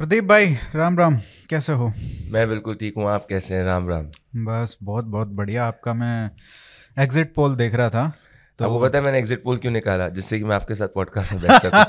प्रदीप 0.00 0.24
भाई 0.24 0.46
राम 0.74 0.98
राम 0.98 1.16
कैसे 1.50 1.72
हो? 1.72 1.86
मैं 2.30 2.48
बिल्कुल 2.48 2.74
ठीक 2.76 2.94
हूँ 2.96 3.06
आप 3.08 3.26
कैसे 3.28 3.54
हैं? 3.54 3.62
राम 3.64 3.88
राम। 3.88 4.06
बस 4.44 4.76
बहुत 4.82 5.04
बहुत 5.04 5.28
बढ़िया। 5.28 5.66
आपका 5.66 5.92
मैं 5.94 6.30
एग्जिट 6.96 7.32
पोल 7.34 7.54
देख 7.56 7.74
रहा 7.74 7.90
था 7.90 8.12
तो 8.58 8.64
आपको 8.64 8.80
पता 8.80 8.98
है 8.98 9.04
मैंने 9.04 9.18
एग्जिट 9.18 9.42
पोल 9.42 9.56
क्यों 9.56 9.72
निकाला? 9.72 10.08
जिससे 10.08 10.38
कि 10.38 10.44
मैं 10.44 10.54
आपके 10.56 10.74
साथ 10.74 10.88
पॉडकास्ट 10.94 11.32
में 11.32 11.42
बैठ 11.42 11.62
सकूँ। 11.62 11.80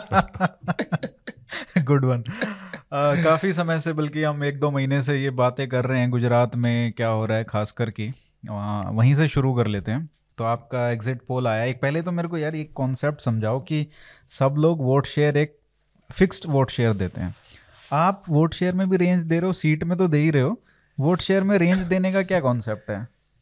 गुड 1.86 2.06
वन 2.06 2.24
काफ़ी 3.24 3.52
समय 3.54 3.80
से 3.80 3.94
बल्कि 3.94 4.24
हम 4.24 4.44
एक 4.44 4.60
दो 4.60 4.72
महीने 4.72 5.02
से 5.02 5.18
ये 5.18 5.30
बातें 5.40 5.68
कर 5.70 5.86
रहे 5.86 6.00
हैं 6.00 6.10
गुजरात 6.10 6.56
में 6.56 6.92
क्या 6.92 7.08
हो 7.10 7.26
रहा 7.26 7.38
है 7.38 7.44
खास 7.44 7.72
कर 7.72 7.90
की 7.90 8.08
वहीं 8.44 9.14
से 9.16 9.28
शुरू 9.28 9.54
कर 9.56 9.68
लेते 9.68 9.92
हैं। 9.92 10.10
तो 10.38 10.44
आपका 10.44 10.90
एग्जिट 10.90 11.22
पोल 11.28 11.48
आया। 11.48 11.64
एक 11.64 11.82
पहले 11.82 12.02
तो 12.02 12.12
मेरे 12.12 12.28
को 12.28 12.38
यार 12.38 12.56
एक 12.56 12.72
कॉन्सेप्ट 12.76 13.22
समझाओ 13.22 13.60
कि 13.62 13.86
सब 14.32 14.56
लोग 14.58 14.82
वोट 14.86 15.08
शेयर 15.08 15.38
एक 15.38 15.58
फिक्स्ड 16.10 16.46
वोट 16.48 16.72
शेयर 16.72 16.94
देते 16.94 17.22
हैं। 17.22 17.36
आप 17.92 18.24
वोट 18.30 18.54
शेयर 18.54 18.74
में 18.76 18.90
भी 18.90 18.98
रेंज 18.98 19.24
दे 19.24 19.40
रहे 19.40 19.48
हो 19.48 19.54
सीट 19.54 19.84
में 19.84 19.98
तो 19.98 20.08
दे 20.08 20.18
ही 20.18 20.30
रहे 20.32 20.44
हो। 20.44 20.60
वोट 20.98 21.22
शेयर 21.22 21.44
में 21.44 21.58
रेंज 21.58 21.78
देने 21.80 22.12
का 22.14 22.24
क्या 22.24 22.40
कॉन्सेप्ट 22.40 22.90
है? 22.90 23.00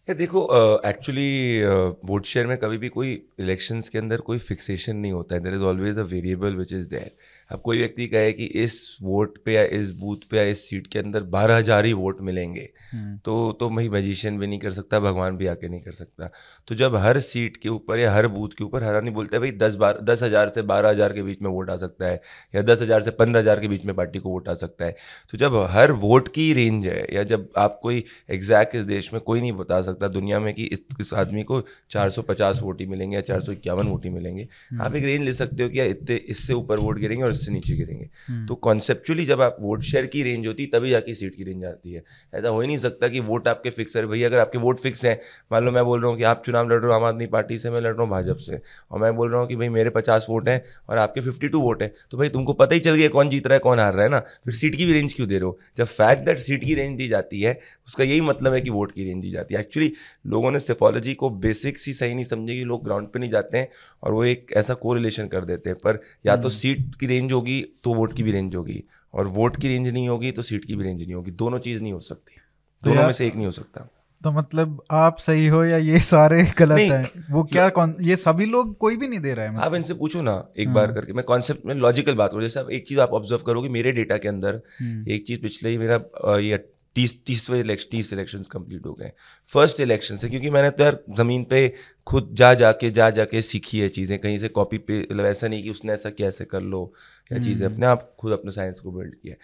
ये 0.07 0.13
देखो 0.15 0.41
एक्चुअली 0.87 1.63
वोट 2.07 2.25
शेयर 2.25 2.47
में 2.47 2.57
कभी 2.57 2.77
भी 2.77 2.89
कोई 2.89 3.11
इलेक्शंस 3.39 3.89
के 3.89 3.97
अंदर 3.97 4.21
कोई 4.21 4.37
फिक्सेशन 4.39 4.95
नहीं 4.95 5.11
होता 5.11 5.35
है। 5.35 5.41
There 5.41 5.53
is 5.53 5.61
always 5.61 5.97
a 5.97 6.03
variable 6.03 6.55
which 6.55 6.73
is 6.73 6.89
there 6.89 7.11
अब 7.49 7.61
कोई 7.61 7.77
व्यक्ति 7.77 8.07
कहे 8.07 8.31
कि 8.33 8.45
इस 8.57 8.97
वोट 9.01 9.37
पे 9.45 9.53
या 9.53 9.63
इस 9.73 9.91
बूथ 9.91 10.27
पे 10.31 10.37
या 10.37 10.43
इस 10.43 10.69
सीट 10.69 10.87
के 10.87 10.99
अंदर 10.99 11.23
बारह 11.29 11.57
हज़ार 11.57 11.85
ही 11.85 11.93
वोट 11.93 12.21
मिलेंगे 12.21 12.69
हम्म। 12.91 13.17
तो 13.17 13.35
तो 13.59 13.69
वही 13.69 13.89
मजिशियन 13.89 14.37
भी 14.39 14.47
नहीं 14.47 14.59
कर 14.59 14.71
सकता 14.71 14.99
भगवान 14.99 15.37
भी 15.37 15.47
आके 15.47 15.67
नहीं 15.67 15.81
कर 15.81 15.91
सकता 15.91 16.29
तो 16.67 16.75
जब 16.75 16.95
हर 16.95 17.19
सीट 17.19 17.57
के 17.57 17.69
ऊपर 17.69 17.99
या 17.99 18.13
हर 18.13 18.27
बूथ 18.27 18.49
के 18.57 18.63
ऊपर 18.63 18.83
हर 18.83 19.09
बोलता 19.09 19.35
है 19.37 19.39
भाई 19.39 19.51
दस 19.57 19.75
बार 19.75 19.99
दस 20.03 20.23
हज़ार 20.23 20.49
से 20.49 20.61
बारह 20.63 20.89
हज़ार 20.89 21.13
के 21.13 21.23
बीच 21.23 21.41
में 21.41 21.49
वोट 21.49 21.69
आ 21.69 21.75
सकता 21.75 22.05
है 22.05 22.21
या 22.55 22.61
दस 22.61 22.81
हज़ार 22.81 23.01
से 23.01 23.11
पंद्रह 23.11 23.41
हज़ार 23.41 23.59
के 23.59 23.67
बीच 23.67 23.85
में 23.85 23.95
पार्टी 23.95 24.19
को 24.19 24.29
वोट 24.29 24.49
आ 24.49 24.53
सकता 24.55 24.85
है 24.85 24.95
तो 25.31 25.37
जब 25.37 25.55
हर 25.69 25.91
वोट 25.99 26.27
की 26.27 26.51
रेंज 26.53 26.87
है 26.87 27.05
या 27.13 27.23
जब 27.25 27.49
आप 27.57 27.79
कोई 27.83 28.03
एग्जैक्ट 28.29 28.75
इस 28.75 28.83
देश 28.85 29.11
में 29.13 29.21
कोई 29.21 29.41
नहीं 29.41 29.51
बता 29.53 29.81
सकता 29.81 30.07
दुनिया 30.09 30.39
में 30.39 30.53
कि 30.53 30.63
इस, 30.65 30.79
इस 31.01 31.13
आदमी 31.15 31.43
को 31.43 31.63
चार 31.91 32.09
सौ 32.09 32.21
पचास 32.23 32.59
वोट 32.61 32.81
ही 32.81 32.87
मिलेंगे 32.87 33.15
या 33.15 33.21
चार 33.23 33.41
सौ 33.41 33.51
इक्यावन 33.51 33.87
वोट 33.87 34.05
ही 34.05 34.09
मिलेंगे 34.09 34.47
हम्म। 34.71 34.81
आप 34.81 34.95
एक 34.95 35.03
रेंज 35.03 35.21
ले 35.21 35.33
सकते 35.33 35.63
हो 35.63 35.69
कि 35.69 35.83
इतने 35.85 36.15
इससे 36.29 36.53
ऊपर 36.53 36.79
वोट 36.79 36.99
गिरेंगे 36.99 37.23
और 37.23 37.34
इससे 37.35 37.51
नीचे 37.51 37.75
गिरेंगे। 37.75 38.09
हम्म। 38.27 38.45
तो 38.47 38.55
कॉन्सेप्चुअली 38.57 39.25
जब 39.25 39.41
आप 39.41 39.57
वोट 39.59 39.81
शेयर 39.83 40.05
की 40.05 40.23
रेंज 40.23 40.47
होती 40.47 40.65
तभी 40.65 40.89
जाके 40.89 41.13
सीट 41.15 41.35
की 41.35 41.43
रेंज 41.43 41.65
आती 41.65 41.93
है। 41.93 42.03
ऐसा 42.33 42.49
हो 42.49 42.59
ही 42.61 42.67
नहीं 42.67 42.77
सकता 42.77 43.07
कि 43.07 43.19
वोट 43.21 43.47
आपके 43.47 43.69
फिक्स 43.69 43.97
है। 43.97 44.05
भैया 44.05 44.27
अगर 44.27 44.39
आपके 44.39 44.57
वोट 44.57 44.79
फिक्स 44.79 45.05
हैं 45.05 45.19
मान 45.51 45.65
लो 45.65 45.71
मैं 45.71 45.83
बोल 45.85 46.01
रहा 46.01 46.09
हूँ 46.09 46.17
कि 46.17 46.23
आप 46.25 46.43
चुनाव 46.45 46.69
लड़ 46.69 46.79
रहे 46.79 46.87
हो 46.87 46.93
आम 46.93 47.03
आदमी 47.03 47.25
पार्टी 47.27 47.57
से 47.57 47.69
मैं 47.69 47.81
लड़ 47.81 47.93
रहा 47.93 48.01
हूँ 48.01 48.09
भाजपा 48.11 48.43
से। 48.43 48.61
और 48.91 48.99
मैं 48.99 49.15
बोल 49.15 49.31
रहा 49.31 49.39
हूँ 49.39 49.47
कि 49.47 49.55
भाई 49.55 49.69
मेरे 49.69 49.89
पचास 49.89 50.27
वोट 50.29 50.49
हैं 50.49 50.61
और 50.89 50.97
आपके 50.97 51.21
फिफ्टी 51.21 51.47
टू 51.47 51.61
वोट 51.61 51.81
हैं 51.81 51.91
तो 52.11 52.17
भाई 52.17 52.29
तुमको 52.29 52.53
पता 52.55 52.75
ही 52.75 52.79
चल 52.79 52.95
गया 52.95 53.09
कौन 53.09 53.29
जीत 53.29 53.47
रहा 53.47 53.53
है 53.53 53.59
कौन 53.59 53.79
हार 53.79 53.93
रहा 53.93 54.03
है 54.03 54.09
ना। 54.09 54.19
फिर 54.19 54.53
सीट 54.53 54.75
की 54.75 54.85
भी 54.85 54.93
रेंज 54.93 55.13
क्यों 55.13 55.27
दे 55.27 55.35
रहे 55.35 55.45
हो? 55.45 55.57
जब 55.77 55.85
फैक्ट 55.85 56.25
दैट 56.25 56.39
सीट 56.39 56.63
की 56.63 56.75
रेंज 56.75 56.97
दी 56.97 57.07
जाती 57.07 57.41
है 57.41 57.59
उसका 57.87 58.03
यही 58.03 58.21
मतलब 58.21 58.53
है 58.53 58.61
कि 58.61 58.69
वोट 58.69 58.91
की 58.91 59.03
रेंज 59.03 59.21
दी 59.23 59.31
जाती 59.31 59.53
है। 59.53 59.59
एक्चुअली 59.59 59.91
लोगों 60.27 60.51
ने 60.51 60.59
सेफोलॉजी 60.59 61.13
को 61.13 61.29
बेसिक्स 61.39 61.85
ही 61.87 61.93
सही 61.93 62.13
नहीं 62.13 62.25
समझे 62.25 62.55
कि 62.55 62.63
लोग 62.63 62.83
ग्राउंड 62.83 63.07
पर 63.07 63.19
नहीं 63.19 63.29
जाते 63.29 63.57
हैं 63.57 63.67
और 64.03 64.13
वो 64.13 64.23
एक 64.25 64.53
ऐसा 64.53 64.73
को 64.75 64.93
कर 65.27 65.45
देते 65.45 65.69
हैं। 65.69 65.77
पर 65.83 65.99
या 66.25 66.35
तो 66.35 66.49
सीट 66.49 66.79
हम्म। 66.79 66.91
की 66.91 67.07
रेंज 67.07 67.24
होगी 67.31 67.65
तो 67.83 67.93
वोट 67.93 68.13
की 68.13 68.23
भी 68.23 68.31
रेंज 68.31 68.55
होगी। 68.55 68.83
और 69.13 69.27
वोट 69.27 69.61
की 69.61 69.67
रेंज 69.67 69.87
नहीं 69.87 70.09
होगी 70.09 70.31
तो 70.31 70.41
सीट 70.41 70.65
की 70.65 70.75
भी 70.75 70.83
रेंज 70.83 71.01
नहीं 71.03 71.13
होगी। 71.13 71.31
दोनों 71.31 71.59
चीज़ 71.59 71.81
नहीं 71.81 71.93
हो 71.93 71.99
सकती। 71.99 72.35
तो 72.83 72.89
दोनों 72.89 73.03
में 73.03 73.11
से 73.11 73.27
एक 73.27 73.35
नहीं 73.35 73.45
हो 73.45 73.51
सकता। 73.51 73.89
तो 74.23 74.31
मतलब 74.31 74.83
आप 74.91 75.17
सही 75.17 75.47
हो 75.47 75.63
या 75.63 75.77
ये 75.77 75.99
सारे 75.99 76.43
गलत 76.57 76.79
हैं? 76.79 77.11
वो 77.31 77.43
क्या 77.43 77.69
कौन 77.69 77.95
ये 78.01 78.15
सभी 78.15 78.45
लोग 78.45 78.77
कोई 78.77 78.97
भी 78.97 79.07
नहीं 79.07 79.19
दे 79.19 79.33
रहा 79.33 79.45
है 79.45 79.51
मतलब। 79.51 79.63
आप 79.63 79.75
इनसे 79.75 79.93
पूछो 79.93 80.21
ना 80.21 80.49
एक 80.57 80.73
बार 80.73 80.85
हाँ। 80.85 80.95
करके। 80.95 81.13
मैं 81.13 81.25
कॉन्सेप्ट 81.25 81.65
में 81.65 81.75
लॉजिकल 81.75 82.13
बात 82.13 82.31
करूँ। 82.31 82.41
जैसे 82.41 82.59
आप 82.59 82.69
एक 82.69 82.87
चीज़ 82.87 82.99
आप 82.99 83.09
ऑब्ज़र्व 83.09 83.41
करोगे 83.41 83.69
मेरे 83.69 83.91
डेटा 83.91 84.17
के 84.17 84.27
अंदर 84.27 84.61
हम्म। 84.79 85.05
एक 85.07 85.25
चीज़ 85.27 85.41
पिछले 85.41 85.69
ही 85.69 85.77
मेरा 85.77 85.95
ये 86.37 86.53
तीस 86.95 87.15
तीसवें 87.25 87.59
इलेक्शन 87.59 87.87
तीस 87.91 88.11
इलेक्शन 88.13 88.43
कंप्लीट 88.51 88.85
हो 88.85 88.93
गए 88.93 89.11
फ़र्स्ट 89.51 89.79
इलेक्शन 89.79 90.17
से 90.17 90.29
क्योंकि 90.29 90.49
मैंने 90.49 90.69
तो 90.71 90.83
यार 90.83 90.99
ज़मीन 91.13 91.43
पे 91.43 91.67
खुद 92.07 92.29
जा 92.33 92.53
जाके 92.53 92.89
जा 92.91 93.09
जा 93.09 93.15
जाके 93.15 93.41
सीखी 93.43 93.79
है 93.79 93.89
चीज़ें 93.89 94.17
कहीं 94.19 94.37
से 94.37 94.47
कॉपी 94.49 94.77
पे 94.79 94.99
मतलब 95.01 95.25
ऐसा 95.25 95.47
नहीं 95.47 95.63
कि 95.63 95.69
उसने 95.69 95.93
ऐसा 95.93 96.09
किया 96.09 96.27
ऐसे 96.27 96.45
कर 96.45 96.61
लो 96.63 96.91
या 97.31 97.39
चीज़ें 97.39 97.65
हम्म। 97.65 97.73
अपने 97.73 97.87
आप 97.87 98.11
खुद 98.19 98.33
अपने 98.33 98.51
साइंस 98.51 98.79
को 98.79 98.91
बिल्ड 98.91 99.15
किया 99.15 99.35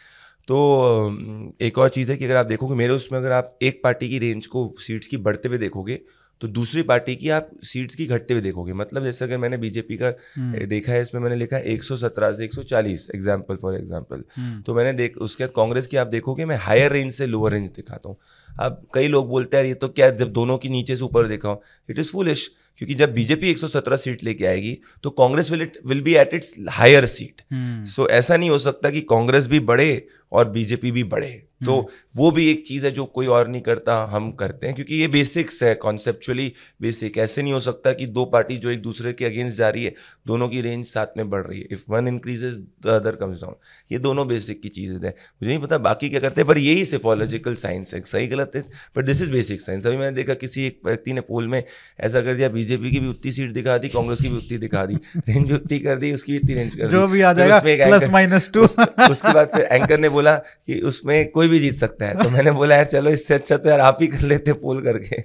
तो 0.47 1.57
एक 1.61 1.77
और 1.77 1.89
चीज़ 1.89 2.11
है 2.11 2.17
कि 2.17 2.25
अगर 2.25 2.35
आप 2.35 2.45
देखोगे 2.45 2.75
मेरे 2.75 2.93
उसमें 2.93 3.19
अगर 3.19 3.31
आप 3.31 3.57
एक 3.61 3.81
पार्टी 3.83 4.09
की 4.09 4.19
रेंज 4.19 4.47
को 4.47 4.71
सीट्स 4.79 5.07
की 5.07 5.17
बढ़ते 5.19 5.49
हुए 5.49 5.57
देखोगे 5.57 5.99
तो 6.41 6.47
दूसरी 6.49 6.81
पार्टी 6.83 7.15
की 7.15 7.29
आप 7.29 7.49
सीट्स 7.63 7.95
की 7.95 8.05
घटते 8.07 8.33
हुए 8.33 8.41
देखोगे। 8.41 8.73
मतलब 8.73 9.03
जैसे 9.03 9.25
अगर 9.25 9.37
मैंने 9.37 9.57
बीजेपी 9.57 9.97
का 9.97 10.13
हम्म। 10.35 10.65
देखा 10.67 10.91
है 10.91 11.01
इसमें 11.01 11.21
मैंने 11.21 11.35
लिखा 11.35 11.57
है 11.57 11.75
117 11.75 12.33
से 12.33 12.47
140 12.47 13.07
एग्ज़ाम्पल 13.15 13.55
फॉर 13.55 13.75
एग्ज़ाम्पल 13.75 14.23
तो 14.65 14.73
मैंने 14.75 14.93
देख 14.93 15.17
उसके 15.19 15.43
बाद 15.43 15.53
कांग्रेस 15.55 15.87
की 15.87 15.97
आप 15.97 16.07
देखोगे 16.09 16.45
मैं 16.45 16.57
हायर 16.59 16.91
रेंज 16.91 17.11
से 17.13 17.27
लोअर 17.27 17.51
रेंज 17.51 17.69
दिखाता 17.71 18.09
हूँ। 18.09 18.17
अब 18.49 18.81
कई 18.93 19.07
लोग 19.07 19.27
बोलते 19.29 19.57
हैं 19.57 19.65
ये 19.65 19.73
तो 19.73 19.87
क्या 19.89 20.09
जब 20.11 20.31
दोनों 20.33 20.57
की 20.57 20.69
नीचे 20.69 20.95
से 20.95 21.03
ऊपर 21.03 21.27
देखा 21.27 21.49
हो। 21.49 21.61
इट 21.89 21.99
इज़ 21.99 22.11
फुलिश 22.11 22.49
क्योंकि 22.81 22.93
जब 22.95 23.13
बीजेपी 23.13 23.53
117 23.53 23.97
सीट 23.97 24.23
लेके 24.23 24.45
आएगी 24.45 24.77
तो 25.03 25.09
Congress 25.11 25.51
will 25.51 25.61
it 25.61 25.77
will 25.87 26.01
be 26.01 26.15
at 26.15 26.33
its 26.33 26.53
higher 26.69 27.05
seat 27.07 27.41
so 27.87 28.07
ऐसा 28.11 28.37
नहीं 28.37 28.49
हो 28.49 28.59
सकता 28.59 28.89
कि 28.89 29.01
कांग्रेस 29.09 29.47
भी 29.47 29.59
बढ़े 29.61 29.91
और 30.31 30.49
बीजेपी 30.49 30.91
भी 30.91 31.03
बढ़े 31.05 31.31
तो 31.61 31.77
हम्म। 31.77 31.87
वो 32.15 32.31
भी 32.31 32.45
एक 32.51 32.65
चीज़ 32.65 32.85
है 32.85 32.91
जो 32.91 33.05
कोई 33.05 33.27
और 33.27 33.47
नहीं 33.47 33.61
करता 33.61 33.95
हम 34.11 34.31
करते 34.31 34.67
हैं 34.67 34.75
क्योंकि 34.75 34.95
ये 34.95 35.07
बेसिक्स 35.07 35.61
है 35.63 35.73
कॉन्सेप्चुअली 35.75 36.51
बेसिक 36.81 37.17
ऐसे 37.17 37.41
नहीं 37.41 37.53
हो 37.53 37.59
सकता 37.59 37.93
कि 37.93 38.05
दो 38.07 38.25
पार्टी 38.25 38.57
जो 38.57 38.69
एक 38.69 38.81
दूसरे 38.81 39.13
के 39.13 39.25
अगेंस्ट 39.25 39.57
जा 39.57 39.69
रही 39.69 39.83
है 39.83 39.93
दोनों 40.27 40.47
की 40.49 40.61
रेंज 40.61 40.85
साथ 40.85 41.17
में 41.17 41.29
बढ़ 41.29 41.45
रही 41.45 41.59
है। 41.59 41.67
If 41.71 41.83
one 41.89 42.07
increases 42.07 42.57
the 42.85 42.89
other 42.89 43.15
comes 43.15 43.41
down 43.41 43.55
ये 43.91 43.99
दोनों 43.99 44.27
बेसिक 44.27 44.61
की 44.61 44.69
चीज़ें 44.69 44.95
हैं। 44.95 45.13
मुझे 45.13 45.47
नहीं 45.47 45.59
पता 45.59 45.77
बाकी 45.79 46.09
क्या 46.09 46.19
करते 46.19 46.41
हैं 46.41 46.47
पर 46.47 46.57
यही 46.57 46.85
सिफोलॉजिकल 46.85 47.55
साइंस 47.55 47.93
है। 47.93 48.01
सही 48.05 48.27
गलत 48.27 48.51
है 48.55 48.61
but 48.97 49.05
this 49.05 49.21
is 49.21 49.31
basic 49.31 49.61
science 49.61 49.87
अभी 49.87 49.97
मैंने 49.97 50.15
देखा 50.15 50.33
किसी 50.35 50.65
एक 50.67 50.79
व्यक्ति 50.85 51.13
ने 51.13 51.21
पोल 51.21 51.47
में 51.47 51.63
ऐसा 51.99 52.21
कर 52.21 52.35
दिया 52.35 52.49
बीजेपी 52.49 52.91
की 52.91 52.99
भी 52.99 53.07
उतनी 53.07 53.31
सीट 53.31 53.51
दिखा 53.51 53.77
दी 53.77 53.89
कांग्रेस 53.89 54.21
की 54.21 54.29
भी 54.29 54.37
उतनी 54.37 54.57
दिखा 54.57 54.85
दी। 54.85 54.95
रेंज 55.29 55.51
उतनी 55.51 55.79
कर 55.79 55.97
दी 55.97 56.11
उसकी 56.13 56.31
भी 56.31 56.37
इतनी 56.37 56.53
रेंज 56.53 56.75
कर 56.75 56.83
दी। 56.83 56.89
जो 56.89 57.05
भी 57.07 57.21
आ 57.21 57.33
जाएगा 57.33 57.59
प्लस 57.59 58.07
माइनस 58.09 58.49
टू 58.53 58.63
उसके 58.63 59.33
बाद 59.33 59.47
फिर 59.47 59.61
एंकर 59.63 59.99
ने 59.99 60.09
बोला 60.09 60.35
कि 60.35 60.79
उसमें 60.83 61.29
कोई 61.31 61.47
भी 61.51 61.59
जीत 61.59 61.73
सकता 61.75 62.05
है। 62.05 62.23
तो 62.23 62.29
मैंने 62.37 62.51
बोला 62.51 62.75
यार 62.75 62.85
चलो 62.85 63.09
इससे 63.09 63.33
अच्छा 63.33 63.57
तो 63.57 63.69
यार 63.69 63.79
आप 63.81 63.97
ही 64.01 64.07
कर 64.07 64.21
लेते 64.23 64.53
पोल 64.63 64.81
करके। 64.83 65.21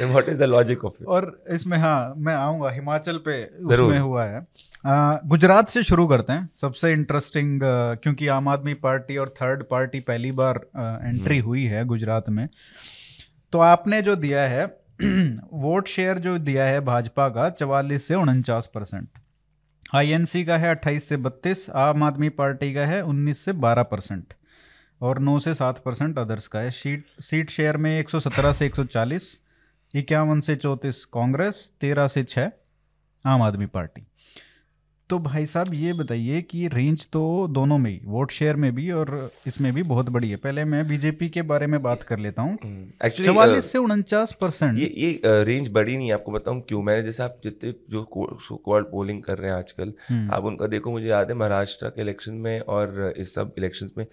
What 0.00 0.28
is 0.28 0.38
the 0.38 0.42
logic 0.42 0.84
of 0.84 1.02
और 1.04 1.24
इसमें 1.50 1.76
हाँ 1.78 2.14
मैं 2.16 2.34
आऊँगा 2.34 2.70
हिमाचल 2.70 3.16
पे 3.24 3.42
उसमें 3.44 3.98
हुआ 3.98 4.24
है। 4.24 4.46
गुजरात 5.28 5.68
से 5.68 5.82
शुरू 5.82 6.06
करते 6.06 6.32
हैं 6.32 6.48
सबसे 6.60 6.92
इंटरेस्टिंग 6.92 7.60
क्योंकि 8.02 8.26
आम 8.28 8.48
आदमी 8.48 8.74
पार्टी 8.82 9.16
और 9.16 9.34
थर्ड 9.40 9.62
पार्टी 9.70 10.00
पहली 10.00 10.32
बार 10.32 10.60
एंट्री 10.76 11.38
हम्म। 11.38 11.46
हुई 11.46 11.64
है 11.64 11.84
गुजरात 11.84 12.28
में। 12.28 12.48
तो 13.52 13.58
आपने 13.62 14.02
जो 14.02 14.16
दिया 14.16 14.42
है 14.48 14.64
वोट 15.62 15.88
शेयर 15.88 16.18
जो 16.18 16.36
दिया 16.38 16.64
है 16.64 16.80
भाजपा 16.84 17.28
का 17.28 17.48
चवालीस 17.50 18.06
से 18.08 18.14
उनचास 18.14 18.70
परसेंट 18.74 19.08
आईएनसी 19.94 20.44
का 20.44 20.56
है 20.56 20.70
अट्ठाईस 20.70 21.08
से 21.08 21.16
बत्तीस 21.16 21.68
आम 21.80 22.02
आदमी 22.02 22.28
पार्टी 22.38 22.72
का 22.74 22.84
है 22.86 23.00
उन्नीस 23.04 23.44
से 23.44 23.52
बारह 23.64 23.82
परसेंट 23.82 24.34
और 25.04 25.18
नौ 25.20 25.38
से 25.38 25.54
सात 25.54 25.82
परसेंट 25.84 26.18
अदर्स 26.18 26.46
का 26.48 26.60
है। 26.60 26.70
सीट 26.72 27.04
सीट 27.22 27.50
शेयर 27.50 27.76
में 27.76 27.98
एक 27.98 28.10
सौ 28.10 28.20
सत्रह 28.20 28.52
से 28.52 28.66
एक 28.66 28.76
सौ 28.76 28.84
चालीस 28.86 29.32
इक्यावन 29.94 30.40
से 30.40 30.56
चौंतीस 30.56 31.04
कांग्रेस 31.14 31.70
तेरह 31.80 32.08
से 32.08 32.22
छः 32.24 32.50
आम 33.24 33.42
आदमी 33.42 33.66
पार्टी। 33.68 34.06
तो 35.10 35.18
भाई 35.18 35.46
साहब 35.46 35.74
ये 35.74 35.92
बताइए 35.92 36.40
कि 36.42 36.66
रेंज 36.68 37.06
तो 37.12 37.22
दोनों 37.50 37.76
में 37.78 37.90
ही 37.90 38.00
वोट 38.04 38.30
शेयर 38.30 38.56
में 38.56 38.74
भी 38.74 38.90
और 38.90 39.30
इसमें 39.46 39.72
भी 39.74 39.82
बहुत 39.82 40.08
बड़ी 40.08 40.30
है। 40.30 40.36
पहले 40.36 40.64
मैं 40.64 40.86
बीजेपी 40.88 41.28
के 41.28 41.42
बारे 41.42 41.66
में 41.66 41.82
बात 41.82 42.02
कर 42.02 42.18
लेता 42.18 42.42
हूँ। 42.42 42.54
एक्चुअली 42.54 43.28
हम्म, 43.28 43.36
चवालीस 43.36 43.70
से 43.72 43.78
उनचास 43.78 44.32
परसेंट। 44.40 44.78
ये 44.78 44.86
ये 44.96 45.44
रेंज 45.44 45.68
बड़ी 45.72 45.96
नहीं 45.96 46.12
आपको 46.12 46.32
बताऊँ 46.32 46.60
क्यों? 46.68 46.82
मैंने 46.82 47.02
जैसे 47.02 47.22
आप 47.22 47.38
जितने 47.44 47.74
जो 47.90 48.02
कॉल्ड 48.04 48.86
पोलिंग 48.86 49.22
कर 49.22 49.38
रहे 49.38 49.50
हैं 49.50 49.56
आजकल 49.58 49.92
हम्म। 50.08 50.32
आप 50.34 50.44
उनका 50.44 50.66
देखो 50.66 50.90
मुझे 50.90 51.08
याद 51.08 51.30
है 51.30 51.36
महाराष्ट्र 51.36 51.88
के 51.88 52.02
इलेक्शन 52.02 52.34
में 52.46 52.58
और 52.60 53.12
इस 53.16 53.34
सब 53.34 53.54
इलेक्शन 53.58 53.90
में 53.98 54.06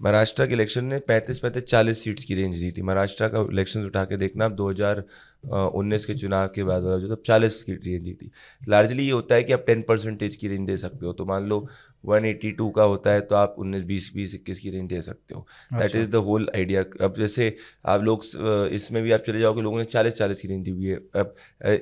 महाराष्ट्र 0.00 0.46
के 0.46 0.52
इलेक्शन 0.52 0.84
ने 0.84 0.98
पैंतीस 1.00 1.38
पैंतीस, 1.38 1.62
चालीस 1.64 2.02
सीट्स 2.04 2.24
की 2.24 2.34
रेंज 2.34 2.56
दी 2.56 2.70
थी। 2.72 2.82
महाराष्ट्र 2.82 3.28
का 3.28 3.40
इलेक्शन 3.52 3.84
उठा 3.86 4.04
के 4.04 4.16
देखना 4.16 4.44
आप 4.44 4.52
दो 4.52 4.68
हज़ार 4.70 5.02
उन्नीस 5.46 6.04
के 6.04 6.14
चुनाव 6.14 6.48
के 6.54 6.64
बाद 6.64 6.82
जो 7.00 7.14
तब 7.14 7.22
चालीस 7.26 7.62
की 7.62 7.72
रेंज 7.74 8.02
दी 8.04 8.12
थी। 8.14 8.30
लार्जली 8.68 9.04
ये 9.04 9.10
होता 9.10 9.34
है 9.34 9.44
कि 9.44 9.52
आप 9.52 9.64
टेन 9.66 9.82
परसेंटेज 9.88 10.36
की 10.36 10.48
रेंज 10.48 10.66
दे 10.66 10.76
सकते 10.76 11.06
हो। 11.06 11.12
तो 11.12 11.24
मान 11.24 11.46
लो 11.48 11.66
वन 12.04 12.24
एटी 12.24 12.50
टू 12.52 12.68
का 12.70 12.82
होता 12.84 13.10
है 13.10 13.20
तो 13.22 13.34
आप 13.34 13.54
उन्नीस 13.58 13.82
बीस 13.84 14.10
बीस 14.14 14.34
इक्कीस 14.34 14.60
की 14.60 14.70
रेंज 14.70 14.88
दे 14.88 15.00
सकते 15.00 15.34
हो। 15.34 15.46
That 15.72 15.96
is 15.96 16.10
the 16.10 16.16
whole 16.26 16.48
idea 16.56 16.82
अब 17.02 17.14
जैसे 17.18 17.56
आप 17.86 18.02
लोग 18.02 18.24
इसमें 18.72 19.02
भी 19.02 19.12
आप 19.12 19.24
चले 19.26 19.40
जाओगे 19.40 19.62
लोगों 19.62 19.78
ने 19.78 19.84
चालीस 19.86 20.14
चालीस 20.14 20.40
की 20.40 20.48
रेंज 20.48 20.64
दी 20.64 20.70
हुई 20.70 20.86
है। 20.86 20.96
अब 21.16 21.34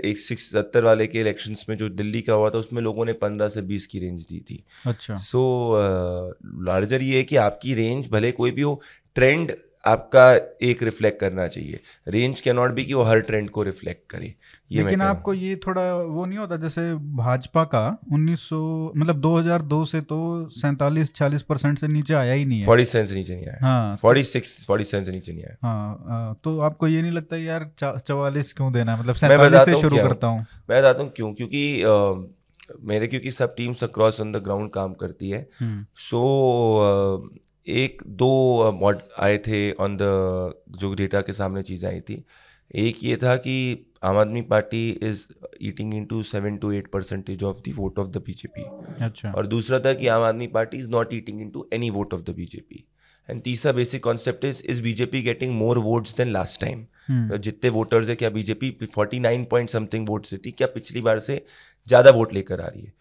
एक 0.04 0.18
सिक्स 0.18 0.50
सत्तर 0.52 0.84
वाले 0.84 1.06
के 1.06 1.20
इलेक्शन 1.20 1.54
में 1.68 1.76
जो 1.76 1.88
दिल्ली 1.90 2.22
का 2.22 2.34
हुआ 2.34 2.50
था 2.50 2.58
उसमें 2.58 2.82
लोगों 2.82 3.04
ने 3.04 3.12
पंद्रह 3.18 3.48
से 3.48 3.62
बीस 3.64 3.86
की 3.86 3.98
रेंज 3.98 4.24
दी 4.24 4.40
थी। 4.40 4.62
अच्छा। 4.86 5.16
सो 5.16 5.38
so, 5.72 6.66
लार्जर 6.66 7.02
ये 7.02 7.16
है 7.16 7.24
कि 7.24 7.36
आपकी 7.38 7.74
रेंज 7.74 8.08
भले 8.10 8.32
कोई 8.32 8.50
भी 8.50 8.62
हो 8.62 8.80
ट्रेंड 9.16 9.52
आपका 9.84 10.24
एक 10.62 10.82
रिफ्लेक्ट 10.82 11.20
करना 11.20 11.46
चाहिए। 11.48 11.80
रेंज 12.08 12.40
कैन 12.40 12.56
नॉट 12.56 12.72
बी 12.72 12.84
कि 12.84 12.94
वो 12.94 13.02
हर 13.02 13.20
ट्रेंड 13.20 13.48
को 13.50 13.62
रिफ्लेक्ट 13.62 14.10
करे। 14.10 14.34
ये 14.72 14.82
लेकिन 14.82 15.02
आपको 15.02 15.34
ये 15.34 15.54
थोड़ा 15.56 15.82
वो 15.96 16.24
नहीं 16.26 16.38
होता 16.38 16.56
जैसे 16.56 16.82
भाजपा 17.16 17.64
का 17.64 17.82
1900 18.12 18.92
मतलब 18.96 19.20
2002 19.22 19.84
से 19.86 20.00
तो 20.02 20.18
सैंतालीस 20.52 21.12
चालीस 21.14 21.42
परसेंट 21.42 21.78
से 21.78 21.88
नीचे 21.88 22.14
आया 22.14 22.32
ही 22.32 22.44
नहीं 22.44 22.60
है। 22.60 22.66
फोर्टी 22.66 22.84
सेवन 22.84 23.06
से 23.06 23.14
नीचे 23.14 23.34
नहीं 23.34 23.46
आया। 23.46 23.58
हाँ 23.62 23.96
फोर्टी 23.96 24.22
सिक्स 24.24 24.64
फोर्टी 24.66 24.84
सेवन 24.84 25.04
से 25.04 25.12
नीचे 25.12 25.32
नहीं 25.32 25.44
आया। 25.44 25.56
हाँ 25.62 26.38
तो 26.44 26.58
आपको 26.60 26.88
ये 26.88 27.02
नहीं 27.02 27.12
लगता 27.12 27.36
यार 27.36 27.70
चवालीस 27.82 28.52
क्यों 28.52 28.72
देना 28.72 28.96
मतलब 28.96 29.14
सैंतालीस 29.14 29.64
से 29.64 29.80
शुरू 29.80 29.96
करता 29.96 30.26
हूँ। 30.26 30.46
मैं 30.70 30.78
बताता 30.78 31.02
हूँ 31.02 31.12
क्यों? 31.16 31.32
क्योंकि 31.34 31.84
मेरे 32.82 33.06
क्योंकि 33.06 33.30
सब 33.30 33.54
teams 33.54 33.82
across 33.84 34.20
on 34.20 34.32
the 34.32 34.36
ground 34.36 34.70
काम 34.70 34.92
करती 34.94 35.30
है। 35.30 35.48
सो 36.00 36.20
हम्म। 36.82 37.38
एक 37.66 38.02
दो 38.06 38.72
मॉड 38.72 39.02
आए 39.18 39.38
थे 39.38 39.70
ऑन 39.72 39.96
द 39.96 40.02
जो 40.78 40.94
डेटा 40.94 41.20
के 41.20 41.32
सामने 41.32 41.62
चीज़ें 41.62 41.88
आई 41.90 42.00
थी। 42.00 42.24
एक 42.74 43.04
ये 43.04 43.16
था 43.16 43.36
कि 43.36 43.54
Aam 44.04 44.16
Aadmi 44.18 44.42
party 44.42 44.88
is 45.02 45.26
eating 45.62 45.94
in 45.94 46.04
to 46.04 46.22
seven 46.22 46.56
to 46.56 46.70
eight 46.72 46.86
percentage 46.90 47.42
of 47.44 47.60
the 47.68 47.74
vote 47.76 47.98
of 47.98 48.08
the 48.08 48.22
BJP 48.26 48.62
अच्छा। 49.04 49.32
और 49.32 49.46
दूसरा 49.46 49.78
था 49.80 49.92
कि 49.94 50.06
Aam 50.06 50.22
Aadmi 50.22 50.46
party 50.46 50.78
is 50.78 50.88
not 50.90 51.14
eating 51.14 51.40
in 51.40 51.50
to 51.50 51.68
any 51.72 51.90
vote 51.90 52.14
of 52.14 52.22
the 52.22 52.30
BJP 52.30 52.84
and 53.28 53.42
तीसरा 53.42 53.72
basic 53.72 54.02
concept 54.04 54.44
is 54.44 54.62
is 54.64 54.82
BJP 54.82 55.22
getting 55.22 55.54
more 55.54 55.78
votes 55.78 56.14
than 56.16 56.28
last 56.28 56.60
time 56.60 56.86
जितने 57.38 57.70
voters 57.70 58.08
है 58.08 58.14
क्या 58.14 58.30
BJP 58.30 58.70
forty 58.94 59.20
nine 59.20 59.44
point 59.44 59.70
something 59.70 60.08
vote 60.08 60.26
से 60.26 60.38
थी 60.38 60.50
क्या 60.50 60.66
पिछली 60.66 61.00
बार 61.00 61.18
से 61.18 61.44
ज़्यादा 61.88 62.10
वोट 62.10 62.32
लेकर 62.32 62.60
आ 62.60 62.66
रही 62.66 62.82
है? 62.82 62.92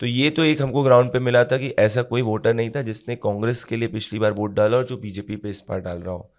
तो 0.00 0.06
ये 0.06 0.30
तो 0.30 0.44
एक 0.44 0.62
हमको 0.62 0.82
ग्राउंड 0.82 1.12
पे 1.12 1.18
मिला 1.18 1.44
था 1.44 1.58
कि 1.58 1.68
ऐसा 1.68 2.02
कोई 2.02 2.22
वोटर 2.22 2.54
नहीं 2.54 2.70
था 2.70 2.82
जिसने 2.82 3.16
कांग्रेस 3.16 3.64
के 3.64 3.76
लिए 3.76 3.88
पिछली 3.88 4.18
बार 4.18 4.32
वोट 4.32 4.54
डाला 4.54 4.76
और 4.76 4.84
जो 4.84 4.96
बीजेपी 4.96 5.36
पे 5.36 5.50
इस 5.50 5.62
बार 5.68 5.80
डाल 5.80 5.98
रहा 5.98 6.14
हो। 6.14 6.32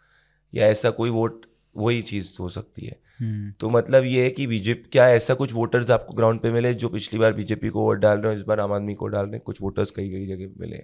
या 0.54 0.68
ऐसा 0.68 0.89
कोई 0.89 1.09
वोट 1.09 1.45
वही 1.77 2.01
चीज़ 2.01 2.38
हो 2.39 2.50
सकती 2.50 2.86
है। 2.86 2.95
हम्म। 3.19 3.51
तो 3.51 3.69
मतलब 3.69 4.04
ये 4.04 4.24
है 4.24 4.30
कि 4.30 4.48
बीजेपी 4.48 4.89
क्या 4.92 5.09
ऐसा 5.09 5.33
कुछ 5.33 5.54
वोटर्स 5.54 5.92
आपको 5.92 6.13
ग्राउंड 6.13 6.39
पे 6.39 6.51
मिले 6.51 6.74
जो 6.74 6.89
पिछली 6.89 7.19
बार 7.19 7.33
बीजेपी 7.33 7.69
को 7.69 7.81
वोट 7.81 7.98
डाल 7.98 8.18
रहे 8.19 8.33
हो 8.33 8.39
इस 8.39 8.44
बार 8.44 8.59
आम 8.59 8.74
आदमी 8.74 8.94
को 8.94 9.07
डाल 9.07 9.25
रहे 9.25 9.33
हैं? 9.33 9.42
कुछ 9.45 9.62
वोटर्स 9.62 9.92
कई 9.92 10.10
कई 10.10 10.25
जगह 10.25 10.50
मिले। 10.57 10.83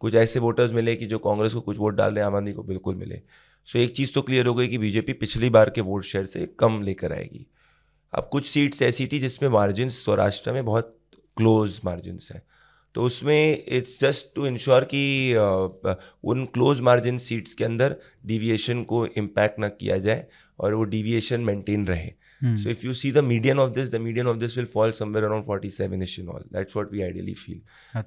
कुछ 0.00 0.14
ऐसे 0.14 0.40
वोटर्स 0.40 0.72
मिले 0.72 0.96
कि 0.96 1.06
जो 1.06 1.18
कांग्रेस 1.18 1.54
को 1.54 1.60
कुछ 1.60 1.78
वोट 1.78 1.94
डाल 1.94 2.14
रहे 2.14 2.24
हैं 2.24 2.26
आम 2.26 2.36
आदमी 2.36 2.52
को 2.52 2.62
बिल्कुल 2.62 2.94
मिले। 2.94 3.20
सो 3.64 3.78
एक 3.78 3.96
चीज़ 3.96 4.12
तो 4.12 4.22
क्लियर 4.22 4.46
हो 4.46 4.54
गई 4.54 4.68
कि 4.68 4.78
बीजेपी 4.78 5.12
पिछली 5.12 5.50
बार 5.50 5.70
के 5.70 5.80
वोट 5.80 6.02
शेयर 6.02 6.24
से 6.24 6.46
कम 6.58 6.82
लेकर 6.82 7.12
आएगी। 7.12 7.46
अब 8.12 8.28
कुछ 8.32 8.46
सीट्स 8.46 8.82
ऐसी 8.82 9.06
थी 9.06 9.18
जिसमें 9.18 9.50
मार्जिन 9.50 9.88
सौराष्ट्र 9.88 10.52
में 10.52 10.64
बहुत 10.64 10.97
क्लोज 11.38 11.80
मार्जिन 11.84 12.18
है। 12.32 12.42
तो 12.94 13.02
उसमें 13.04 13.64
इट्स 13.68 13.98
जस्ट 14.00 14.34
टू 14.34 14.46
इंश्योर 14.46 14.84
कि 14.84 15.00
उन 16.24 16.44
क्लोज 16.54 16.80
मार्जिन 16.80 17.18
सीट्स 17.18 17.54
के 17.54 17.64
अंदर 17.64 17.96
डिविएशन 18.26 18.82
को 18.84 19.04
इम्पैक्ट 19.06 19.58
ना 19.58 19.68
किया 19.70 19.98
जाए 19.98 20.26
और 20.58 20.74
वो 20.74 20.84
डिविएशन 20.86 21.40
मेंटेन 21.40 21.86
रहे। 21.86 22.10
So 22.42 22.70
if 22.70 22.84
you 22.86 22.92
see 22.94 23.12
the 23.12 23.18
median 23.24 23.58
of 23.58 23.70
this 23.72 23.90
the 23.92 23.96
median 24.00 24.26
of 24.26 24.36
this 24.36 24.56
will 24.56 24.66
fall 24.66 24.92
somewhere 24.92 25.24
around 25.24 25.44
forty 25.44 25.70
seven 25.70 26.02
ish 26.02 26.18
in 26.20 26.28
all 26.28 26.44
that's 26.52 26.76
what 26.76 26.92
we 26.92 27.02
ideally 27.02 27.34
feel 27.36 27.60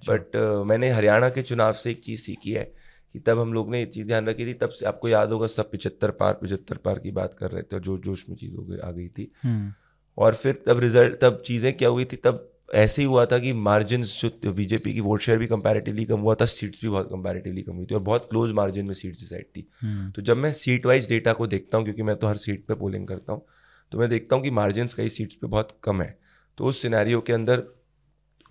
but 0.10 0.36
मैंने 0.68 0.90
हरियाणा 0.90 1.30
के 1.30 1.42
चुनाव 1.42 1.74
से 1.74 1.92
एक 1.92 2.04
चीज़ 2.04 2.22
सीखी 2.22 2.52
है 2.52 2.72
कि 3.16 3.20
तब 3.20 3.40
हम 3.40 3.54
लोग 3.54 3.72
ने 3.72 3.80
ये 3.80 3.86
चीज़ 3.88 4.08
ध्यान 4.08 4.28
रखी 4.28 4.46
थी 4.46 4.54
तब 4.54 4.70
से 4.70 4.86
आपको 4.86 5.10
याद 5.10 5.32
होगा 5.32 5.48
सब 5.48 5.72
पिछहत्तर 5.72 6.12
पार 6.20 6.34
पिछहत्तर 6.34 6.78
पार 6.86 7.00
की 7.00 7.12
बात 7.12 7.34
कर 7.40 7.52
रहे 7.52 7.64
थे 7.64 7.76
और 7.76 7.82
जोश 7.82 8.00
जोश 8.02 8.26
में 8.30 8.36
चीज़ 8.36 8.56
हो 8.56 8.64
गई 8.64 8.78
आ 8.78 8.92
गई 8.92 9.08
थी। 9.10 9.32
हम्म। 9.44 9.74
और 10.18 10.34
फिर 10.34 10.64
तब 10.68 10.80
रिज़ल्ट 10.80 11.20
तब 11.22 11.42
चीज़ें 11.46 11.74
क्या 11.78 11.90
हुई 11.90 12.06
थी 12.06 12.16
तब 12.18 12.48
ऐसे 12.72 13.02
ही 13.02 13.08
हुआ 13.08 13.26
था 13.26 13.40
कि 13.40 13.52
मार्जिन 13.54 14.04
जो 14.04 14.52
बीजेपी 14.54 14.94
की 14.94 15.02
वोट 15.02 15.22
शेयर 15.22 15.38
भी 15.38 15.48
कंपैरेटिवली 15.48 16.06
कम 16.06 16.20
हुआ 16.20 16.36
था 16.36 16.46
सीट्स 16.48 16.82
भी 16.82 16.90
बहुत 16.90 17.10
कंपैरेटिवली 17.10 17.62
कम 17.62 17.76
हुई 17.76 17.86
थी 17.86 17.96
और 17.96 18.02
बहुत 18.02 18.28
क्लोज 18.30 18.52
मार्जिन 18.54 18.86
में 18.86 18.94
सीट्स 18.94 19.20
डिसाइड 19.20 19.46
थी। 19.48 19.68
हम्म। 19.82 20.10
तो 20.12 20.22
जब 20.22 20.38
मैं 20.38 20.52
सीट 20.54 20.86
वाइज 20.86 21.10
डेटा 21.10 21.34
को 21.34 21.48
देखता 21.48 21.78
हूँ 21.78 21.86
क्योंकि 21.86 22.04
मैं 22.04 22.16
तो 22.16 22.28
हर 22.28 22.38
सीट 22.38 22.66
पर 22.66 22.76
पोलिंग 22.76 23.08
करता 23.08 23.34
हूँ 23.34 23.46
तो 23.92 24.00
मैं 24.00 24.10
देखता 24.10 24.36
हूँ 24.36 24.44
कि 24.44 24.52
मार्जिन 24.52 24.88
कई 24.98 25.10
सीट्स 25.10 25.36
पर 25.36 25.48
बहुत 25.48 25.78
कम 25.84 26.02
है। 26.02 26.18
तो 26.58 26.66
उस 26.66 26.82
सिनेरियो 26.82 27.22
के 27.22 27.34
अंदर 27.34 27.64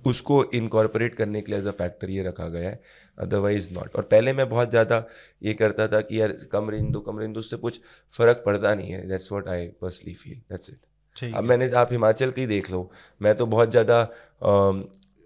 उसको 0.02 0.43
इनकॉर्पोरेट 0.55 1.14
करने 1.14 1.40
के 1.43 1.52
लिए 1.52 1.58
एज 1.61 1.67
अ 1.67 1.70
फैक्टर 1.72 2.11
ये 2.11 2.22
रखा 2.22 2.49
गया 2.49 2.69
है 2.69 2.81
अदरवाइज़ 3.19 3.70
नॉट 3.72 3.96
और 3.96 4.02
पहले 4.02 4.32
मैं 4.32 4.49
बहुत 4.49 4.70
ज़्यादा 4.70 5.05
ये 5.43 5.55
करता 5.55 5.88
था 5.88 6.00
कि 6.00 6.20
यार 6.20 6.32
कम 6.52 6.70
रेंज 6.70 6.90
दो 6.93 7.00
कम 7.00 7.19
रेंज 7.19 7.34
दो 7.34 7.40
उससे 7.40 7.56
कुछ 7.58 7.81
फ़र्क 8.14 8.43
पड़ता 8.46 8.75
नहीं 8.75 8.90
है। 8.90 9.06
That's 9.08 9.32
what 9.32 9.49
I 9.49 9.67
personally 9.81 10.14
feel 10.14 10.40
that's 10.50 10.70
it 10.70 10.78
अब 11.16 11.44
मैंने 11.44 11.70
आप 11.70 11.88
हिमाचल 11.92 12.30
की 12.30 12.46
देख 12.46 12.70
लो। 12.70 12.90
मैं 13.22 13.34
तो 13.36 13.46
बहुत 13.46 13.70
ज़्यादा 13.70 14.02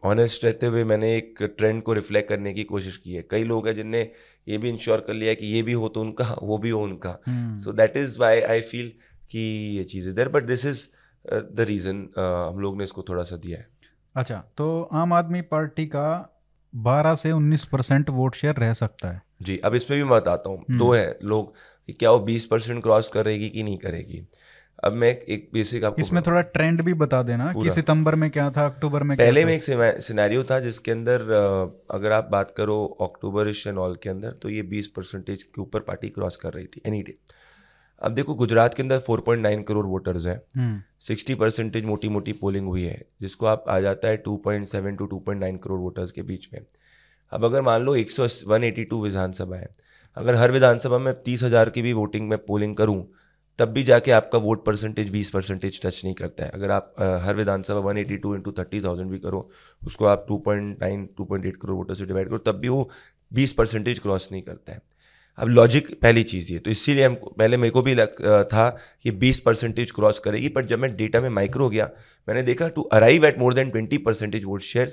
ऑनेस्ट 0.03 0.45
रहते 0.45 0.67
हुए 0.67 0.85
मैंने 0.85 1.17
एक 1.17 1.43
ट्रेंड 1.59 1.83
को 1.83 1.93
रिफ्लेक्ट 1.93 2.29
करने 2.29 2.53
की 2.55 2.65
कोशिश 2.65 2.97
की 2.97 3.15
है। 3.15 3.25
कई 3.31 3.45
लोग 3.45 3.69
हैं 3.69 3.75
जिनने 3.75 4.01
ये 4.47 4.59
भी 4.59 4.69
इंश्योर 4.69 5.01
कर 5.01 5.15
लिया 5.15 5.35
कि 5.35 5.47
ये 5.47 5.63
भी 5.63 5.73
हो 5.73 5.89
तो 5.89 6.01
उनका 6.01 6.25
वो 6.43 6.59
भी 6.59 6.71
हो 6.71 6.83
उनका। 6.83 7.19
So 7.57 7.73
that 7.73 7.97
is 7.97 8.21
why 8.21 8.41
I 8.41 8.61
feel 8.61 8.93
कि 9.31 9.41
ये 9.77 9.85
चीज़ 9.85 10.09
इधर 10.09 10.29
but 10.29 10.45
this 10.45 10.67
is 10.67 10.87
the 11.25 11.67
reason 11.69 12.09
हम 12.19 12.59
लोग 12.61 12.79
ने 12.79 12.85
इसको 12.85 13.05
थोड़ा 13.09 13.23
सा 13.23 13.37
दिया 13.37 13.59
है। 13.59 13.69
अच्छा 14.17 14.45
तो 14.57 14.83
आम 14.93 15.13
आदमी 15.13 15.41
पार्टी 15.41 15.87
का 15.87 16.09
12 16.75 17.15
से 17.15 17.31
19 17.33 17.65
परसेंट 17.65 18.11
वोट 18.11 18.35
शेयर 18.35 18.55
रह 18.55 18.73
सकता 18.75 19.09
है। 19.09 19.23
जी 19.43 19.57
अब 19.59 19.75
इसमें 19.75 19.99
भी 19.99 20.05
मैं 20.05 20.13
बताता 20.13 20.51
हूँ। 20.51 20.59
हम्म। 20.59 20.79
दो 20.79 20.93
है 20.93 21.19
लोग 21.23 21.55
क्या 21.89 22.11
वो 22.11 22.19
20 22.27 22.45
परसेंट 22.47 22.83
क्रॉस 22.83 23.09
करेगी 23.09 23.49
कि 23.49 23.63
नहीं 23.63 23.79
करेगी? 23.79 24.27
अब 24.85 24.93
मैं 24.93 25.09
एक 25.09 25.49
बेसिक 25.53 25.85
आपको 25.85 26.01
इसमें 26.01 26.23
थोड़ा 26.23 26.41
ट्रेंड 26.57 26.83
भी 26.83 26.95
बता 26.95 27.23
देना 27.23 27.53
कि 27.53 27.71
सितंबर 27.71 28.15
में 28.15 28.31
क्या 28.31 28.51
था 28.51 28.65
अक्टूबर 28.67 29.03
में 29.03 29.17
पहले 29.17 29.45
में 29.45 29.55
एक 29.55 29.63
सिनेरियो 29.63 30.45
था 30.45 30.59
जिसके 30.61 30.91
अंदर 30.91 31.23
अगर 31.91 32.13
आप 32.13 32.29
बात 32.33 32.51
करो 32.51 32.77
अक्टूबर 33.01 33.49
एंड 33.49 33.79
ऑल 33.79 33.97
के 34.03 34.11
अंदर 34.11 34.33
तो 34.43 34.51
ये 34.51 34.63
20 34.73 34.87
परसेंटेज 34.97 35.43
के 35.43 35.63
ऊपर 35.63 35.81
पार्टी 35.81 36.09
क्रॉस 36.09 36.37
कर 36.37 36.53
रही 36.53 36.67
थी 36.67 36.83
एनी 36.87 37.03
डे 37.03 37.17
अब 38.03 38.15
देखो 38.15 38.35
गुजरात 38.35 38.75
के 38.75 38.83
अंदर 38.83 39.01
4.9 39.01 39.63
करोड़ 39.69 39.87
वोटर्स 39.87 40.27
हैं। 40.27 40.85
सिक्सटी 41.01 41.35
परसेंटेज 41.35 41.85
मोटी 41.85 42.09
मोटी 42.09 42.33
पोलिंग 42.33 42.67
हुई 42.67 42.83
है 42.83 43.01
जिसको 43.21 43.47
आप 43.47 43.65
आ 43.69 43.79
जाता 43.81 44.09
है 44.09 44.23
2.7 44.23 44.97
टू 44.99 45.07
2.9 45.09 45.59
करोड़ 45.65 45.81
वोटर्स 45.81 46.13
के 46.13 46.23
बीच 46.23 46.49
में। 46.53 46.61
अब 47.33 47.45
अगर 47.45 47.63
मान 47.63 47.83
लो 47.83 47.95
एक 47.97 48.11
सौ 48.11 48.27
वन 48.47 48.65
एटी 48.65 48.85
टू 48.85 49.03
विधानसभा 49.03 49.57
है 49.57 49.69
अगर 50.17 50.35
हर 50.35 50.53
विधानसभा 50.53 50.99
में 50.99 51.13
तीस 51.23 51.43
हज़ार 51.43 51.71
की 51.71 51.83
भी 51.83 51.93
वोटिंग 51.93 52.29
में 52.29 52.39
पोलिंग 52.39 52.77
करूँ 52.77 53.03
तब 53.59 53.69
भी 53.69 53.83
जाके 53.83 54.11
आपका 54.11 54.39
वोट 54.39 54.65
परसेंटेज 54.65 55.11
बीस 55.11 55.31
परसेंटेज 55.31 55.81
टच 55.83 56.01
नहीं 56.05 56.15
करता 56.15 56.45
है। 56.45 56.51
अगर 56.51 56.71
आप 56.71 56.95
आ, 56.99 57.19
हर 57.19 57.37
विधानसभा 57.37 57.79
one 57.81 57.99
eighty 57.99 58.17
two 58.17 58.35
into 58.35 58.53
thirty 58.53 58.81
thousand 58.81 59.11
भी 59.11 59.19
करो 59.19 59.49
उसको 59.83 60.07
आप 60.07 60.25
two 60.29 60.39
point 60.39 60.83
nine 60.83 61.09
two 61.17 61.25
point 61.25 61.47
eight 61.47 61.57
crore 61.57 61.77
voter 61.77 61.95
से 61.95 62.07
डिवाइड 62.07 62.29
करो 62.29 62.39
तब 62.47 62.59
भी 62.59 62.69
वो 62.69 62.89
बीस 63.33 63.53
परसेंटेज 63.53 63.99
क्रॉस 63.99 64.29
नहीं 64.33 64.43
करता 64.43 64.73
है। 64.73 64.83
अब 65.39 65.49
लॉजिक 65.49 65.89
पहली 66.03 66.23
चीज़ 66.23 66.53
ये 66.53 66.59
तो 66.59 66.71
इसीलिए 66.71 67.05
हम 67.05 67.15
पहले 67.39 67.57
मेरे 67.57 67.71
को 67.71 67.83
भी 67.83 67.95
लग, 67.95 68.45
था 68.45 68.69
कि 69.03 69.11
बीस 69.13 69.41
परसेंटेज 69.41 69.91
क्रॉस 69.91 70.19
करेगी 70.19 70.49
बट 70.49 70.67
जब 70.67 70.79
मैं 70.79 70.95
डेटा 70.97 71.21
में 71.21 71.29
माइक्रो 71.31 71.69
गया 71.69 71.89
मैंने 72.29 72.43
देखा 72.43 72.69
to 72.69 72.83
arrive 72.93 73.25
at 73.27 73.39
more 73.39 73.55
than 73.55 73.71
twenty 73.71 73.99
percentage 73.99 74.45
vote 74.45 74.63
share 74.63 74.91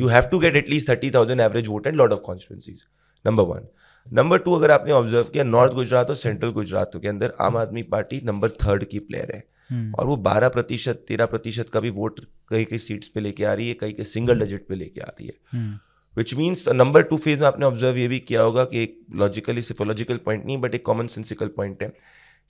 you 0.00 0.08
have 0.08 0.28
to 0.30 0.38
get 0.38 0.56
at least 0.56 0.88
thirty 0.88 1.10
thousand 1.10 1.40
average 1.40 1.68
vote 1.68 1.86
and 1.86 1.96
lot 1.96 2.12
of 2.12 2.20
constituencies 2.20 2.82
number 3.24 3.44
one 3.44 3.68
number 4.12 4.38
two 4.38 4.52
अगर 4.52 4.70
आपने 4.70 4.92
observe 4.92 5.24
किया 5.24 5.44
north 5.44 5.72
Gujarat 5.72 6.10
और 6.10 6.16
central 6.16 6.50
Gujarat 6.50 6.90
के 6.96 7.08
अंदर 7.08 7.32
Aam 7.40 7.56
Aadmi 7.56 7.82
party 7.82 8.20
number 8.24 8.50
third 8.50 8.84
की 8.84 8.98
player 8.98 9.30
है। 9.34 9.42
हम्म। 9.70 9.94
और 9.94 10.06
वो 10.06 10.16
बारह 10.16 10.48
प्रतिशत 10.48 11.04
तेरह 11.08 11.26
प्रतिशत 11.26 11.68
का 11.68 11.80
भी 11.80 11.90
वोट 11.90 12.20
कई 12.48 12.64
कई 12.64 12.78
सीट्स 12.78 13.08
पे 13.08 13.20
लेके 13.20 13.44
आ 13.44 13.52
रही 13.54 13.68
है 13.68 13.74
कई 13.74 13.92
कई 13.92 14.04
सिंगल 14.04 14.40
डिजिट 14.40 14.66
पे 14.68 14.74
लेके 14.74 15.00
आ 15.00 15.06
रही 15.08 15.26
है। 15.26 15.80
Which 16.16 16.34
means 16.34 16.68
number 16.68 17.02
two 17.02 17.16
phase 17.16 17.40
में 17.40 17.46
आपने 17.46 17.66
ऑब्ज़र्व 17.66 17.96
ये 17.96 18.08
भी 18.08 18.18
किया 18.18 18.42
होगा 18.42 18.64
कि 18.64 18.82
एक 18.82 18.98
लॉजिकली 19.14 19.62
सिफोलॉजिकल 19.62 20.16
पॉइंट 20.16 20.44
नहीं 20.46 20.58
बट 20.58 20.74
एक 20.74 20.84
कॉमन 20.86 21.06
सेंसिकल 21.06 21.46
पॉइंट 21.46 21.82
है। 21.82 21.92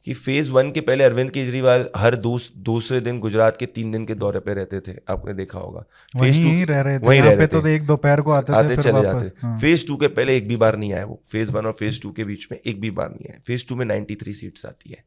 कि 0.06 0.12
फ़ेज़ 0.14 0.50
वन 0.52 0.70
के 0.70 0.80
पहले 0.80 1.04
अरविंद 1.04 1.30
केजरीवाल 1.30 1.88
हर 1.96 2.14
दूस, 2.16 2.50
दूसरे 2.56 3.00
दिन 3.00 3.18
गुजरात 3.20 3.56
के 3.56 3.66
तीन 3.66 3.90
दिन 3.90 4.04
के 4.06 4.14
दौरे 4.14 4.40
पे 4.40 4.54
रहते 4.54 4.80
थे 4.80 4.94
आपने 5.08 5.34
देखा 5.34 5.58
होगा। 5.58 5.84
फ़ेज़ 6.18 6.38
टू 6.38 6.72
रह 6.72 6.80
रहे 6.80 6.98
थे 6.98 7.06
वहीं 7.06 7.22
रह 7.22 7.34
रहे 7.34 7.46
तो 7.46 7.66
एक 7.66 7.86
दोपहर 7.86 8.20
को 8.20 8.30
आते, 8.30 8.52
आते 8.52 8.76
थे, 8.76 8.82
चले 8.82 9.02
जाते 9.02 9.30
हाँ। 9.42 9.58
फ़ेज़ 9.58 9.86
टू 9.86 9.96
के 9.96 10.08
पहले 10.08 10.36
एक 10.36 10.48
भी 10.48 10.56
बार 10.56 10.76
नहीं 10.76 10.92
आया 10.92 11.04
वो। 11.04 11.20
फ़ेज़ 11.32 11.52
वन 11.52 11.66
और 11.66 11.72
फ़ेज़ 11.72 12.00
टू 12.02 12.12
के 12.12 12.24
बीच 12.24 12.46
में 12.52 12.58
एक 12.58 12.80
भी 12.80 12.90
बार 12.90 13.10
नहीं 13.10 13.30
आया। 13.30 13.40
फ़ेज़ 13.46 13.66
टू 13.68 13.76
में 13.76 13.84
नाइन्टी 13.86 14.14
थ्री 14.14 14.32
सीट्स 14.32 14.66
आती 14.66 14.90
है। 14.90 15.04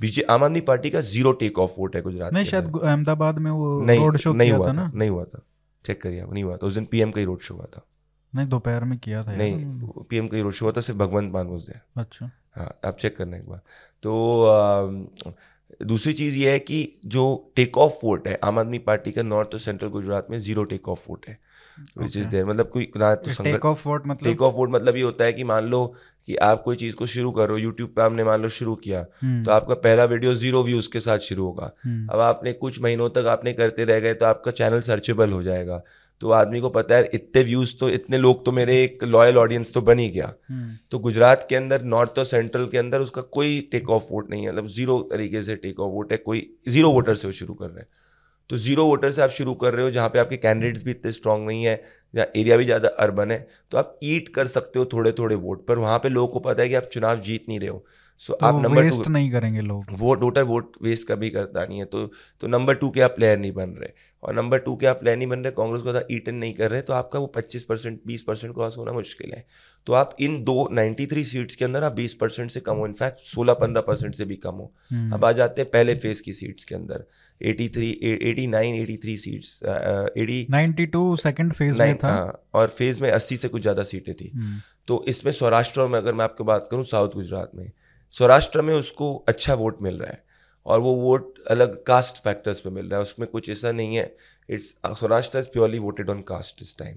बीजे 0.00 0.22
आम 0.30 0.44
आदमी 0.44 0.60
पार्टी 0.60 0.90
का 0.90 1.00
ज़ीरो 1.00 1.32
टेक 1.32 1.58
ऑफ़ 1.58 1.72
वोट 1.78 1.96
है 1.96 2.02
गुजरात 2.02 2.34
नहीं 2.34 2.44
शायद 2.44 2.72
अहमदाबाद 2.82 3.38
में 3.38 3.50
वो 3.50 3.80
रोड 3.86 4.16
शो 4.16 4.32
नहीं 4.32 4.52
हुआ 4.52 4.72
था 4.72 4.90
नहीं 4.94 5.10
हुआ 5.10 5.24
था। 5.24 5.44
चेक 5.84 6.02
करिए 6.02 6.24
नहीं 6.32 6.44
हुआ 6.44 6.56
था। 6.56 6.66
उस 6.66 6.74
दिन 6.74 6.84
पीएम 6.84 7.10
का 7.10 7.20
ही 7.20 7.26
रोड 7.26 7.40
शो 7.40 7.54
हुआ 7.54 7.66
था। 7.74 7.86
नहीं 8.34 8.46
दोपहर 8.48 8.84
में 8.84 8.98
किया 8.98 9.22
था 9.24 9.36
नहीं 9.36 9.56
पीएम 10.10 10.28
का 10.28 10.40
रोड 10.40 10.52
शो 10.52 10.72
था 10.72 10.80
सिर्फ़ 10.80 11.00
भगवंत 11.00 11.32
मान 11.32 11.48
उस 11.48 11.66
दिन 11.66 11.80
अच्छा। 12.02 12.30
हाँ 12.56 12.78
आप 12.84 12.96
चेक 12.96 13.16
करना 13.16 13.36
एक 13.36 13.48
बार। 13.48 13.60
तो 14.02 15.30
दूसरी 15.82 16.12
चीज़ 16.12 16.36
ये 16.36 16.50
है 16.52 16.58
कि 16.58 16.76
जो 17.06 17.24
टेक 17.56 17.78
ऑफ़ 17.78 17.98
वोट 18.04 18.28
है 18.28 18.38
आम 18.44 18.58
आदमी 18.58 18.78
पार्टी 18.78 19.12
का 19.12 19.22
नॉर्थ 19.22 19.54
और 19.54 19.58
सेंट्रल 19.60 19.88
गुजरात 19.88 20.26
में 20.30 20.38
ज़ीरो 20.38 20.64
टेक 20.64 20.88
ऑफ़ 20.88 21.04
वोट 21.08 21.26
है 21.28 21.38
विच 21.98 22.16
इज़ 22.16 22.28
देयर 22.28 22.44
मतलब 22.46 22.68
कोई 22.70 22.90
ना 22.96 23.14
तो 23.14 23.42
टेक 23.44 23.64
ऑफ़ 23.64 23.88
वोट 23.88 24.06
मतलब 24.06 24.24
टेक 24.24 24.42
ऑफ़ 24.42 24.54
वोट 24.54 24.70
मतलब 24.70 24.96
ये 24.96 25.02
होता 25.02 25.24
है 25.24 25.32
कि 25.32 25.44
मान 25.44 25.64
लो 25.64 25.86
कि 26.28 26.36
आप 26.36 26.62
कोई 26.62 26.76
चीज़ 26.76 26.96
को 26.96 27.06
शुरू 27.06 27.30
करो 27.32 27.56
यूट्यूब 27.58 27.90
पे 27.96 28.02
आपने 28.02 28.24
मान 28.24 28.42
लो 28.42 28.48
शुरू 28.48 28.74
किया 28.74 29.04
हम्म। 29.22 29.44
तो 29.44 29.50
आपका 29.50 29.74
पहला 29.74 30.04
वीडियो 30.04 30.34
ज़ीरो 30.34 30.62
व्यूज़ 30.64 30.88
के 30.92 31.00
साथ 31.00 31.18
शुरू 31.18 31.44
होगा। 31.44 31.70
हम्म। 31.84 32.08
अब 32.08 32.20
आपने 32.20 32.52
कुछ 32.52 32.80
महीनों 32.82 33.08
तक 33.10 33.26
आपने 33.28 33.52
करते 33.52 33.84
रह 33.84 34.00
गए 34.00 34.14
तो 34.14 34.26
आपका 34.26 34.50
चैनल 34.50 34.80
सर्चेबल 34.80 35.32
हो 35.32 35.42
जाएगा। 35.42 35.82
तो 36.24 36.30
आदमी 36.32 36.60
को 36.60 36.68
पता 36.70 36.94
है 36.94 37.08
इतने 37.14 37.42
व्यूज़ 37.42 37.74
तो 37.80 37.88
इतने 37.90 38.18
लोग 38.18 38.44
तो 38.44 38.52
मेरे 38.52 38.74
एक 38.82 39.02
लॉयल 39.04 39.38
ऑडियंस 39.38 39.72
तो 39.74 39.80
बन 39.82 39.98
ही 39.98 40.08
गया। 40.10 40.32
हम्म। 40.50 40.76
तो 40.90 40.98
गुजरात 40.98 41.46
के 41.48 41.56
अंदर 41.56 41.82
नॉर्थ 41.84 42.18
और 42.18 42.24
सेंट्रल 42.24 42.66
के 42.66 42.78
अंदर 42.78 43.00
उसका 43.00 43.22
कोई 43.32 43.60
टेक 43.72 43.90
ऑफ़ 43.90 44.04
वोट 44.10 44.30
नहीं 44.30 44.44
है। 44.44 44.52
मतलब 44.52 44.66
ज़ीरो 44.68 44.98
तरीके 45.10 45.42
से 45.42 45.56
टेक 45.56 45.80
ऑफ़ 45.80 45.90
वोट 45.92 46.12
है 46.12 46.18
कोई 46.20 46.40
ज़ीरो 46.68 46.90
वोटर 46.92 47.14
से 47.14 47.28
वो 47.28 47.32
शुरू 47.32 47.54
कर 47.54 47.66
रहे 47.66 47.80
हैं। 47.80 47.88
तो 48.50 48.56
ज़ीरो 48.58 48.86
वोटर 48.86 49.10
से 49.10 49.22
आप 49.22 49.30
शुरू 49.30 49.54
कर 49.56 49.74
रहे 49.74 49.84
हो 49.84 49.90
जहाँ 49.90 50.08
पे 50.08 50.18
आपके 50.18 50.36
कैंडिडेट्स 50.38 50.82
भी 50.84 50.90
इतने 50.90 51.12
स्ट्रांग 51.12 51.46
नहीं 51.46 51.64
है 51.64 51.76
जहाँ 52.14 52.26
एरिया 52.36 52.56
भी 52.56 52.64
ज़्यादा 52.64 52.88
अर्बन 53.00 53.30
है 53.30 53.46
तो 53.72 53.78
आप 53.78 53.98
ईट 54.04 54.28
कर 54.34 54.46
सकते 54.46 54.78
हो 54.78 54.84
थोड़े 54.92 55.12
थोड़े 55.12 55.36
वोट 55.36 55.66
पर। 55.66 55.78
वहाँ 55.78 55.98
पे 55.98 56.08
लोगों 56.08 56.28
को 56.28 56.40
पता 56.40 56.62
है 56.62 56.68
कि 56.68 56.74
आप 56.74 56.88
चुनाव 56.92 57.20
जीत 57.20 57.44
नहीं 57.48 57.60
रहे 57.60 57.68
हो। 57.68 57.84
सो 58.18 58.32
so, 58.32 58.40
तो 58.40 58.46
आप 58.46 58.62
नंबर 58.62 58.88
टू 58.88 59.10
नहीं 59.10 59.30
करेंगे 59.32 59.60
लोग। 59.60 59.84
वोट 59.90 60.22
वोटर 60.22 60.42
वोट 60.42 60.72
वेस्ट 60.82 61.08
कभी 61.08 61.30
करता 61.30 61.64
नहीं 61.64 61.78
है। 61.78 61.84
तो 61.84 62.06
तो 62.40 62.46
नंबर 62.46 62.74
टू 62.74 62.90
के 62.90 63.00
आप 63.00 63.10
प्लेयर 63.10 63.38
नहीं 63.38 63.52
बन 63.52 63.70
रहे। 63.70 63.92
और 64.22 64.34
नंबर 64.34 64.58
टू 64.58 64.76
के 64.76 64.86
आप 64.86 65.00
प्लेयर 65.00 65.16
नहीं 65.18 65.28
बन 65.28 65.38
रहे 65.38 65.52
कांग्रेस 65.52 65.82
को 65.82 65.90
ज़्यादा 65.90 66.06
ईटन 66.10 66.34
नहीं 66.34 66.54
कर 66.54 66.70
रहे 66.70 66.82
तो 66.82 66.92
आपका 66.92 67.18
वो 67.18 67.26
पच्चीस 67.26 67.64
परसेंट 67.64 68.00
बीस 68.06 68.22
परसेंट 68.22 68.54
क्रॉस 68.54 68.76
होना 68.78 68.92
मुश्किल 68.92 69.32
है। 69.34 69.44
तो 69.86 69.92
आप 69.92 70.16
इन 70.20 70.44
दो 70.44 70.68
93 70.72 71.24
सीट्स 71.24 71.56
के 71.56 71.64
अंदर 71.64 71.84
आप 71.84 71.96
20 71.96 72.14
परसेंट 72.14 72.50
से 72.50 72.60
कम 72.60 72.76
हो। 72.76 72.86
इनफैक्ट 72.86 73.20
16 73.20 73.54
15 73.54 73.80
परसेंट 73.80 74.14
से 74.14 74.24
भी 74.24 74.36
कम 74.36 74.54
हो। 74.54 74.72
हम्म। 74.90 75.12
अब 75.12 75.24
आ 75.24 75.32
जाते 75.32 75.62
हैं 75.62 75.70
पहले 75.70 75.94
फ़ेज़ 75.94 76.22
की 76.22 76.32
सीट्स 76.32 76.64
के 76.64 76.74
अंदर। 76.74 77.04
83 77.40 77.92
89 78.02 78.80
83 78.80 79.16
सीट्स 79.16 79.60
80 79.64 80.46
92 80.50 81.16
सेकंड 81.16 81.52
फ़ेज़ 81.52 81.82
में 81.82 81.98
था। 81.98 82.08
हाँ, 82.08 82.42
और 82.54 82.68
फ़ेज़ 82.68 83.02
में 83.02 83.10
80 83.10 83.36
से 83.36 83.48
कुछ 83.48 83.62
ज़्यादा 83.62 83.82
सीटें 83.82 84.14
थी। 84.14 84.32
हम्म। 84.34 84.60
तो 84.86 85.04
इसमें 85.08 85.32
सौराष्ट्र 85.32 85.86
में 85.88 85.98
अगर 85.98 86.14
मैं 86.14 86.24
आपको 86.24 86.44
बात 86.44 86.68
करूँ 86.70 86.84
साउथ 86.84 87.08
गुजरात 87.08 87.50
में 87.54 87.70
सौराष्ट्र 88.14 88.62
में 88.62 88.74
उसको 88.74 89.14
अच्छा 89.28 89.54
वोट 89.54 89.82
मिल 89.82 89.98
रहा 89.98 90.10
है 90.10 90.22
और 90.66 90.80
वो 90.80 90.94
वोट 90.94 91.38
अलग 91.50 91.82
कास्ट 91.84 92.22
फैक्टर्स 92.24 92.60
पे 92.60 92.70
मिल 92.70 92.86
रहा 92.86 92.96
है। 92.96 93.02
उसमें 93.02 93.28
कुछ 93.28 93.48
ऐसा 93.50 93.72
नहीं 93.72 93.96
है। 93.96 94.16
It's 94.48 94.74
Saurashtra 95.00 95.38
is 95.38 95.46
purely 95.46 95.78
voted 95.78 96.10
on 96.10 96.20
caste 96.22 96.62
इस 96.62 96.76
टाइम 96.78 96.96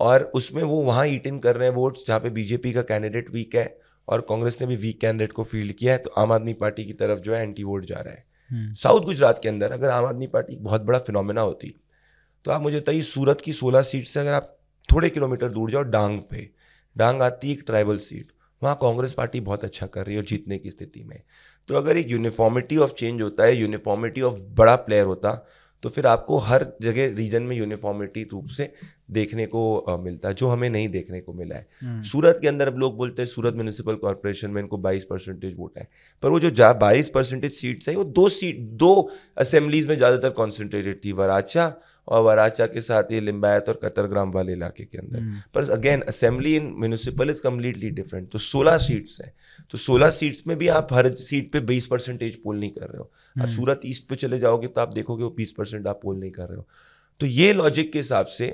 और 0.00 0.22
उसमें 0.34 0.62
वो 0.62 0.80
वहाँ 0.82 1.06
ईट 1.06 1.26
इन 1.26 1.38
कर 1.38 1.56
रहे 1.56 1.68
हैं 1.68 1.74
वोट्स 1.74 2.06
जहाँ 2.06 2.20
पे 2.20 2.30
बीजेपी 2.30 2.72
का 2.72 2.82
कैंडिडेट 2.82 3.30
वीक 3.30 3.54
है 3.56 3.66
और 4.08 4.20
कांग्रेस 4.20 4.60
ने 4.60 4.66
भी 4.66 4.76
वीक 4.76 5.00
कैंडिडेट 5.00 5.32
को 5.32 5.44
फ़ील्ड 5.44 5.72
किया 5.72 5.92
है 5.92 5.98
तो 5.98 6.10
आम 6.10 6.32
आदमी 6.32 6.52
पार्टी 6.54 6.84
की 6.84 6.92
तरफ़ 6.92 7.20
जो 7.20 7.34
है 7.34 7.42
एंटी 7.42 7.64
वोट 7.64 7.84
जा 7.84 8.00
रहा 8.00 8.14
है। 8.14 8.24
साउथ 8.74 8.96
हम्म। 8.96 9.04
गुजरात 9.04 9.38
के 9.38 9.48
अंदर 9.48 9.72
अगर 9.72 9.88
आम 9.88 10.04
आदमी 10.04 10.26
पार्टी 10.26 10.56
बहुत 10.56 10.82
बड़ा 10.82 10.98
फिनोमिना 10.98 11.40
होती 11.40 11.74
तो 12.44 12.50
आप 12.50 12.62
मुझे 12.62 12.80
बताइए 12.80 13.02
सूरत 13.02 13.40
की 13.40 13.52
सोलह 13.52 13.82
सीट 13.82 14.06
से 14.06 14.20
अगर 14.20 14.32
आप 14.32 14.56
थोड़े 14.88 15.10
किलोमीटर 15.10 15.48
दूर 15.48 15.70
जाओ 15.70 15.82
डांग 15.82 16.20
पे 16.30 16.48
डांग 16.96 17.22
आती 17.22 17.48
है 17.48 17.54
एक 17.54 17.62
ट्राइबल 17.66 17.96
सीट 17.96 18.32
वहाँ 18.62 18.78
कांग्रेस 18.82 19.12
पार्टी 19.12 19.40
बहुत 19.42 19.64
अच्छा 19.64 19.86
कर 19.86 20.06
रही 20.06 20.14
है 20.14 20.20
और 20.20 20.26
जीतने 20.26 20.58
की 20.58 20.70
स्थिति 20.70 21.02
में। 21.04 21.20
तो 21.68 21.74
अगर 21.74 21.96
एक 21.96 22.10
यूनिफॉर्मिटी 22.10 22.76
ऑफ़ 22.78 22.92
चेंज 22.94 23.22
होता 23.22 23.44
है 23.44 23.56
यूनिफॉर्मिटी 23.56 24.22
ऑफ़ 24.22 24.42
बड़ा 24.54 24.76
प्लेयर 24.78 25.06
होता 25.06 25.44
तो 25.82 25.88
फिर 25.88 26.06
आपको 26.06 26.36
हर 26.38 26.64
जगह 26.82 27.14
रीजन 27.16 27.42
में 27.42 27.56
यूनिफॉर्मिटी 27.56 28.22
रूप 28.32 28.48
से 28.48 28.70
देखने 29.10 29.46
को 29.46 29.96
मिलता 30.02 30.28
है 30.28 30.34
जो 30.34 30.48
हमें 30.48 30.68
नहीं 30.70 30.88
देखने 30.88 31.20
को 31.20 31.32
मिला 31.32 31.56
है। 31.56 31.66
हम्म। 31.80 32.02
सूरत 32.02 32.38
के 32.42 32.48
अंदर 32.48 32.68
अब 32.68 32.76
लोग 32.78 32.96
बोलते 32.96 33.22
हैं 33.22 33.26
सूरत 33.26 33.54
म्यूनिसिपल 33.54 33.94
कॉरपोरेशन 33.94 34.50
में 34.50 34.60
इनको 34.62 34.78
22 34.78 35.04
परसेंटेज 35.04 35.54
वोट 35.56 35.78
है। 35.78 35.88
पर 36.22 36.30
वो 36.30 36.40
जो 36.40 36.50
जा 36.52 36.72
बाईस 36.74 37.08
परसेंटेज 37.08 37.52
सीट्स 37.52 37.88
है 37.88 37.94
वो 37.96 38.04
दो 38.04 38.28
सीट 38.28 38.60
दो 38.78 39.10
असेंबलीज 39.38 39.86
में 39.86 39.96
ज़्यादातर 39.96 40.30
कॉन्सेंट्रेटेड 40.32 41.00
थी 41.04 41.12
वराचा 41.12 41.66
और 42.08 42.22
वराचा 42.22 42.66
के 42.66 42.80
साथ 42.80 43.12
ये 43.12 43.20
लिम्बायत 43.20 43.68
और 43.68 43.78
कतरग्राम 43.82 44.30
वाले 44.32 44.52
इलाके 44.52 44.84
के 44.84 44.98
अंदर 44.98 45.18
हम्म। 45.18 45.40
पर 45.54 45.70
again 45.70 46.00
assembly 46.08 46.54
in 46.56 46.72
municipal 46.76 47.30
is 47.30 47.42
completely 47.42 47.90
different 47.92 48.30
तो 48.30 48.38
16 48.40 48.78
सीट्स 48.78 49.20
हैं 49.20 49.32
तो 49.70 49.78
16 49.80 50.10
सीट्स 50.12 50.42
में 50.46 50.56
भी 50.58 50.68
आप 50.70 50.92
हर 50.92 51.12
सीट 51.16 51.52
पे 51.52 51.60
20 51.68 51.86
परसेंटेज 51.86 52.36
पोल 52.36 52.58
नहीं 52.58 52.70
कर 52.70 52.86
रहे 52.86 52.98
हो 52.98 53.04
और 53.04 53.42
हम्म। 53.42 53.54
सूरत 53.54 53.80
ईस्ट 53.86 54.08
पे 54.08 54.16
चले 54.16 54.38
जाओगे 54.38 54.66
तो 54.68 54.80
आप 54.80 54.92
देखोगे 54.92 55.24
वो 55.24 55.34
20 55.40 55.52
परसेंट 55.52 55.86
आप 55.86 56.00
पोल 56.02 56.18
नहीं 56.18 56.30
कर 56.30 56.48
रहे 56.48 56.56
हो 56.56 56.66
तो 57.20 57.26
ये 57.28 57.52
लॉजिक 57.52 57.92
के 57.92 57.98
हिसाब 57.98 58.26
से 58.28 58.50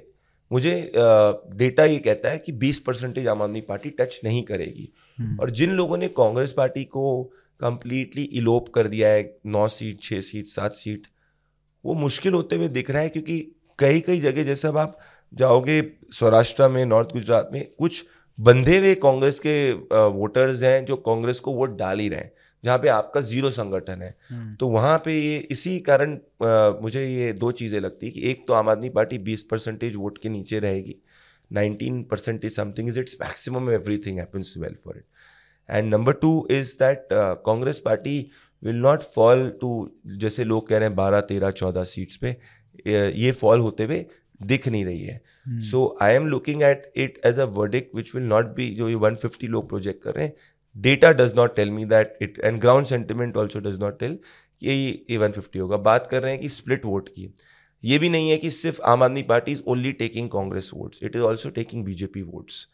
मुझे 0.50 0.74
डेटा 0.94 1.84
ये 1.84 1.98
कहता 2.00 2.30
है 2.30 2.38
कि 2.38 2.52
20 2.60 2.78
परसेंटेज 2.80 3.26
आम 3.28 3.42
आदमी 3.42 3.60
पार्टी 3.64 3.90
टच 3.98 4.20
नहीं 4.24 4.42
करेगी 4.44 4.88
हम्म। 5.18 5.38
और 5.40 5.50
जिन 5.50 5.70
लोगों 5.72 5.96
ने 5.96 6.08
कांग्रेस 6.16 6.52
पार्टी 6.52 6.84
को 6.86 7.22
कंप्लीटली 7.60 8.22
इलोप 8.34 8.68
कर 8.68 8.88
दिया 8.88 9.08
है 9.08 9.22
नौ 9.46 9.66
सीट 9.70 10.02
छः 10.02 10.20
सीट 10.22 10.46
सात 10.46 10.72
सीट 10.72 11.06
वो 11.84 11.94
मुश्किल 11.96 12.32
होते 12.32 12.56
हुए 12.56 12.68
दिख 12.70 12.90
रहा 12.90 13.02
है 13.02 13.08
क्योंकि 13.08 13.40
कई 13.78 14.00
कई 14.00 14.20
जगह 14.20 14.44
जैसे 14.44 14.68
अब 14.68 14.78
आप 14.78 14.98
जाओगे 15.32 15.82
सौराष्ट्र 16.12 16.68
में 16.68 16.84
नॉर्थ 16.86 17.12
गुजरात 17.12 17.48
में 17.52 17.64
कुछ 17.78 18.04
बंधे 18.38 18.78
हुए 18.78 18.94
कांग्रेस 18.96 19.40
के 19.40 19.72
वोटर्स 20.10 20.62
हैं 20.62 20.84
जो 20.84 20.96
कांग्रेस 21.02 21.40
को 21.40 21.52
वोट 21.52 21.76
डाल 21.76 21.98
ही 21.98 22.08
रहे 22.08 22.20
हैं 22.20 22.32
जहाँ 22.64 22.78
पे 22.78 22.88
आपका 22.88 23.20
ज़ीरो 23.22 23.50
संगठन 23.50 24.02
है 24.02 24.16
हम्म। 24.30 24.54
तो 24.54 24.68
वहाँ 24.68 24.96
पे 25.04 25.12
ये 25.14 25.36
इसी 25.50 25.78
कारण 25.80 26.18
मुझे 26.82 27.06
ये 27.06 27.32
दो 27.34 27.50
चीज़ें 27.52 27.78
लगती 27.80 28.06
है 28.06 28.12
कि 28.12 28.20
एक 28.30 28.44
तो 28.48 28.54
आम 28.54 28.68
आदमी 28.68 28.88
पार्टी 28.90 29.18
बीस 29.20 29.42
परसेंटेज 29.42 29.96
वोट 29.96 30.18
के 30.18 30.28
नीचे 30.28 30.58
रहेगी 30.58 30.96
nineteen 31.50 32.02
percentage 32.02 32.54
something 32.56 32.88
is 32.88 33.00
it's 33.00 33.16
maximum 33.20 33.70
every 33.70 33.98
thing 34.06 34.18
happens 34.18 34.54
well 34.58 34.74
for 34.84 34.96
it 34.96 35.04
and 35.68 35.94
number 35.94 36.12
two 36.16 36.32
is 36.50 36.74
that 36.78 37.08
Congress 37.12 37.78
party 37.84 38.18
will 38.62 38.76
not 38.76 39.02
fall 39.14 39.48
to 39.60 39.70
जैसे 40.16 40.44
लोग 40.44 40.68
कह 40.68 40.78
रहे 40.78 40.88
हैं 40.88 40.96
बारह 40.96 41.20
तेरह 41.28 41.50
चौदह 41.52 41.84
सीट्स 41.86 42.16
पे 42.16 42.36
ये 42.86 43.32
फॉल 43.32 43.60
होते 43.60 43.84
हुए 43.84 44.04
दिख 44.42 44.68
नहीं 44.68 44.84
रही 44.84 45.02
है। 45.02 45.20
So 45.62 45.96
I 46.02 46.14
am 46.14 46.26
looking 46.28 46.62
at 46.62 46.92
it 46.96 47.20
as 47.26 47.38
a 47.38 47.44
verdict 47.54 47.90
which 47.94 48.14
will 48.14 48.24
not 48.24 48.54
be 48.56 48.68
जो 48.74 48.88
ये 48.88 48.94
वन 48.96 49.14
फिफ्टी 49.16 49.46
लोग 49.46 49.68
प्रोजेक्ट 49.68 50.02
कर 50.02 50.14
रहे 50.14 50.24
हैं 50.24 50.34
data 50.76 51.12
does 51.12 51.32
not 51.36 51.56
tell 51.56 51.70
me 51.70 51.84
that 51.86 52.18
it 52.22 52.38
and 52.38 52.60
ground 52.60 52.86
sentiment 52.86 53.36
also 53.36 53.60
does 53.60 53.78
not 53.80 53.98
tell 54.00 54.18
कि 54.60 55.04
ये 55.10 55.16
वन 55.16 55.32
फिफ्टी 55.32 55.58
होगा। 55.58 55.76
बात 55.76 56.06
कर 56.06 56.22
रहे 56.22 56.32
हैं 56.32 56.40
कि 56.40 56.48
स्प्लिट 56.48 56.84
वोट 56.84 57.08
की। 57.08 57.32
ये 57.82 57.98
भी 57.98 58.08
नहीं 58.08 58.30
है 58.30 58.36
कि 58.38 58.50
सिर्फ़ 58.50 58.80
Aam 58.82 59.02
Aadmi 59.02 59.22
party 59.22 59.52
is 59.52 59.62
only 59.68 59.92
taking 59.92 60.28
Congress 60.30 60.70
votes 60.74 61.02
it 61.04 61.16
is 61.16 61.22
also 61.22 61.50
taking 61.50 61.84
BJP 61.84 62.22
votes 62.22 62.66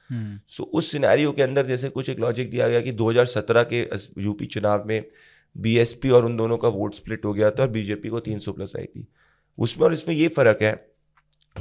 so 0.48 0.64
उस 0.74 0.90
सिनेरियो 0.92 1.32
के 1.32 1.42
अंदर 1.42 1.66
जैसे 1.66 1.88
कुछ 1.88 2.08
एक 2.10 2.20
लॉजिक 2.20 2.50
दिया 2.50 2.68
गया 2.68 2.80
कि 2.80 2.92
2017 2.92 3.64
के 3.72 3.80
यूपी 4.22 4.46
चुनाव 4.46 4.84
में 4.86 5.04
बीएसपी 5.58 6.10
और 6.10 6.24
उन 6.24 6.36
दोनों 6.36 6.58
का 6.58 6.68
वोट 6.68 6.94
स्प्लिट 6.94 7.24
हो 7.24 7.32
गया 7.32 7.50
था 7.50 7.62
और 7.62 7.68
बीजेपी 7.68 8.08
को 8.08 8.20
300 8.20 8.52
प्लस 8.52 8.72
आई 8.76 8.84
थी। 8.84 9.08
उसमें 9.58 9.84
और 9.84 9.92
इसमें 9.92 10.14
ये 10.14 10.28
फ़र्क 10.28 10.58
है 10.62 10.94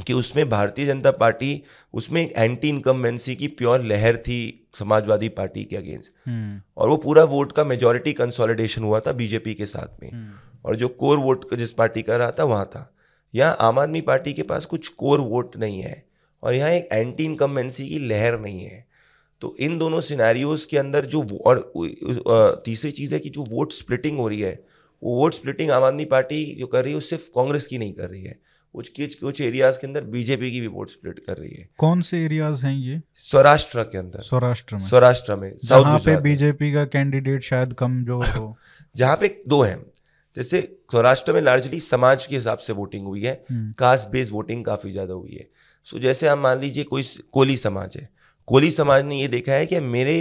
कि 0.08 0.14
उसमें 0.14 0.50
भारतीय 0.50 0.86
जनता 0.86 1.12
पार्टी 1.12 1.64
उसमें 1.94 2.22
एक 2.22 2.34
एंटी 2.38 2.70
इनकम्बेंसी 2.70 3.36
की 3.36 3.48
प्योर 3.48 3.82
लहर 3.82 4.18
थी 4.18 4.68
समाजवादी 4.74 5.30
पार्टी 5.30 5.64
के 5.64 5.76
अगेंस्ट 5.76 6.14
हम्म। 6.26 6.62
और 6.78 6.90
वो 6.90 6.98
पूरा 6.98 7.24
वोट 7.24 7.52
का 7.52 7.64
मेजोरिटी 7.64 8.14
कंसोलिडेशन 8.14 8.84
हुआ 8.84 9.00
था 9.00 9.12
बीजेपी 9.12 9.54
के 9.54 9.66
साथ 9.66 10.04
में। 10.04 10.12
हम्म। 10.12 10.34
और 10.66 10.76
जो 10.76 10.88
कोर 10.88 11.18
वोट 11.18 11.54
जिस 11.54 11.72
पार्टी 11.72 12.02
का 12.02 12.16
रहा 12.16 12.32
था 12.32 12.44
वहाँ 12.44 12.66
था। 12.66 12.96
यहाँ 13.36 13.58
आम 13.60 13.80
आदमी 13.80 14.02
पार्टी 14.02 14.34
के 14.34 14.44
पास 14.44 14.66
कुछ 14.66 14.88
कोर 14.88 15.20
वोट 15.20 15.58
नहीं 15.58 15.82
है 15.82 16.06
और 16.44 16.54
यहाँ 16.54 16.70
एक 16.70 16.90
एंटी 16.92 17.24
इनकम्बेंसी 17.24 17.90
की 17.90 18.00
लहर 18.00 18.40
नहीं 18.40 18.64
है। 18.66 18.86
तो 19.42 19.56
इन 19.60 19.78
दोनों 19.78 20.02
सिनेरियोज 20.02 20.66
के 20.66 20.78
अंदर 20.78 21.06
जो 21.06 21.24
और 21.46 22.62
तीसरी 22.66 22.92
चीज़ 22.92 23.14
है 23.14 23.20
कि 23.20 23.30
जो 23.30 23.44
वोट 23.44 23.72
स्प्लिटिंग 23.72 24.20
हो 24.20 24.28
रही 24.28 24.40
है 24.42 24.64
वो 25.04 25.16
vote 25.16 25.34
splitting 25.34 25.72
Aam 25.72 25.84
Aadmi 25.84 26.06
party 26.06 26.56
जो 26.56 26.68
कर 26.68 26.84
रही 26.84 26.92
है 26.92 26.96
वो 26.96 27.02
सिर्फ़ 27.02 27.24
कांग्रेस 27.24 27.68
की 27.68 27.78
नहीं 27.78 27.94
कर 27.94 28.10
रही 28.10 28.24
है। 28.24 28.40
कुछ 28.74 28.90
कुछ 28.90 29.16
कुछ 29.16 29.42
एरियाज़ 29.42 29.80
के 29.80 29.88
अंदर 29.88 30.04
बीजेपी 30.04 30.52
की 30.52 30.62
भी 30.62 30.68
वोट 30.68 30.90
स्प्लिट 30.90 31.20
कर 31.20 31.38
रही 31.38 31.50
है। 31.50 31.70
कौन 31.78 32.02
से 32.02 32.26
एरियाज़ 32.26 32.66
हैं 32.66 32.76
ये? 32.76 33.02
सौराष्ट्र 33.16 33.84
के 33.84 33.98
अंदर। 33.98 34.22
सौराष्ट्र 34.22 34.76
में। 34.76 34.88
सौराष्ट्र 34.88 35.36
में 35.36 35.58
जहाँ 35.66 36.00
पे 36.00 36.18
बीजेपी 36.18 36.74
का 36.74 36.86
कैंडिडेट 36.86 37.44
शायद 37.44 37.74
कम 37.74 38.04
जो 38.06 38.22
हो। 38.22 38.58
जहाँ 38.98 39.16
पे 39.16 39.44
दो 39.48 39.62
हैं। 39.62 39.86
जैसे 40.38 40.78
सौराष्ट्र 40.92 41.34
में 41.34 41.42
लार्जली 41.42 41.80
समाज 41.80 42.26
के 42.26 42.36
हिसाब 42.36 42.58
से 42.58 42.74
वोटिंग 42.74 43.06
हुई 43.06 43.22
है। 43.22 43.46
कास्ट 43.52 44.10
बेस्ड 44.10 44.34
वोटिंग 44.34 44.66
काफ़ी 44.66 44.92
ज़्यादा 44.92 45.14
हुई 45.14 45.32
है। 45.32 45.50
सो 45.84 46.00
जैसे 46.00 46.28
आप 46.28 46.38
मान 46.38 46.60
लीजिए 46.60 46.84
कोई 46.84 47.04
कोली 47.32 47.58
समाज 47.58 47.98
है। 47.98 48.10
कोली 48.48 48.70
समाज 48.72 49.04
ने 49.06 49.16
ये 49.16 49.28
देखा 49.30 49.54
है 49.54 49.66
कि 49.66 49.80
मेरे 49.90 50.16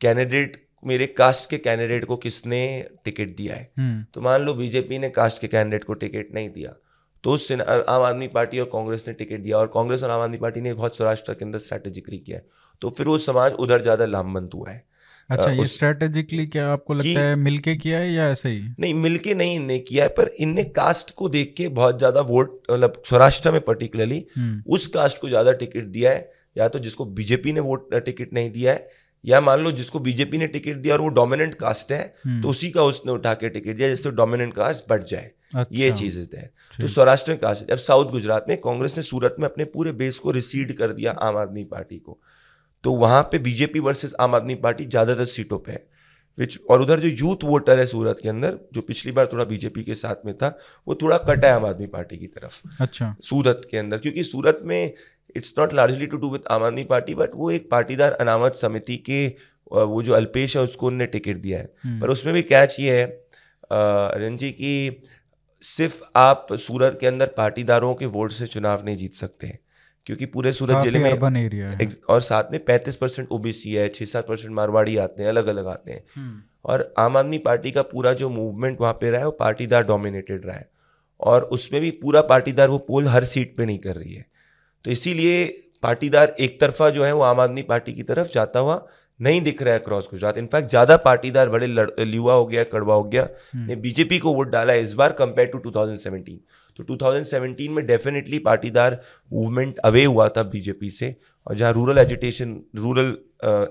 कैंडिडेट 0.00 0.62
मेरे 0.84 1.06
कास्ट 1.08 1.48
के 1.50 1.58
कैंडिडेट 1.58 2.04
को 2.04 2.16
किसने 2.18 2.62
टिकट 3.04 3.36
दिया 3.36 3.54
है? 3.54 3.70
हम्म। 3.78 4.04
तो 4.14 4.20
मान 4.20 4.42
लो 4.42 4.54
बीजेपी 4.54 4.98
ने 4.98 5.08
कास्ट 5.10 5.40
के 5.40 5.48
कैंडिडेट 5.48 5.84
को 5.84 5.94
टिकट 5.94 6.34
नहीं 6.34 6.48
दिया 6.50 6.74
तो 7.24 7.32
उस 7.32 7.50
आम 7.52 8.02
आदमी 8.02 8.26
पार्टी 8.30 8.58
और 8.58 8.66
कांग्रेस 8.72 9.04
ने 9.08 9.12
टिकट 9.14 9.40
दिया 9.40 9.58
और 9.58 9.66
कांग्रेस 9.74 10.02
और 10.02 10.10
आम 10.10 10.20
आदमी 10.20 10.38
पार्टी 10.38 10.60
ने 10.60 10.72
बहुत 10.74 10.96
सौराष्ट्र 10.96 11.34
के 11.34 11.44
अंदर 11.44 11.58
स्ट्रैटेजिकली 11.60 12.18
किया 12.18 12.40
तो 12.82 12.90
फिर 12.90 13.06
वो 13.06 13.16
समाज 13.20 13.52
उधर 13.58 13.82
ज़्यादा 13.82 14.06
लामबंद 14.06 14.50
हुआ 14.54 14.70
है। 14.70 14.84
अच्छा 15.30 15.50
ये 15.50 15.64
स्ट्रेटेजिकली 15.66 16.46
क्या 16.46 16.68
आपको 16.68 16.94
लगता 16.94 17.20
है 17.20 17.34
मिलके 17.38 17.74
किया 17.76 17.98
है 17.98 18.12
या 18.12 18.28
ऐसे 18.30 18.48
ही? 18.48 18.60
नहीं 18.80 18.94
मिलके 18.96 19.34
नहीं 19.34 19.54
इनने 19.56 19.78
किया 19.80 20.04
है 20.04 20.10
पर 20.10 20.28
इनने 20.38 20.64
कास्ट 20.74 21.14
को 21.14 21.28
देख 21.30 21.54
के 21.56 21.68
बहुत 21.78 21.98
ज़्यादा 21.98 22.20
वोट 22.28 22.60
मतलब 22.70 23.02
सौराष्ट्र 23.06 23.52
में 23.52 23.60
पर्टिकुलरली 23.62 24.24
हम्म। 24.36 24.62
उस 24.66 24.86
कास्ट 24.94 25.20
को 25.20 25.28
ज़्यादा 25.28 25.52
टिकट 25.54 25.84
दिया 25.88 26.10
है। 26.10 26.32
या 26.56 26.68
तो 26.68 26.78
जिसको 26.78 27.04
बीजेपी 27.14 27.52
ने 27.52 27.60
वोट 27.60 27.94
टिकट 27.96 28.32
नहीं 28.32 28.50
दिया 28.50 28.72
है 28.72 28.88
या 29.24 29.40
मान 29.40 29.60
लो 29.60 29.70
जिसको 29.72 29.98
बीजेपी 30.00 30.38
ने 30.38 30.46
टिकट 30.48 30.76
दिया 30.76 30.94
और 30.94 31.00
वो 31.00 31.08
डोमिनेंट 31.10 31.54
कास्ट 31.54 31.92
है 31.92 32.00
हम्म। 32.24 32.40
तो 32.42 32.48
उसी 32.48 32.70
का 32.70 32.82
उसने 32.84 33.12
उठा 33.12 33.32
के 33.34 33.48
टिकट 33.48 33.76
दिया 33.76 33.88
जिससे 33.88 34.10
डोमिनेंट 34.12 34.52
कास्ट 34.54 34.84
बढ़ 34.88 35.02
जाए। 35.04 35.30
अच्छा, 35.54 35.66
ये 35.72 35.90
चीज़ 35.92 36.18
देयर 36.20 36.50
तो 36.78 36.88
सौराष्ट्र 36.88 37.34
कास्ट 37.36 37.70
अब 37.70 37.78
साउथ 37.78 38.10
गुजरात 38.10 38.46
में 38.48 38.56
कांग्रेस 38.60 38.96
ने 38.96 39.02
सूरत 39.02 39.36
में 39.38 39.48
अपने 39.48 39.64
पूरे 39.72 39.92
बेस 39.94 40.18
को 40.18 40.30
रिसीड 40.32 40.76
कर 40.78 40.92
दिया 40.92 41.12
आम 41.22 41.36
आदमी 41.38 41.64
पार्टी 41.66 41.98
को 41.98 42.18
तो 42.84 42.92
वहाँ 42.94 43.22
पे 43.22 43.38
BJP 43.40 43.80
versus 43.80 44.14
Aam 44.20 44.34
Aadmi 44.34 44.54
party 44.62 44.84
ज़्यादातर 44.86 45.24
सीटों 45.26 45.58
पे 45.58 45.72
है। 45.72 45.86
विच 46.38 46.58
और 46.70 46.82
उधर 46.82 47.00
जो 47.00 47.08
यूथ 47.08 47.44
वोटर 47.44 47.78
है 47.78 47.84
सूरत 47.86 48.18
के 48.22 48.28
अंदर 48.28 48.58
जो 48.74 48.80
पिछली 48.82 49.12
बार 49.12 49.28
थोड़ा 49.32 49.44
बीजेपी 49.44 49.82
के 49.84 49.94
साथ 49.94 50.24
में 50.26 50.34
था 50.36 50.48
वो 50.86 50.94
थोड़ा 51.02 51.18
कटा 51.18 51.48
है 51.48 51.54
आम 51.54 51.64
आदमी 51.64 51.86
पार्टी 51.88 52.16
की 52.16 52.26
तरफ़। 52.28 52.82
अच्छा। 52.82 53.14
सूरत 53.22 53.60
के 53.70 53.78
अंदर 53.78 53.98
क्योंकि 53.98 54.24
सूरत 54.24 54.60
में 54.64 54.92
it's 55.36 55.54
not 55.58 55.72
largely 55.74 56.06
to 56.06 56.16
do 56.16 56.30
with 56.30 56.42
Aam 56.50 56.62
Aadmi 56.62 56.84
party 56.84 57.14
but 57.14 57.34
वो 57.34 57.50
एक 57.50 57.68
पाटीदार 57.70 58.12
अनामत 58.20 58.54
समिति 58.54 58.96
के 59.10 59.26
वो 59.72 60.02
जो 60.02 60.14
अल्पेश 60.14 60.56
है 60.56 60.62
उसको 60.62 60.86
उनने 60.86 61.06
टिकट 61.06 61.36
दिया 61.36 61.58
है। 61.58 61.68
हम्म। 61.84 62.00
पर 62.00 62.10
उसमें 62.10 62.34
भी 62.34 62.42
कैच 62.44 62.76
ये 62.80 62.96
है 62.96 63.04
रंजी 63.72 64.50
की 64.52 65.02
सिर्फ़ 65.62 66.00
आप 66.16 66.46
सूरत 66.52 66.98
के 67.00 67.06
अंदर 67.06 67.26
पाटीदारों 67.36 67.94
के 67.94 68.06
वोट 68.06 68.32
से 68.32 68.46
चुनाव 68.46 68.84
नहीं 68.84 68.96
जीत 68.96 69.14
सकते 69.14 69.46
हैं 69.46 69.58
क्योंकि 70.06 70.26
पूरे 70.26 70.52
सूरत 70.52 70.82
ज़िले 70.82 70.98
में 70.98 71.10
अर्बन 71.10 71.36
एरिया 71.36 71.68
है। 71.68 71.88
और 72.08 72.20
साथ 72.20 72.50
में 72.52 72.64
पैंतीस 72.64 72.96
परसेंट 72.96 73.28
ओबीसी 73.32 73.72
है 73.74 73.88
छः 73.88 74.04
सात 74.04 74.26
परसेंट 74.28 74.52
मारवाड़ी 74.54 74.96
आते 74.96 75.22
हैं 75.22 75.30
अलग 75.30 75.46
अलग 75.46 75.66
आते 75.66 75.92
हैं। 75.92 76.04
हम्म। 76.16 76.42
और 76.64 76.92
आम 76.98 77.16
आदमी 77.16 77.38
पार्टी 77.38 77.70
का 77.70 77.82
पूरा 77.84 78.12
जो 78.12 78.28
मूवमेंट 78.30 78.80
वहाँ 78.80 78.92
पे 78.92 79.10
रहा 79.10 79.20
है 79.20 79.26
वो 79.26 79.32
पाटीदार 79.40 79.84
डोमिनेटेड 79.84 80.46
रहा 80.46 80.56
है। 80.56 80.68
और 81.20 81.42
उसमें 81.52 81.80
भी 81.80 81.90
पूरा 82.02 82.20
पाटीदार 82.20 82.68
वो 82.68 82.78
पोल 82.78 83.08
हर 83.08 83.24
सीट 83.24 83.56
पे 83.56 83.66
नहीं 83.66 83.78
कर 83.78 83.96
रही 83.96 84.14
है। 84.14 84.26
तो 84.84 84.90
इसीलिए 84.90 85.44
पाटीदार 85.82 86.34
एक 86.40 86.60
तरफा 86.60 86.88
जो 86.90 87.04
है 87.04 87.12
वो 87.12 87.22
आम 87.22 87.40
आदमी 87.40 87.62
पार्टी 87.64 87.92
की 87.92 88.02
तरफ़ 88.02 88.32
जाता 88.32 88.60
हुआ 88.60 88.84
नहीं 89.20 89.40
दिख 89.42 89.62
रहा 89.62 89.74
है 89.74 89.80
क्रॉस 89.80 90.08
गुजरात 90.10 90.38
इनफैक्ट 90.38 90.68
ज़्यादा 90.70 90.96
पाटीदार 91.00 91.48
बड़े 91.48 91.66
लिवा 92.04 92.34
हो 92.34 92.46
गया 92.46 92.64
कड़वा 92.64 92.94
हो 92.94 93.02
गया 93.04 93.28
हम्म। 93.52 93.66
ने 93.66 93.76
बीजेपी 93.78 94.18
को 94.18 94.32
वोट 94.34 94.50
डाला 94.50 94.72
इस 94.80 94.94
बार 94.94 95.12
कंपेयर 95.12 95.48
टू 95.48 95.60
2017 95.70 96.38
तो 96.78 96.84
2017 96.86 97.68
में 97.68 97.84
डेफिनेटली 97.86 98.38
पाटीदार 98.40 99.00
मूवमेंट 99.30 99.78
अवे 99.84 100.04
हुआ 100.04 100.28
था 100.28 100.42
बीजेपी 100.48 100.90
से 100.92 101.14
और 101.46 101.56
जहाँ 101.56 101.72
रूरल 101.72 101.98
एजुटेशन 101.98 102.60
रूरल 102.76 103.16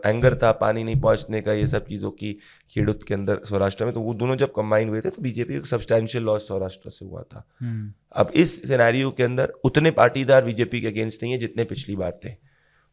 एंगर 0.05 0.35
था 0.35 0.51
पानी 0.53 0.83
नहीं 0.83 0.99
पहुँचने 1.01 1.41
का 1.41 1.53
ये 1.53 1.65
सब 1.67 1.87
चीज़ों 1.87 2.11
की 2.13 2.31
खेडूत 2.71 3.03
के 3.03 3.13
अंदर 3.13 3.39
सौराष्ट्र 3.45 3.85
में 3.85 3.93
तो 3.93 4.01
वो 4.01 4.13
दोनों 4.13 4.35
जब 4.35 4.51
कंबाइन 4.51 4.89
हुए 4.89 5.01
थे 5.01 5.09
तो 5.09 5.21
बीजेपी 5.21 5.59
को 5.59 5.65
सब्सटैंशियल 5.67 6.23
लॉस 6.23 6.47
सौराष्ट्र 6.47 6.89
से 6.89 7.05
हुआ 7.05 7.21
था 7.23 7.45
हम्म। 7.61 7.91
अब 8.15 8.31
इस 8.35 8.61
सिनेरियो 8.67 9.11
के 9.11 9.23
अंदर 9.23 9.53
उतने 9.65 9.91
पाटीदार 9.93 10.45
बीजेपी 10.45 10.81
के 10.81 10.87
अगेंस्ट 10.87 11.23
नहीं 11.23 11.33
है 11.33 11.39
जितने 11.39 11.63
पिछली 11.65 11.95
बार 11.95 12.19
थे 12.25 12.35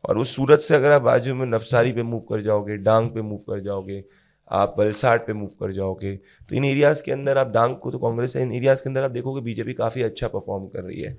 और 0.05 0.19
उस 0.19 0.35
सूरत 0.37 0.61
से 0.61 0.75
अगर 0.75 0.93
आप 0.93 1.02
बाजू 1.02 1.35
में 1.35 1.47
नफसारी 1.49 1.93
पे 1.93 2.02
मूव 2.05 2.21
कर 2.29 2.40
जाओगे 2.40 2.76
डांग 2.81 3.11
पे 3.11 3.23
मूव 3.23 3.38
कर 3.49 3.61
जाओगे 3.61 4.02
आप 4.50 4.75
वलसाड 4.78 5.26
पे 5.26 5.33
मूव 5.33 5.49
कर 5.61 5.73
जाओगे। 5.73 6.14
तो 6.49 6.54
इन 6.54 6.64
एरियाज़ 6.64 7.02
के 7.02 7.12
अंदर 7.12 7.38
आप 7.38 7.50
डांग 7.52 7.75
को 7.76 7.90
तो 7.90 7.99
कांग्रेस 7.99 8.37
है 8.37 8.42
इन 8.42 8.52
एरियाज़ 8.52 8.83
के 8.83 8.88
अंदर 8.90 9.04
आप 9.04 9.11
देखोगे 9.11 9.40
बीजेपी 9.42 9.73
काफ़ी 9.75 10.02
अच्छा 10.02 10.28
परफॉर्म 10.28 10.66
कर 10.69 10.83
रही 10.83 11.00
है। 11.00 11.16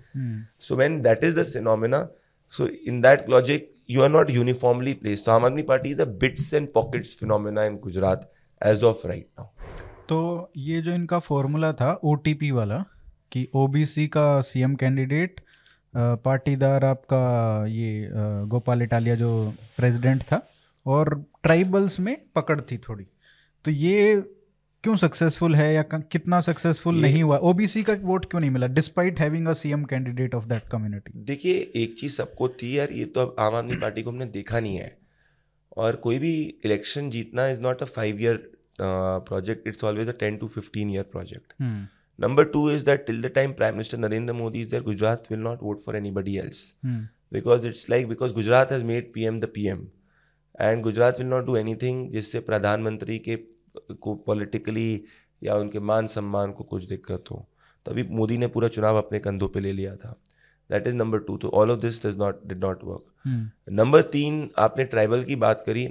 So 0.62 0.76
when 0.76 1.02
that 1.02 1.24
is 1.24 1.40
the 1.40 1.44
phenomena 1.46 2.08
so 2.54 2.68
in 2.88 3.02
that 3.02 3.30
logic 3.30 3.70
you 3.90 4.02
are 4.02 4.10
not 4.10 4.32
uniformly 4.32 4.94
placed 4.94 5.26
तो 5.26 5.32
Aam 5.32 5.46
Aadmi 5.46 5.62
party 5.70 5.90
is 5.90 6.02
a 6.02 6.06
bits 6.20 6.54
and 6.54 6.68
pockets 6.74 7.16
phenomena 7.20 7.66
in 7.66 7.78
Gujarat 7.84 8.32
as 8.62 8.84
of 8.84 9.06
right 9.08 9.28
now 9.40 9.48
तो 10.10 10.52
ये 10.58 10.82
जो 10.82 10.92
इनका 10.92 11.20
formula 11.20 11.72
था 11.74 11.94
OTP 12.04 12.52
वाला 12.52 12.84
कि 13.32 13.48
OBC 13.56 14.08
का 14.08 14.42
CM 14.42 14.76
candidate 14.76 15.40
Patidar 15.94 16.86
आपका 16.86 17.18
ये 17.68 18.10
गोपाल 18.50 18.82
इटालिया 18.82 19.16
जो 19.16 19.32
प्रेसिडेंट 19.78 20.24
था 20.24 20.42
और 20.86 21.14
ट्राइबल्स 21.44 22.00
में 22.00 22.16
पकड़ 22.36 22.60
थी 22.62 22.78
थोड़ी। 22.78 23.06
तो 23.66 23.72
ये 23.72 24.22
क्यों 24.84 24.96
सक्सेसफुल 24.96 25.56
है 25.56 25.74
या 25.74 25.82
कितना 25.84 26.40
सक्सेसफुल 26.42 27.02
नहीं 27.02 27.22
हुआ? 27.24 27.38
ओबीसी 27.38 27.84
का 27.84 27.94
वोट 28.02 28.26
क्यों 28.30 28.40
नहीं 28.42 28.52
मिला 28.52 28.68
despite 28.68 29.20
having 29.20 29.48
a 29.48 29.54
CM 29.54 29.84
candidate 29.84 30.36
of 30.36 30.46
that 30.46 30.68
community 30.72 31.20
देखिए 31.26 31.72
एक 31.76 31.96
चीज़ 32.00 32.16
सबको 32.16 32.48
थी 32.62 32.78
यार 32.78 32.92
ये 32.92 33.06
तो 33.06 33.22
अब 33.22 33.36
आम 33.40 33.56
आदमी 33.56 33.76
पार्टी 33.76 34.04
को 34.04 34.10
हमने 34.10 34.26
देखा 34.26 34.60
नहीं 34.60 34.78
है। 34.78 34.98
और 35.78 35.96
कोई 35.96 36.18
भी 36.20 36.34
इलेक्शन 36.66 37.10
जीतना 37.10 37.48
is 37.50 37.62
not 37.62 37.82
a 37.82 37.86
five 37.86 38.22
year 38.22 38.40
project 38.82 39.68
it's 39.68 39.84
always 39.84 40.08
a 40.08 40.18
ten 40.20 40.38
to 40.38 40.48
fifteen 40.48 40.90
year 40.90 41.04
project 41.12 41.54
number 42.20 42.46
two 42.46 42.70
is 42.72 42.86
that 42.86 43.06
till 43.08 43.22
the 43.22 43.32
time 43.36 43.54
prime 43.54 43.74
minister 43.74 43.98
Narendra 43.98 44.34
Modi 44.34 44.62
is 44.62 44.70
there 44.70 44.84
Gujarat 44.84 45.32
will 45.32 45.40
not 45.40 45.64
vote 45.64 45.80
for 45.80 45.96
anybody 45.96 46.38
else 46.38 46.74
because 46.86 47.68
it's 47.68 47.90
like 47.90 48.08
because 48.08 48.34
Gujarat 48.34 48.72
has 48.72 48.84
made 48.84 49.14
PM 49.14 49.40
the 49.40 49.52
PM 49.56 49.88
and 50.62 50.82
Gujarat 50.84 51.20
will 51.20 51.28
not 51.28 51.46
do 51.46 51.56
any 51.58 51.76
thing 51.76 52.10
जिससे 52.12 52.40
प्रधानमंत्री 52.40 53.20
के 53.20 53.36
को 54.02 54.16
politically 54.16 55.04
या 55.44 55.56
उनके 55.56 55.80
मान 55.80 56.08
सम्मान 56.08 56.52
को 56.52 56.64
कुछ 56.64 56.84
दिक्कत 56.84 57.24
हो। 57.32 57.46
तभी 57.86 58.04
मोदी 58.04 58.38
ने 58.38 58.48
पूरा 58.48 58.68
चुनाव 58.68 58.98
अपने 58.98 59.20
कंधों 59.20 59.48
पे 59.48 59.60
ले 59.60 59.74
लिया 59.74 59.96
था। 59.96 60.16
दैट 60.70 60.88
इज़ 60.88 60.96
नंबर 60.96 61.20
टू 61.20 61.38
तो 61.38 61.50
all 61.50 61.72
of 61.72 61.80
this 61.80 62.06
does 62.06 62.18
not 62.18 62.48
did 62.48 62.64
not 62.66 62.84
work 62.84 63.04
number 63.70 64.02
तीन 64.02 64.50
आपने 64.58 64.84
ट्राइबल 64.84 65.24
की 65.24 65.36
बात 65.36 65.62
करी। 65.62 65.88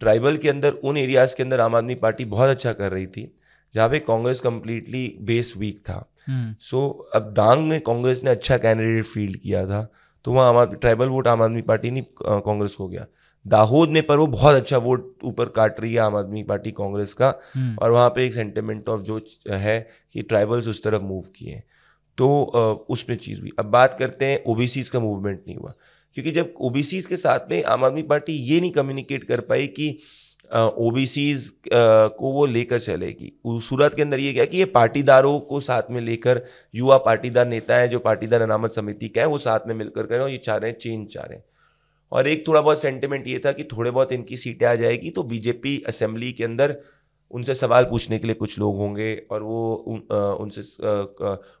ट्राइबल 0.00 0.36
के 0.36 0.48
अंदर 0.48 0.72
उन 0.72 0.96
एरियाज़ 0.96 1.36
के 1.36 1.42
अंदर 1.42 1.60
आम 1.60 1.74
आदमी 1.74 1.94
पार्टी 1.94 2.24
बहुत 2.24 2.50
अच्छा 2.50 2.72
कर 2.72 2.92
रही 2.92 3.06
थी 3.06 3.32
जहाँ 3.74 3.88
पे 3.88 3.98
कांग्रेस 3.98 4.40
कंप्लीटली 4.40 5.16
बेस 5.20 5.54
वीक 5.56 5.78
था। 5.78 6.12
सो 6.30 6.32
हम्म। 6.32 6.54
so, 6.92 7.04
अब 7.14 7.32
डांग 7.34 7.68
में 7.68 7.80
कांग्रेस 7.80 8.20
ने 8.24 8.30
अच्छा 8.30 8.58
कैंडिडेट 8.58 9.04
फ़ील्ड 9.04 9.36
किया 9.36 9.66
था 9.66 9.92
तो 10.24 10.32
वहाँ 10.32 10.48
आम 10.48 10.56
आदमी 10.56 10.76
tribal 10.76 11.08
vote 11.08 11.28
Aam 11.28 11.42
Aadmi 11.42 11.62
party 11.62 11.90
नहीं 11.90 12.02
कांग्रेस 12.22 12.74
को 12.74 12.88
गया। 12.88 13.06
दाहोद 13.46 13.90
में 13.90 14.02
पर 14.06 14.18
वो 14.18 14.26
बहुत 14.26 14.54
अच्छा 14.54 14.78
वोट 14.78 15.24
ऊपर 15.24 15.48
काट 15.56 15.80
रही 15.80 15.92
है 15.92 16.00
आम 16.00 16.16
आदमी 16.16 16.42
पार्टी 16.42 16.70
कांग्रेस 16.72 17.14
का। 17.14 17.34
हम्म। 17.54 17.76
और 17.76 17.90
वहाँ 17.90 18.08
पे 18.10 18.24
एक 18.26 18.34
सेंटिमेंट 18.34 18.88
ऑफ़ 18.88 19.02
जो 19.02 19.20
है 19.50 19.78
कि 20.12 20.22
ट्राइबल्स 20.22 20.68
उस 20.68 20.82
तरफ़ 20.84 21.02
मूव 21.02 21.22
किए 21.36 21.62
तो 22.18 22.28
उसमें 22.90 23.16
चीज़ 23.16 23.40
हुई। 23.40 23.50
अब 23.58 23.66
बात 23.66 23.94
करते 23.98 24.26
हैं 24.26 24.42
ओबीसीज 24.44 24.90
का 24.90 25.00
मूवमेंट 25.00 25.42
नहीं 25.46 25.56
हुआ। 25.56 25.72
क्योंकि 26.16 26.30
जब 26.30 26.54
ओबीसीज 26.60 27.06
के 27.06 27.16
साथ 27.16 27.50
में 27.50 27.62
आम 27.64 27.84
आदमी 27.84 28.02
पार्टी 28.04 28.32
ये 28.32 28.60
नहीं 28.60 28.70
कम्युनिकेट 28.72 29.24
कर 29.24 29.40
पाई 29.40 29.66
कि 29.70 29.90
ओबीसीज 30.50 31.50
को 31.72 32.32
वो 32.32 32.44
लेकर 32.46 32.80
चलेगी। 32.80 33.32
सूरत 33.60 33.94
के 33.94 34.02
अंदर 34.02 34.20
ये 34.20 34.32
क्या 34.32 34.44
कि 34.44 34.58
ये 34.58 34.64
पाटीदारों 34.72 35.38
को 35.40 35.60
साथ 35.60 35.90
में 35.90 36.00
लेकर 36.00 36.42
युवा 36.74 36.98
पाटीदार 36.98 37.46
नेता 37.46 37.76
है 37.76 37.88
जो 37.88 37.98
पाटीदार 37.98 38.42
अनामत 38.42 38.72
समिति 38.72 39.08
का 39.08 39.20
है 39.20 39.26
वो 39.26 39.38
साथ 39.38 39.66
में 39.68 39.74
मिलकर 39.74 40.06
करें 40.06 40.20
और 40.20 40.30
ये 40.30 40.38
चाह 40.38 40.56
रहे 40.56 40.70
हैं 40.70 40.78
चेंज 40.78 41.06
चाह 41.08 41.24
रहे 41.24 41.38
हैं। 41.38 41.44
और 42.12 42.28
एक 42.28 42.46
थोड़ा 42.48 42.60
बहुत 42.60 42.82
सेंटिमेंट 42.82 43.26
ये 43.28 43.38
था 43.46 43.52
कि 43.52 43.64
थोड़े 43.64 43.90
बहुत 43.90 44.12
इनकी 44.12 44.36
सीटें 44.36 44.66
आ 44.66 44.74
जाएगी 44.74 45.10
तो 45.10 45.22
बीजेपी 45.22 45.82
असेंबली 45.88 46.32
के 46.32 46.44
अंदर 46.44 46.76
उनसे 47.30 47.54
सवाल 47.54 47.84
पूछने 47.84 48.18
के 48.18 48.26
लिए 48.26 48.34
कुछ 48.34 48.58
लोग 48.58 48.76
होंगे 48.76 49.14
और 49.30 49.42
वो 49.42 49.74
उन, 49.74 49.98
उनसे 50.40 50.60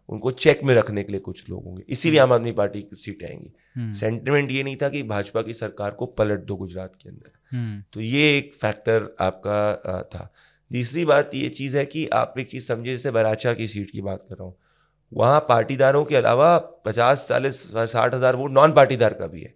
उनको 0.08 0.30
चेक 0.30 0.60
में 0.64 0.74
रखने 0.74 1.02
के 1.02 1.12
लिए 1.12 1.20
कुछ 1.20 1.48
लोग 1.50 1.64
होंगे। 1.64 1.82
इसीलिए 1.88 2.20
आम 2.20 2.32
आदमी 2.32 2.52
पार्टी 2.52 2.82
की 2.82 2.96
सीटें 2.96 3.26
आएँगी। 3.26 3.92
सेंटिमेंट 3.92 4.44
हम्म। 4.44 4.56
ये 4.56 4.62
नहीं 4.62 4.76
था 4.76 4.88
कि 4.88 5.02
भाजपा 5.02 5.42
की 5.42 5.54
सरकार 5.54 5.90
को 5.90 6.06
पलट 6.06 6.44
दो 6.44 6.56
गुजरात 6.56 6.94
के 6.94 7.08
अंदर। 7.08 7.32
हम्म। 7.52 7.82
तो 7.92 8.00
ये 8.00 8.36
एक 8.38 8.54
फैक्टर 8.54 9.14
आपका 9.20 10.02
था। 10.14 10.32
तीसरी 10.70 11.04
बात 11.04 11.34
ये 11.34 11.48
चीज़ 11.48 11.76
है 11.76 11.84
कि 11.86 12.06
आप 12.12 12.34
एक 12.38 12.50
चीज़ 12.50 12.64
समझिए 12.64 12.92
जैसे 12.92 13.10
बराचा 13.10 13.54
की 13.54 13.66
सीट 13.66 13.90
की 13.90 14.00
बात 14.00 14.22
कर 14.22 14.34
रहा 14.34 14.44
हूँ। 14.44 14.56
वहाँ 15.12 15.40
पाटीदारों 15.40 16.04
के 16.04 16.16
अलावा 16.16 16.56
पचास 16.58 17.26
चालीस 17.28 17.62
साठ 17.72 18.14
हज़ार 18.14 18.36
वोट 18.36 18.50
नॉन 18.50 18.72
पाटीदार 18.72 19.14
का 19.14 19.26
भी 19.26 19.42
है। 19.42 19.54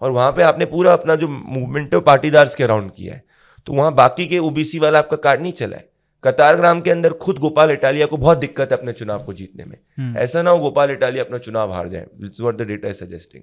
और 0.00 0.10
वहाँ 0.10 0.32
पे 0.32 0.42
आपने 0.42 0.64
पूरा 0.64 0.92
अपना 0.92 1.14
जो 1.14 1.28
मूवमेंट 1.28 1.94
है 1.94 2.00
पाटीदार्स 2.00 2.54
के 2.54 2.64
अराउंड 2.64 2.90
किया 2.90 3.14
है। 3.14 3.24
तो 3.66 3.72
वहाँ 3.72 3.94
बाकी 3.94 4.26
के 4.26 4.38
ओबीसी 4.38 4.78
वाला 4.78 4.98
आपका 4.98 5.16
कार्ड 5.16 5.42
नहीं 5.42 5.52
चला 5.52 5.76
है। 5.76 5.88
कतार 6.24 6.56
ग्राम 6.56 6.80
के 6.80 6.90
अंदर 6.90 7.12
खुद 7.12 7.38
गोपाल 7.38 7.70
इटालिया 7.70 8.06
को 8.06 8.16
बहुत 8.16 8.38
दिक्कत 8.38 8.72
है 8.72 8.78
अपने 8.78 8.92
चुनाव 8.92 9.22
को 9.22 9.32
जीतने 9.32 9.64
में। 9.64 9.78
हम्म। 9.98 10.18
ऐसा 10.18 10.42
ना 10.42 10.50
हो 10.50 10.58
गोपाल 10.58 10.90
इटालिया 10.90 11.24
अपना 11.24 11.38
चुनाव 11.38 11.72
हार 11.72 11.88
जाए। 11.88 12.06
What 12.40 12.56
the 12.56 12.62
data 12.62 12.88
is 12.88 12.96
suggesting 12.96 13.42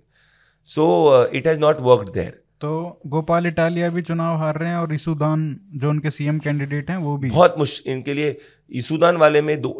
so 0.65 1.25
it 1.33 1.47
has 1.47 1.59
not 1.59 1.77
worked 1.79 2.09
there 2.09 2.41
तो 2.63 2.71
गोपाल 3.07 3.47
इटालिया 3.47 3.89
भी 3.89 4.01
चुनाव 4.01 4.37
हार 4.39 4.57
रहे 4.57 4.69
हैं 4.69 4.77
और 4.77 4.93
ईसुदान 4.93 5.41
जो 5.75 5.89
उनके 5.89 6.09
सीएम 6.09 6.37
कैंडिडेट 6.39 6.89
हैं 6.89 6.97
वो 6.97 7.15
भी। 7.17 7.29
बहुत 7.29 7.55
मुश्किल 7.59 7.93
इनके 7.93 8.13
लिए 8.13 8.37
ईसुदान 8.71 9.17
वाले 9.17 9.41
में 9.41 9.61
दो, 9.61 9.71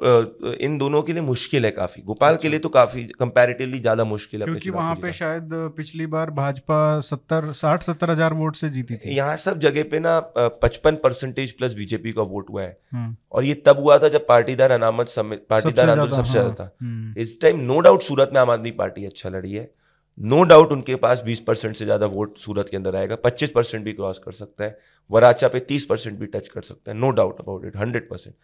इन 0.62 0.78
दोनों 0.78 1.02
के 1.02 1.14
लिए 1.14 1.22
मुश्किल 1.22 1.66
है 1.66 1.72
काफ़ी। 1.72 2.02
गोपाल 2.04 2.38
के 2.38 2.50
लिए 2.50 2.60
तो 2.60 2.70
काफ़ी 2.70 3.04
कंपैरेटिवली 3.20 3.80
ज़्यादा 3.80 4.04
मुश्किल 4.06 4.42
है 4.42 4.46
क्योंकि 4.46 4.70
वहाँ 4.70 4.96
पे 4.96 5.12
शायद 5.14 5.50
पिछली 5.78 6.06
बार 6.08 6.32
भाजपा 6.34 6.80
सत्तर 7.02 7.52
साठ 7.54 7.84
सत्तर 7.84 8.12
हज़ार 8.12 8.34
वोट 8.34 8.56
से 8.56 8.70
जीती 8.70 8.96
थी। 8.96 9.16
यहाँ 9.16 9.36
सब 9.38 9.60
जगह 9.60 9.84
पे 9.92 10.00
ना 10.00 10.20
पचपन 10.36 10.96
परसेंटेज 11.04 11.52
प्लस 11.52 11.74
बीजेपी 11.76 12.12
का 12.12 12.22
वोट 12.24 12.50
हुआ 12.50 12.62
है। 12.62 12.78
हम्म। 12.94 13.16
और 13.32 13.46
ये 13.46 13.54
तब 13.66 13.80
हुआ 13.80 13.98
था 13.98 14.08
जब 14.10 14.26
पाटीदार 14.28 14.72
अनामत 14.72 15.10
समित 15.10 15.46
पाटीदार 15.50 15.90
आंदोलन 15.90 16.16
सबसे 16.16 16.32
ज़्यादा 16.32 16.48
हाँ। 16.50 16.56
था। 16.58 16.76
हम्म। 16.82 17.22
इस 17.22 17.40
टाइम 17.42 17.60
नो 17.64 17.80
डाउट 17.80 18.04
सूरत 18.04 18.32
में 18.34 18.42
आम 18.42 18.52
आदमी 18.52 18.72
पार्टी 18.74 19.06
अच्छा 19.06 19.30
लड़ी 19.30 19.54
है। 19.54 19.70
नो 20.20 20.44
डाउट 20.44 20.72
उनके 20.72 20.96
पास 20.96 21.24
20 21.28 21.40
परसेंट 21.40 21.76
से 21.76 21.86
ज़्यादा 21.86 22.06
वोट 22.06 22.38
सूरत 22.38 22.70
के 22.70 22.78
अंदर 22.78 22.96
आएगा 22.96 23.18
25 23.26 23.50
परसेंट 23.50 23.84
भी 23.86 23.94
क्रॉस 23.94 24.20
कर 24.20 24.32
सकता 24.32 24.64
है 24.64 24.78
वराचा 25.10 25.48
पे 25.48 25.60
30 25.72 25.84
परसेंट 25.84 26.20
भी 26.20 26.26
टच 26.26 26.48
कर 26.48 26.62
सकता 26.62 26.92
है 26.92 26.98
no 26.98 27.10
doubt 27.12 27.40
about 27.40 27.66
it 27.66 27.78
100 27.78 28.02
percent 28.10 28.36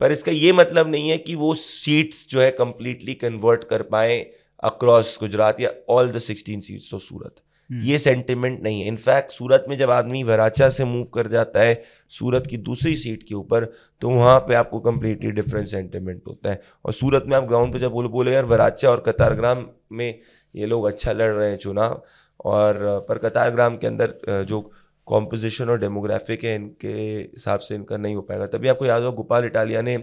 पर 0.00 0.12
इसका 0.12 0.32
ये 0.32 0.52
मतलब 0.52 0.90
नहीं 0.90 1.10
है 1.10 1.18
कि 1.18 1.34
वो 1.34 1.54
सीट्स 1.54 2.26
जो 2.28 2.40
है 2.40 2.50
कंप्लीटली 2.50 3.14
कन्वर्ट 3.14 3.64
कर 3.64 3.82
पाए 3.82 4.18
अक्रॉस 4.62 5.16
गुजरात 5.20 5.60
या 5.60 5.70
ऑल 5.88 6.10
द 6.12 6.18
सिक्सटीन 6.18 6.60
सीट्स 6.60 6.90
तो 6.90 6.98
सूरत. 6.98 7.34
हम्म। 7.70 7.82
ये 7.82 7.98
सेंटिमेंट 7.98 8.62
नहीं 8.62 8.80
है. 8.80 8.86
इनफैक्ट 8.88 9.32
सूरत 9.32 9.64
में 9.68 9.76
जब 9.78 9.90
आदमी 9.90 10.22
वराचा 10.22 10.68
से 10.68 10.84
मूव 10.84 11.04
कर 11.14 11.26
जाता 11.26 11.60
है 11.60 11.82
सूरत 12.10 12.46
की 12.46 12.56
दूसरी 12.68 12.94
सीट 12.96 13.22
के 13.22 13.34
ऊपर 13.34 13.64
तो 14.02 14.10
वहाँ 14.10 14.38
पे 14.40 14.54
आपको 14.54 14.80
कम्प्लीटली 14.80 15.30
डिफरेंट 15.30 15.66
सेंटिमेंट 15.68 16.22
होता 16.28 16.50
है. 16.50 16.60
और 16.84 16.92
सूरत 16.92 17.24
में 17.28 17.36
आप 17.36 17.44
ग्राउंड 17.44 17.72
पे 17.72 17.80
जब 17.80 17.90
बोले 17.90 18.08
बोले 18.08 18.32
यार 18.32 18.44
वराचा 18.44 18.90
और 18.90 19.02
कतारग्राम 19.06 19.66
में 19.92 20.20
ये 20.58 20.66
लोग 20.66 20.86
अच्छा 20.86 21.12
लड़ 21.12 21.32
रहे 21.32 21.50
हैं 21.50 21.56
चुनाव। 21.58 22.02
और 22.46 23.06
पर 23.08 23.18
कतार 23.18 23.50
ग्राम 23.50 23.76
के 23.76 23.86
अंदर 23.86 24.44
जो 24.48 24.60
कॉम्पोजिशन 25.08 25.68
और 25.70 25.78
डेमोग्राफिक 25.80 26.44
है 26.44 26.54
इनके 26.54 26.88
हिसाब 26.88 27.60
से 27.60 27.74
इनका 27.74 27.96
नहीं 27.96 28.14
हो 28.16 28.22
पाएगा। 28.22 28.46
तभी 28.48 28.68
आपको 28.68 28.86
याद 28.86 29.02
होगा 29.02 29.16
गोपाल 29.16 29.44
इटालिया 29.44 29.82
ने 29.82 29.96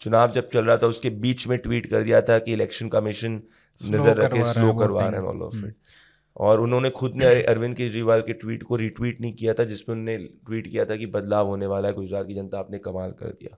चुनाव 0.00 0.32
जब 0.32 0.48
चल 0.48 0.64
रहा 0.64 0.76
था 0.76 0.86
उसके 0.86 1.10
बीच 1.22 1.46
में 1.48 1.56
ट्वीट 1.58 1.86
कर 1.86 2.02
दिया 2.02 2.20
था 2.22 2.38
कि 2.38 2.52
इलेक्शन 2.52 2.88
कमीशन 2.88 3.40
नज़र 3.78 4.16
रखे 4.16 4.44
स्लो 4.44 4.72
करवा 4.74 5.06
रहे 5.06 5.20
हैं 5.20 5.28
ऑल 5.28 5.42
ऑफ़ 5.42 5.64
इट 5.66 5.74
और 6.36 6.60
उन्होंने 6.60 6.90
खुद 6.90 7.14
ने 7.16 7.26
अरविंद 7.44 7.74
केजरीवाल 7.74 8.20
के 8.20 8.32
ट्वीट 8.34 8.62
को 8.62 8.76
रिट्वीट 8.76 9.20
नहीं 9.20 9.32
किया 9.32 9.54
था 9.54 9.64
जिसमें 9.64 9.94
उन्होंने 9.94 10.16
ट्वीट 10.18 10.66
किया 10.66 10.84
था 10.84 10.96
कि 10.96 11.06
बदलाव 11.14 11.46
होने 11.46 11.66
वाला 11.66 11.88
है 11.88 11.94
गुजरात 11.94 12.26
की 12.26 12.34
जनता 12.34 12.58
आपने 12.58 12.78
कमाल 12.78 13.10
कर 13.20 13.30
दिया। 13.32 13.56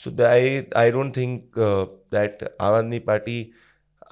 So 0.00 0.10
I 0.24 0.62
I 0.76 0.90
don't 0.90 1.16
think 1.16 1.58
that 1.58 2.44
Aam 2.60 2.74
Aadmi 2.74 2.98
Party 3.08 3.36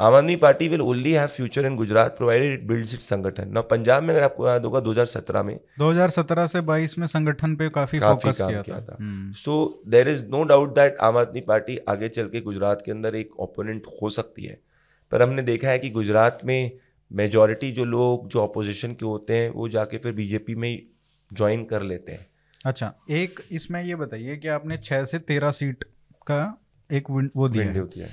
Aam 0.00 0.14
Aadmi 0.14 0.34
Party 0.36 0.66
will 0.68 0.80
only 0.80 1.12
have 1.12 1.26
future 1.26 1.66
in 1.66 1.74
Gujarat 1.76 2.16
provided 2.16 2.52
it 2.52 2.66
builds 2.66 2.94
it 2.94 3.00
संगठन। 3.00 3.48
ना 3.48 3.60
पंजाब 3.60 4.02
में 4.02 4.10
अगर 4.10 4.22
आपको 4.22 4.46
याद 4.48 4.64
होगा 4.64 4.80
2017 4.80 5.42
में 5.42 5.58
2017 5.78 6.46
से 6.46 6.60
22 6.60 6.98
में 6.98 7.06
संगठन 7.06 7.56
पे 7.56 7.68
काफ़ी, 7.68 7.98
काफ़ी 7.98 8.20
फोकस 8.22 8.36
किया, 8.38 8.62
किया 8.62 8.80
था। 8.80 8.96
So 9.36 9.82
there 9.88 10.08
is 10.08 10.24
no 10.26 10.42
doubt 10.44 10.74
that 10.74 10.96
Aam 11.00 11.16
Aadmi 11.16 11.40
Party 11.40 11.76
आगे 11.88 12.08
चल 12.08 12.28
के 12.28 12.40
गुजरात 12.40 12.82
के 12.86 12.92
अंदर 12.92 13.14
एक 13.14 13.38
ओपोनेंट 13.40 13.86
हो 14.02 14.08
सकती 14.10 14.44
है। 14.44 14.58
पर 15.12 15.22
हमने 15.22 15.42
देखा 15.42 15.68
है 15.68 15.78
कि 15.78 15.90
गुजरात 15.90 16.38
में 16.44 16.70
मेजोरिटी 17.10 17.72
जो 17.72 17.84
लोग 17.84 18.28
जो 18.28 18.42
अपोजिशन 18.42 18.94
के 18.94 19.06
होते 19.06 19.36
हैं 19.36 19.50
वो 19.50 19.68
जाके 19.68 19.98
फिर 19.98 20.12
बीजेपी 20.12 20.54
में 20.54 20.82
ज्वाइन 21.30 21.64
कर 21.64 21.82
लेते 21.82 22.12
हैं। 22.12 22.26
अच्छा 22.66 22.92
एक 23.10 23.40
इसमें 23.52 23.82
ये 23.82 23.94
बताइए 23.96 24.36
कि 24.36 24.48
आपने 24.48 24.76
छः 24.76 25.04
से 25.04 25.18
तेरह 25.18 25.50
सीट 25.50 25.84
का 26.26 26.42
एक 26.90 27.10
वो 27.10 27.48
दिया 27.48 27.64
है। 27.64 28.08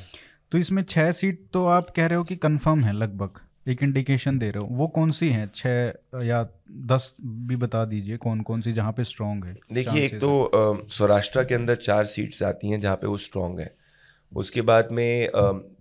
तो 0.51 0.57
इसमें 0.57 0.83
छः 0.83 1.11
सीट 1.11 1.45
तो 1.53 1.65
आप 1.65 1.89
कह 1.89 2.05
रहे 2.05 2.17
हो 2.17 2.23
कि 2.23 2.35
कंफर्म 2.35 2.83
है 2.83 2.93
लगभग। 2.93 3.39
एक 3.67 3.81
इंडिकेशन 3.83 4.37
दे 4.39 4.49
रहे 4.51 4.63
हो। 4.63 4.67
वो 4.71 4.87
कौन 4.87 5.11
सी 5.11 5.29
हैं? 5.29 5.49
छः 5.55 6.21
या 6.23 6.41
दस 6.87 7.15
भी 7.21 7.55
बता 7.55 7.83
दीजिए 7.85 8.17
कौन 8.17 8.41
कौन 8.41 8.61
सी 8.61 8.73
जहाँ 8.73 8.91
पे 8.91 9.03
स्ट्रॉन्ग 9.03 9.45
है। 9.45 9.55
देखिए 9.73 10.05
एक 10.05 10.15
तो 10.15 10.87
सौराष्ट्र 10.89 11.43
के 11.43 11.55
अंदर 11.55 11.75
चार 11.75 12.05
सीट्स 12.05 12.43
आती 12.43 12.69
हैं 12.69 12.79
जहाँ 12.81 12.95
पे 12.95 13.07
वो 13.07 13.17
स्ट्रॉन्ग 13.17 13.59
है। 13.59 13.75
उसके 14.31 14.61
बाद 14.61 14.87
में 14.91 15.29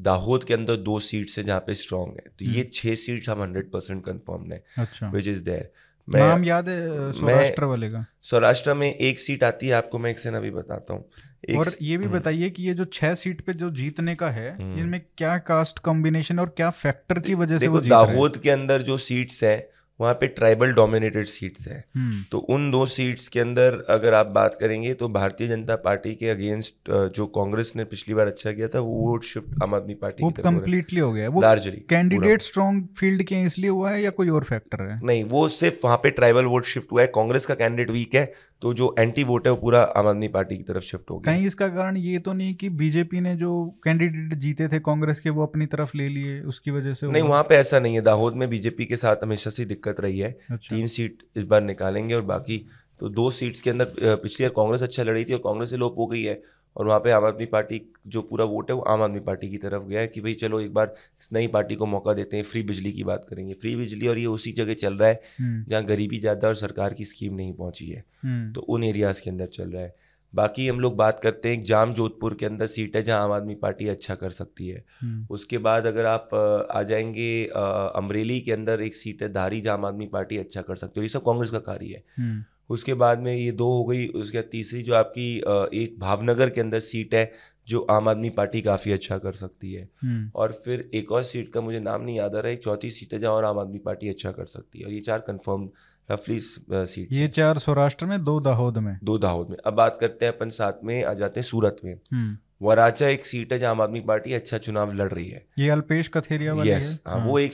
दाहोद 0.01 0.45
के 0.45 0.55
अंदर 0.55 0.77
दो 0.83 0.99
सीट्स 1.01 1.39
है 1.39 1.45
जहाँ 1.45 1.61
पे 1.61 1.75
स्ट्रॉन्ग 1.75 2.17
है। 2.17 2.31
तो 2.39 2.45
ये 2.45 2.61
हम्म। 2.61 2.71
छः 2.73 2.95
सीट्स 2.95 3.29
हम 3.29 3.43
हंड्रेड 3.43 3.71
परसेंट 3.71 4.05
कन्फर्म 4.05 4.53
है 4.53 4.63
अच्छा। 4.79 5.11
विच 5.11 5.29
इज़ 5.29 5.43
देयर 5.45 5.71
मैं 6.09 6.21
नाम 6.21 6.45
याद 6.45 6.69
है 6.69 7.13
सौराष्ट्र 7.13 7.65
वाले 7.65 7.89
का? 7.91 8.05
सौराष्ट्र 8.23 8.75
में 8.75 8.93
एक 8.95 9.19
सीट 9.19 9.45
आती 9.45 9.67
है 9.67 9.75
आपको 9.75 9.99
मैं 9.99 10.11
एक 10.11 10.19
से 10.19 10.29
अभी 10.29 10.51
बताता 10.51 10.95
हूँ। 10.95 11.05
और 11.55 11.73
ये 11.83 11.97
भी 11.97 12.05
हम्म। 12.05 12.19
बताइए 12.19 12.51
कि 12.51 12.63
ये 12.63 12.75
जो 12.75 12.85
छह 12.93 13.15
सीट 13.15 13.41
पे 13.41 13.53
जो 13.55 13.71
जीतने 13.73 14.15
का 14.15 14.31
है 14.31 14.51
हम्म। 14.53 14.79
इनमें 14.79 15.01
क्या 15.19 15.37
कास्ट 15.47 15.79
कॉम्बिनेशन 15.79 16.39
और 16.39 16.55
क्या 16.57 16.71
फैक्टर 16.73 17.19
की 17.19 17.35
वजह 17.35 17.59
से 17.59 17.69
वो 17.69 17.81
जीत 17.81 17.91
दाहोद 17.91 18.37
के 18.37 18.51
अंदर 18.51 18.83
जो 18.83 18.97
सीट्स 18.99 19.43
है 19.45 19.57
वहाँ 20.01 20.15
पे 20.15 20.27
ट्राइबल 20.29 20.73
डोमिनेटेड 20.73 21.27
सीट्स 21.27 21.67
है। 21.69 21.77
हम्म। 21.97 22.23
तो 22.33 22.39
उन 22.55 22.71
दो 22.71 22.85
सीट्स 22.87 23.29
के 23.29 23.41
अंदर 23.41 23.79
अगर 23.91 24.15
आप 24.15 24.27
बात 24.33 24.57
करेंगे 24.61 24.93
तो 24.95 25.09
भारतीय 25.09 25.49
जनता 25.49 25.77
पार्टी 25.77 26.15
के 26.15 26.29
अगेंस्ट 26.29 26.91
जो 27.17 27.27
कांग्रेस 27.27 27.73
ने 27.77 27.85
पिछली 27.85 28.15
बार 28.15 28.27
अच्छा 28.27 28.53
किया 28.53 28.69
था 28.69 28.81
वो 28.81 28.93
vote 28.97 29.25
shift 29.25 29.63
Aam 29.63 29.75
Aadmi 29.75 29.95
Party 29.95 30.25
वो 30.25 30.31
कम्प्लीटली 30.43 31.01
हो 31.01 31.13
गया 31.13 31.29
वो 31.29 31.43
लार्जली 31.43 31.83
कैंडिडेट 31.91 32.43
स्ट्रॉन्ग 32.43 32.87
फ़ील्ड 32.99 33.23
के 33.23 33.41
इसलिए 33.43 33.71
हुआ 33.71 33.91
है 33.91 34.03
या 34.03 34.11
कोई 34.11 34.29
और 34.29 34.45
फैक्टर 34.45 34.83
है? 34.83 35.01
नहीं 35.05 35.25
वो 35.25 35.49
सिर्फ़ 35.49 35.81
वहाँ 35.85 35.97
पे 35.97 36.11
ट्राइबल 36.11 36.45
वोट 36.47 36.67
शिफ्ट 36.67 36.93
हुआ 36.93 37.01
है। 37.03 37.07
कांग्रेस 37.15 37.47
का 37.47 37.55
कैंडिडेट 37.55 37.91
वीक 37.91 38.15
है 38.15 38.33
तो 38.63 38.73
जो 38.75 38.95
एंटी 38.99 39.25
वोट 39.25 39.47
है 39.47 39.53
वो 39.53 39.57
पूरा 39.57 39.81
आम 39.97 40.07
आदमी 40.07 40.29
पार्टी 40.29 40.57
की 40.57 40.63
तरफ़ 40.63 40.85
शिफ्ट 40.85 41.11
हो 41.11 41.19
गया। 41.19 41.33
कहीं 41.33 41.47
इसका 41.47 41.69
कारण 41.69 41.97
ये 41.97 42.19
तो 42.19 42.33
नहीं 42.33 42.55
कि 42.55 42.69
बीजेपी 42.73 43.21
ने 43.21 43.35
जो 43.37 43.53
कैंडिडेट 43.85 44.35
जीते 44.39 44.69
थे 44.69 44.79
कांग्रेस 44.81 45.21
के 45.21 45.31
वो 45.31 45.43
अपनी 45.43 45.67
तरफ़ 45.67 45.97
ले 45.97 46.09
लिए 46.09 46.41
उसकी 46.45 46.71
वजह 46.71 46.95
से 46.95 47.07
नहीं 47.07 47.23
वहाँ 47.23 47.43
पे 47.43 47.57
ऐसा 47.57 47.79
नहीं 47.81 47.95
है। 47.95 48.01
दाहोद 48.03 48.35
में 48.35 48.49
बीजेपी 48.51 48.87
के 48.87 48.97
साथ 48.97 49.23
हमेशा 49.23 49.51
से 49.51 49.65
दिक्कत 49.65 50.01
रही 50.01 50.19
है। 50.19 50.31
अच्छा। 50.51 50.75
तीन 50.77 50.87
सीट 50.87 51.23
इस 51.37 51.45
बार 51.45 51.63
निकालेंगे 51.63 52.15
और 52.15 52.23
बाकी 52.25 52.65
तो 53.01 53.09
दो 53.11 53.31
सीट्स 53.31 53.61
के 53.61 53.71
अंदर 53.71 54.17
पिछली 54.23 54.47
बार 54.47 54.53
कांग्रेस 54.57 54.83
अच्छा 54.83 55.03
लड़ी 55.03 55.25
थी 55.25 55.33
और 55.33 55.41
कांग्रेस 55.45 55.71
से 55.71 55.77
लोप 55.77 55.99
हो 55.99 56.07
गई 56.07 56.23
है। 56.23 56.41
और 56.77 56.87
वहाँ 56.87 57.01
पे 57.01 57.11
आम 57.11 57.25
आदमी 57.25 57.47
पार्टी 57.47 57.81
जो 58.07 58.23
पूरा 58.23 58.45
वोट 58.45 58.71
है 58.71 58.77
वो 58.77 58.83
आम 58.85 59.03
आदमी 59.03 59.21
पार्टी 59.21 59.49
की 59.51 59.59
तरफ़ 59.59 59.83
गया 59.83 60.01
है 60.01 60.07
कि 60.07 60.21
भाई 60.21 60.35
चलो 60.35 60.61
एक 60.61 60.73
बार 60.75 60.95
इस 61.21 61.29
नई 61.33 61.47
पार्टी 61.49 61.77
को 61.77 61.87
मौका 61.87 62.15
देते 62.15 62.37
हैं 62.37 62.45
फ्री 62.45 62.63
बिजली 62.63 62.93
की 62.93 63.05
बात 63.05 63.25
करेंगे 63.25 63.55
फ्री 63.55 63.75
बिजली 63.77 64.09
और 64.09 64.19
ये 64.19 64.27
उसी 64.29 64.53
जगह 64.55 64.75
चल 64.77 64.95
रहा 64.95 65.09
है 65.09 65.21
हम्म। 65.41 65.65
जहाँ 65.69 65.85
गरीबी 65.85 66.19
ज़्यादा 66.19 66.49
और 66.49 66.55
सरकार 66.57 66.95
की 66.95 67.05
स्कीम 67.05 67.35
नहीं 67.35 67.53
पहुँची 67.55 67.87
है 67.87 68.05
हम्म। 68.23 68.53
तो 68.53 68.61
उन 68.61 68.85
एरियाज़ 68.85 69.23
के 69.23 69.31
अंदर 69.31 69.47
चल 69.49 69.71
रहा 69.71 69.83
है 69.83 69.95
बाकी 70.33 70.67
हम 70.69 70.81
लोग 70.81 70.97
बात 70.97 71.21
करते 71.21 71.49
हैं 71.49 71.63
जाम 71.65 71.93
जोधपुर 71.95 72.35
के 72.35 72.47
अंदर 72.47 72.67
सीट 72.67 72.97
है 72.97 73.03
जहाँ 73.03 73.23
आम 73.25 73.33
आदमी 73.33 73.55
पार्टी 73.55 73.89
अच्छा 73.89 74.15
कर 74.15 74.31
सकती 74.31 74.69
है 74.69 74.85
हम्म। 75.01 75.27
उसके 75.31 75.59
बाद 75.59 75.87
अगर 75.87 76.07
आप 76.07 76.35
आ 76.71 76.83
जाएँगे 76.83 77.47
अमरेली 77.47 78.41
के 78.41 78.53
अंदर 78.53 78.81
एक 78.81 78.95
सीट 78.95 79.23
है 79.23 79.33
धारी 79.33 79.61
जहाँ 79.61 79.77
आम 79.79 79.85
आदमी 79.85 80.07
पार्टी 80.09 80.37
अच्छा 80.37 80.63
कर 80.63 80.77
सकती 80.77 81.01
है 81.01 81.05
ये 81.05 81.09
सब 81.09 81.25
कांग्रेस 81.25 81.51
का 81.51 81.59
कार्य 81.65 81.95
है 81.95 82.35
उसके 82.71 82.95
बाद 82.95 83.19
में 83.19 83.35
ये 83.35 83.51
दो 83.53 83.69
हो 83.69 83.85
गई 83.85 84.07
उसके 84.07 84.39
बाद 84.39 84.49
तीसरी 84.53 84.83
जो 84.83 84.95
आपकी 84.95 85.37
एक 85.75 85.99
भावनगर 85.99 86.51
के 86.51 86.61
अंदर 86.61 86.81
सीट 86.81 87.15
है 87.15 87.31
जो 87.69 87.81
आम 87.91 88.09
आदमी 88.09 88.31
पार्टी 88.31 88.61
काफ़ी 88.63 88.93
अच्छा 88.93 89.19
कर 89.19 89.33
सकती 89.33 89.73
है। 89.73 89.89
हम्म। 90.03 90.31
और 90.35 90.53
फिर 90.65 90.89
एक 90.95 91.13
और 91.13 91.23
सीट 91.23 91.53
का 91.53 91.61
मुझे 91.61 91.81
नाम 91.81 92.03
नहीं 92.03 92.17
याद 92.17 92.35
आ 92.35 92.39
रहा 92.39 92.49
है 92.49 92.55
एक 92.55 92.63
चौथी 92.65 92.91
सीट 92.91 93.13
है 93.15 93.19
जहाँ 93.21 93.33
और 93.33 93.45
आम 93.45 93.59
आदमी 93.59 93.79
पार्टी 93.79 94.09
अच्छा 94.09 94.31
कर 94.31 94.47
सकती 94.47 94.79
है। 94.79 94.87
और 94.87 94.93
ये 94.93 95.01
चार 95.01 95.19
कंफर्म 95.19 95.69
रफली 96.09 96.39
सीट 96.41 97.13
ये 97.13 97.29
चार 97.29 97.59
सौराष्ट्र 97.59 98.07
में 98.07 98.23
दो 98.25 98.39
दाहोद 98.41 98.79
में? 98.79 98.99
दो 99.05 99.19
दाहोद 99.19 99.51
में। 99.51 99.57
अब 99.67 99.75
बात 99.75 99.97
करते 100.01 100.27
हैं 100.27 100.33
अपन 100.33 100.51
साथ 100.51 100.85
में 100.85 101.03
आ 101.05 101.15
जाते 101.15 101.41
हैं 101.41 101.47
सूरत 101.47 101.77
में। 101.85 101.95
हम्म। 102.13 102.37
वराचा 102.63 103.09
एक 103.09 103.27
सीट 103.27 103.53
है 103.53 103.59
जहाँ 103.59 103.71
आम 103.71 103.81
आदमी 103.81 104.01
पार्टी 104.01 104.33
अच्छा 104.33 104.59
चुनाव 104.59 104.93
लड़ 104.93 105.13
रही 105.13 105.29
है। 105.29 105.45
ये 105.59 105.69
अल्पेश 105.71 106.09
कथेरिया 106.09 106.55
वाली 106.55 106.71
yes, 106.71 106.83
है? 106.83 106.99
हाँ, 107.07 107.19
हाँ। 107.21 107.29
वो 107.29 107.39
एक 107.39 107.53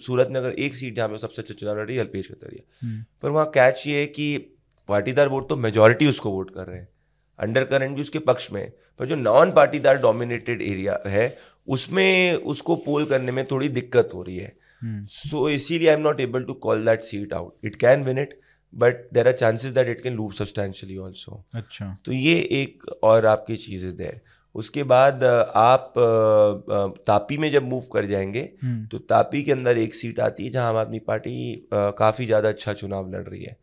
सूरत 0.00 0.28
में 0.30 0.40
अगर 0.40 0.50
एक 0.50 0.74
सीट 0.74 0.96
जहाँ 0.96 1.08
पे 1.08 1.18
सबसे 1.18 1.42
अच्छा 1.42 1.54
चुनाव 1.54 1.78
लड़ 1.78 1.86
रही 1.86 1.96
है 1.96 2.02
अल्पेश 2.02 2.28
कथेरिया। 2.28 2.86
हम्म। 2.86 3.04
पर 3.22 3.30
वहाँ 3.30 3.46
कैच 3.46 3.82
ये 3.86 4.00
है 4.00 4.06
कि 4.06 4.53
पार्टीदार 4.88 5.28
वोट 5.28 5.48
तो 5.48 5.56
मेजोरिटी 5.58 6.06
उसको 6.06 6.30
वोट 6.30 6.54
कर 6.54 6.66
रहे 6.66 6.78
हैं। 6.78 6.88
अंडर 7.38 7.64
करंट 7.64 7.96
भी 7.96 8.02
उसके 8.02 8.18
पक्ष 8.20 8.52
में 8.52 8.70
पर 9.00 9.06
जो 9.06 9.16
नॉन 9.16 9.52
पार्टीदार 9.52 9.96
डोमिनेटेड 9.98 10.62
एरिया 10.62 10.98
है 11.06 11.36
उसमें 11.68 12.34
उसको 12.34 12.76
पोल 12.78 13.04
करने 13.06 13.32
में 13.32 13.44
थोड़ी 13.46 13.68
दिक्कत 13.70 14.10
हो 14.14 14.22
रही 14.22 14.36
है। 14.38 14.52
सो 14.82 15.48
इसीलिए 15.48 15.88
I 15.88 15.94
am 15.94 16.00
not 16.00 16.20
able 16.20 16.44
to 16.44 16.54
call 16.62 16.84
that 16.84 17.02
seat 17.04 17.32
out 17.32 17.66
it 17.66 17.76
can 17.76 18.04
win 18.04 18.18
it 18.18 18.38
but 18.72 19.08
there 19.14 19.28
are 19.28 19.32
chances 19.34 19.72
that 19.72 19.88
it 19.88 20.00
can 20.00 20.14
lose 20.14 20.30
substantially 20.32 20.96
also 20.98 21.44
अच्छा। 21.54 21.96
तो 22.04 22.12
ये 22.12 22.34
एक 22.52 22.88
और 23.02 23.26
आपकी 23.26 23.56
चीज़ 23.56 23.86
इज़ 23.86 23.96
देर 23.96 24.20
उसके 24.54 24.82
बाद 24.84 25.24
आप 25.24 25.92
तापी 27.06 27.36
में 27.38 27.50
जब 27.52 27.68
मूव 27.68 27.84
कर 27.92 28.06
जाएँगे 28.06 28.48
हम्म। 28.62 28.86
तो 28.86 28.98
तापी 28.98 29.42
के 29.42 29.52
अंदर 29.52 29.78
एक 29.78 29.94
सीट 29.94 30.20
आती 30.20 30.44
है 30.44 30.50
जहाँ 30.50 30.68
आम 30.68 30.76
आदमी 30.76 30.98
पार्टी 31.06 31.68
काफ़ी 31.74 32.26
ज़्यादा 32.26 32.48
अच्छा 32.48 32.72
चुनाव 32.72 33.10
लड़ 33.12 33.22
रही 33.22 33.42
है। 33.44 33.56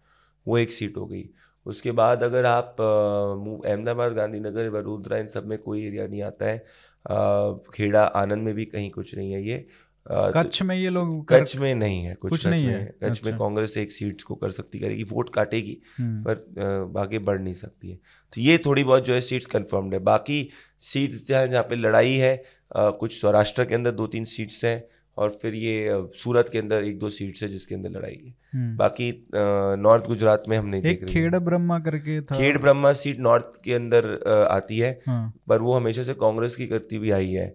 वो 0.46 0.58
एक 0.58 0.72
सीट 0.72 0.98
हो 0.98 1.06
गई। 1.06 1.30
उसके 1.66 1.92
बाद 1.92 2.24
अगर 2.24 2.46
आप 2.46 2.82
अहमदाबाद 2.82 4.14
गांधीनगर 4.14 4.70
वडोदरा 4.70 5.18
इन 5.18 5.28
सब 5.28 5.48
में 5.48 5.58
कोई 5.58 5.86
एरिया 5.86 6.08
नहीं 6.08 6.22
आता 6.22 6.46
है 6.46 6.58
आ, 7.06 7.52
खेड़ा 7.74 8.04
आनंद 8.04 8.44
में 8.44 8.54
भी 8.56 8.66
कहीं 8.66 8.90
कुछ 8.92 9.16
नहीं 9.16 9.32
है 9.32 9.44
ये। 9.48 9.66
कच्छ 10.06 10.62
में 10.64 10.76
ये 10.76 10.90
लोग 10.90 11.26
कच्छ 11.32 11.56
में 11.58 11.74
नहीं 11.76 12.04
है 12.04 12.14
कुछ, 12.16 12.30
कुछ 12.32 12.46
नहीं 12.48 12.66
है। 12.66 12.86
कच्छ 13.04 13.10
अच्छा। 13.12 13.30
में 13.30 13.38
कांग्रेस 13.40 13.78
एक 13.78 13.92
सीट्स 13.92 14.24
को 14.24 14.36
कर 14.36 14.52
सकती 14.52 14.80
करेगी 14.80 15.04
वोट 15.04 15.30
काटेगी 15.34 15.78
हम्म। 15.98 16.24
पर 16.28 17.00
आगे 17.00 17.20
बढ़ 17.20 17.40
नहीं 17.42 17.54
सकती 17.54 17.90
है। 17.90 17.96
तो 18.34 18.42
ये 18.42 18.58
थोड़ी 18.58 18.84
बहुत 18.84 19.06
जो 19.06 19.14
है 19.14 19.22
सीट्स 19.22 19.46
कंफर्म्ड 19.46 19.94
है। 19.94 20.00
बाकी 20.00 20.48
सीट्स 20.80 21.26
जहाँ 21.28 21.48
जहाँ 21.48 21.64
पे 21.64 21.76
लड़ाई 21.76 22.14
है 22.14 22.34
आ, 22.76 22.90
कुछ 22.90 23.20
सौराष्ट्र 23.22 23.66
के 23.66 23.76
अंदर 23.76 23.92
दो 23.92 24.08
तीन 24.08 24.24
सीट्स 24.26 24.64
हैं 24.66 24.84
और 25.22 25.30
फिर 25.42 25.56
ये 25.56 25.90
सूरत 26.16 26.50
के 26.50 26.60
अंदर 26.60 26.84
एक 26.84 26.98
दो 27.00 27.10
सीट्स 27.10 27.44
है 27.44 27.50
जिसके 27.50 27.76
अंदर 27.76 27.90
लड़ाई 27.90 28.20
है। 28.26 28.34
हम्म। 28.54 28.76
बाकी 28.78 29.12
नॉर्थ 29.80 30.06
गुजरात 30.06 30.44
में 30.50 30.58
हमने 30.58 30.80
रहे 30.80 30.94
खेड़ 30.96 31.36
ब्रह्मा 31.38 31.80
करके 31.80 32.22
था। 32.22 32.38
खेड़ 32.38 32.58
ब्रह्मा 32.58 32.94
सीट 32.94 33.20
नॉर्थ 33.20 33.60
के 33.64 33.74
अंदर 33.74 34.08
आती 34.52 34.78
है 34.78 34.92
हाँ। 35.08 35.34
पर 35.48 35.62
वो 35.62 35.74
हमेशा 35.74 36.04
से 36.04 36.14
कांग्रेस 36.22 36.56
की 36.56 36.68
करती 36.68 36.96
हुई 36.96 37.12
आई 37.12 37.32
है 37.32 37.48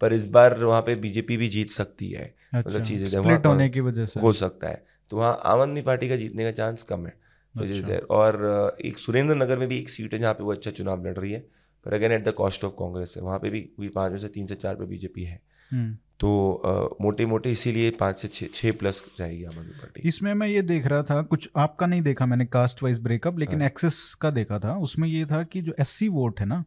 पर 0.00 0.12
इस 0.12 0.26
बार 0.28 0.58
वहाँ 0.64 0.82
पे 0.82 0.94
बीजेपी 0.96 1.36
भी 1.36 1.48
जीत 1.48 1.70
सकती 1.70 2.10
है। 2.10 2.34
मतलब 2.54 2.72
अच्छा, 2.72 2.84
चीज़ें 2.84 3.20
होने 3.46 3.68
की 3.68 3.80
वजह 3.80 4.06
से। 4.06 4.20
हो 4.20 4.32
सकता 4.34 4.68
है। 4.68 4.84
तो 5.10 5.16
वहाँ 5.16 5.40
आम 5.44 5.60
आदमी 5.60 5.82
पार्टी 5.82 6.08
का 6.08 6.16
जीतने 6.16 6.44
का 6.44 6.50
चांस 6.50 6.82
कम 6.82 7.06
है। 7.06 7.14
अच्छा। 7.54 7.98
और 8.10 8.76
एक 8.84 8.98
सुरेंद्र 8.98 9.34
नगर 9.34 9.58
में 9.58 9.68
भी 9.68 9.78
एक 9.78 9.88
सीट 9.88 10.14
है 10.14 10.20
जहाँ 10.20 10.34
पे 10.34 10.44
वो 10.44 10.52
अच्छा 10.52 10.70
चुनाव 10.70 11.06
लड़ 11.06 11.16
रही 11.18 11.32
है। 11.32 11.40
पर 11.86 11.94
again 11.94 12.12
at 12.12 12.24
the 12.24 12.32
cost 12.32 12.64
of 12.64 12.72
Congress 12.72 13.14
है। 13.16 13.22
वहाँ 13.22 13.38
पे 13.38 13.50
भी 13.50 13.88
पाँच 13.88 14.12
में 14.12 14.18
से 14.18 14.28
तीन 14.28 14.46
से 14.46 14.54
चार 14.54 14.74
पे 14.74 14.86
बीजेपी 14.86 15.24
है। 15.24 15.40
हम्म। 15.70 15.96
तो 16.20 16.96
मोटे 17.00 17.24
मोटे 17.26 17.50
इसीलिए 17.50 17.90
पाँच 17.90 18.18
से 18.18 18.28
छः 18.28 18.48
छः 18.54 18.72
प्लस 18.72 19.02
जाएगी 19.18 19.44
आम 19.44 19.58
आदमी 19.58 19.72
पार्टी 19.72 20.08
इसमें 20.08 20.32
मैं 20.34 20.46
ये 20.46 20.62
देख 20.62 20.86
रहा 20.86 21.02
था 21.02 21.20
कुछ 21.24 21.48
आपका 21.56 21.86
नहीं 21.86 22.02
देखा 22.02 22.26
मैंने 22.26 22.46
कास्ट 22.46 22.82
वाइज 22.82 22.98
ब्रेकअप 23.02 23.38
लेकिन 23.38 23.60
हाँ। 23.60 23.68
एक्सेस 23.68 23.98
का 24.20 24.30
देखा 24.30 24.58
था। 24.58 24.76
उसमें 24.78 25.08
ये 25.08 25.24
था 25.26 25.42
कि 25.44 25.60
जो 25.60 25.74
एस 25.80 25.98
वोट 26.10 26.40
है 26.40 26.46
ना 26.46 26.64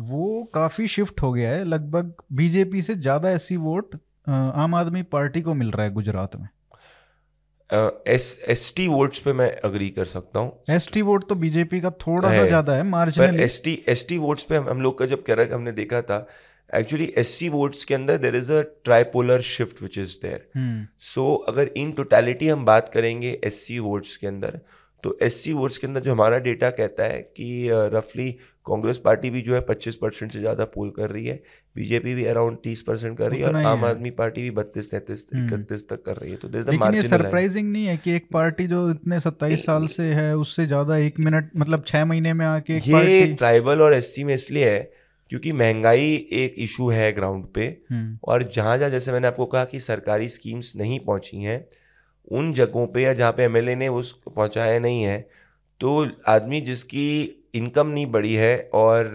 वो 0.00 0.42
काफ़ी 0.54 0.86
शिफ्ट 0.88 1.22
हो 1.22 1.32
गया 1.32 1.50
है। 1.50 1.64
लगभग 1.64 2.12
बीजेपी 2.32 2.82
से 2.82 2.94
ज़्यादा 2.96 3.30
S 3.30 3.48
vote 3.52 3.94
Aam 4.28 4.74
Aadmi 4.74 5.02
party 5.12 5.40
को 5.42 5.54
मिल 5.54 5.70
रहा 5.70 5.86
है 5.86 5.92
गुजरात 5.92 6.36
में। 6.36 6.48
एस 8.06 8.38
एस 8.48 8.72
टी 8.76 8.88
वोट्स 8.88 9.18
पे 9.20 9.32
मैं 9.32 9.50
अग्री 9.62 9.88
कर 9.90 10.04
सकता 10.06 10.40
हूँ। 10.40 10.52
एस 10.70 10.88
टी 10.92 11.02
वोट 11.02 11.28
तो 11.28 11.34
बीजेपी 11.36 11.80
का 11.80 11.90
थोड़ा 12.00 12.28
सा 12.30 12.46
ज़्यादा 12.46 12.72
है 12.72 12.82
marginal 12.88 13.40
S 13.40 13.60
T 13.64 13.82
S 13.88 14.06
T 14.08 14.18
votes 14.18 14.44
पे 14.44 14.56
हम, 14.56 14.68
हम 14.68 14.80
लोग 14.80 14.98
का 14.98 15.06
जब 15.06 15.22
कह 15.24 15.34
रहा 15.34 15.54
हमने 15.54 15.72
देखा 15.74 16.02
था 16.02 16.26
एक्चुअली 16.70 17.12
एस 17.18 17.28
सी 17.38 17.48
वोट्स 17.48 17.84
के 17.84 17.94
अंदर 17.94 18.18
there 18.18 18.36
is 18.36 18.52
a 18.52 18.60
tripolar 18.84 19.40
shift 19.42 19.82
which 19.82 19.98
is 19.98 20.16
there 20.22 20.86
so 21.04 21.34
अगर 21.48 21.70
इन 21.76 21.92
टोटलिटी 21.92 22.48
हम 22.48 22.64
बात 22.64 22.88
करेंगे 22.88 23.38
एस 23.44 23.62
सी 23.66 23.78
वोट्स 23.78 24.16
के 24.16 24.26
अंदर 24.26 24.60
तो 25.04 25.18
एस 25.22 25.42
सी 25.42 25.52
वोट्स 25.52 25.78
के 25.78 25.86
अंदर 25.86 26.00
जो 26.00 26.12
हमारा 26.12 26.38
डेटा 26.38 26.70
कहता 26.70 27.04
है 27.04 27.20
कि 27.36 27.68
रफली 27.92 28.30
कांग्रेस 28.66 28.98
पार्टी 28.98 29.30
भी 29.30 29.40
जो 29.42 29.54
है 29.54 29.60
पच्चीस 29.60 29.96
परसेंट 29.96 30.32
से 30.32 30.38
ज़्यादा 30.38 30.64
पोल 30.64 30.90
कर 30.90 31.10
रही 31.10 31.26
है 31.26 31.40
बीजेपी 31.76 32.14
भी 32.14 32.24
अराउंड 32.24 32.56
तीस 32.64 32.82
परसेंट 32.82 33.16
कर 33.18 33.30
रही 33.30 33.40
है 33.40 33.46
और 33.46 33.56
आम 33.56 33.84
आदमी 33.84 34.10
पार्टी 34.10 34.42
भी 34.42 34.50
बत्तीस 34.50 34.90
तैंतीस 34.90 35.24
हम्म। 35.34 35.46
इकतीस 35.46 35.88
तक 35.88 36.02
कर 36.04 36.16
रही 36.16 36.30
है। 36.30 36.36
तो 36.36 36.48
लेकिन 36.48 36.94
ये 36.94 37.02
सरप्राइजिंग 37.02 37.72
नहीं 37.72 37.84
है 37.86 37.96
कि 37.96 38.12
एक 38.12 38.26
पार्टी 38.32 38.66
जो 38.66 38.88
इतने 38.90 39.20
सत्ताईस 39.20 39.64
साल 39.66 39.86
से 39.86 40.12
है 40.14 40.36
उससे 40.36 40.66
ज़्यादा 40.66 40.96
एक 40.98 41.20
मिनट 41.20 41.50
मतलब 41.56 41.84
छह 41.86 42.04
महीने 42.04 42.32
में 42.32 42.46
आके 42.46 42.78
ये 42.78 43.26
ट्राइबल 43.34 43.82
और 43.82 43.94
एससी 43.94 44.24
में 44.24 44.34
इसलिए 44.34 44.70
है 44.70 44.97
क्योंकि 45.30 45.52
महँगाई 45.52 46.28
एक 46.32 46.54
इशू 46.58 46.88
है 46.90 47.12
ग्राउंड 47.12 47.46
पे। 47.46 47.66
हम्म। 47.90 48.18
और 48.24 48.42
जहाँ 48.42 48.78
जहाँ 48.78 48.90
जैसे 48.90 49.12
मैंने 49.12 49.26
आपको 49.26 49.46
कहा 49.46 49.64
कि 49.64 49.80
सरकारी 49.80 50.28
स्कीम्स 50.28 50.72
नहीं 50.76 51.00
पहुँची 51.00 51.42
हैं 51.42 51.64
उन 52.30 52.52
जगहों 52.52 52.86
पे 52.86 53.02
या 53.02 53.12
जहाँ 53.12 53.32
पे 53.32 53.42
एमएलए 53.42 53.74
ने 53.74 53.88
उस 53.88 54.12
पहुँचाया 54.36 54.78
नहीं 54.78 55.02
है 55.02 55.28
तो 55.80 56.06
आदमी 56.28 56.60
जिसकी 56.60 57.08
इनकम 57.54 57.86
नहीं 57.86 58.06
बढ़ी 58.06 58.34
है 58.34 58.70
और 58.74 59.12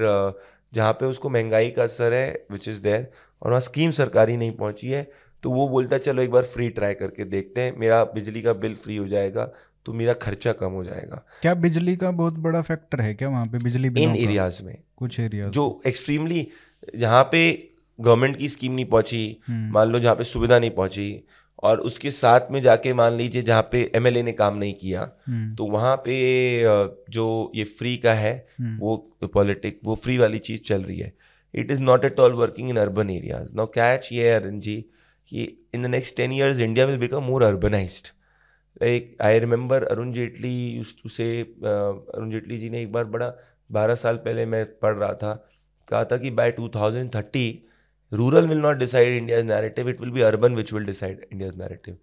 जहाँ 0.73 0.93
पे 0.93 1.05
उसको 1.05 1.29
महँगाई 1.29 1.69
का 1.69 1.83
असर 1.83 2.13
है 2.13 2.45
विच 2.51 2.67
इज़ 2.67 2.81
देयर 2.81 3.11
और 3.41 3.49
वहाँ 3.49 3.59
स्कीम 3.61 3.91
सरकारी 3.91 4.37
नहीं 4.37 4.51
पहुँची 4.51 4.87
है 4.87 5.11
तो 5.43 5.51
वो 5.51 5.67
बोलता 5.69 5.95
है 5.95 5.99
चलो 5.99 6.21
एक 6.21 6.31
बार 6.31 6.43
फ्री 6.43 6.69
ट्राई 6.69 6.93
करके 6.93 7.25
देखते 7.25 7.61
हैं 7.61 7.77
मेरा 7.77 8.03
बिजली 8.03 8.41
का 8.41 8.53
बिल 8.53 8.75
फ्री 8.75 8.95
हो 8.95 9.07
जाएगा 9.07 9.51
तो 9.85 9.93
मेरा 9.93 10.13
खर्चा 10.13 10.51
कम 10.51 10.71
हो 10.71 10.83
जाएगा। 10.83 11.25
क्या 11.41 11.53
बिजली 11.53 11.95
का 11.95 12.11
बहुत 12.11 12.33
बड़ा 12.33 12.61
फैक्टर 12.61 13.01
है 13.01 13.13
क्या 13.13 13.29
वहाँ 13.29 13.45
पे 13.45 13.57
बिजली 13.57 13.87
इन 13.87 14.15
एरियाज़ 14.15 14.63
में। 14.63 14.83
कुछ 15.03 15.19
एरिया 15.19 15.47
जो 15.51 15.67
एक्सट्रीमली 15.87 16.47
जहाँ 16.97 17.23
पे 17.31 17.43
गवर्नमेंट 17.99 18.37
की 18.37 18.49
स्कीम 18.49 18.73
नहीं 18.73 18.85
पहुँची 18.87 19.23
हम्म। 19.47 19.71
मान 19.73 19.89
लो 19.89 19.99
जहाँ 19.99 20.15
पे 20.15 20.23
सुविधा 20.25 20.59
नहीं 20.59 20.71
पहुँची 20.71 21.23
और 21.63 21.79
उसके 21.81 22.11
साथ 22.11 22.51
में 22.51 22.61
जाके 22.61 22.93
मान 22.93 23.13
लीजिए 23.13 23.41
जहाँ 23.41 23.61
पे 23.71 23.81
एमएलए 23.95 24.23
ने 24.23 24.31
काम 24.33 24.57
नहीं 24.57 24.73
किया 24.73 25.01
हम्म। 25.27 25.53
तो 25.55 25.65
वहाँ 25.67 25.95
पे 26.05 26.15
जो 27.09 27.27
ये 27.55 27.63
फ्री 27.71 27.95
का 27.97 28.13
है 28.13 28.33
हम्म। 28.59 28.77
वो 28.77 28.95
पॉलिटिक 29.33 29.79
वो 29.83 29.95
फ्री 29.97 30.17
वाली 30.17 30.39
चीज़ 30.39 30.61
चल 30.63 30.83
रही 30.83 30.97
है 30.99 31.13
it 31.53 31.71
is 31.71 31.81
not 31.81 32.05
at 32.05 32.19
all 32.19 32.33
working 32.33 32.69
in 32.69 32.77
urban 32.77 33.09
areas 33.09 33.55
now 33.55 33.67
catch 33.75 34.09
ये 34.11 34.29
अरुण 34.31 34.59
जी 34.59 34.75
कि 35.31 35.47
in 35.75 35.83
the 35.83 35.87
next 35.87 36.15
ten 36.17 36.31
years 36.31 36.59
India 36.61 36.85
will 36.85 36.97
become 36.97 37.23
more 37.23 37.43
urbanised 37.43 38.07
like 38.81 39.15
I 39.21 39.39
remember 39.39 39.83
Arun 39.85 40.11
Jaitley 40.11 40.55
use 40.67 40.93
to 41.03 41.09
say 41.09 41.29
Arun 41.41 42.29
Jaitley 42.29 42.57
जी 42.57 42.69
ने 42.69 42.81
एक 42.81 42.91
बार 42.91 43.03
बड़ा 43.07 43.33
बारह 43.73 43.95
साल 43.95 44.15
पहले 44.15 44.45
मैं 44.45 44.65
पढ़ 44.79 44.95
रहा 44.95 45.13
था 45.13 45.33
कहा 45.89 46.03
था 46.03 46.17
कि 46.17 46.29
by 46.29 46.51
two 46.51 46.69
thousand 46.69 47.15
thirty 47.15 47.47
rural 48.11 48.47
will 48.47 48.57
not 48.57 48.77
decide 48.77 49.17
India's 49.17 49.45
narrative 49.45 49.89
it 49.89 50.01
will 50.01 50.09
be 50.09 50.21
urban 50.21 50.55
which 50.55 50.73
will 50.73 50.85
decide 50.85 51.25
India's 51.31 51.57
narrative 51.57 51.97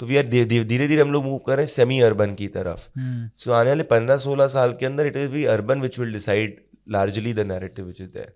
तो 0.00 0.06
वी 0.06 0.16
आर 0.16 0.26
धीरे 0.26 0.64
धीरे 0.64 1.00
हम 1.00 1.12
लोग 1.12 1.24
मूव 1.24 1.38
कर 1.38 1.56
रहे 1.56 1.66
हैं 1.66 1.72
सेमी 1.72 2.00
अर्बन 2.00 2.34
की 2.34 2.48
तरफ़। 2.48 2.78
सो 2.78 3.00
hmm. 3.00 3.44
so, 3.44 3.52
आने 3.52 3.70
वाले 3.70 3.82
पंद्रह 3.82 4.16
सोलह 4.16 4.46
साल 4.46 4.72
के 4.72 4.86
अंदर 4.86 5.06
it 5.06 5.16
will 5.16 5.28
be 5.28 5.44
urban 5.44 5.80
which 5.80 5.98
will 5.98 6.12
decide 6.12 6.60
largely 6.90 7.32
the 7.34 7.40
narrative 7.40 7.84
which 7.84 8.00
is 8.00 8.08
there 8.08 8.34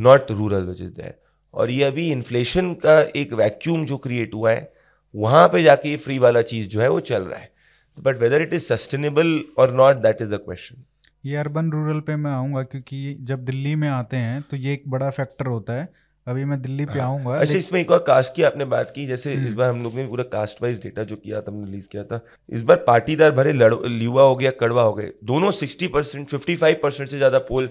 not 0.00 0.30
rural 0.30 0.62
which 0.62 0.80
is 0.80 0.92
there 0.92 1.14
और 1.54 1.70
ये 1.70 1.84
अभी 1.84 2.10
इन्फ्लेशन 2.12 2.72
का 2.74 3.00
एक 3.16 3.32
वैक्यूम 3.32 3.86
जो 3.86 3.96
क्रिएट 3.98 4.34
हुआ 4.34 4.50
है 4.50 4.72
वहाँ 5.14 5.48
पे 5.48 5.62
जाके 5.62 5.88
ये 5.88 5.96
फ्री 5.96 6.18
वाला 6.18 6.42
चीज़ 6.42 6.68
जो 6.68 6.80
है 6.80 6.88
वो 6.88 7.00
चल 7.00 7.22
रहा 7.22 7.38
है। 7.38 7.50
But 7.98 8.18
whether 8.18 8.42
it 8.42 8.54
is 8.54 8.64
sustainable 8.64 9.40
और 9.58 9.74
not 9.74 9.96
that 9.96 10.22
is 10.22 10.34
a 10.34 10.38
question 10.38 10.84
ये 11.26 11.36
अर्बन 11.36 11.70
रूरल 11.70 12.00
पे 12.00 12.16
मैं 12.16 12.30
आऊँगा 12.30 12.62
क्योंकि 12.64 13.16
जब 13.22 13.44
दिल्ली 13.44 13.74
में 13.74 13.88
आते 13.88 14.16
हैं 14.18 14.42
तो 14.42 14.56
ये 14.56 14.72
एक 14.72 14.82
बड़ा 14.88 15.10
फैक्टर 15.10 15.46
होता 15.46 15.72
है 15.72 15.88
अभी 16.26 16.44
मैं 16.44 16.60
दिल्ली 16.62 16.84
पे 16.84 16.98
हाँ। 16.98 17.08
आऊँगा 17.08 17.38
अच्छा 17.38 17.56
इसमें 17.56 17.80
एक 17.80 17.90
और 17.90 17.98
कास्ट 17.98 18.34
की 18.34 18.42
आपने 18.42 18.64
बात 18.66 18.90
की 18.90 19.06
जैसे 19.06 19.32
इस 19.32 19.38
हम्म। 19.38 19.54
बार 19.54 19.70
हम 19.70 19.82
लोग 19.82 19.94
ने 19.94 20.06
पूरा 20.06 20.24
कास्ट 20.28 20.62
वाइज 20.62 20.80
डेटा 20.82 21.04
जो 21.04 21.16
किया 21.16 21.40
था 21.40 21.50
हमने 21.50 21.66
रिलीज़ 21.66 21.88
किया 21.88 22.04
था 22.04 22.20
इस 22.48 22.62
बार 22.62 22.76
पाटीदार 22.86 23.30
भरे 23.32 23.52
लड़ 23.52 23.74
युवा 23.86 24.22
हो 24.22 24.36
गया 24.36 24.50
कड़वा 24.60 24.82
हो 24.82 24.92
गए 24.94 25.10
दोनों 25.24 25.50
sixty 25.54 25.88
percent 25.88 26.28
fifty 26.28 26.56
five 26.56 26.80
percent 26.82 27.08
से 27.08 27.16
ज़्यादा 27.16 27.38
पोल 27.48 27.70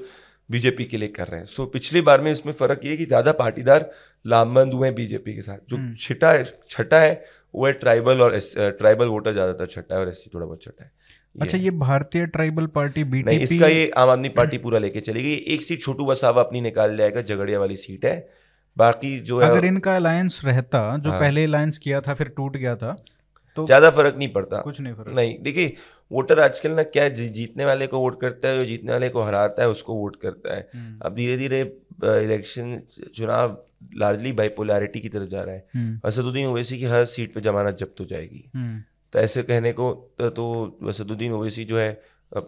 बीजेपी 0.50 0.86
के 0.86 0.98
लिए 0.98 1.10
कर 1.10 1.28
रहे 1.28 1.40
हैं 1.40 1.48
सो 1.48 1.66
पिछली 1.68 2.02
बार 2.02 2.22
में 2.22 2.32
इसमें 2.32 2.54
फ़र्क 2.54 2.82
ये 2.86 2.98
कि 2.98 3.06
ज़्यादा 3.06 3.32
पाटीदार 3.36 3.90
लामबंद 4.26 4.74
हुए 4.74 4.88
हैं 4.88 4.96
बीजेपी 4.96 5.34
के 5.36 5.42
साथ 5.42 5.58
जो 5.70 5.78
हम्म। 5.78 5.96
छठा 5.98 6.32
है 6.32 6.44
छठा 6.70 7.00
है 7.00 7.24
वो 7.54 7.66
है 7.68 7.72
ट्राइबल 7.76 8.22
और 8.22 8.40
ट्राइबल 8.58 9.08
वोटर 9.08 9.34
ज़्यादातर 9.34 9.66
छठा 9.68 9.96
है 9.96 10.02
और 10.02 10.10
एस 10.10 10.26
थोड़ा 10.34 10.46
बहुत 10.46 10.64
छठा 10.64 10.84
है 10.84 10.92
अच्छा 11.36 11.58
ये 11.58 11.72
भारतीय 11.80 12.26
ट्राइबल 12.28 12.66
पार्टी 12.76 13.04
बीटीपी 13.06 13.24
नहीं 13.28 13.40
इसका 13.42 13.68
ये 13.68 13.90
आम 13.98 14.10
आदमी 14.10 14.30
पार्टी 14.32 14.58
पूरा 14.58 14.80
लेके 14.80 15.00
चलेगी 15.02 15.34
एक 15.50 15.62
सीट 15.62 15.82
छोटू 15.82 16.06
बसावा 16.06 16.42
अपनी 16.42 16.62
निकाल 16.62 16.96
जाएगा 16.98 17.22
झगड़िया 17.24 17.60
वाली 17.60 17.76
सीट 17.78 18.06
है 18.06 18.16
बाकी 18.78 19.18
जो 19.22 19.40
है 19.42 19.50
अगर 19.50 19.66
इनका 19.66 19.96
अलायंस 19.96 20.40
रहता 20.46 20.80
जो 20.98 21.10
हाँ। 21.10 21.20
पहले 21.20 21.44
अलायंस 21.44 21.78
किया 21.78 22.02
था 22.02 22.14
फिर 22.14 22.28
टूट 22.30 22.58
गया 22.58 22.76
था 22.76 22.96
तो 23.58 23.66
ज़्यादा 23.66 23.90
फ़र्क 23.90 24.16
नहीं 24.18 24.32
पड़ता 24.32 24.62
कुछ 24.62 24.80
नहीं 24.80 24.94
फ़र्क 24.94 25.16
नहीं 25.16 25.38
देखिए 25.42 25.76
वोटर 26.12 26.40
आजकल 26.40 26.72
ना 26.72 26.84
क्या 26.86 27.08
जी, 27.10 27.28
जीतने 27.30 27.66
वाले 27.66 27.88
को 27.88 28.00
वोट 28.00 28.20
करता 28.22 28.48
है 28.48 28.58
जो 28.58 28.66
जीतने 28.66 28.92
वाले 28.92 29.10
को 29.10 29.22
हराता 29.22 29.64
है 29.64 29.70
उसको 29.70 29.94
वोट 29.96 30.16
करता 30.16 30.56
है 30.56 30.68
हम्म। 30.76 30.98
अब 31.02 31.16
धीरे 31.16 31.38
धीरे 31.38 31.62
इलेक्शन 32.24 32.80
चुनाव 33.16 33.58
लार्जली 33.96 34.32
बाइपोलैरिटी 34.34 35.00
की 35.00 35.10
तरफ़ 35.10 35.30
जा 35.30 35.42
रहा 35.42 35.56
है 35.56 35.66
हम्म। 35.76 36.00
असदुद्दीन 36.06 36.46
ओवैसी 36.48 36.78
की 36.80 36.86
हर 36.88 37.06
सीट 37.08 37.34
पे 37.34 37.42
जमानत 37.42 37.78
जब्त 37.78 38.00
हो 38.00 38.06
जाएगी 38.06 38.44
हम्म। 38.54 38.82
तो 39.16 39.20
ऐसे 39.20 39.42
कहने 39.44 39.72
को 39.72 39.92
तो 40.20 40.46
असदुद्दीन 40.88 41.32
ओवैसी 41.32 41.64
जो 41.66 41.78
है 41.80 42.02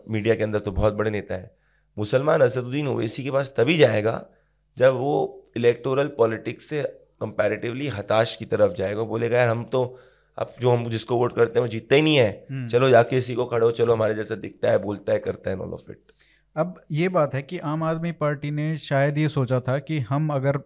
मीडिया 0.10 0.36
के 0.36 0.44
अंदर 0.44 0.60
तो 0.60 0.72
बहुत 0.72 0.94
बड़े 0.94 1.12
नेता 1.12 1.36
है। 1.36 1.52
मुसलमान 1.98 2.42
असदुद्दीन 2.42 2.88
ओवैसी 2.88 3.24
के 3.24 3.32
पास 3.32 3.54
तभी 3.58 3.78
जाएगा 3.78 4.14
जब 4.78 4.96
वो 4.96 5.14
इलेक्टोरल 5.58 6.08
पॉलिटिक्स 6.08 6.66
से 6.66 6.82
कंपैरेटिवली 7.22 7.88
हताश 7.88 8.36
की 8.36 8.46
तरफ़ 8.46 8.74
जाएगा। 8.74 9.04
बोलेगा 9.04 9.38
यार 9.38 9.50
हम 9.50 9.64
तो 9.66 9.84
अब 10.38 10.54
जो 10.62 10.72
हम 10.72 10.90
जिसको 10.90 11.18
वोट 11.18 11.36
करते 11.36 11.60
हैं 11.60 11.62
वो 11.62 11.68
जीतते 11.68 11.96
ही 11.96 12.02
नहीं 12.02 12.16
है। 12.16 12.30
हम्म। 12.52 12.68
चलो 12.68 12.90
जाके 12.90 13.18
इसी 13.18 13.36
को 13.36 13.46
खड़ो 13.46 13.72
चलो 13.72 13.94
हमारे 13.94 14.16
जैसा 14.16 14.36
दिखता 14.36 14.72
है 14.72 14.78
बोलता 14.80 15.14
है 15.14 15.20
करता 15.20 15.50
है 15.50 15.58
ऑल 15.58 15.74
ऑफ़ 15.74 15.92
इट 15.92 16.12
अब 16.58 16.82
ये 16.92 17.08
बात 17.10 17.34
है 17.36 17.42
कि 17.42 17.58
आम 17.58 17.84
आदमी 17.84 18.12
पार्टी 18.12 18.52
ने 18.52 18.78
शायद 18.78 19.18
ये 19.18 19.30
सोचा 19.30 19.60
था 19.60 19.80
कि 19.80 20.00
हम 20.00 20.30
अगर 20.34 20.58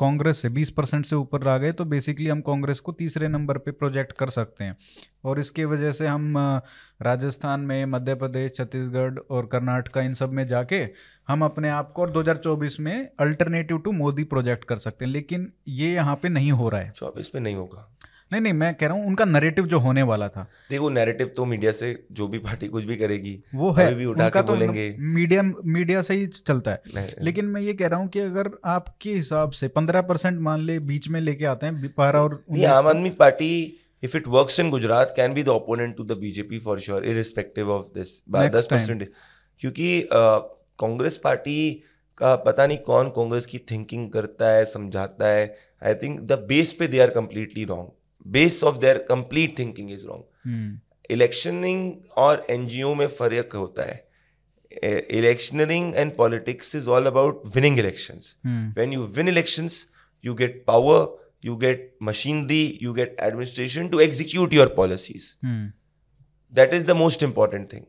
कांग्रेस 0.00 0.42
से 0.42 0.48
20 0.48 0.70
परसेंट 0.70 1.06
से 1.06 1.16
ऊपर 1.16 1.48
आ 1.48 1.56
गए 1.58 1.72
तो 1.72 1.84
बेसिकली 1.84 2.26
हम 2.28 2.40
कांग्रेस 2.40 2.80
को 2.80 2.92
तीसरे 2.92 3.28
नंबर 3.28 3.58
पे 3.58 3.70
प्रोजेक्ट 3.70 4.12
कर 4.12 4.30
सकते 4.30 4.64
हैं। 4.64 4.76
और 5.24 5.40
इसके 5.40 5.64
वजह 5.64 5.92
से 5.92 6.06
हम 6.06 6.34
राजस्थान 7.02 7.60
में, 7.60 7.84
मध्य 7.86 8.14
प्रदेश, 8.14 8.52
छत्तीसगढ़ 8.56 9.18
और 9.30 9.46
कर्नाटका 9.46 10.00
इन 10.00 10.14
सब 10.14 10.32
में 10.32 10.46
जाके 10.46 10.82
हम 11.28 11.44
अपने 11.44 11.68
आप 11.68 11.92
को 11.92 12.02
और 12.02 12.10
2024 12.10 12.80
में 12.80 13.08
अल्टरनेटिव 13.20 13.78
टू 13.78 13.92
मोदी 13.92 14.24
प्रोजेक्ट 14.24 14.64
कर 14.64 14.78
सकते 14.78 15.04
हैं। 15.04 15.12
लेकिन 15.12 15.52
ये 15.68 15.92
यहाँ 15.92 16.16
पे 16.16 16.28
नहीं 16.28 16.52
हो 16.52 16.68
रहा 16.68 16.80
है। 16.80 16.92
चौबीस 16.96 17.30
में 17.34 17.42
नहीं 17.42 17.54
होगा। 17.54 17.88
नहीं 18.32 18.40
नहीं 18.40 18.52
मैं 18.52 18.74
कह 18.74 18.86
रहा 18.86 18.96
हूँ 18.96 19.06
उनका 19.06 19.24
नैरेटिव 19.24 19.66
जो 19.66 19.78
होने 19.78 20.02
वाला 20.02 20.28
था। 20.28 20.46
देखो 20.70 20.88
नैरेटिव 20.90 21.30
तो 21.36 21.44
मीडिया 21.44 21.72
से 21.72 21.92
जो 22.12 22.28
भी 22.28 22.38
पार्टी 22.38 22.68
कुछ 22.68 22.84
भी 22.84 22.96
करेगी 22.96 23.38
वो 23.54 23.70
है 23.72 23.94
भी 23.94 24.04
उठा 24.04 24.28
के 24.28 24.42
तो 24.42 24.46
बोलेंगे। 24.46 24.94
मीडिया 24.98 25.42
मीडिया 25.42 26.02
से 26.02 26.14
ही 26.14 26.26
चलता 26.26 26.70
है। 26.70 27.06
लेकिन 27.22 27.46
मैं 27.46 27.60
ये 27.60 27.74
कह 27.74 27.88
रहा 27.88 28.00
हूँ 28.00 28.08
कि 28.08 28.20
अगर 28.20 28.50
आपके 28.66 29.14
हिसाब 29.14 29.50
से 29.50 29.68
पंद्रह 29.68 30.02
परसेंट 30.02 30.40
मान 30.40 30.60
ले 30.60 30.78
बीच 30.88 31.08
में 31.08 31.20
लेके 31.20 31.44
आते 31.44 31.66
हैं 31.66 31.92
पारा 31.94 32.22
और 32.22 32.42
Aam 32.68 32.88
Aadmi 32.88 33.10
Party 33.20 33.52
if 34.02 34.14
it 34.16 34.26
works 34.32 34.58
in 34.58 34.70
Gujarat 34.72 35.10
can 35.16 35.34
be 35.34 35.42
the 35.42 35.54
opponent 35.54 35.94
to 35.96 36.04
the 36.04 36.16
BJP 36.20 36.58
for 36.66 36.76
sure 36.80 37.00
irrespective 37.04 37.72
of 37.74 37.88
this 37.96 38.12
दस 38.30 38.66
परसेंट 38.70 39.02
क्योंकि 39.62 40.08
कांग्रेस 40.12 41.16
पार्टी 41.24 41.58
का 42.18 42.34
पता 42.44 42.66
नहीं 42.66 42.78
कौन 42.86 43.08
कांग्रेस 43.16 43.46
की 43.46 43.58
थिंकिंग 43.70 44.08
करता 44.10 44.50
है 44.50 44.64
समझाता 44.64 45.28
है। 45.28 45.44
आई 45.82 45.94
थिंक 45.94 46.20
द 46.20 46.38
बेस 46.48 46.72
पे 46.72 46.88
they 46.88 47.00
are 47.00 47.10
completely 47.10 47.64
wrong 47.64 47.90
base 48.26 48.62
of 48.64 48.78
their 48.78 48.98
complete 49.08 49.58
thinking 49.58 49.90
is 49.90 50.06
wrong 50.06 50.78
electioneering 51.10 51.92
और 52.18 52.46
एनजीओ 52.50 52.94
में 52.94 53.06
फ़र्क 53.06 53.54
होता 53.54 53.82
है. 53.82 54.04
Electioneering 54.72 55.94
and 55.96 56.16
politics 56.16 56.74
is 56.74 56.88
all 56.88 57.06
about 57.06 57.42
winning 57.54 57.78
elections 57.78 58.36
when 58.46 58.92
you 58.92 59.04
win 59.16 59.28
elections 59.28 59.86
you 60.24 60.34
get 60.34 60.62
power 60.66 61.06
you 61.44 61.56
get 61.56 61.92
machinery 62.02 62.78
you 62.82 62.92
get 62.92 63.16
administration 63.20 63.88
to 63.88 64.00
execute 64.00 64.54
your 64.54 64.74
policies 64.76 65.32
that 66.52 66.74
is 66.74 66.86
the 66.86 66.96
most 66.96 67.22
important 67.22 67.72
thing 67.72 67.84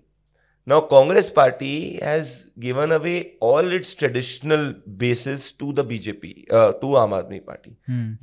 now 0.67 0.81
Congress 0.87 1.29
party 1.35 1.73
has 2.03 2.35
given 2.59 2.91
away 2.91 3.15
all 3.43 3.73
its 3.73 3.97
traditional 3.97 4.73
basis 5.03 5.57
to 5.59 5.71
the 5.73 5.85
BJP 5.85 6.33
to 6.51 6.93
Aam 6.95 7.13
Aadmi 7.13 7.39
Party 7.47 7.77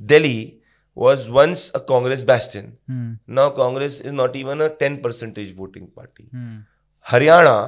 Delhi 0.05 0.58
was 0.99 1.29
once 1.31 1.65
a 1.73 1.81
Congress 1.91 2.23
bastion. 2.23 2.71
Hmm. 2.87 3.11
Now 3.27 3.49
Congress 3.51 3.99
is 4.01 4.11
not 4.13 4.35
even 4.35 4.61
a 4.61 4.69
10 4.81 4.97
percentage 5.01 5.53
voting 5.55 5.87
party. 5.89 6.25
Hmm. 6.31 6.57
Haryana, 7.05 7.59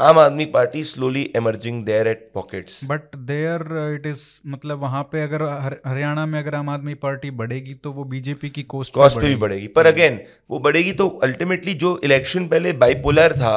Aam 0.00 0.18
Aadmi 0.18 0.44
Party 0.46 0.82
slowly 0.84 1.22
emerging 1.36 1.84
there 1.84 2.08
at 2.08 2.20
pockets 2.34 2.80
but 2.84 3.16
there 3.30 3.62
it 3.94 4.06
is 4.06 4.20
मतलब 4.46 4.80
वहाँ 4.80 5.02
पे 5.12 5.22
अगर 5.22 5.42
हरियाणा 5.86 6.26
में 6.26 6.38
अगर 6.38 6.54
आम 6.54 6.68
Aadmi 6.70 6.94
party 7.04 7.30
बढ़ेगी 7.40 7.74
तो 7.84 7.92
वो 7.92 8.04
बीजेपी 8.12 8.50
की 8.50 8.62
कोस्ट 8.74 8.94
कॉस्ट 8.94 9.18
पे 9.20 9.26
भी 9.26 9.36
बढ़ेगी 9.36 9.66
पर 9.78 9.86
अगेन 9.86 10.16
hmm. 10.16 10.28
वो 10.50 10.58
बढ़ेगी 10.58 10.92
तो 11.00 11.08
अल्टीमेटली 11.24 11.74
जो 11.82 11.90
इलेक्शन 12.04 12.46
पहले 12.48 12.72
बाइपोलर 12.84 13.32
था 13.36 13.56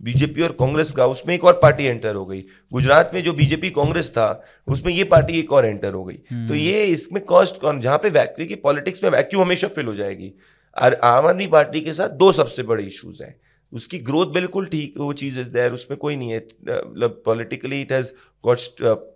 बीजेपी 0.00 0.42
और 0.42 0.52
कांग्रेस 0.60 0.90
का 0.92 1.06
उसमें 1.06 1.34
एक 1.34 1.44
और 1.44 1.58
पार्टी 1.62 1.84
एंटर 1.84 2.14
हो 2.14 2.24
गई। 2.26 2.40
गुजरात 2.72 3.10
में 3.14 3.22
जो 3.24 3.32
बीजेपी 3.32 3.70
कांग्रेस 3.70 4.10
था 4.10 4.28
उसमें 4.68 4.92
ये 4.92 5.04
पार्टी 5.06 5.38
एक 5.38 5.52
और 5.52 5.66
एंटर 5.66 5.92
हो 5.92 6.04
गई। 6.04 6.18
हम्म। 6.30 6.48
तो 6.48 6.54
ये 6.54 6.84
इसमें 6.86 7.22
कॉस्ट 7.24 7.60
कौन 7.60 7.80
जहाँ 7.80 7.98
पे 7.98 8.10
वैक्यू 8.10 8.46
की 8.46 8.54
पॉलिटिक्स 8.64 9.04
में 9.04 9.10
वैक्यू 9.10 9.40
हमेशा 9.40 9.68
फिल 9.68 9.86
हो 9.86 9.94
जाएगी। 9.94 10.32
और 10.76 10.94
आम 11.04 11.26
आदमी 11.26 11.46
पार्टी 11.48 11.80
के 11.80 11.92
साथ 11.92 12.08
दो 12.18 12.30
सबसे 12.32 12.62
बड़े 12.62 12.84
इश्यूज़ 12.84 13.22
हैं। 13.22 13.34
उसकी 13.72 13.98
ग्रोथ 14.00 14.32
बिल्कुल 14.34 14.66
ठीक 14.66 14.94
वो 14.98 15.12
चीज़ 15.14 15.38
इज़ 15.40 15.52
देयर 15.52 15.72
उसमें 15.72 15.98
कोई 15.98 16.16
नहीं 16.16 16.30
है। 16.30 16.38
मतलब 16.38 17.22
politically 17.26 17.80
it 17.80 17.92
has 17.92 18.10
got 18.44 18.58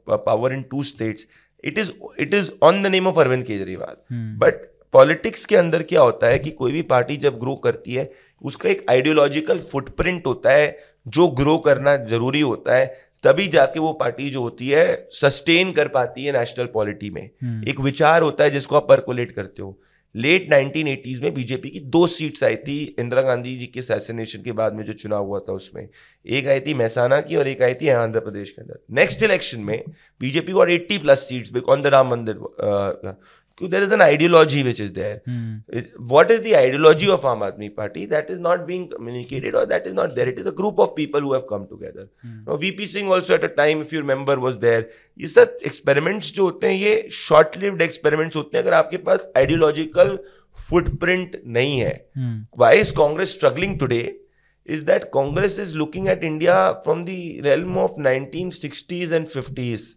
power 0.09 0.53
in 0.53 0.62
two 0.70 0.83
states 0.83 1.27
it 1.64 1.79
is 1.79 1.90
it 2.20 2.35
is 2.35 2.51
on 2.62 2.83
the 2.83 2.87
name 2.87 3.07
of 3.07 3.20
Arvind 3.20 3.44
Kejriwal 3.44 3.97
but 4.38 4.62
politics 4.94 5.47
के 5.47 5.57
अंदर 5.57 5.83
क्या 5.83 6.01
होता 6.01 6.27
है 6.27 6.38
कि 6.38 6.51
कोई 6.51 6.73
भी 6.73 6.83
पार्टी 6.90 7.16
जब 7.16 7.38
ग्रो 7.38 7.55
करती 7.57 7.94
है 7.94 8.11
उसका 8.44 8.68
एक 8.68 8.87
आइडियोलॉजिकल 8.90 9.59
फुटप्रिंट 9.59 10.26
होता 10.26 10.52
है 10.52 10.78
जो 11.09 11.28
ग्रो 11.28 11.59
करना 11.59 11.96
ज़रूरी 11.96 12.40
होता 12.40 12.74
है 12.74 13.14
तभी 13.24 13.48
जाके 13.48 13.80
वो 13.80 13.92
पार्टी 13.92 14.30
जो 14.30 14.42
होती 14.42 14.68
है 14.68 15.09
सस्टेन 15.11 15.72
कर 15.72 15.88
पाती 15.88 16.24
है 16.24 16.38
नेशनल 16.38 16.66
पॉलिटी 16.66 17.11
में। 17.11 17.30
hmm. 17.30 17.68
एक 17.68 17.80
विचार 17.80 18.22
होता 18.22 18.44
है 18.44 18.50
जिसको 18.50 18.76
आप 18.76 18.88
परकोलेट 18.88 19.30
करते 19.30 19.62
हो। 19.62 19.80
लेट 20.16 20.46
1980s 20.52 21.22
में 21.22 21.35
बीजेपी 21.35 21.70
की 21.70 21.80
दो 21.80 22.07
सीट्स 22.07 22.44
आई 22.44 22.57
थी 22.57 22.96
इंदिरा 22.98 23.22
गांधी 23.22 23.57
जी 23.57 23.66
के 23.66 23.80
असैसिनेशन 23.80 24.42
के 24.42 24.52
बाद 24.52 24.74
में 24.74 24.85
जो 24.85 24.92
चुनाव 24.92 25.24
हुआ 25.24 25.38
था 25.38 25.52
उसमें। 25.52 25.88
एक 26.26 26.46
आई 26.46 26.61
थी 26.61 26.74
महसाना 26.74 27.20
की 27.20 27.37
और 27.37 27.48
एक 27.48 27.62
आई 27.62 27.74
थी 27.74 27.88
आंध्र 27.88 28.20
प्रदेश 28.20 28.50
के 28.50 28.62
अंदर। 28.62 28.78
नेक्स्ट 28.90 29.22
इलेक्शन 29.22 29.61
में 29.61 29.85
बीजेपी 30.20 30.52
को 30.52 30.66
80 30.66 30.98
plus 30.98 31.18
seats 31.18 31.50
on 31.68 31.83
the 31.83 31.87
Ram 31.87 32.11
Mandir 32.11 32.35
क्यों? 33.59 33.71
There 33.71 33.83
is 33.83 33.93
an 33.95 34.03
ideology 34.03 34.62
which 34.62 34.81
is 34.81 34.93
there 34.93 35.93
what 36.12 36.31
is 36.31 36.40
the 36.43 36.53
ideology 36.57 37.07
of 37.09 37.27
Aam 37.27 37.43
Aadmi 37.43 37.69
Party 37.77 38.07
that 38.07 38.31
is 38.31 38.40
not 38.40 38.61
being 38.67 38.87
communicated 38.88 39.57
और 39.57 39.67
that 39.67 39.87
is 39.87 39.95
not 39.95 40.14
there 40.14 40.29
it 40.29 40.38
is 40.38 40.49
a 40.49 40.53
group 40.57 40.81
of 40.81 40.90
people 40.97 41.23
who 41.23 41.33
have 41.33 41.47
come 41.51 41.64
together 41.64 42.57
VP 42.61 42.87
Singh 42.87 43.11
also 43.12 43.35
at 43.35 43.45
a 43.45 43.55
time 43.57 43.81
if 43.81 43.95
your 43.95 44.05
member 44.05 44.38
was 44.38 44.57
there 44.59 44.88
ये 45.21 45.27
सब 45.27 45.59
experiments 45.67 46.33
जो 46.35 46.45
होते 46.45 46.67
हैं 46.67 46.75
ये 46.77 47.09
short 47.12 47.57
lived 47.57 47.83
experiments 47.83 48.37
होते 48.37 48.59
हैं 48.59 48.64
अगर 48.64 48.75
आपके 48.75 48.97
पास 49.09 49.29
आइडियोलॉजिकल 49.37 50.19
फुटप्रिंट 50.59 51.40
नहीं 51.47 51.79
है। 51.79 51.95
Why 52.59 52.79
is 52.81 52.93
Congress 52.97 53.33
struggling 53.33 53.79
today 53.79 54.01
is 54.69 54.85
that 54.85 55.05
Congress 55.14 55.59
is 55.61 55.75
looking 55.77 56.09
at 56.09 56.25
India 56.25 56.71
from 56.85 57.05
the 57.05 57.17
realm 57.45 57.79
of 57.79 58.01
nineteen 58.01 58.51
sixties 58.59 59.12
and 59.12 59.27
fifties 59.27 59.95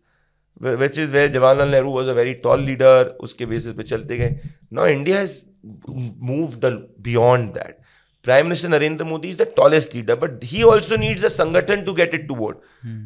which 0.62 0.98
is 1.00 1.12
way 1.12 1.28
Jawaharlal 1.30 1.70
Nehru 1.70 1.91
was 1.91 2.10
a 2.10 2.13
very 2.13 2.34
tall 2.46 2.62
leader 2.63 3.17
उसके 3.24 3.46
basis 3.46 3.74
पे 3.74 3.84
चलते 3.84 4.17
गए 4.17 4.39
no 4.74 4.88
India 4.88 5.20
has 5.20 5.39
move 6.30 6.56
beyond 7.02 7.50
that 7.54 7.78
prime 8.26 8.46
minister 8.46 8.70
Narendra 8.70 9.06
Modi 9.06 9.30
is 9.30 9.38
the 9.38 9.48
tallest 9.58 9.96
leader 9.96 10.15
but 10.20 10.43
he 10.43 10.63
also 10.63 10.98
needs 10.98 11.24
a 11.26 11.30
संगठन 11.36 11.84
to 11.86 11.93
get 11.93 12.13
it 12.13 12.28
to 12.28 12.36
vote 12.36 12.62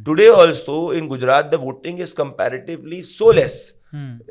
today 0.06 0.28
also 0.40 0.82
in 0.94 1.08
Gujarat 1.08 1.52
the 1.52 1.60
voting 1.64 2.02
is 2.02 2.16
comparatively 2.16 3.02
so 3.12 3.32
less 3.32 3.62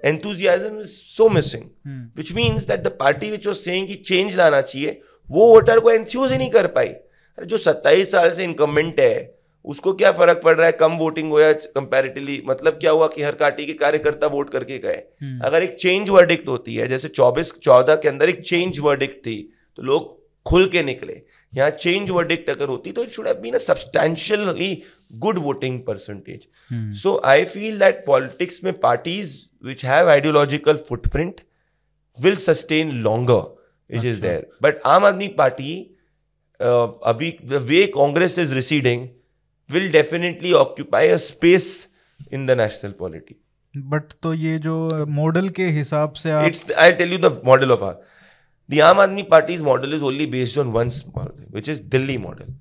enthusiasm 0.02 0.76
is 0.78 0.92
so 1.06 1.28
missing 1.28 1.70
hmm. 1.84 2.04
which 2.14 2.34
means 2.34 2.66
that 2.66 2.82
the 2.82 2.90
party 2.92 3.30
which 3.30 3.46
was 3.46 3.62
saying 3.64 3.86
कि 3.86 3.94
change 4.06 4.36
लाना 4.36 4.60
चाहिए 4.60 5.00
वो 5.28 5.48
voter 5.48 5.80
को 5.80 5.90
Enthuse 5.90 6.32
ही 6.32 6.38
नहीं 6.38 6.50
कर 6.50 6.66
पाई 6.76 6.94
जो 7.38 7.58
सत्ताईस 7.58 8.10
साल 8.12 8.30
से 8.32 8.44
इनकमेंट 8.44 9.00
है 9.00 9.14
उसको 9.64 9.92
क्या 9.94 10.12
फ़र्क 10.12 10.40
पड़ 10.44 10.56
रहा 10.56 10.66
है? 10.66 10.72
कम 10.72 10.92
वोटिंग 10.98 11.30
हुआ 11.30 11.52
कंपेरेटिवली 11.52 12.42
मतलब 12.46 12.78
क्या 12.80 12.90
हुआ 12.90 13.06
कि 13.08 13.22
हर 13.22 13.34
पार्टी 13.40 13.66
के 13.66 13.72
कार्यकर्ता 13.72 14.26
वोट 14.26 14.50
करके 14.50 14.78
गए? 14.78 15.02
हम्म। 15.22 15.40
अगर 15.46 15.62
एक 15.62 15.76
चेंज 15.80 16.10
वर्डिक्ट 16.10 16.48
होती 16.48 16.74
है 16.74 16.86
जैसे 16.88 17.08
24 17.10 17.52
14 17.58 17.96
के 18.02 18.08
अंदर 18.08 18.28
एक 18.28 18.40
चेंज 18.40 18.78
वर्डिक्ट 18.78 19.26
थी 19.26 19.36
तो 19.78 19.82
लोग 19.82 20.18
खुल 20.46 20.66
के 20.66 20.82
निकले। 20.82 21.20
यहाँ 21.52 21.70
चेंज 21.70 22.10
वर्डिक्ट 22.10 22.50
अगर 22.50 22.68
होती 22.68 22.92
तो 22.92 23.02
it 23.02 23.10
should 23.10 23.26
have 23.26 23.36
been 23.36 23.54
a 23.54 23.58
substantially 23.58 24.82
good 25.18 25.38
voting 25.38 25.80
percentage 25.86 26.46
so 27.02 27.20
I 27.24 27.44
feel 27.44 27.78
that 27.78 28.04
politics 28.06 28.62
में 28.64 28.72
parties 28.80 29.36
which 29.64 29.84
have 29.84 30.10
ideological 30.10 30.76
footprint 30.88 31.40
will 32.18 32.36
sustain 32.36 32.92
longer 33.02 33.96
is 33.96 34.06
is 34.06 34.20
there 34.20 34.46
but 34.62 34.80
Aam 34.86 35.04
Aadmi 35.04 35.28
Party 35.38 35.72
अभी 36.60 37.36
the 37.44 37.62
way 37.68 37.86
Congress 37.94 38.38
is 38.38 38.54
receding 38.54 39.08
will 39.72 39.90
definitely 39.92 40.52
occupy 40.52 41.08
a 41.08 41.16
space 41.16 41.88
in 42.32 42.46
the 42.46 42.50
national 42.50 42.92
polity 42.98 43.36
but 43.76 44.12
तो 44.22 44.34
ये 44.34 44.58
जो 44.58 45.06
model 45.08 45.48
के 45.48 45.66
हिसाब 45.66 46.12
से 46.12 46.46
it's 46.46 46.72
I 46.72 46.92
tell 46.92 47.12
you 47.12 47.18
the 47.18 47.40
model 47.44 47.72
of 47.72 47.84
are 47.84 48.00
the 48.70 48.80
Aam 48.80 49.00
Aadmi 49.00 49.22
Party's 49.22 49.62
model 49.62 49.94
is 49.94 50.02
only 50.02 50.26
based 50.26 50.58
on 50.58 50.68
one 50.68 50.88
small 50.88 51.32
which 51.54 51.68
is 51.68 51.82
Delhi 51.82 52.18
model 52.18 52.54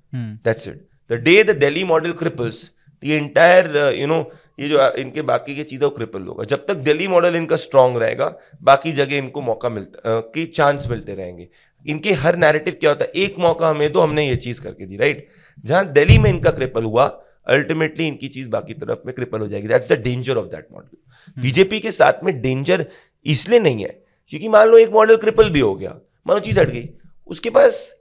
that's 0.45 0.67
it 0.67 0.87
the 1.09 1.13
day 1.13 1.43
the 1.43 1.57
Delhi 1.57 1.83
model 1.83 2.11
cripples 2.11 2.71
the 3.03 3.07
entire 3.07 3.95
you 3.95 4.07
know 4.07 4.31
ये 4.59 4.69
जो 4.69 4.77
uh, 4.77 4.95
इनके 4.95 5.21
बाकी 5.21 5.55
के 5.55 5.63
चीज़ें 5.63 5.89
cripple 5.89 6.21
होगा 6.21 6.43
जब 6.43 6.65
तक 6.65 6.73
Delhi 6.73 7.07
model 7.07 7.35
इनका 7.35 7.55
स्ट्रांग 7.55 7.97
रहेगा 7.97 8.25
बाकी 8.61 8.91
जगह 8.91 9.17
इनको 9.17 9.41
मौका 9.41 9.69
मिलता 9.69 10.19
uh, 10.19 10.23
के 10.25 10.45
चांस 10.45 10.87
मिलते 10.87 11.13
रहेंगे। 11.13 11.47
इनके 11.87 12.13
हर 12.13 12.35
नैरेटिव 12.35 12.73
क्या 12.79 12.89
होता 12.89 13.05
है? 13.05 13.11
एक 13.15 13.39
मौका 13.39 13.69
हमें 13.69 13.91
तो 13.91 13.99
हमने 13.99 14.27
ये 14.27 14.35
चीज़ 14.35 14.61
करके 14.61 14.85
दी 14.85 14.97
राइट 14.97 15.17
right? 15.17 15.38
जहाँ 15.65 15.85
दिल्ली 15.93 16.17
में 16.17 16.29
इनका 16.29 16.51
क्रिपल 16.51 16.83
हुआ 16.83 17.05
अल्टीमेटली 17.47 18.07
इनकी 18.07 18.27
चीज़ 18.29 18.49
बाकी 18.49 18.73
तरफ़ 18.75 19.05
में 19.05 19.13
क्रिपल 19.15 19.39
हो 19.39 19.47
जाएगी। 19.47 19.67
That's 19.67 19.91
the 19.91 19.97
danger 20.01 20.37
of 20.37 20.45
that 20.47 20.67
model 20.73 21.41
BJP 21.41 21.79
के 21.79 21.91
साथ 21.91 22.23
में 22.23 22.39
डेंजर 22.41 22.85
इसलिए 23.25 23.59
नहीं 23.59 23.83
है 23.83 23.99
क्योंकि 24.33 24.47
मान 24.49 24.67
लो 24.67 24.77
एक 24.77 24.91
मॉडल 24.93 25.15
क्रिपल 25.17 25.49
भी 25.49 25.59
हो 25.59 25.73
गया 25.75 25.89
मान 26.27 26.37
लो 26.37 26.41
चीज़ 26.41 26.59
हट 26.59 26.69
गई 26.69 26.89
उसके 27.27 27.49
पास 27.49 27.93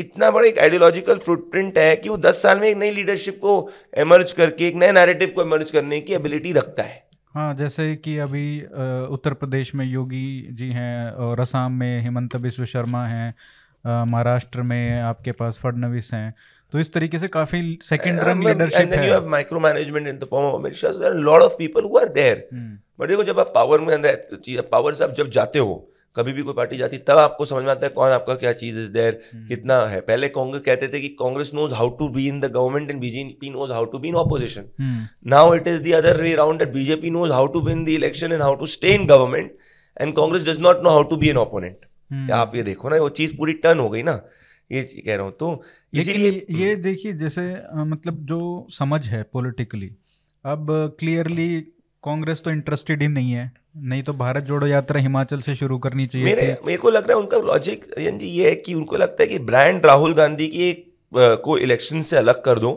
इतना 0.00 0.30
बड़ा 0.30 0.46
एक 0.48 0.58
आइडियोलॉजिकल 0.58 1.18
फुटप्रिंट 1.18 1.78
है 1.78 1.94
कि 1.96 2.08
वो 2.08 2.16
दस 2.18 2.42
साल 2.42 2.60
में 2.60 2.68
एक 2.68 2.76
नई 2.76 2.90
लीडरशिप 2.90 3.38
को 3.40 3.52
एमर्ज 3.98 4.32
करके 4.32 4.68
एक 4.68 4.74
नए 4.74 4.92
नैरेटिव 4.92 5.32
को 5.34 5.42
एमर्ज 5.42 5.70
करने 5.70 6.00
की 6.00 6.14
एबिलिटी 6.14 6.52
रखता 6.52 6.82
है। 6.82 7.02
हाँ 7.34 7.54
जैसे 7.54 7.94
कि 7.96 8.16
अभी 8.18 8.60
उत्तर 9.12 9.34
प्रदेश 9.34 9.74
में 9.74 9.84
योगी 9.86 10.48
जी 10.52 10.68
हैं 10.70 11.10
और 11.10 11.40
असम 11.40 11.72
में 11.72 12.02
हेमंत 12.02 12.36
बिश्व 12.36 12.64
शर्मा 12.64 13.06
हैं 13.06 13.34
महाराष्ट्र 14.06 14.62
में 14.62 15.00
आपके 15.00 15.32
पास 15.32 15.58
फडनवीस 15.62 16.10
हैं। 16.14 16.34
तो 16.74 16.80
इस 16.80 16.92
तरीके 16.92 17.18
से 17.18 17.28
काफ़ी 17.28 17.58
second 17.82 18.20
run 18.20 18.40
leadership 18.44 18.80
and 18.80 18.90
then 18.90 19.02
you 19.04 19.12
have 19.12 19.26
micro 19.30 19.60
management 19.60 20.06
in 20.08 20.16
the 20.18 20.26
form 20.30 20.46
of 20.46 20.72
Shah 20.76 20.92
there 20.92 21.12
are 21.12 21.18
lot 21.26 21.42
of 21.42 21.52
people 21.58 21.84
who 21.84 21.98
are 21.98 22.08
there 22.12 22.48
but 23.00 23.08
देखो 23.08 23.24
जब 23.24 23.40
आप 23.40 23.52
पावर 23.54 23.80
में 23.80 23.92
अंदर 23.94 24.62
पावर 24.72 24.94
से 24.94 25.04
आप 25.04 25.14
जब 25.18 25.30
जाते 25.36 25.58
हो 25.58 25.74
कभी 26.16 26.32
भी 26.32 26.42
कोई 26.42 26.54
पार्टी 26.54 26.76
जाती 26.76 26.98
तब 27.08 27.18
आपको 27.18 27.44
समझ 27.44 27.62
में 27.64 27.70
आता 27.70 27.86
है 27.86 27.92
कौन 27.92 28.12
आपका 28.12 28.34
क्या 28.42 28.52
चीज़ 28.52 28.78
इज़ 28.80 28.90
देयर 28.92 29.20
कितना 29.48 29.80
है। 29.86 30.00
पहले 30.00 30.28
कांग्रेस 30.28 30.62
कहते 30.66 30.88
थे 30.88 31.00
कि 31.00 31.08
Congress 31.20 31.50
knows 31.54 31.74
how 31.74 31.88
to 31.96 32.08
be 32.08 32.26
in 32.28 32.40
the 32.40 32.50
government 32.52 32.90
and 32.90 33.00
BJP 33.00 33.50
knows 33.50 33.72
how 33.72 33.84
to 33.92 33.98
be 33.98 34.08
in 34.08 34.14
opposition 34.16 35.08
now 35.26 35.54
it 35.54 35.68
is 35.68 35.82
the 35.82 35.92
other 35.94 36.22
way 36.22 36.32
around 36.32 36.58
that 36.58 36.72
BJP 36.72 37.10
knows 37.10 37.32
how 37.32 37.46
to 37.46 37.60
win 37.66 37.84
the 37.84 37.88
election 37.90 38.32
and 38.32 38.42
how 38.42 38.54
to 38.54 38.66
stay 38.76 38.94
in 38.94 39.06
government 39.06 39.52
and 39.96 40.14
Congress 40.16 40.48
does 40.48 40.60
not 40.60 40.82
know 40.84 40.90
how 40.90 41.02
to 41.10 41.16
be 41.16 41.28
an 41.28 41.36
opponent 41.38 42.30
आप 42.32 42.56
ये 42.56 42.62
देखो 42.62 42.88
ना 42.88 42.96
वो 42.96 43.08
चीज़ 43.18 43.36
पूरी 43.36 43.52
turn 43.62 43.78
हो 43.78 43.88
गई 43.88 44.02
ना। 44.02 44.22
ये 44.74 44.82
कह 44.82 45.14
रहा 45.14 45.24
हूँ। 45.24 45.32
तो 45.32 45.62
इसीलिए 45.92 46.46
ये 46.58 46.74
देखिए 46.78 47.12
जैसे 47.14 47.42
मतलब 47.84 48.24
जो 48.26 48.66
समझ 48.72 49.06
है 49.06 49.22
पॉलिटिकली 49.32 49.90
अब 50.44 50.66
क्लियरली 50.98 51.48
कांग्रेस 52.04 52.42
तो 52.44 52.50
इंटरेस्टेड 52.50 53.02
ही 53.02 53.08
नहीं 53.08 53.32
है। 53.32 53.52
नहीं 53.84 54.02
तो 54.02 54.12
भारत 54.14 54.44
जोड़ो 54.44 54.66
यात्रा 54.66 55.00
हिमाचल 55.00 55.40
से 55.40 55.54
शुरू 55.56 55.78
करनी 55.78 56.06
चाहिए 56.06 56.26
मेरे 56.26 56.56
मेरे 56.66 56.78
को 56.78 56.90
लग 56.90 57.08
रहा 57.08 57.16
है 57.16 57.22
उनका 57.22 57.38
लॉजिक 57.46 57.84
जी 57.98 58.26
ये 58.28 58.48
है 58.48 58.54
कि 58.56 58.74
उनको 58.74 58.96
लगता 58.96 59.22
है 59.22 59.28
कि 59.28 59.38
ब्रांड 59.44 59.86
राहुल 59.86 60.14
गांधी 60.14 60.48
की 60.48 60.68
एक 60.68 60.90
को 61.44 61.56
इलेक्शन 61.58 62.02
से 62.02 62.16
अलग 62.16 62.42
कर 62.44 62.58
दो। 62.58 62.70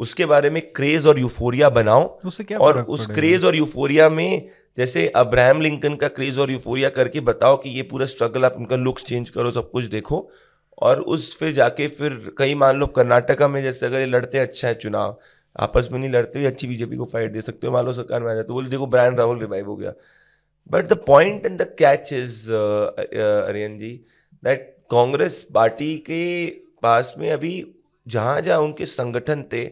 उसके 0.00 0.26
बारे 0.26 0.50
में 0.50 0.60
क्रेज 0.72 1.06
और 1.06 1.18
यूफोरिया 1.18 1.68
बनाओ। 1.70 2.02
उससे 2.26 2.44
क्या 2.44 2.58
और 2.58 2.80
उस 2.80 3.06
क्रेज 3.08 3.44
और 3.44 3.56
यूफोरिया 3.56 4.08
में 4.10 4.48
जैसे 4.78 5.06
अब्राहम 5.16 5.60
लिंकन 5.60 5.94
का 5.96 6.08
क्रेज 6.08 6.38
और 6.38 6.50
यूफोरिया 6.50 6.88
करके 6.90 7.20
बताओ 7.22 7.56
कि 7.56 7.70
ये 7.70 7.82
पूरा 7.82 8.06
स्ट्रगल 8.06 8.44
आप 8.44 8.54
उनका 8.58 8.76
लुक्स 8.76 9.04
चेंज 9.04 9.30
करो 9.30 9.50
सब 9.50 9.70
कुछ 9.70 9.84
देखो। 9.86 10.28
और 10.78 11.00
उस 11.14 11.36
फिर 11.38 11.52
जाके 11.52 11.86
फिर 11.88 12.34
कई 12.38 12.54
मान 12.54 12.76
लो 12.76 12.86
कर्नाटका 12.86 13.48
में 13.48 13.62
जैसे 13.62 13.86
अगर 13.86 14.00
ये 14.00 14.06
लड़ते 14.06 14.38
अच्छा 14.38 14.68
है 14.68 14.74
चुनाव 14.74 15.18
आपस 15.56 15.88
में 15.92 15.98
नहीं 15.98 16.10
लड़ते 16.10 16.38
हुए 16.38 16.48
अच्छी 16.48 16.66
बीजेपी 16.66 16.96
को 16.96 17.04
फाइट 17.04 17.32
दे 17.32 17.40
सकते 17.40 17.66
हो 17.66 17.72
मान 17.72 17.84
लो 17.84 17.92
सरकार 17.92 18.22
में 18.22 18.30
आ 18.30 18.34
जाए 18.34 18.44
तो 18.44 18.54
बोले 18.54 18.70
देखो 18.70 18.86
ब्रायन 18.86 19.16
राहुल 19.16 19.40
रिवाइव 19.40 19.66
हो 19.66 19.76
गया 19.76 19.92
but 20.70 20.88
the 20.88 20.98
point 21.06 21.46
and 21.46 21.58
the 21.58 21.66
catch 21.78 22.12
is 22.12 22.50
Aryan 22.52 23.78
ji 23.78 23.90
that 24.42 24.74
Congress 24.90 25.42
party 25.54 25.96
के 25.98 26.46
पास 26.82 27.14
में 27.18 27.30
अभी 27.32 27.54
जहाँ 28.06 28.40
जहाँ 28.40 28.58
उनके 28.58 28.86
संगठन 28.86 29.42
थे 29.52 29.64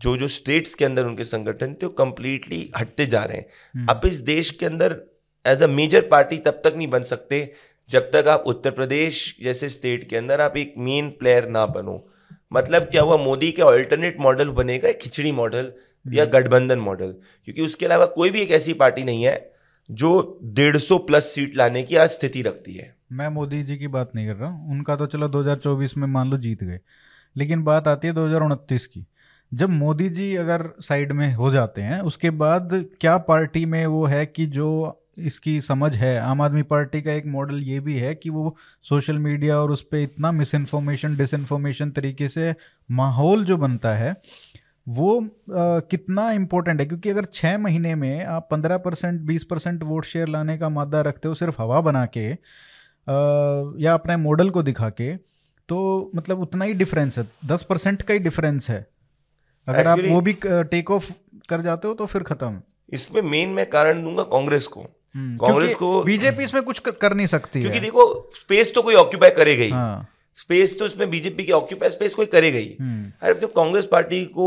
जो 0.00 0.16
जो 0.16 0.28
स्टेट्स 0.28 0.74
के 0.74 0.84
अंदर 0.84 1.04
उनके 1.04 1.24
संगठन 1.24 1.74
थे 1.74 1.86
वो 1.86 1.92
कंप्लीटली 1.94 2.70
हटते 2.76 3.06
जा 3.06 3.24
रहे 3.24 3.36
हैं 3.36 3.46
hmm. 3.46 3.90
अब 3.90 4.06
इस 4.06 4.20
देश 4.28 4.50
के 4.50 4.66
अंदर 4.66 5.00
एज 5.44 5.62
अ 5.62 5.66
मेजर 5.66 6.08
पार्टी 6.08 6.38
तब 6.38 6.60
तक 6.64 6.74
नहीं 6.76 6.88
बन 6.88 7.02
सकते 7.02 7.42
जब 7.90 8.10
तक 8.10 8.28
आप 8.28 8.44
उत्तर 8.46 8.70
प्रदेश 8.70 9.36
जैसे 9.42 9.68
स्टेट 9.68 10.08
के 10.10 10.16
अंदर 10.16 10.40
आप 10.40 10.56
एक 10.56 10.74
मेन 10.78 11.08
प्लेयर 11.10 11.48
ना 11.48 11.66
बनो 11.66 12.06
मतलब 12.52 12.82
क्या 12.82 13.02
हुआ 13.02 13.16
मोदी 13.16 13.50
के 13.52 13.62
ऑल्टरनेट 13.62 14.16
मॉडल 14.20 14.48
बनेगा 14.48 14.92
खिचड़ी 14.92 15.32
मॉडल 15.32 15.72
या 16.06 16.24
हम्म। 16.24 16.32
गठबंधन 16.32 16.78
मॉडल 16.78 17.14
क्योंकि 17.44 17.62
उसके 17.62 17.86
अलावा 17.86 18.06
कोई 18.06 18.30
भी 18.30 18.40
एक 18.40 18.50
ऐसी 18.50 18.72
पार्टी 18.72 19.04
नहीं 19.04 19.22
है 19.22 19.52
जो 19.90 20.38
डेढ़ 20.44 20.76
सौ 20.76 20.98
प्लस 20.98 21.24
सीट 21.24 21.56
लाने 21.56 21.82
की 21.82 21.96
आज 21.96 22.08
स्थिति 22.08 22.42
रखती 22.42 22.74
है। 22.74 22.94
मैं 23.12 23.28
मोदी 23.28 23.62
जी 23.62 23.76
की 23.76 23.88
बात 23.88 24.10
नहीं 24.14 24.26
कर 24.26 24.36
रहा 24.36 24.50
हूँ। 24.50 24.70
उनका 24.70 24.96
तो 24.96 25.06
चलो 25.06 25.28
2024 25.28 25.96
में 25.96 26.06
मान 26.08 26.30
लो 26.30 26.38
जीत 26.38 26.64
गए 26.64 26.80
लेकिन 27.36 27.62
बात 27.62 27.88
आती 27.88 28.06
है 28.06 28.14
दो 28.14 28.26
हज़ार 28.26 28.40
उनतीस 28.40 28.86
की। 28.86 29.06
जब 29.52 29.70
मोदी 29.70 30.08
जी 30.08 30.34
अगर 30.36 30.68
साइड 30.80 31.12
में 31.12 31.32
हो 31.34 31.50
जाते 31.50 31.82
हैं 31.82 32.00
उसके 32.00 32.30
बाद 32.30 32.70
क्या 33.00 33.16
पार्टी 33.18 33.64
में 33.66 33.86
वो 33.86 34.04
है 34.06 34.26
कि 34.26 34.46
जो 34.46 34.68
इसकी 35.20 35.60
समझ 35.60 35.94
है। 35.96 36.18
आम 36.20 36.40
आदमी 36.40 36.62
पार्टी 36.62 37.02
का 37.02 37.12
एक 37.12 37.26
मॉडल 37.26 37.62
ये 37.62 37.80
भी 37.80 37.96
है 37.96 38.14
कि 38.14 38.30
वो 38.30 38.56
सोशल 38.88 39.18
मीडिया 39.18 39.58
और 39.58 39.70
उस 39.70 39.82
पर 39.82 39.96
इतना 39.96 40.32
मिस 40.32 40.54
इन्फॉर्मेशन 40.54 41.16
डिसइन्फॉर्मेशन 41.16 41.90
तरीके 41.90 42.28
से 42.28 42.54
माहौल 42.90 43.44
जो 43.44 43.56
बनता 43.56 43.94
है 43.94 44.14
वो 44.86 45.20
आ, 45.20 45.26
कितना 45.80 46.30
इम्पोर्टेंट 46.32 46.80
है। 46.80 46.86
क्योंकि 46.86 47.10
अगर 47.10 47.24
छः 47.24 47.58
महीने 47.58 47.94
में 47.94 48.24
आप 48.24 48.48
पंद्रह 48.50 48.78
परसेंट 48.78 49.20
बीस 49.20 49.44
परसेंट 49.44 49.82
वोट 49.82 50.04
शेयर 50.04 50.28
लाने 50.28 50.56
का 50.58 50.68
मादा 50.68 51.00
रखते 51.00 51.28
हो 51.28 51.34
सिर्फ़ 51.34 51.62
हवा 51.62 51.80
बना 51.80 52.04
के 52.06 52.30
आ, 52.30 52.36
या 53.78 53.94
अपने 53.94 54.16
मॉडल 54.16 54.50
को 54.50 54.62
दिखा 54.62 54.88
के 54.90 55.14
तो 55.68 56.10
मतलब 56.16 56.40
उतना 56.40 56.64
ही 56.64 56.72
डिफरेंस 56.72 57.18
है। 57.18 57.26
दस 57.46 57.62
परसेंट 57.62 58.02
का 58.02 58.14
ही 58.14 58.20
डिफरेंस 58.20 58.68
है। 58.70 58.86
अगर 59.66 59.78
Actually, 59.78 60.08
आप 60.08 60.14
वो 60.14 60.20
भी 60.20 60.36
टेक 60.44 60.90
ऑफ़ 60.90 61.10
कर 61.48 61.60
जाते 61.60 61.88
हो 61.88 61.94
तो 61.94 62.06
फिर 62.06 62.22
खत्म। 62.22 62.60
इसमें 62.92 63.20
मेन 63.22 63.48
मैं 63.48 63.66
कारण 63.70 64.02
दूँगा 64.02 64.22
कांग्रेस 64.22 64.66
को। 64.66 64.86
कांग्रेस 65.14 65.74
को 65.74 66.02
बीजेपी 66.04 66.42
इसमें 66.42 66.62
कुछ 66.62 66.78
कर 66.78 66.90
कर 66.90 67.14
नहीं 67.14 67.26
सकती 67.26 67.60
क्योंकि 67.60 67.80
देखो 67.80 68.06
स्पेस 68.34 68.72
तो 68.74 68.82
कोई 68.82 68.94
ऑक्यूपाई 68.94 69.30
करेगा 69.30 69.64
ही। 69.64 69.70
हाँ। 69.70 70.08
स्पेस 70.38 70.78
तो 70.78 70.86
इसमें 70.86 71.10
बीजेपी 71.10 71.44
की 71.44 71.52
ऑक्यूपाई 71.52 71.90
स्पेस 71.90 72.14
कोई 72.14 72.26
करेगा 72.26 72.58
ही। 72.58 72.76
हम्म। 72.80 73.12
अरे 73.22 73.34
जब 73.34 73.52
कांग्रेस 73.52 73.86
पार्टी 73.86 74.24
को 74.24 74.46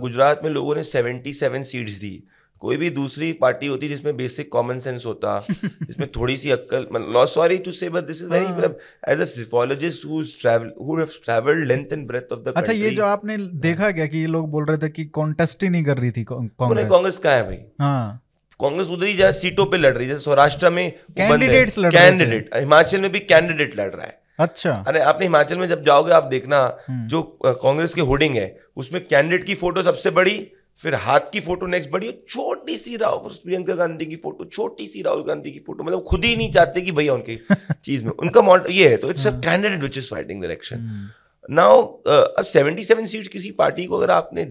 गुजरात 0.00 0.40
में 0.44 0.50
लोगों 0.50 0.74
ने 0.74 0.82
सेवेंटी 0.82 1.32
सेवन 1.32 1.62
सीट्स 1.62 2.00
दी 2.00 2.22
कोई 2.62 2.76
भी 2.76 2.90
दूसरी 2.90 3.32
पार्टी 3.32 3.66
होती 3.66 3.88
जिसमें 3.88 4.16
बेसिक 4.16 4.50
कॉमन 4.52 4.78
सेंस 4.78 5.06
होता 5.06 5.38
जिसमें 5.64 6.08
थोड़ी 6.16 6.36
सी 6.36 6.50
अक्ल 6.50 6.86
law 7.12 7.24
sorry 7.26 7.58
to 7.58 7.72
say 7.72 7.88
but 7.88 8.04
this 8.04 8.22
is 8.22 8.28
very 8.30 8.46
मतलब 8.46 8.78
as 9.08 9.20
a 9.20 9.24
psephologist 9.24 10.06
who 10.06 10.22
travel 10.40 10.72
who 10.80 10.96
have 10.96 11.18
travelled 11.24 11.66
length 11.66 11.92
and 11.92 12.06
breadth 12.06 12.32
of 12.32 12.40
the 12.40 12.52
अच्छा 12.56 12.72
ये 12.72 12.90
जो 12.90 13.04
आपने 13.04 13.36
देखा 13.60 13.90
क्या 13.90 14.06
कि 14.06 14.18
ये 14.18 14.26
लोग 14.26 14.50
बोल 14.50 14.64
रहे 14.64 14.78
थे 14.78 14.88
कि 14.88 15.04
कॉन्टेस्ट 15.04 15.62
ही 15.62 15.68
नहीं 15.68 15.84
कर 15.84 15.98
रही 15.98 16.10
थी 16.10 16.24
कांग्रेस। 16.24 16.90
कांग्रेस 16.90 17.18
का 17.18 17.30
है 17.30 17.46
भाई? 17.46 17.58
हाँ। 17.80 18.22
कांग्रेस 18.60 18.88
उधर 18.88 19.06
ही 19.06 19.14
जहाँ 19.14 19.32
सीटों 19.32 19.66
पे 19.66 19.76
लड़ 19.76 19.92
रही 19.94 20.06
है। 20.06 20.12
जैसे 20.12 20.24
सौराष्ट्र 20.24 20.70
में 20.70 20.90
कैंडिडेट्स 21.16 21.78
लड़ 21.78 21.92
कैंडिडेट 21.92 22.54
हिमाचल 22.56 23.00
में 23.00 23.10
भी 23.12 23.18
कैंडिडेट 23.26 23.76
लड़ 23.76 23.90
रहा 23.90 24.06
है। 24.06 24.18
अच्छा। 24.38 24.72
अरे 24.88 25.00
आपने 25.00 25.26
हिमाचल 25.26 25.58
में 25.58 25.68
जब 25.68 25.84
जाओगे 25.84 26.12
आप 26.12 26.24
देखना 26.26 26.58
हम्म। 26.88 27.06
जो 27.08 27.22
कांग्रेस 27.44 27.94
के 27.94 28.00
होर्डिंग 28.00 28.36
है 28.36 28.46
उसमें 28.76 29.06
कैंडिडेट 29.06 29.44
की 29.44 29.54
फ़ोटो 29.54 29.82
सबसे 29.82 30.10
बड़ी 30.10 30.36
फिर 30.80 30.94
हाथ 30.94 31.20
की 31.32 31.40
फ़ोटो 31.40 31.66
नेक्स्ट 31.66 31.90
बड़ी 31.90 32.12
छोटी 32.28 32.76
सी 32.76 32.96
राहुल 32.96 33.32
प्रियंका 33.44 33.74
गांधी 33.74 34.06
की 34.06 34.16
फ़ोटो 34.16 34.44
छोटी 34.44 34.86
सी 34.86 35.02
राहुल 35.02 35.24
गांधी 35.24 35.50
की 35.50 35.58
फ़ोटो 35.58 35.84
मतलब 35.84 36.04
खुद 36.04 36.24
ही 36.24 36.34
नहीं 36.36 36.50
चाहते 36.52 36.80
कि 36.80 36.92
भैया 36.92 37.14
उनकी 37.14 37.38
चीज़ 37.84 38.04
में 38.04 38.10
उनका 38.12 38.42
मॉडल 38.42 38.72
ये 38.72 38.88
है 38.88 38.96
तो 38.96 39.10
it's 39.10 39.26
a 39.26 39.30
candidate 39.40 39.82
which 39.82 39.98
is 39.98 40.10
fighting 40.10 40.40
the 40.42 40.44
election 40.44 41.10
now 41.50 41.82
अब 42.06 42.44
77 42.46 43.06
सीट्स 43.06 43.28
किसी 43.28 43.50
पार्टी 43.50 43.84
को 43.84 43.98
अगर 43.98 44.10
आपने 44.10 44.44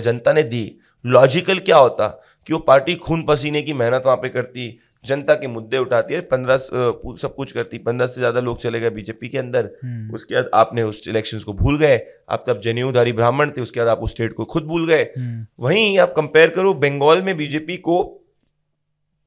जनता 0.00 0.32
ने 0.32 0.42
दी 0.44 0.64
लॉजिकल 1.06 1.58
क्या 1.58 1.76
होता? 1.76 2.08
कि 2.46 2.52
वो 2.52 2.58
पार्टी 2.58 2.94
खून 2.94 3.22
पसीने 3.22 3.62
की 3.62 3.72
मेहनत 3.72 4.02
वहाँ 4.06 4.16
पे 4.16 4.28
करती 4.28 4.78
जनता 5.04 5.34
के 5.34 5.46
मुद्दे 5.46 5.78
उठाती 5.78 6.14
है 6.14 6.20
पंद्रह 6.20 6.56
सब 6.56 7.32
कुछ 7.36 7.52
करती। 7.52 7.78
पंद्रह 7.78 8.06
से 8.06 8.20
ज़्यादा 8.20 8.40
लोग 8.40 8.58
चले 8.60 8.80
गए 8.80 8.90
बीजेपी 8.90 9.28
के 9.28 9.38
अंदर। 9.38 9.70
हम्म। 9.84 10.14
उसके 10.14 10.34
बाद 10.34 10.50
आपने 10.54 10.82
उस 10.82 11.02
इलेक्शंस 11.08 11.44
को 11.44 11.52
भूल 11.52 11.78
गए। 11.78 12.00
आप 12.30 12.42
सब 12.42 12.60
जनेऊधारी 12.60 13.12
ब्राह्मण 13.12 13.50
थे 13.50 13.60
उसके 13.60 13.80
बाद 13.80 13.88
आप 13.88 13.98
उस 13.98 14.10
स्टेट 14.10 14.32
को 14.32 14.44
खुद 14.44 14.64
भूल 14.64 14.86
गए। 14.86 15.02
हम्म। 15.18 15.46
वहीं 15.60 15.98
आप 15.98 16.12
कंपेयर 16.16 16.50
करो 16.50 16.74
बंगाल 16.74 17.22
में 17.22 17.36
बीजेपी 17.36 17.76
को 17.88 17.98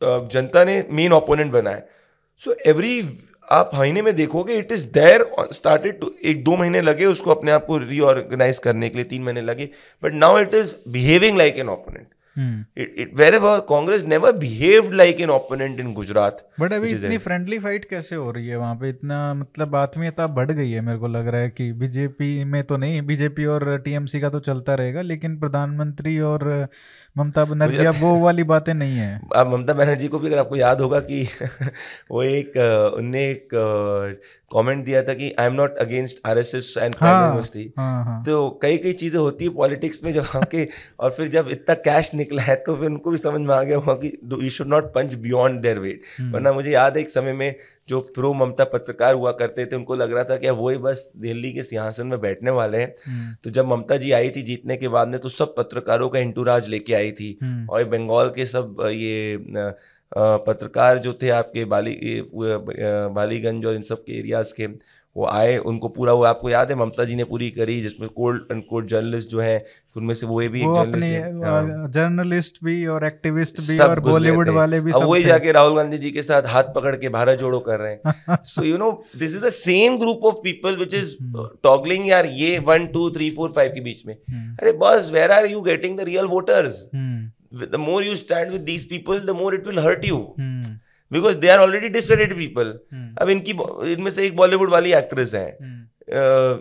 जनता 0.01 0.63
ने 0.63 0.84
मेन 0.91 1.13
ओपोनेंट 1.13 1.51
बनाया। 1.51 1.82
सो 2.41 2.55
एवरी 2.65 3.01
आप 3.52 3.72
महीने 3.76 4.02
में 4.02 4.16
देखोगे 4.16 4.56
it 4.56 4.72
is 4.72 4.88
there 4.89 5.26
started 5.54 6.00
to 6.00 6.14
एक 6.24 6.43
दो 6.43 6.58
महीने 6.58 6.82
लगे 6.82 7.06
उसको 7.06 7.32
अपने 7.32 7.52
आप 7.52 7.66
को 7.66 7.78
रीऑर्गेनाइज 7.78 8.60
करने 8.60 8.89
के 8.89 8.97
लिए 8.97 9.06
तीन 9.06 9.24
महीने 9.24 9.41
लगे 9.41 9.70
but 10.04 10.14
now 10.14 10.39
it 10.39 10.56
is 10.56 10.76
behaving 10.88 11.38
like 11.38 11.58
an 11.58 11.70
opponent 11.70 12.08
it, 12.78 13.14
wherever 13.14 13.62
Congress 13.62 14.04
never 14.04 14.32
behaved 14.34 14.93
like 14.93 15.20
an 15.20 15.30
opponent 15.30 15.80
in 15.80 15.93
Gujarat. 15.93 16.41
But 16.60 16.74
अभी 16.74 16.89
इतनी 16.89 17.18
फ्रेंडली 17.18 17.60
फाइट 17.60 17.86
कैसे 17.86 18.16
हो 18.16 18.32
रही 18.32 18.47
है 18.47 18.58
वहाँ 18.58 18.76
पे? 18.76 18.89
इतना 18.89 19.34
मतलब 19.34 19.76
आत्मीयता 19.76 20.28
बढ़ 20.28 20.52
गई 20.52 20.72
है 20.72 20.82
मेरे 20.82 20.97
को 20.97 21.08
लग 21.08 21.28
रहा 21.28 21.41
है 21.41 21.50
कि 21.50 21.72
बीजेपी 21.74 22.43
में 22.43 22.64
तो 22.64 22.78
नहीं 22.78 23.02
बीजेपी 23.02 23.45
और 23.45 23.78
टीएमसी 23.86 24.20
का 24.20 24.30
तो 24.30 24.39
चलता 24.39 24.76
रहेगा 24.76 25.02
लेकिन 25.02 25.39
प्रधानमंत्री 25.39 26.20
और 26.20 26.68
ममता 27.18 27.45
बनर्जी 27.45 27.86
अब 27.86 27.95
वो 27.99 28.20
वाली 28.20 28.43
बातें 28.43 28.74
नहीं 28.74 28.97
है। 28.97 29.22
अब 29.36 29.47
ममता 29.47 29.74
बनर्जी 29.74 30.07
को 30.07 30.20
भी 30.20 30.28
अगर 30.28 30.38
आपको 30.38 30.55
याद 30.55 30.82
होगा 30.82 30.99
कि 30.99 31.28
वो 32.12 32.24
एक 32.24 32.57
उनने 32.97 33.24
एक 33.30 33.49
कमेंट 34.53 34.86
दिया 34.86 35.03
था 35.03 35.14
कि 35.14 35.36
I 35.39 35.45
am 35.45 35.53
not 35.53 35.78
against 35.78 36.18
R 36.26 36.38
S 36.38 36.51
S 36.55 36.74
and 36.78 36.95
university 37.03 37.64
तो 38.26 38.60
कई 38.62 38.78
कई 38.78 38.93
चीज़ें 38.93 39.20
होती 39.20 39.45
है 39.45 39.51
पॉलिटिक्स 39.51 40.03
में 40.03 40.14
जब 40.14 40.26
के 40.51 40.68
और 40.99 41.10
फिर 41.10 41.28
जब 41.28 41.49
इतना 41.51 41.76
कैश 41.76 42.14
निकला 42.14 42.41
है 42.41 42.55
तो 42.55 42.76
फिर 42.76 42.86
उनको 42.86 43.12
भी 43.12 43.18
समझ 43.18 43.41
में 43.41 43.55
आ 43.55 43.64
गया 43.64 43.78
हुआ 43.78 43.93
कि 43.93 44.18
you 44.43 44.49
should 44.49 44.68
not 44.68 44.93
punch 44.93 45.14
beyond 45.14 45.62
their 45.62 45.80
weight 45.80 46.01
वरना 46.22 46.51
मुझे 46.51 46.72
याद 46.72 46.95
है 46.95 47.01
एक 47.01 47.10
समय 47.10 47.34
में 47.34 47.55
जो 47.89 47.99
प्रो 48.15 48.33
ममता 48.35 48.63
पत्रकार 48.67 49.13
हुआ 49.15 49.31
करते 49.33 49.65
थे 49.65 49.75
उनको 49.75 49.95
लग 49.95 50.13
रहा 50.13 50.23
था 50.23 50.37
कि 50.37 50.49
वही 50.55 50.77
बस 50.79 51.11
दिल्ली 51.17 51.51
के 51.53 51.63
सिंहासन 51.63 52.07
में 52.07 52.19
बैठने 52.21 52.51
वाले 52.51 52.77
हैं 52.77 52.93
हम्म। 53.05 53.35
तो 53.43 53.49
जब 53.49 53.65
ममता 53.65 53.97
जी 53.97 54.11
आई 54.11 54.29
थी 54.29 54.41
जीतने 54.41 54.77
के 54.77 54.87
बाद 54.87 55.07
में 55.07 55.19
तो 55.19 55.29
सब 55.31 55.55
पत्रकारों 55.57 56.09
का 56.09 56.19
इंटूराज 56.19 56.67
लेके 56.67 56.93
आई 56.93 57.11
थी 57.11 57.37
हम्म। 57.43 57.67
और 57.69 57.85
बंगाल 57.87 58.29
के 58.29 58.45
सब 58.45 58.83
ये 58.91 59.73
पत्रकार 60.11 60.97
जो 60.97 61.13
थे 61.21 61.29
आपके 61.31 61.63
बाली 61.65 61.97
बालीगंज 63.13 63.65
और 63.65 63.75
इन 63.75 63.81
सब 63.81 64.03
के 64.03 64.17
एरियाज़ 64.19 64.53
के 64.53 64.67
वो 65.20 65.26
आए 65.28 65.57
उनको 65.70 65.88
पूरा 65.95 66.13
वो 66.13 66.24
आपको 66.24 66.49
याद 66.49 66.70
है? 66.72 66.76
ममता 66.78 67.05
जी 67.05 67.15
ने 67.15 67.24
पूरी 67.30 67.49
करी 67.51 67.80
जिसमें 67.82 68.09
कोल्ड 68.11 68.51
अनकोल्ड 68.51 68.88
जर्नलिस्ट 68.88 69.30
जो 69.30 69.39
है 69.41 69.57
उनमें 69.97 70.13
से 70.15 70.28
वो 70.28 70.38
भी 70.49 70.63
वो 70.65 70.84
एक 70.84 70.91
जर्नलिस्ट 71.93 72.53
हाँ। 72.55 72.65
भी 72.65 72.86
और 72.88 73.05
एक्टिविस्ट 73.05 73.61
भी 73.61 73.78
और 73.80 73.99
बॉलीवुड 73.99 74.49
वाले 74.55 74.80
भी 74.82 74.91
अब 74.91 75.03
वही 75.03 75.24
जाके 75.24 75.51
राहुल 75.51 75.76
गांधी 75.76 75.97
जी 75.97 76.11
के 76.11 76.22
साथ 76.22 76.47
हाथ 76.47 76.74
पकड़ 76.76 76.95
के 76.95 77.09
भारत 77.09 77.39
जोड़ो 77.39 77.59
कर 77.67 77.80
रहे 77.80 77.93
हैं। 77.93 78.38
So 78.45 78.63
you 78.63 78.78
know 78.78 78.91
this 79.17 79.36
is 79.36 79.45
the 79.45 79.49
same 79.49 79.97
group 79.99 80.26
of 80.26 80.36
people 80.43 80.78
which 80.78 80.93
is 80.93 81.15
toggling 81.63 82.07
यार 82.07 82.26
ये 82.36 82.57
one 82.67 82.88
two 82.93 83.09
three 83.11 83.30
four 83.32 83.51
five 83.55 83.72
के 83.76 83.82
बीच 83.82 84.05
में। 84.05 84.15
हम्म। 84.30 84.55
अरे 84.55 84.72
बस 84.84 85.09
where 85.13 85.32
are 85.32 85.45
you 85.45 85.61
getting 85.61 85.97
the 85.97 86.09
real 86.11 86.26
voters 86.36 86.84
the 86.95 87.76
more 87.80 88.03
you 88.03 88.15
stand 88.15 88.51
with 88.51 88.65
these 88.65 88.84
people 88.89 89.26
the 89.28 89.34
more 89.38 89.51
it 89.55 89.67
will 89.67 89.82
hurt 89.84 90.03
you 90.07 90.17
because 91.12 91.38
they 91.38 91.47
are 91.47 91.60
already 91.60 91.89
discredited 91.89 92.38
people 92.38 92.80
अब 93.22 93.30
इनकी 93.30 93.51
इनमें 93.93 94.12
से 94.12 94.26
एक 94.26 94.36
बॉलीवुड 94.36 94.70
वाली 94.70 94.93
एक्ट्रेस 94.93 95.34
है। 95.34 95.57
Hmm. 95.57 96.60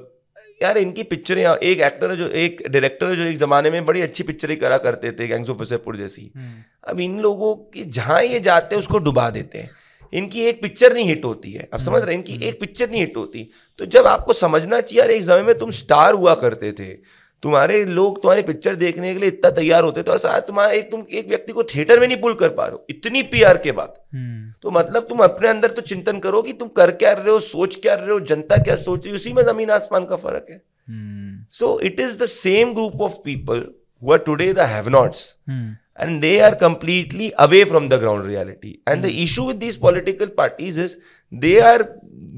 यार 0.63 0.79
इनकी 0.79 1.03
पिक्चरें 1.03 1.45
एक 1.45 1.81
एक्टर 1.81 2.11
है 2.11 2.17
जो 2.17 2.29
एक 2.29 2.63
डायरेक्टर 2.69 3.09
है 3.09 3.17
जो 3.17 3.23
एक 3.23 3.39
जमाने 3.39 3.71
में 3.71 3.87
बड़ी 3.87 4.01
अच्छी 4.01 4.23
पिक्चरें 4.23 4.57
करा 4.57 4.79
करते 4.79 5.13
थे 5.13 5.27
गैंग्स 5.29 5.51
ऑफ़ 5.51 5.59
वसेपुर 5.59 5.97
जैसी। 5.97 6.23
Hmm. 6.23 6.91
अब 6.91 7.01
इन 7.01 7.21
लोगों 7.21 7.55
की 7.57 7.85
जहाँ 7.85 8.23
ये 8.23 8.41
जाते 8.41 8.75
हैं 8.75 8.81
उसको 8.81 8.99
डुबा 8.99 9.31
देते 9.31 9.59
हैं। 9.59 9.71
इनकी 10.13 10.41
एक 10.41 10.63
पिक्चर 10.63 10.95
नहीं 10.95 11.07
हिट 11.07 11.25
होती 11.25 11.53
है। 11.53 11.69
अब 11.75 11.81
समझ 11.81 12.03
रहे 12.03 12.15
हैं? 12.15 12.25
इनकी 12.25 12.47
एक 12.47 12.61
पिक्चर 12.61 12.91
नहीं 12.91 13.01
हिट 13.01 13.17
होती। 13.17 13.51
तो 13.79 13.87
जब 13.87 14.07
आपको 14.07 14.33
समझना 14.33 14.81
चाहिए 14.81 15.01
यार 15.01 15.11
एक 15.11 15.23
समय 15.23 15.43
में 15.43 15.59
तुम 15.59 15.71
स्टार 15.71 16.15
हुआ 16.15 16.35
करते 16.35 16.73
थे। 16.73 16.93
तुम्हारे 17.43 17.85
लोग 17.85 18.21
तुम्हारी 18.23 18.43
पिक्चर 18.43 18.75
देखने 18.77 19.13
के 19.15 19.21
लिए 19.21 19.29
इतना 19.29 19.51
तैयार 19.57 19.85
होते 19.85 20.03
तो 20.03 20.15
ऐसा 20.15 20.39
तुम्हारा 20.47 20.73
एक 20.73 20.91
तुम 20.91 21.05
एक 21.11 21.29
व्यक्ति 21.29 21.53
को 21.53 21.63
थिएटर 21.65 22.01
में 22.01 22.07
नहीं 22.07 22.21
पुल 22.21 22.35
कर 22.35 22.49
पा 22.55 22.67
रहे 22.67 22.73
हो 22.73 22.85
इतनी 22.91 23.23
पीआर 23.33 23.59
के 23.59 23.73
बाद। 23.73 23.95
हम्म। 24.15 24.53
तो 24.63 24.71
मतलब 24.71 25.07
तुम 25.09 25.19
अपने 25.25 25.49
अंदर 25.49 25.71
तो 25.71 25.83
चिंतन 25.83 26.19
करो 26.19 26.43
कि 26.43 26.53
तुम 26.53 26.69
कर 26.77 26.91
क्या 27.03 27.13
रहे 27.13 27.31
हो 27.31 27.41
सोच 27.41 27.77
क्या 27.83 27.95
रहे 27.95 28.11
हो 28.11 28.21
जनता 28.31 28.57
क्या 28.63 28.77
सोच 28.77 29.05
रही 29.05 29.11
है 29.11 29.17
उसी 29.17 29.33
में 29.33 29.43
ज़मीन 29.45 29.71
आसमान 29.71 30.07
का 30.07 30.17
फ़र्क 30.17 30.47
है। 30.51 30.61
So 31.53 31.79
it 31.81 32.01
is 32.01 32.19
the 32.23 32.27
same 32.29 32.73
group 32.75 33.03
of 33.03 33.15
people 33.25 33.65
who 34.03 34.13
are 34.13 34.19
today 34.27 34.53
the 34.53 34.71
have 34.75 34.89
nots 34.99 35.35
and 36.05 36.23
they 36.23 36.37
are 36.47 36.55
completely 36.59 37.29
away 37.45 37.61
from 37.65 37.87
the 37.93 37.97
ground 37.99 38.25
reality. 38.25 38.69
And 38.87 39.01
mm. 39.01 39.07
the 39.07 39.23
issue 39.23 39.47
with 39.47 39.57
these 39.61 39.77
political 39.77 40.29
parties 40.29 40.77
is 40.79 40.93
they 41.33 41.55
are 41.61 41.81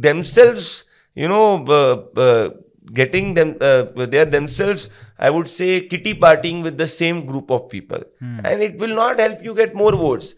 themselves 0.06 0.68
you 1.16 1.28
know 1.28 1.42
uh, 1.78 1.96
uh, 2.26 2.48
getting 2.92 3.34
them 3.34 3.56
uh, 3.60 3.84
they 4.06 4.18
are 4.18 4.30
themselves 4.36 4.88
i 5.18 5.30
would 5.30 5.48
say 5.48 5.80
kitty 5.80 6.14
partying 6.14 6.62
with 6.62 6.76
the 6.78 6.86
same 6.86 7.24
group 7.26 7.50
of 7.50 7.68
people 7.68 8.02
hmm. 8.18 8.40
and 8.44 8.62
it 8.62 8.78
will 8.78 8.94
not 8.94 9.20
help 9.20 9.42
you 9.44 9.54
get 9.54 9.74
more 9.74 9.92
votes 9.92 10.34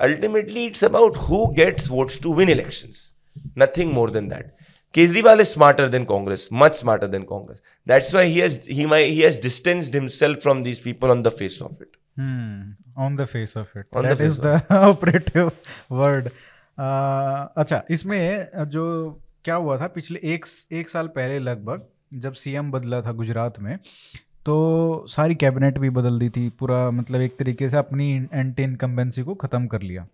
ultimately 0.00 0.66
it's 0.66 0.82
about 0.82 1.16
who 1.16 1.40
gets 1.54 1.86
votes 1.86 2.18
to 2.18 2.30
win 2.30 2.48
elections 2.48 3.12
nothing 3.54 3.92
more 3.92 4.10
than 4.10 4.28
that 4.28 4.56
Kejriwal 4.96 5.40
is 5.40 5.50
smarter 5.50 5.90
than 5.90 6.06
Congress, 6.06 6.50
much 6.50 6.74
smarter 6.74 7.06
than 7.06 7.26
Congress. 7.26 7.60
That's 7.84 8.14
why 8.14 8.24
he 8.24 8.38
has 8.38 8.64
he 8.64 8.86
might 8.86 9.08
he 9.08 9.20
has 9.20 9.36
distanced 9.36 9.92
himself 9.92 10.40
from 10.42 10.62
these 10.62 10.80
people 10.80 11.10
on 11.10 11.22
the 11.22 11.30
face 11.30 11.60
of 11.60 11.78
it. 11.82 11.98
Hmm. 12.16 12.70
On 12.96 13.14
the 13.14 13.26
face 13.26 13.56
of 13.56 13.70
it. 13.76 13.86
On 13.92 14.04
that 14.04 14.16
the 14.16 14.24
is 14.24 14.38
the 14.38 14.64
operative 14.70 15.52
word. 15.90 16.32
Uh, 16.78 17.48
अच्छा 17.56 17.82
इसमें 17.90 18.66
जो 18.70 18.86
क्या 19.44 19.54
हुआ 19.54 19.76
था 19.80 19.86
पिछले 19.94 20.20
एक 20.34 20.46
एक 20.72 20.88
साल 20.88 21.08
पहले 21.18 21.38
लगभग 21.38 21.84
जब 22.12 22.32
सीएम 22.34 22.70
बदला 22.70 23.00
था 23.02 23.12
गुजरात 23.12 23.58
में 23.60 23.78
तो 24.46 25.06
सारी 25.08 25.34
कैबिनेट 25.34 25.78
भी 25.78 25.90
बदल 25.90 26.18
दी 26.18 26.28
थी 26.30 26.48
पूरा 26.50 26.90
मतलब 26.90 27.20
एक 27.20 27.36
तरीके 27.38 27.70
से 27.70 27.76
अपनी 27.76 28.12
एंटी 28.32 28.62
इनकम्बेंसी 28.62 29.22
को 29.22 29.34
ख़त्म 29.34 29.66
कर 29.66 29.82
लिया। 29.82 30.06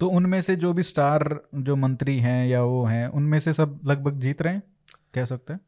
तो 0.00 0.08
उनमें 0.08 0.40
से 0.42 0.56
जो 0.56 0.72
भी 0.72 0.82
स्टार 0.82 1.38
जो 1.56 1.76
मंत्री 1.76 2.18
हैं 2.18 2.46
या 2.48 2.62
वो 2.62 2.84
हैं 2.84 3.06
उनमें 3.08 3.38
से 3.40 3.52
सब 3.52 3.78
लगभग 3.86 4.18
जीत 4.20 4.42
रहे 4.42 4.54
हैं? 4.54 4.62
कह 5.14 5.24
सकते 5.24 5.52
हैं? 5.52 5.60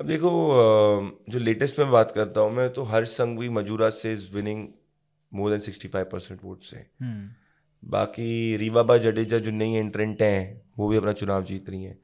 अब 0.00 0.06
देखो 0.06 0.30
जो 1.30 1.38
लेटेस्ट 1.38 1.78
में 1.78 1.90
बात 1.90 2.10
करता 2.10 2.40
हूँ 2.40 2.52
मैं 2.52 2.68
तो 2.72 2.82
हर्ष 2.84 3.10
संघवी 3.10 3.48
मजूरा 3.50 3.90
से 3.90 4.12
is 4.12 4.30
winning 4.34 4.66
more 5.32 5.50
than 5.50 5.60
sixty 5.60 5.88
five 5.88 6.06
percent 6.12 6.40
vote 6.44 6.62
से 6.62 6.86
बाकी 7.82 8.56
रीवाबा 8.56 8.96
जडेजा 8.98 9.38
जो 9.38 9.50
नई 9.50 9.74
एंट्रेंट 9.74 10.22
हैं 10.22 10.62
वो 10.78 10.88
भी 10.88 10.96
अपना 10.96 11.12
चुनाव 11.14 11.44
जीत 11.44 11.70
रही 11.70 11.82
हैं। 11.84 11.98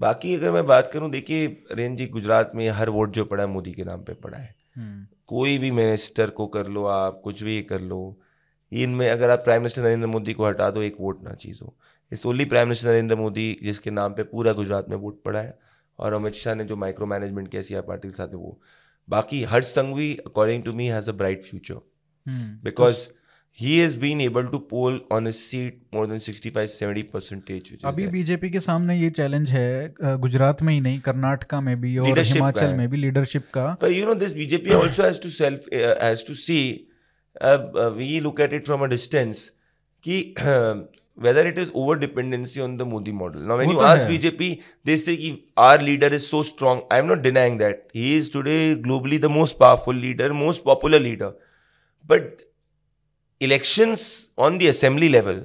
बाकी 0.00 0.34
अगर 0.34 0.52
मैं 0.52 0.66
बात 0.66 0.90
करूँ 0.92 1.10
देखिए 1.10 1.62
रेन 1.72 1.96
जी 1.96 2.06
गुजरात 2.06 2.52
में 2.54 2.68
हर 2.68 2.88
वोट 2.88 3.10
जो 3.10 3.24
पड़ा 3.24 3.42
है 3.42 3.48
मोदी 3.48 3.72
के 3.72 3.84
नाम 3.84 4.02
पे 4.02 4.12
पड़ा 4.14 4.38
है। 4.38 4.54
हम्म। 4.76 5.06
कोई 5.26 5.58
भी 5.58 5.70
मिनिस्टर 5.70 6.30
को 6.30 6.46
कर 6.46 6.66
लो 6.66 6.84
आप 6.84 7.20
कुछ 7.24 7.42
भी 7.42 7.62
कर 7.62 7.80
लो 7.80 8.20
इनमें 8.72 9.10
अगर 9.10 9.30
आप 9.30 9.38
प्राइम 9.38 9.62
मिनिस्टर 9.62 9.82
नरेंद्र 9.82 10.06
मोदी 10.06 10.32
को 10.34 10.46
हटा 10.46 10.70
दो 10.70 10.82
एक 10.82 10.96
वोट 11.00 11.22
ना 11.24 11.34
चीज़ 11.34 11.60
हो। 11.62 11.76
Is 12.12 12.26
only 12.26 12.44
prime 12.44 12.68
minister 12.68 12.88
Narendra 12.88 13.16
Modi 13.16 13.58
जिसके 13.62 13.90
नाम 13.90 14.14
पे 14.14 14.22
पूरा 14.22 14.52
गुजरात 14.52 14.88
में 14.88 14.96
वोट 14.96 15.22
पड़ा 15.22 15.40
है 15.40 15.58
और 15.98 16.12
अमित 16.12 16.34
शाह 16.34 16.54
ने 16.54 16.64
जो 16.64 16.76
माइक्रो 16.76 17.06
मैनेजमेंट 17.06 17.48
किया 17.48 17.62
सी 17.62 17.74
आर 17.74 17.82
पाटिल 17.82 18.10
साथ 18.10 18.34
वो। 18.34 18.60
बाकी 19.08 19.42
Harsh 19.42 19.66
Sanghavi 19.66 20.14
according 20.26 20.62
to 20.62 20.72
me 20.72 20.86
has 20.86 21.10
a 21.10 21.12
bright 21.12 21.44
future 21.44 21.80
because 22.64 23.08
he 23.57 23.79
has 23.79 23.95
been 23.97 24.21
able 24.21 24.47
to 24.53 24.59
poll 24.59 24.99
on 25.09 25.25
his 25.25 25.37
seat 25.49 25.75
more 25.97 26.05
than 26.07 26.19
65 26.19 26.71
70 26.71 27.03
percentage 27.11 27.69
अभी 27.91 28.07
बीजेपी 28.15 28.49
के 28.49 28.59
सामने 28.59 28.97
ये 28.97 29.09
चैलेंज 29.19 29.49
है 29.49 30.17
गुजरात 30.25 30.61
में 30.61 30.73
ही 30.73 30.79
नहीं 30.87 30.99
कर्नाटका 31.05 31.61
में 31.67 31.79
भी 31.81 31.97
और 31.97 32.19
हिमाचल 32.19 32.73
में 32.81 32.87
भी 32.89 32.97
लीडरशिप 32.97 33.47
का 33.57 33.77
but 33.83 33.95
you 33.97 34.09
know 34.09 34.17
this 34.25 34.35
bjp 34.41 34.75
also 34.81 35.07
has 35.07 35.23
to 35.27 35.31
self 35.37 35.71
uh, 35.79 35.95
has 36.01 36.23
to 36.31 36.35
see 36.43 36.61
uh, 37.41 37.57
uh, 37.83 37.91
we 38.01 38.19
look 38.27 38.45
at 38.47 38.59
it 38.59 38.71
from 38.71 38.85
a 38.89 38.93
distance 38.97 39.49
कि 40.07 40.19
whether 41.15 41.47
it 41.47 41.57
is 41.57 41.69
over 41.73 41.95
dependency 41.95 42.61
on 42.61 42.75
the 42.77 42.85
Modi 42.85 43.11
model. 43.11 43.41
Now, 43.41 43.57
when 43.57 43.69
you 43.69 43.81
ask 43.81 44.05
hai. 44.05 44.17
BJP, 44.17 44.61
they 44.83 44.97
say 44.97 45.15
ki 45.17 45.29
our 45.55 45.77
leader 45.77 46.07
is 46.07 46.27
so 46.27 46.41
strong. 46.41 46.81
I 46.91 46.97
am 47.03 47.07
not 47.07 47.21
denying 47.21 47.57
that. 47.59 47.85
He 47.93 48.15
is 48.15 48.27
today 48.29 48.75
globally 48.75 49.19
the 49.21 49.29
most 49.29 49.57
powerful 49.57 49.93
leader, 49.93 50.33
most 50.33 50.65
popular 50.65 50.99
leader. 50.99 51.33
But 52.05 52.41
elections 53.39 54.29
on 54.37 54.57
the 54.57 54.67
assembly 54.67 55.09
level 55.09 55.41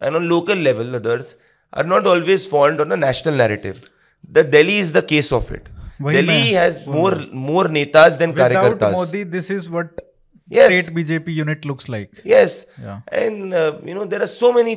and 0.00 0.16
on 0.16 0.28
local 0.28 0.56
level, 0.56 0.94
others 0.96 1.36
are 1.72 1.84
not 1.84 2.06
always 2.06 2.46
formed 2.46 2.80
on 2.80 2.92
a 2.92 2.96
national 2.96 3.34
narrative. 3.34 3.90
The 4.28 4.44
Delhi 4.44 4.78
is 4.78 4.92
the 4.92 5.02
case 5.02 5.32
of 5.32 5.50
it. 5.50 5.68
Delhi 6.00 6.52
has 6.52 6.86
more 6.86 7.16
more 7.32 7.64
netas 7.64 8.16
than 8.18 8.30
Without 8.30 8.52
karyakartas. 8.52 8.92
Modi, 8.92 9.22
this 9.22 9.50
is 9.50 9.68
what 9.68 10.00
yes. 10.48 10.72
state 10.72 10.94
BJP 10.94 11.34
unit 11.34 11.64
looks 11.64 11.88
like. 11.88 12.22
Yes. 12.24 12.64
Yeah. 12.80 13.00
And 13.08 13.54
uh, 13.54 13.78
you 13.84 13.94
know 13.94 14.04
there 14.04 14.22
are 14.22 14.26
so 14.26 14.52
many 14.52 14.76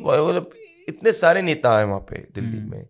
इतने 0.90 1.12
सारे 1.12 1.42
नेता 1.42 1.78
हैं 1.78 1.86
वहाँ 1.86 2.00
पे 2.10 2.18
Delhi 2.36 2.58
hmm. 2.60 2.72
में 2.72 2.86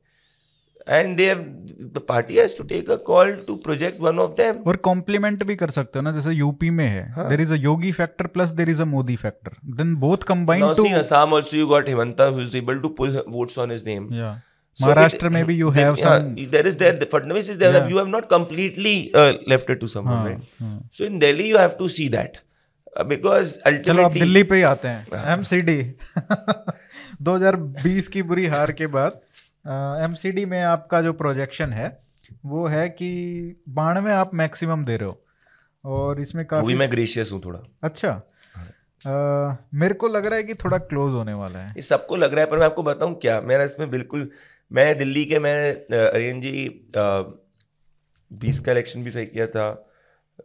and 0.89 1.17
they 1.17 1.35
the 1.35 2.03
party 2.09 2.37
has 2.37 2.57
to 2.59 2.65
take 2.65 2.91
a 2.91 2.97
call 3.07 3.33
to 3.47 3.55
project 3.65 4.01
one 4.01 4.19
of 4.19 4.33
them 4.41 4.63
और 4.67 4.77
complement 4.89 5.45
भी 5.45 5.57
कर 5.57 5.71
सकते 5.71 5.99
हो 5.99 6.03
ना 6.03 6.13
जैसे 6.13 6.33
यूपी 6.35 6.71
में 6.71 6.87
है 6.87 7.29
there 7.29 7.41
is 7.41 7.53
a 7.53 7.57
Yogi 7.59 7.93
factor 7.93 8.27
plus 8.37 8.51
there 8.61 8.71
is 8.71 8.83
a 8.83 8.85
Modi 8.97 9.17
factor 9.17 9.57
then 9.77 9.95
both 10.07 10.29
combined 10.29 10.75
to 10.77 10.89
Assam 10.99 11.35
also 11.35 11.57
you 11.57 11.67
got 11.67 11.89
Himanta 11.89 12.27
who 12.27 12.41
is 12.43 12.57
able 12.57 12.79
to 12.81 12.89
pull 13.01 13.23
votes 13.29 13.59
on 13.59 13.71
his 13.71 13.85
name 13.87 14.13
या 14.15 14.39
Maharashtra 14.79 15.29
maybe 15.35 15.55
you 15.55 15.71
have 15.77 15.97
yeah, 15.99 16.05
some. 16.09 16.27
There 16.51 16.67
is 16.71 16.77
there. 16.77 16.97
The 16.99 17.07
Fadnavis 17.07 17.49
is 17.53 17.57
there. 17.59 17.73
Yeah. 17.73 17.89
You 17.93 17.97
have 17.97 18.11
not 18.11 18.29
completely 18.29 19.13
uh, 19.13 19.33
left 19.53 19.71
it 19.71 19.81
to 19.81 19.89
someone, 19.89 20.15
हाँ, 20.17 20.27
right? 20.27 20.45
हाँ. 20.61 20.77
So 20.99 21.05
in 21.05 21.19
Delhi, 21.19 21.49
you 21.49 21.57
have 21.59 21.75
to 21.79 21.89
see 21.95 22.07
that. 22.11 22.39
बिकॉज़ 23.07 23.53
चलो 23.87 24.03
अब 24.03 24.13
दिल्ली 24.13 24.43
पे 24.43 24.57
ही 24.57 24.63
आते 24.63 24.89
हैं 24.89 25.33
M 25.33 25.43
C 25.49 25.61
D 25.63 25.77
दो 27.23 27.35
हज़ार 27.35 27.57
बीस 27.57 28.09
की 28.09 28.23
बुरी 28.23 28.47
हार 28.47 28.73
के 28.73 28.87
बाद 28.87 29.21
एम 29.69 30.15
डी 30.27 30.45
में 30.45 30.63
आपका 30.63 31.01
जो 31.03 31.13
प्रोजेक्शन 31.13 31.73
है 31.73 31.89
वो 32.47 32.67
है 32.67 32.89
कि 32.89 33.09
बानवे 33.69 34.13
आप 34.13 34.35
मैक्सिमम 34.35 34.85
दे 34.85 34.97
रहे 34.97 35.09
हो। 35.09 35.25
और 35.85 36.21
इसमें 36.21 36.45
काफ़ी 36.47 36.75
मैं 36.75 36.91
ग्रेशियस 36.91 37.33
हूँ 37.33 37.41
थोड़ा। 37.45 37.61
अच्छा। 37.83 38.11
आ, 39.07 39.57
मेरे 39.75 39.95
को 39.95 40.09
लग 40.09 40.27
रहा 40.27 40.37
है 40.37 40.43
कि 40.43 40.55
थोड़ा 40.55 40.79
क्लोज 40.79 41.13
होने 41.13 41.33
वाला 41.33 41.59
है। 41.59 41.67
ये 41.67 41.83
सबको 41.83 42.17
लग 42.17 42.33
रहा 42.33 42.45
है 42.45 42.51
पर 42.51 42.59
मैं 42.59 42.67
आपको 42.67 42.83
बताऊँ 42.83 43.15
क्या? 43.15 43.41
मेरा 43.41 43.65
इसमें 43.65 43.91
बिल्कुल 43.91 44.31
मैं 44.71 44.97
दिल्ली 44.99 45.25
के 45.25 45.39
मैं 45.39 45.73
अरियन 45.99 46.41
जी 46.41 46.53
बीस 48.31 48.61
का 48.61 48.73
इलेक्शन 48.73 49.05
भी 49.05 49.11
सही 49.11 49.27
किया 49.27 49.47
था। 49.47 49.88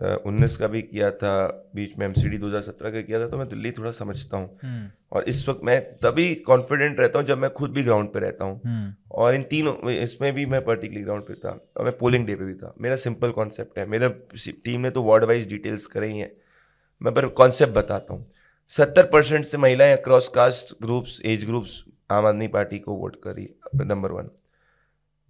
उन्नीस 0.02 0.56
का 0.58 0.68
भी 0.68 0.82
किया 0.82 1.10
था 1.14 1.32
बीच 1.76 1.98
में 1.98 2.06
एम 2.06 2.14
सी 2.14 2.30
डी 2.30 2.38
दो 2.38 2.48
हज़ार 2.48 2.62
सत्रह 2.62 2.92
का 2.92 3.02
किया 3.02 3.20
था 3.20 3.28
तो 3.28 3.38
मैं 3.38 3.48
दिल्ली 3.50 3.72
थोड़ा 3.72 3.92
समझता 3.92 4.38
हूँ। 4.38 4.50
हम्म। 4.64 4.90
और 5.12 5.24
इस 5.24 5.48
वक्त 5.50 5.60
मैं 5.64 5.80
तभी 5.98 6.34
कॉन्फिडेंट 6.48 7.00
रहता 7.00 7.20
हूँ 7.20 7.28
जब 7.28 7.38
मैं 7.38 7.50
खुद 7.54 7.72
भी 7.72 7.84
ग्राउंड 7.84 8.10
पे 8.14 8.20
रहता 8.20 8.46
हूँ। 8.46 8.60
हम्म। 8.66 8.94
और 9.12 9.36
इन 9.36 9.44
तीनों 9.44 9.92
इसमें 9.92 10.32
भी 10.34 10.46
मैं 10.46 10.64
पर्टिकुलर 10.66 11.04
ग्राउंड 11.04 11.24
पे 11.24 11.34
था 11.36 11.50
और 11.78 11.86
मैं 11.86 11.98
पोलिंग 11.98 12.26
डे 12.28 12.36
पे 12.36 12.46
भी 12.46 12.54
था। 12.54 12.74
मेरा 12.82 12.96
सिंपल 12.96 13.32
कॉन्सेप्ट 13.32 13.80
है। 13.80 13.86
मेरा 13.88 14.10
टीम 14.66 14.82
ने 14.82 14.90
तो 14.90 15.04
वार्ड 15.04 15.24
वाइज 15.24 15.48
डिटेल्स 15.50 15.86
करे 15.88 16.08
ही 16.08 16.18
हैं। 16.20 16.32
मैं 17.02 17.14
पर 17.14 17.28
कॉन्सेप्ट 17.36 17.74
बताता 17.74 18.14
हूँ। 18.14 18.26
सत्तर 18.72 19.04
परसेंट 19.06 19.46
से 19.46 19.58
महिलाएँ 19.58 19.98
across 19.98 20.28
caste 20.36 20.76
groups 20.82 21.22
age 21.26 21.46
groups 21.46 21.84
Aam 22.12 22.26
Aadmi 22.26 22.48
Party 22.50 22.80
को 22.80 22.96
वोट 22.96 23.16
करी 23.24 23.50
number 23.78 24.12
one 24.12 24.30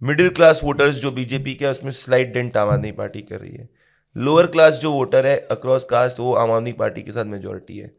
middle 0.02 0.28
class 0.30 0.60
voters 0.64 0.96
जो 0.96 1.10
बीजेपी 1.12 1.54
के 1.54 1.66
उसमें 1.66 1.90
slight 1.92 2.32
dent 2.32 2.56
Aam 2.56 2.68
Aadmi 2.70 2.92
party 2.92 3.22
कर 3.22 3.40
रही 3.40 3.54
है। 3.54 3.68
लोअर 4.16 4.46
क्लास 4.46 4.74
जो 4.74 4.92
वोटर 4.92 5.26
है 5.26 5.36
अक्रॉस 5.50 5.84
कास्ट 5.84 6.18
वो 6.20 6.32
आम 6.34 6.50
आदमी 6.52 6.72
पार्टी 6.72 7.02
के 7.02 7.12
साथ 7.12 7.24
मेजोरिटी 7.24 7.78
है। 7.78 7.92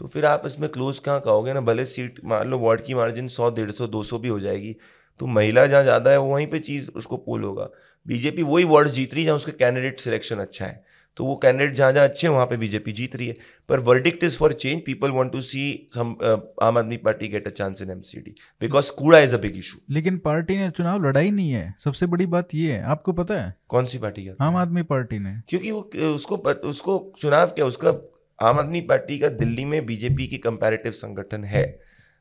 तो 0.00 0.06
फिर 0.06 0.24
आप 0.26 0.42
इसमें 0.46 0.68
क्लोज 0.70 0.98
कहाँ 0.98 1.20
कहोगे 1.20 1.52
ना? 1.52 1.60
भले 1.60 1.84
सीट 1.84 2.18
मान 2.24 2.48
लो 2.48 2.58
वार्ड 2.58 2.80
की 2.80 2.94
मार्जिन 2.94 3.28
सौ, 3.28 3.50
डेढ़ 3.50 3.70
सौ, 3.70 3.86
दो 3.86 4.02
सौ 4.02 4.18
भी 4.18 4.28
हो 4.28 4.40
जाएगी। 4.40 4.74
तो 5.20 5.26
महिला 5.26 5.66
जहाँ 5.66 5.82
ज़्यादा 5.82 6.10
है 6.10 6.18
वहीं 6.18 6.46
पे 6.46 6.58
चीज़ 6.58 6.90
उसको 6.90 7.16
पोल 7.16 7.44
होगा। 7.44 7.68
बीजेपी 8.06 8.42
वही 8.42 8.64
वार्ड 8.64 8.88
जीत 8.88 9.14
रही 9.14 9.24
जहाँ 9.24 9.36
उसका 9.36 9.52
कैंडिडेट 9.52 10.00
सिलेक्शन 10.00 10.38
अच्छा 10.38 10.64
है। 10.64 10.84
तो 11.16 11.24
वो 11.24 11.34
कैंडिडेट 11.36 11.74
जहाँ 11.76 11.92
जहाँ 11.92 12.08
अच्छे 12.08 12.26
हैं 12.26 12.34
वहाँ 12.34 12.46
पे 12.46 12.56
बीजेपी 12.56 12.92
जीत 12.92 13.16
रही 13.16 13.26
है। 13.26 13.34
पर 13.68 13.80
verdict 13.80 14.24
is 14.24 14.36
for 14.38 14.52
change 14.52 14.80
people 14.82 15.10
want 15.10 15.32
to 15.32 15.40
see 15.40 15.64
some 15.94 16.14
Aam 16.62 16.78
Aadmi 16.78 16.96
Party 16.98 17.28
get 17.28 17.46
a 17.46 17.50
chance 17.50 17.82
in 17.82 17.90
MCD 17.90 18.34
because 18.60 18.90
कूड़ा 18.92 19.18
इज़ 19.18 19.34
अ 19.34 19.38
बिग 19.38 19.56
इशू 19.56 19.78
लेकिन 19.90 20.18
पार्टी 20.18 20.56
ने 20.56 20.70
चुनाव 20.70 21.04
लड़ाई 21.06 21.30
नहीं 21.30 21.50
है। 21.50 21.74
सबसे 21.84 22.06
बड़ी 22.06 22.26
बात 22.26 22.54
ये 22.54 22.72
है। 22.72 22.82
आपको 22.84 23.12
पता 23.12 23.40
है? 23.40 23.54
कौन 23.68 23.84
सी 23.84 23.98
पार्टी 23.98 24.24
का? 24.26 24.44
आम 24.46 24.56
आदमी 24.56 24.82
पार्टी 24.84 25.18
ने। 25.18 25.34
क्योंकि 25.48 25.70
वो 25.70 25.80
उसको 26.14 26.36
उसको 26.68 27.12
चुनाव 27.20 27.46
क्या 27.48 27.66
उसका 27.66 27.94
आम 28.38 28.58
आदमी 28.58 28.80
पार्टी 28.82 29.18
का 29.18 29.28
दिल्ली 29.30 29.64
में 29.64 29.84
बीजेपी 29.86 30.26
की 30.26 30.38
कंपेरेटिव 30.38 30.92
संगठन 30.94 31.44
है। 31.44 31.64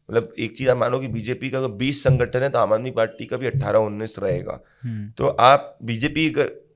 मतलब 0.10 0.34
एक 0.40 0.56
चीज़ 0.58 0.70
आप 0.70 0.78
मानो 0.78 1.00
कि 1.00 1.08
बीजेपी 1.10 1.50
का 1.50 1.58
अगर 1.58 1.72
बीस 1.78 2.04
संगठन 2.04 2.44
है 2.44 2.50
तो 2.50 2.60
आम 2.60 2.74
आदमी 2.74 2.92
पार्टी 2.92 3.26
का 3.26 3.38
भी 3.38 3.48
अट्ठारह 3.48 3.80
उन्नीस 3.82 4.16
रहेगा। 4.20 4.60
हम्म। 4.84 5.10
तो 5.18 5.28
आप 5.28 5.78
BJP 5.84 6.26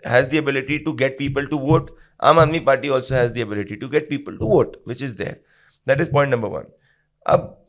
has 0.08 0.30
the 0.30 0.34
ability 0.36 0.78
to 0.78 0.94
get 0.94 1.18
people 1.20 1.46
to 1.46 1.58
vote 1.60 1.96
Aam 2.20 2.40
Aadmi 2.40 2.60
Party 2.62 2.90
also 2.90 3.16
has 3.16 3.34
the 3.34 3.42
ability 3.42 3.78
to 3.78 3.90
get 3.90 4.10
people 4.10 4.38
to 4.38 4.48
vote, 4.48 4.78
which 4.84 5.02
is 5.02 5.16
there. 5.16 5.38
That 5.88 6.02
is 6.02 6.10
point 6.10 6.30
number 6.30 6.50
one. 6.50 6.72
अब 7.26 7.60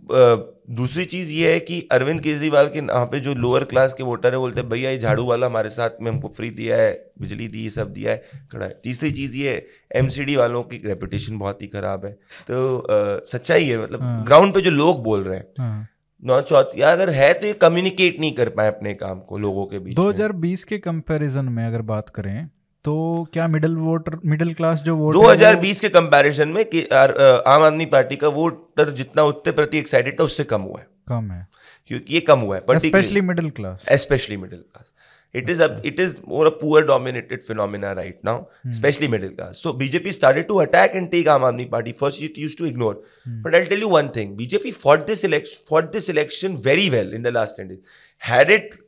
दूसरी 0.70 1.04
चीज़ 1.04 1.30
ये 1.32 1.52
है 1.52 1.58
कि 1.60 1.80
अरविंद 1.92 2.20
केजरीवाल 2.20 2.68
के 2.68 2.78
यहाँ 2.78 3.06
पे 3.06 3.20
जो 3.20 3.34
लोअर 3.34 3.64
क्लास 3.64 3.94
के 3.94 4.02
वोटर 4.02 4.32
है 4.32 4.38
बोलते 4.38 4.60
हैं 4.60 4.68
भैया 4.68 4.90
ये 4.90 4.98
झाड़ू 4.98 5.24
वाला 5.24 5.46
हमारे 5.46 5.68
साथ 5.70 6.00
में 6.02 6.10
हमको 6.10 6.28
फ्री 6.36 6.50
दिया 6.50 6.76
है 6.76 6.92
बिजली 7.20 7.48
दी 7.48 7.68
सब 7.70 7.92
दिया 7.92 8.12
है 8.12 8.46
खड़ा 8.52 8.66
है 8.66 8.80
तीसरी 8.84 9.10
चीज़ 9.12 9.36
ये 9.36 9.54
है 9.54 10.00
एम 10.00 10.08
वालों 10.38 10.62
की 10.62 10.82
रेपुटेशन 10.84 11.38
बहुत 11.38 11.62
ही 11.62 11.66
खराब 11.66 12.04
है 12.04 12.12
तो 12.48 12.78
आ, 12.78 13.24
सच्चाई 13.32 13.64
है 13.64 13.82
मतलब 13.82 14.02
हाँ। 14.02 14.24
ग्राउंड 14.24 14.54
पे 14.54 14.60
जो 14.60 14.70
लोग 14.70 15.02
बोल 15.04 15.24
रहे 15.24 15.38
हैं 15.38 15.46
हाँ। 15.58 15.88
नौ 16.22 16.40
चौथी 16.40 16.80
अगर 16.80 17.10
है 17.10 17.32
तो 17.34 17.46
ये 17.46 17.52
कम्युनिकेट 17.62 18.20
नहीं 18.20 18.32
कर 18.32 18.48
पाए 18.48 18.68
अपने 18.68 18.94
काम 18.94 19.20
को 19.20 19.38
लोगों 19.38 19.64
के 19.66 19.78
बीच 19.78 19.96
2020 19.96 20.64
के 20.64 20.78
कंपैरिजन 20.78 21.48
में 21.52 21.66
अगर 21.66 21.82
बात 21.82 22.08
करें 22.08 22.48
तो 22.84 22.94
क्या 23.32 23.46
मिडिल 23.48 23.76
वोटर 23.76 24.18
मिडिल 24.30 24.52
क्लास 24.54 24.82
जो 24.82 24.94
वोट 24.96 25.16
2020 25.16 25.80
के 25.80 25.88
कंपैरिजन 25.88 26.48
में 26.56 26.64
कि 26.74 26.82
आम 26.92 27.62
आदमी 27.62 27.86
पार्टी 27.94 28.16
का 28.22 28.28
वोटर 28.38 28.90
जितना 28.98 29.22
उत्तर 29.32 29.52
प्रति 29.60 29.78
एक्साइटेड 29.78 30.18
था 30.20 30.24
उससे 30.24 30.44
कम 30.50 30.62
हुआ 30.62 30.80
है 30.80 30.86
कम 31.08 31.30
है 31.32 31.46
क्योंकि 31.86 32.14
ये 32.14 32.20
कम 32.30 32.40
हुआ 32.40 32.56
है 32.56 32.78
specially 32.78 33.20
middle 33.30 33.50
class 33.60 33.86
specially 34.02 34.36
middle 34.36 34.58
class 34.58 34.92
it 35.34 35.48
is 35.52 35.60
a 35.64 35.66
it 35.88 36.00
is 36.02 36.12
more 36.32 36.42
a 36.48 36.50
poor 36.58 36.80
dominated 36.88 37.40
phenomena 37.46 37.94
right 37.98 38.18
now 38.28 38.34
hmm. 38.42 38.70
especially 38.74 39.08
middle 39.14 39.32
class 39.38 39.62
so 39.64 39.72
bjp 39.80 40.12
started 40.18 40.46
to 40.50 40.60
attack 40.64 40.94
and 41.00 41.10
take 41.14 41.30
aam 41.32 41.46
aadmi 41.48 41.66
party 41.72 41.94
first 42.02 42.22
it 42.26 42.38
used 42.42 42.60
to 42.60 42.68
ignore 42.68 42.92
hmm. 42.92 43.40
but 43.46 43.56
i'll 43.58 43.66
tell 43.72 43.82
you 43.86 43.90
one 43.94 44.12
thing 44.18 44.36
bjp 44.42 44.72
fought 44.84 45.04
this 45.08 45.24
election 45.30 45.66
fought 45.72 45.90
this 45.96 46.08
election 46.14 46.56
very 46.68 46.86
well 46.96 47.12
in 47.18 47.26
the 47.28 47.34
last 47.38 47.62
10 47.64 47.72
days 47.72 48.00
had 48.30 48.54
it 48.58 48.78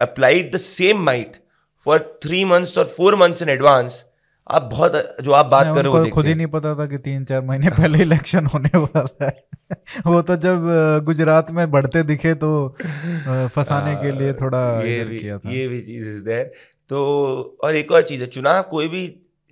applied 0.00 0.52
the 0.58 0.62
same 0.66 1.02
might 1.10 1.40
for 1.86 1.98
three 2.22 2.44
months 2.44 2.76
और 2.78 2.84
four 2.96 3.16
months 3.16 3.42
in 3.42 3.48
advance 3.48 4.04
आप 4.50 4.62
बहुत 4.62 5.16
जो 5.22 5.32
आप 5.32 5.46
बात 5.46 5.74
कर 5.74 5.84
रहे 5.84 5.92
हो 5.92 6.10
खुद 6.10 6.26
ही 6.26 6.34
नहीं 6.34 6.46
पता 6.46 6.74
था 6.74 6.86
कि 6.86 6.98
तीन 6.98 7.24
चार 7.24 7.40
महीने 7.42 7.70
पहले 7.70 8.02
इलेक्शन 8.02 8.46
होने 8.46 8.78
वाला 8.78 9.24
है। 9.24 9.44
वो 10.06 10.20
तो 10.22 10.36
जब 10.36 10.66
गुजरात 11.04 11.50
में 11.50 11.70
बढ़ते 11.70 12.02
दिखे 12.02 12.34
तो 12.34 12.50
फंसाने 13.54 13.94
के 13.94 14.10
लिए 14.18 14.32
थोड़ा 14.32 14.60
ये 14.82 15.04
भी 15.04 15.18
किया 15.18 15.38
था। 15.38 15.50
ये 15.50 15.66
भी 15.68 15.80
चीज़ 15.82 16.08
इज़ 16.08 16.24
देयर 16.24 16.52
तो 16.90 17.58
और 17.64 17.76
एक 17.76 17.92
और 17.92 18.02
चीज़ 18.02 18.20
है 18.20 18.26
चुनाव 18.26 18.62
कोई 18.62 18.88
भी 18.88 19.02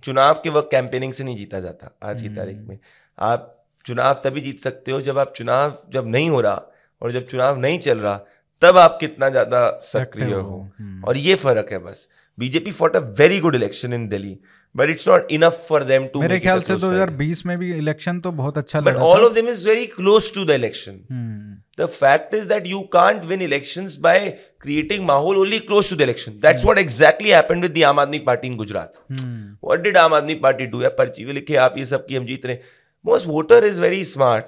चुनाव 0.05 0.41
के 0.45 0.51
वक्त 0.51 0.69
कैंपेनिंग 0.71 1.13
से 1.13 1.25
नहीं 1.25 1.37
जीता 1.37 1.61
जाता 1.61 1.97
आज 2.03 2.23
की 2.23 2.29
तारीख 2.29 2.57
हम्म। 2.57 2.69
में। 2.69 2.79
आप 3.19 3.51
चुनाव 3.85 4.21
तभी 4.25 4.41
जीत 4.41 4.59
सकते 4.59 4.93
हो 4.93 5.01
जब 5.01 5.19
आप 5.19 5.33
चुनाव 5.37 5.79
जब 5.93 6.07
नहीं 6.07 6.31
हो 6.31 6.41
रहा 6.41 6.63
और 7.03 7.13
जब 7.13 7.27
चुनाव 7.27 7.59
नहीं 7.59 7.79
चल 7.79 7.99
रहा 7.99 8.17
तब 8.63 8.79
आप 8.79 8.97
कितना 9.01 9.29
ज़्यादा 9.29 9.69
सक्रिय 9.83 10.35
हो। 10.35 10.61
हम्म। 10.81 11.05
और 11.05 11.17
ये 11.17 11.35
फ़र्क 11.35 11.73
है 11.73 11.79
बस। 11.79 12.09
BJP 12.39 12.71
fought 12.71 12.97
a 12.97 12.99
very 12.99 13.39
good 13.41 13.55
election 13.55 13.93
in 13.93 14.09
Delhi 14.09 14.39
but 14.77 14.91
it's 14.91 15.09
not 15.09 15.33
enough 15.33 15.67
for 15.69 15.85
them 15.85 16.05
to 16.05 16.21
मेरे 16.21 16.39
ख्याल 16.41 16.61
से 16.61 16.75
2020 16.75 17.45
में 17.47 17.59
भी 17.59 17.73
इलेक्शन 17.75 18.21
तो 18.21 18.33
बहुत 18.33 18.59
अच्छा 18.59 18.81
but 18.81 18.97
all 18.97 19.21
of 19.21 19.33
them 19.33 19.49
is 19.49 19.69
very 19.69 19.87
close 19.87 20.35
to 20.35 20.45
the 20.45 20.51
election 20.51 21.01
the 21.81 21.87
fact 21.87 22.35
is 22.35 22.49
that 22.49 22.67
you 22.67 22.81
can't 22.81 23.25
win 23.25 23.43
elections 23.43 23.97
by 23.97 24.29
creating 24.61 25.07
माहौल 25.07 25.37
only 25.37 25.59
close 25.59 25.91
to 25.91 25.97
the 25.97 26.01
election 26.01 26.33
that's 26.33 26.65
what 26.65 26.79
exactly 26.79 27.31
happened 27.31 27.63
with 27.63 27.79
the 27.79 27.83
Aam 27.83 28.01
Aadmi 28.01 28.19
Party 28.19 28.49
in 28.49 28.57
Gujarat 28.57 28.93
what 29.11 29.81
did 29.81 29.97
Aam 29.97 30.15
Aadmi 30.15 30.35
Party 30.35 30.67
do 30.67 30.83
या 30.83 30.89
पर्ची 30.89 31.25
लिखे 31.25 31.57
आप 31.57 31.75
ये 31.79 31.85
सब 31.85 32.07
की 32.07 32.17
हम 32.17 32.27
जीत 32.27 32.47
रहे 32.47 32.59
most 33.07 33.27
voter 33.27 33.65
is 33.65 33.81
very 33.81 34.05
smart 34.05 34.45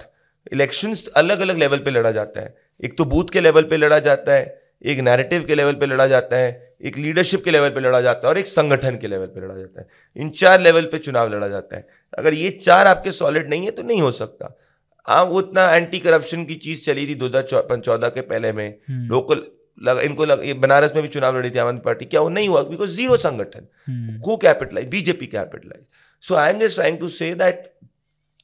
elections 0.52 1.06
अलग 1.08 1.40
अलग 1.40 1.58
लेवल 1.58 1.78
पे 1.78 1.90
लड़ा 1.90 2.10
जाता 2.10 2.40
है। 2.40 2.56
एक 2.84 2.98
तो 2.98 3.04
बूथ 3.04 3.24
के 3.24 3.40
लेवल 3.40 3.62
पे 3.62 3.76
लड़ा 3.76 3.98
जाता 3.98 4.32
है 4.32 4.62
एक 4.84 4.98
नैरेटिव 4.98 5.44
के 5.44 5.54
लेवल 5.54 5.72
पे 5.72 5.86
लड़ा 5.86 6.06
जाता 6.06 6.36
है। 6.36 6.65
एक 6.80 6.96
लीडरशिप 6.98 7.44
के 7.44 7.50
लेवल 7.50 7.70
पे 7.70 7.80
लड़ा 7.80 8.00
जाता 8.00 8.26
है 8.26 8.30
और 8.30 8.38
एक 8.38 8.46
संगठन 8.46 8.96
के 8.98 9.08
लेवल 9.08 9.26
पे 9.26 9.40
लड़ा 9.40 9.56
जाता 9.56 9.80
है। 9.80 9.88
इन 10.16 10.30
चार 10.30 10.60
लेवल 10.60 10.84
पे 10.92 10.98
चुनाव 10.98 11.32
लड़ा 11.34 11.48
जाता 11.48 11.76
है। 11.76 11.86
अगर 12.18 12.34
ये 12.34 12.50
चार 12.62 12.86
आपके 12.86 13.12
सॉलिड 13.12 13.50
नहीं 13.50 13.64
है 13.64 13.70
तो 13.70 13.82
नहीं 13.82 14.00
हो 14.00 14.10
सकता। 14.12 14.56
आप 15.08 15.28
उतना 15.32 15.68
एंटी 15.74 15.98
करप्शन 15.98 16.44
की 16.44 16.54
चीज़ 16.56 16.84
चली 16.84 17.06
थी 17.08 17.14
दो 17.14 17.26
हज़ार 17.26 17.80
चौदह 17.80 18.08
के 18.08 18.20
पहले 18.22 18.52
में। 18.52 18.68
लोकल 18.90 19.34
हम्म। 19.34 19.88
लग, 19.88 19.98
इनको 20.00 20.24
लग, 20.24 20.44
ये 20.46 20.54
बनारस 20.56 20.92
में 20.94 21.02
भी 21.02 21.08
चुनाव 21.08 21.36
लड़ी 21.38 21.50
थी 21.50 21.58
आम 21.58 21.68
आदमी 21.68 21.80
पार्टी। 21.84 22.04
क्या 22.04 22.20
वो 22.20 22.28
नहीं 22.28 22.48
हुआ? 22.48 22.62
बिकॉज़ 22.64 22.90
ज़ीरो 22.90 23.16
संगठन। 23.16 23.66
को 24.24 24.36
capitalise 24.36 24.88
BJP 24.88 25.26
capitalise 25.28 25.84
so 26.24 26.34
I 26.34 26.50
am 26.50 26.58
just 26.60 26.76
trying 26.76 26.98
to 26.98 27.08
say 27.10 27.34
that 27.34 27.72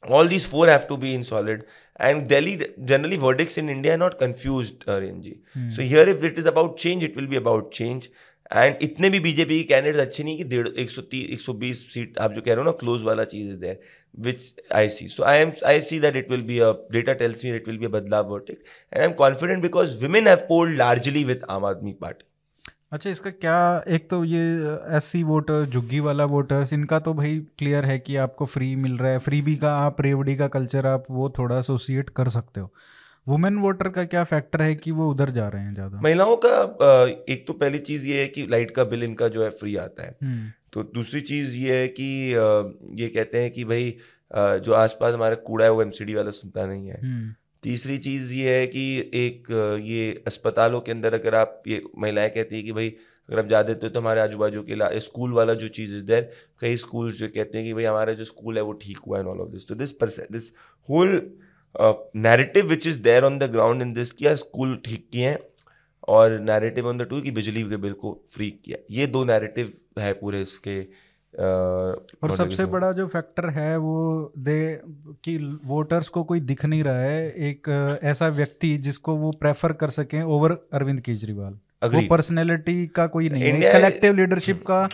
all 0.05 0.29
these 0.31 0.47
four 0.53 0.63
have 0.69 0.87
to 0.87 0.97
be 1.03 1.11
in 1.17 1.25
solid 1.27 1.61
and 2.01 2.29
delhi 2.29 2.53
generally 2.91 3.17
verdicts 3.17 3.59
in 3.59 3.69
india 3.69 3.95
are 3.95 4.03
not 4.03 4.19
confused 4.19 4.85
Renji. 4.87 5.39
Hmm. 5.55 5.71
so 5.71 5.83
here 5.83 6.09
if 6.09 6.25
it 6.25 6.39
is 6.39 6.47
about 6.47 6.77
change 6.77 7.03
it 7.05 7.17
will 7.17 7.27
be 7.27 7.37
about 7.37 7.71
change 7.73 8.09
and 8.53 8.83
इतने 8.83 9.09
भी 9.11 9.19
BJP 9.21 9.59
के 9.59 9.65
candidate 9.69 10.01
अच्छे 10.01 10.23
नहीं 10.25 10.37
कि 10.37 10.45
डेढ़ 10.45 10.67
एक 10.79 10.91
सौ 10.91 11.03
तीस 11.03 11.31
एक 11.33 11.41
सौ 11.41 11.53
बीस 11.61 11.83
सीट 11.93 12.19
आप 12.21 12.33
जो 12.33 12.41
कह 12.41 12.53
रहे 12.53 12.59
हो 12.59 12.65
ना 12.65 12.73
क्लोज 12.81 13.03
वाला 13.03 13.25
चीज़ 13.25 13.49
is 13.51 13.57
there 13.59 13.79
which 14.27 14.43
I 14.75 14.89
see 14.89 15.07
so 15.09 15.23
I 15.25 15.39
am 15.43 15.53
I 15.67 15.81
see 15.81 16.01
that 16.01 16.17
it 16.17 16.31
will 16.31 16.43
be 16.51 16.59
a 16.59 16.73
data 16.93 17.13
tells 17.23 17.45
me 17.45 17.51
it 17.57 17.69
will 17.69 17.79
be 17.79 17.87
a 17.87 17.89
बदलाव 17.91 18.29
verdict 18.33 18.59
and 18.59 19.01
I 19.01 19.07
am 19.07 19.13
confident 19.23 19.63
because 19.63 19.97
women 20.03 20.29
have 20.29 20.45
polled 20.49 20.77
largely 20.79 21.25
with 21.25 21.47
Aam 21.51 21.65
Aadmi 21.65 21.93
Party 22.01 22.25
अच्छा 22.93 23.11
इसका 23.11 23.31
क्या 23.31 23.59
एक 23.89 24.09
तो 24.11 24.23
ये 24.25 24.41
S 24.97 25.05
C 25.05 25.23
voter 25.23 25.65
झुग्गी 25.67 26.01
वाला 26.01 26.25
voters 26.25 26.73
इनका 26.73 26.99
तो 26.99 27.15
भाई 27.15 27.39
क्लियर 27.59 27.85
है 27.85 27.99
कि 27.99 28.17
आपको 28.17 28.47
फ्री 28.47 28.75
मिल 28.77 28.97
रहा 28.99 29.11
है। 29.13 29.19
फ्री 29.19 29.41
भी 29.43 29.55
का 29.57 29.75
आप 29.77 30.01
रेवड़ी 30.01 30.35
का 30.37 30.49
कल्चर 30.49 30.87
आप 30.87 31.05
वो 31.11 31.29
थोड़ा 31.39 31.59
एसोसिएट 31.59 32.11
कर 32.11 32.29
सकते 32.29 32.61
हो। 32.61 32.73
वुमेन 33.27 33.59
वोटर 33.59 33.89
का 33.89 34.05
क्या 34.05 34.25
फैक्टर 34.25 34.63
है 34.63 34.75
कि 34.75 34.91
वो 34.91 35.11
उधर 35.11 35.31
जा 35.31 35.49
रहे 35.49 35.63
हैं 35.63 35.75
ज़्यादा? 35.75 36.01
महिलाओं 36.01 36.37
का 36.45 36.55
एक 37.33 37.47
तो 37.47 37.53
पहली 37.55 37.79
चीज़ 37.81 38.07
ये 38.07 38.21
है 38.21 38.27
कि 38.29 38.47
लाइट 38.47 38.71
का 38.71 38.85
बिल 38.85 39.03
इनका 39.05 39.29
जो 39.29 39.45
है 39.45 39.51
फ्री 39.53 39.77
आता 39.79 40.03
है। 40.03 40.17
हम्म। 40.23 40.51
तो 40.73 40.83
दूसरी 40.95 41.21
चीज़ 41.23 41.57
ये 41.57 41.81
है 41.81 41.89
कि 41.91 42.09
ये 43.03 43.09
कहते 43.09 43.43
हैं 43.43 43.51
कि 43.51 43.65
भाई 43.65 43.95
जो 44.35 44.73
आसपास 44.75 45.15
हमारा 45.15 45.35
कूड़ा 45.47 45.65
है 45.65 45.71
वो 45.71 45.83
एमसीडी 45.83 46.15
वाला 46.15 46.31
सुनता 46.33 46.67
नहीं 46.67 46.89
है। 46.89 47.01
हम्म। 47.03 47.35
तीसरी 47.63 47.99
चीज़ 47.99 48.33
ये 48.35 48.59
है 48.59 48.67
कि 48.67 48.83
एक, 49.15 49.51
ये 49.83 50.25
अस्पतालों 50.27 50.81
के 50.81 50.93
अंदर 50.93 51.15
अगर 51.15 51.35
आप, 51.35 51.63
ये 51.69 51.83
महिलाएँ 51.99 52.31
कहती 52.31 52.57
है 52.57 52.63
कि 52.63 52.73
भाई, 52.73 52.89
अगर 53.29 53.39
आप 53.39 53.47
जा 53.47 53.63
देते 53.63 53.87
हो 53.87 53.91
तो 53.91 54.01
हमारे 54.01 54.21
आजू 54.21 54.39
बाजू 54.39 54.63
के 54.71 55.01
स्कूल 55.01 55.33
वाला 55.33 55.55
जो 55.55 55.69
चीज़ 55.69 55.95
इज़ 55.97 56.05
देर 56.05 56.31
कई 56.61 56.77
स्कूल 56.77 57.13
जो 57.13 57.29
कहते 57.29 57.59
हैं 57.59 57.67
कि 57.67 57.75
भाई 57.75 57.85
हमारा 57.85 58.13
जो 58.13 58.25
स्कूल 58.25 58.57
है 58.57 58.63
वो 58.63 58.73
ठीक 58.73 58.99
हुआ 58.99 59.19
है 59.19 59.25
ऑल 59.25 59.41
ऑफ़ 59.41 59.49
दिस 59.49 59.69
तो 59.69 59.75
this 59.75 59.93
this 60.33 60.53
whole 60.89 61.21
narrative 62.17 62.67
which 62.67 62.87
is 62.87 63.01
there 63.01 63.25
on 63.25 63.39
the 63.39 63.43
ground 63.43 63.83
in 63.83 63.93
this 63.93 64.13
किया 64.13 64.35
स्कूल 64.35 64.77
ठीक 64.85 65.09
किए 65.13 65.29
हैं 65.29 65.39
और 66.09 66.39
नैरेटिव 66.41 66.89
ऑन 66.89 66.99
द 66.99 67.03
टू 67.03 67.21
कि 67.21 67.31
बिजली 67.31 67.63
के 67.63 67.77
बिल 67.77 67.93
को 67.93 68.13
फ्री 68.31 68.51
किया। 68.65 68.79
ये 68.91 69.07
दो 69.07 69.25
नैरेटिव 69.25 69.73
है 69.99 70.13
पूरे 70.13 70.43
इसके 70.43 70.81
और 71.39 72.37
सबसे 72.37 72.65
बड़ा 72.67 72.93
जो 72.93 73.07
फैक्टर 73.07 73.49
है 73.51 73.77
वो 73.77 74.33
दे 74.39 74.81
कि 75.25 75.37
वोटर्स 75.65 76.09
को 76.09 76.23
कोई 76.25 76.41
दिख 76.41 76.65
नहीं 76.65 76.83
रहा 76.85 76.99
है 76.99 77.31
एक 77.31 77.69
ऐसा 78.03 78.29
व्यक्ति 78.29 78.77
जिसको 78.79 79.17
वो 79.17 79.31
प्रेफर 79.31 79.73
कर 79.73 79.91
सके 79.91 80.23
ओवर 80.23 80.53
अरविंद 80.73 81.01
केजरीवाल। 81.01 81.59
वो 81.85 82.03
पर्सनैलिटी 82.11 82.87
का 82.87 83.07
कोई 83.07 83.29
नहीं 83.29 83.43
है। 83.43 83.73
कलेक्टिव 83.73 84.15
लीडरशिप 84.15 84.65
का 84.67 84.87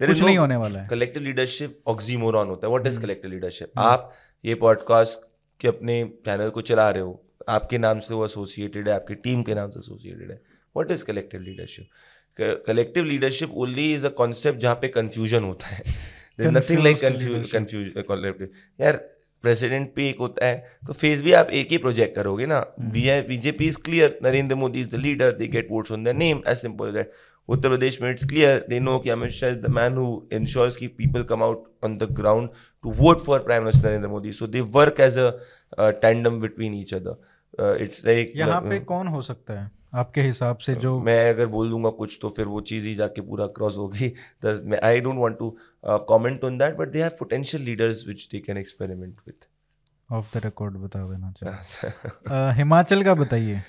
कुछ 0.00 0.20
नहीं 0.22 0.38
होने 0.38 0.56
वाला 0.56 0.80
है। 0.80 0.88
कलेक्टिव 0.88 1.22
लीडरशिप 1.22 1.78
ऑक्सीमोरॉन 1.86 2.48
होता 2.48 2.66
है। 2.66 2.72
व्हाट 2.72 2.86
इज़ 2.86 3.00
कलेक्टिव 3.00 3.30
लीडरशिप 3.30 3.78
आप 3.78 4.12
ये 4.44 4.54
पॉडकास्ट 4.54 5.28
के 5.60 5.68
अपने 5.68 6.04
चैनल 6.24 6.50
को 6.50 6.60
चला 6.60 6.90
रहे 6.90 7.02
हो। 7.02 7.20
आपके 7.48 7.78
नाम 7.78 7.98
से 7.98 8.14
वो 8.14 8.24
एसोसिएटेड 8.24 8.88
है 8.88 8.94
आपकी 8.94 9.14
टीम 9.14 9.42
के 9.42 9.54
नाम 9.54 9.70
से 9.70 9.78
एसोसिएटेड 9.78 10.30
है। 10.30 10.40
What 10.76 10.90
is 10.90 11.04
collective 11.04 11.40
leadership 11.40 11.88
collective 12.38 13.04
leadership 13.04 13.50
only 13.56 13.92
is 13.94 14.06
a 14.06 14.10
concept 14.18 14.60
जहाँ 14.60 14.74
पे 14.76 14.88
कंफ्यूजन 14.90 15.44
होता 15.44 15.66
है। 15.68 15.82
नथिंग 16.50 16.82
लाइक 16.84 16.96
कंफ्यूज 17.52 18.48
यार 18.80 18.96
प्रेसिडेंट 19.44 19.92
पे 19.94 20.08
एक 20.08 20.18
होता 20.20 20.46
है 20.46 20.78
तो 20.86 20.92
फेस 20.92 21.22
भी 21.22 21.32
आप 21.34 21.50
एक 21.52 21.70
ही 21.70 21.78
प्रोजेक्ट 21.78 22.14
करोगे 22.16 22.46
ना। 22.46 22.60
BJP 22.80 23.66
is 23.66 23.78
clear 23.84 24.18
Narendra 24.24 24.54
Modi 24.56 24.80
is 24.80 24.88
the 24.88 25.00
leader 25.00 25.32
they 25.32 25.46
get 25.48 25.66
votes 25.70 25.92
on 25.92 26.04
the 26.04 26.14
name 26.16 26.42
as 26.48 26.56
simple 26.58 26.92
that 26.92 27.12
Uttar 27.48 27.68
Pradesh 27.68 28.00
में 28.02 28.10
इट्स 28.10 28.24
क्लियर 28.24 28.64
दे 28.68 28.78
नो 28.80 28.98
कि 28.98 29.10
Amit 29.10 29.30
Shah 29.32 29.50
is 29.50 29.58
the 29.58 29.70
man 29.70 29.96
who 29.96 30.06
ensures 30.32 30.76
की 30.76 30.88
people 30.98 31.22
come 31.30 31.42
out 31.42 31.64
on 31.84 31.96
the 31.98 32.08
ground 32.20 32.48
to 32.84 32.92
vote 32.98 33.20
for 33.24 33.38
prime 33.40 33.62
minister 33.64 33.88
Narendra 33.88 34.08
Modi. 34.08 34.32
So 34.32 34.46
they 34.46 34.60
work 34.76 35.00
as 35.00 35.18
a 35.18 35.90
tandem 36.02 36.40
between 36.40 36.74
each 36.74 36.94
other 36.94 37.82
it's 37.82 38.04
like 38.06 38.32
यहाँ 38.36 38.60
पे 38.62 38.78
कौन 38.82 39.08
हो 39.08 39.22
सकता 39.22 39.60
है? 39.60 39.70
आपके 39.94 40.22
हिसाब 40.22 40.58
से 40.58 40.74
जो 40.74 41.00
मैं 41.00 41.28
अगर 41.30 41.46
बोल 41.46 41.70
दूँगा 41.70 41.90
कुछ 41.90 42.18
तो 42.22 42.28
फिर 42.28 42.46
वो 42.46 42.60
चीज़ 42.60 42.86
ही 42.86 42.94
जाके 42.94 43.20
पूरा 43.20 43.46
क्रॉस 43.46 43.76
होगी 43.76 44.12
I 44.84 45.00
don't 45.00 45.18
want 45.18 45.38
to 45.38 45.50
comment 46.10 46.44
on 46.44 46.58
that 46.58 46.76
but 46.76 46.88
they 46.88 47.02
have 47.02 47.10
potential 47.18 47.62
leaders 47.62 48.04
which 48.06 48.28
they 48.32 48.38
can 48.38 48.56
experiment 48.56 49.20
with 49.26 49.44
off 50.12 50.38
the 50.38 50.44
record 50.44 50.76
बता 50.76 51.04
देना 51.10 51.32
चाहिए 51.32 52.52
हिमाचल 52.52 53.02
का 53.04 53.14
बताइए। 53.14 53.62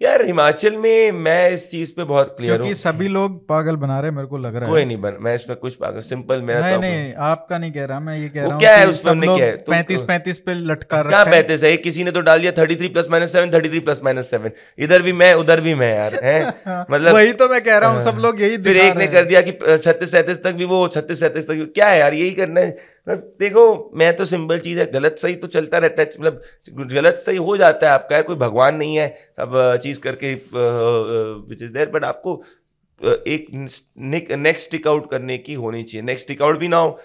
यार 0.00 0.22
हिमाचल 0.26 0.74
में 0.76 1.12
मैं 1.16 1.50
इस 1.50 1.70
चीज़ 1.70 1.92
पे 1.96 2.04
बहुत 2.04 2.34
क्लियर 2.36 2.56
क्योंकि 2.56 2.74
सभी 2.74 3.06
लोग 3.08 3.36
पागल 3.48 3.76
बना 3.76 3.98
रहे 4.00 4.10
मेरे 4.10 4.26
को 4.28 4.38
लग 4.38 4.56
रहा 4.56 4.60
कोई 4.60 4.80
है। 4.80 4.84
कोई 4.84 4.84
नहीं 4.84 4.96
बन 5.02 5.16
मैं 5.20 5.34
इसमें 5.34 5.56
कुछ 5.58 5.74
पागल 5.74 6.00
सिंपल 6.00 6.42
मेरा 6.42 6.60
नहीं 6.60 6.78
नहीं 6.80 7.14
आपका 7.26 7.58
नहीं 7.58 7.72
कह 7.72 7.84
रहा 7.84 8.00
मैं 8.00 8.16
ये 8.18 8.28
कह 8.28 8.42
रहा 8.42 8.50
हूँ 8.50 8.58
क्या 8.60 8.74
है 8.76 8.88
उसमें 8.88 9.10
हमने 9.12 9.26
क्या 9.26 9.46
है? 9.46 9.56
पैंतीस 9.56 10.02
पैंतीस 10.02 10.38
पे 10.38 10.54
लटका 10.54 11.00
रखा 11.00 11.08
क्या 11.08 11.22
पैंतीस 11.24 11.62
है? 11.64 11.76
किसी 11.76 12.04
ने 12.04 12.10
तो 12.10 12.20
डाल 12.20 12.40
दिया 12.40 12.52
thirty 12.52 12.76
three 12.76 12.88
plus 12.88 13.06
minus 13.10 13.32
seven 13.32 13.52
thirty 13.52 13.68
three 13.68 13.80
plus 13.80 14.00
minus 14.04 14.30
seven. 14.30 14.50
इधर 14.78 15.02
भी 15.02 15.12
मैं 15.12 15.32
उधर 15.34 15.60
भी 15.60 15.74
मैं 15.74 15.92
यार 15.94 16.18
है? 16.24 16.36
मतलब 16.90 17.14
वही 17.14 17.32
तो 17.34 17.48
मैं 17.48 17.60
कह 17.60 17.78
रहा 17.78 17.90
हूँ 17.90 18.00
सब 18.02 18.18
लोग 18.20 18.42
यही 18.42 18.58
फिर 18.58 18.76
एक 18.76 18.96
ने 18.96 19.06
कर 19.06 19.24
दिया 19.24 19.40
कि 19.40 19.52
छत्तीस 19.78 20.12
सैंतीस 20.12 20.42
तक 20.42 20.52
भी 20.54 20.64
वो 20.64 20.86
छत्तीस 20.88 21.20
सैंतीस 21.20 21.48
तक 21.48 21.72
क्या 21.74 21.88
है 21.88 21.98
यार 21.98 22.14
यही 22.14 22.30
करना 22.32 22.60
है? 22.60 22.76
देखो 23.40 23.64
मैं 23.94 24.14
तो 24.16 24.24
सिंपल 24.24 24.58
चीज़ 24.58 24.78
है 24.80 24.84
गलत 24.92 25.16
सही 25.18 25.34
तो 25.34 25.46
चलता 25.48 25.78
रहता 25.78 26.02
है 26.02 26.10
मतलब 26.20 26.86
गलत 26.92 27.14
सही 27.16 27.36
हो 27.38 27.56
जाता 27.56 27.86
है 27.86 27.92
आपका 27.92 28.20
कोई 28.22 28.36
भगवान 28.36 28.76
नहीं 28.76 28.96
है 28.96 29.06
अब 29.38 29.52
चीज़ 29.86 29.98
करके 30.00 30.34
विच 30.34 31.62
इज़ 31.62 31.72
देयर 31.72 31.90
बट 31.90 32.04
आपको 32.04 32.42
एक 33.00 33.46
नेक्स्ट 34.38 34.70
टिक 34.70 34.86
आउट 34.88 35.10
करने 35.10 35.36
की 35.40 35.54
होनी 35.56 35.82
चाहिए। 35.82 36.02
नेक्स्ट 36.04 36.28
टिक 36.28 36.42
आउट 36.42 36.58
भी 36.58 36.68
ना 36.68 36.76
हो 36.78 36.98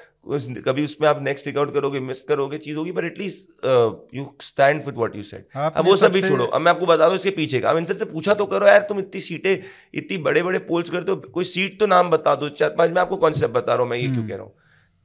कभी 0.65 0.83
उसमें 0.83 1.07
आप 1.09 1.21
नेक्स्ट 1.23 1.45
टिक 1.45 1.57
आउट 1.57 1.73
करोगे 1.73 1.99
मिस 1.99 2.21
करोगे 2.23 2.57
चीज़ 2.57 2.75
होगी 2.77 2.91
but 2.91 3.03
at least 3.05 4.15
you 4.15 4.25
stand 4.41 4.83
with 4.85 4.95
what 4.97 5.15
you 5.15 5.23
said 5.23 5.45
अब 5.55 5.85
वो 5.85 5.95
सब 5.97 6.11
भी 6.11 6.21
छोड़ो। 6.21 6.45
अब 6.45 6.61
मैं 6.61 6.71
आपको 6.71 6.85
बता 6.85 7.07
दूँ 7.09 7.15
इसके 7.15 7.29
पीछे 7.31 7.59
का। 7.59 7.69
अब 7.69 7.77
इनसे 7.77 8.05
पूछा 8.05 8.33
तो 8.33 8.45
करो 8.45 8.67
यार 8.67 8.81
तुम 8.89 8.99
इतनी 8.99 9.21
सीटें 9.21 9.57
इतनी 9.93 10.17
बड़े 10.19 10.43
बड़े 10.43 10.59
पोल्स 10.67 10.89
करते 10.89 11.11
हो 11.11 11.17
कोई 11.33 11.43
सीट 11.45 11.79
तो 11.79 11.87
नाम 11.87 12.09
बता 12.09 12.35
दो 12.35 12.49
चार 12.51 12.69
पाँच 12.77 12.91
मैं 12.91 13.01
आपको 13.01 13.17
कॉन्सेप्ट 13.17 13.53
बता 13.55 13.73
रहा 13.73 13.83
हूँ 13.83 13.89
मैं 13.89 13.97
ये 13.97 14.03
क्यों 14.03 14.15
हम्म। 14.15 14.27
कह 14.27 14.35
रहा 14.35 14.43
हूँ। 14.43 14.53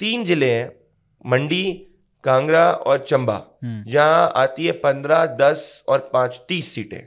तीन 0.01 0.25
ज़िले 0.25 0.51
हैं 0.51 0.71
मंडी 1.25 1.86
कांगड़ा 2.27 2.71
और 2.73 3.05
चंबा 3.09 3.35
हम्म। 3.63 3.91
जहाँ 3.91 4.33
आती 4.37 4.67
है 4.67 4.73
पंद्रह 4.81 5.25
दस 5.41 5.85
और 5.89 5.99
पाँच 6.13 6.41
तीस 6.49 6.73
सीटें। 6.73 7.01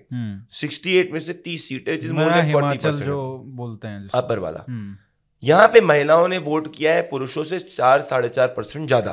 सिक्सटी 0.52 0.90
हम्म। 0.90 1.00
एट 1.00 1.14
में 1.14 1.20
से 1.20 1.34
तीस 1.44 1.68
सीटें 1.68 2.00
जिस 2.00 2.12
हिमाचल 2.12 3.00
जो 3.00 3.22
बोलते 3.56 3.88
हैं 3.88 4.10
अपर 4.14 4.40
वाला। 4.40 4.66
हम्म। 4.70 4.96
यहाँ 5.44 5.68
पे 5.68 5.82
महिलाओं 5.82 6.28
ने 6.28 6.38
वोट 6.38 6.74
किया 6.76 6.94
है 6.94 7.02
पुरुषों 7.02 7.44
से 7.44 7.60
चार 7.60 8.02
साढ़े 8.02 8.30
चार 8.30 8.48
परसेंट 8.48 8.88
ज़्यादा। 8.88 9.12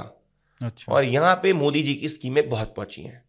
अच्छा। 0.60 0.92
और 0.92 1.04
यहाँ 1.04 1.34
पे 1.34 1.52
मोदी 1.52 1.82
जी 1.82 1.94
की 1.94 2.08
स्कीमें 2.08 2.48
बहुत 2.48 2.74
पहुँची 2.76 3.02
हैं। 3.02 3.22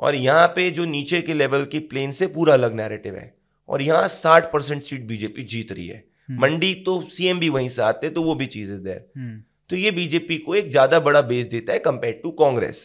और 0.00 0.14
यहाँ 0.14 0.46
पे 0.46 0.70
जो 0.70 0.84
नीचे 0.84 1.20
के 1.22 1.34
लेवल 1.34 1.64
की 1.64 1.78
प्लेन 1.78 2.12
से 2.12 2.26
पूरा 2.26 2.54
अलग 2.54 2.74
नैरेटिव 2.74 3.16
है। 3.16 3.34
और 3.68 3.82
यहाँ 3.82 4.08
साठ 4.08 4.52
परसेंट 4.52 4.82
सीट 4.82 5.06
बीजेपी 5.06 5.42
जीत 5.42 5.72
रही 5.72 5.86
है। 5.86 6.04
मंडी 6.30 6.72
तो 6.86 7.00
सीएम 7.10 7.40
भी 7.40 7.48
वहीं 7.48 7.68
से 7.68 7.82
आते 7.82 8.10
तो 8.10 8.22
वो 8.22 8.34
भी 8.34 8.46
चीज़ 8.46 8.72
इज़ 8.72 8.80
देयर 8.80 9.06
तो 9.74 9.78
ये 9.78 9.90
बीजेपी 9.90 10.36
को 10.38 10.54
एक 10.54 10.70
ज़्यादा 10.70 10.98
बड़ा 11.00 11.20
बेस 11.28 11.46
देता 11.48 11.72
है 11.72 11.78
कंपेयर 11.80 12.20
टू 12.22 12.30
कांग्रेस। 12.38 12.80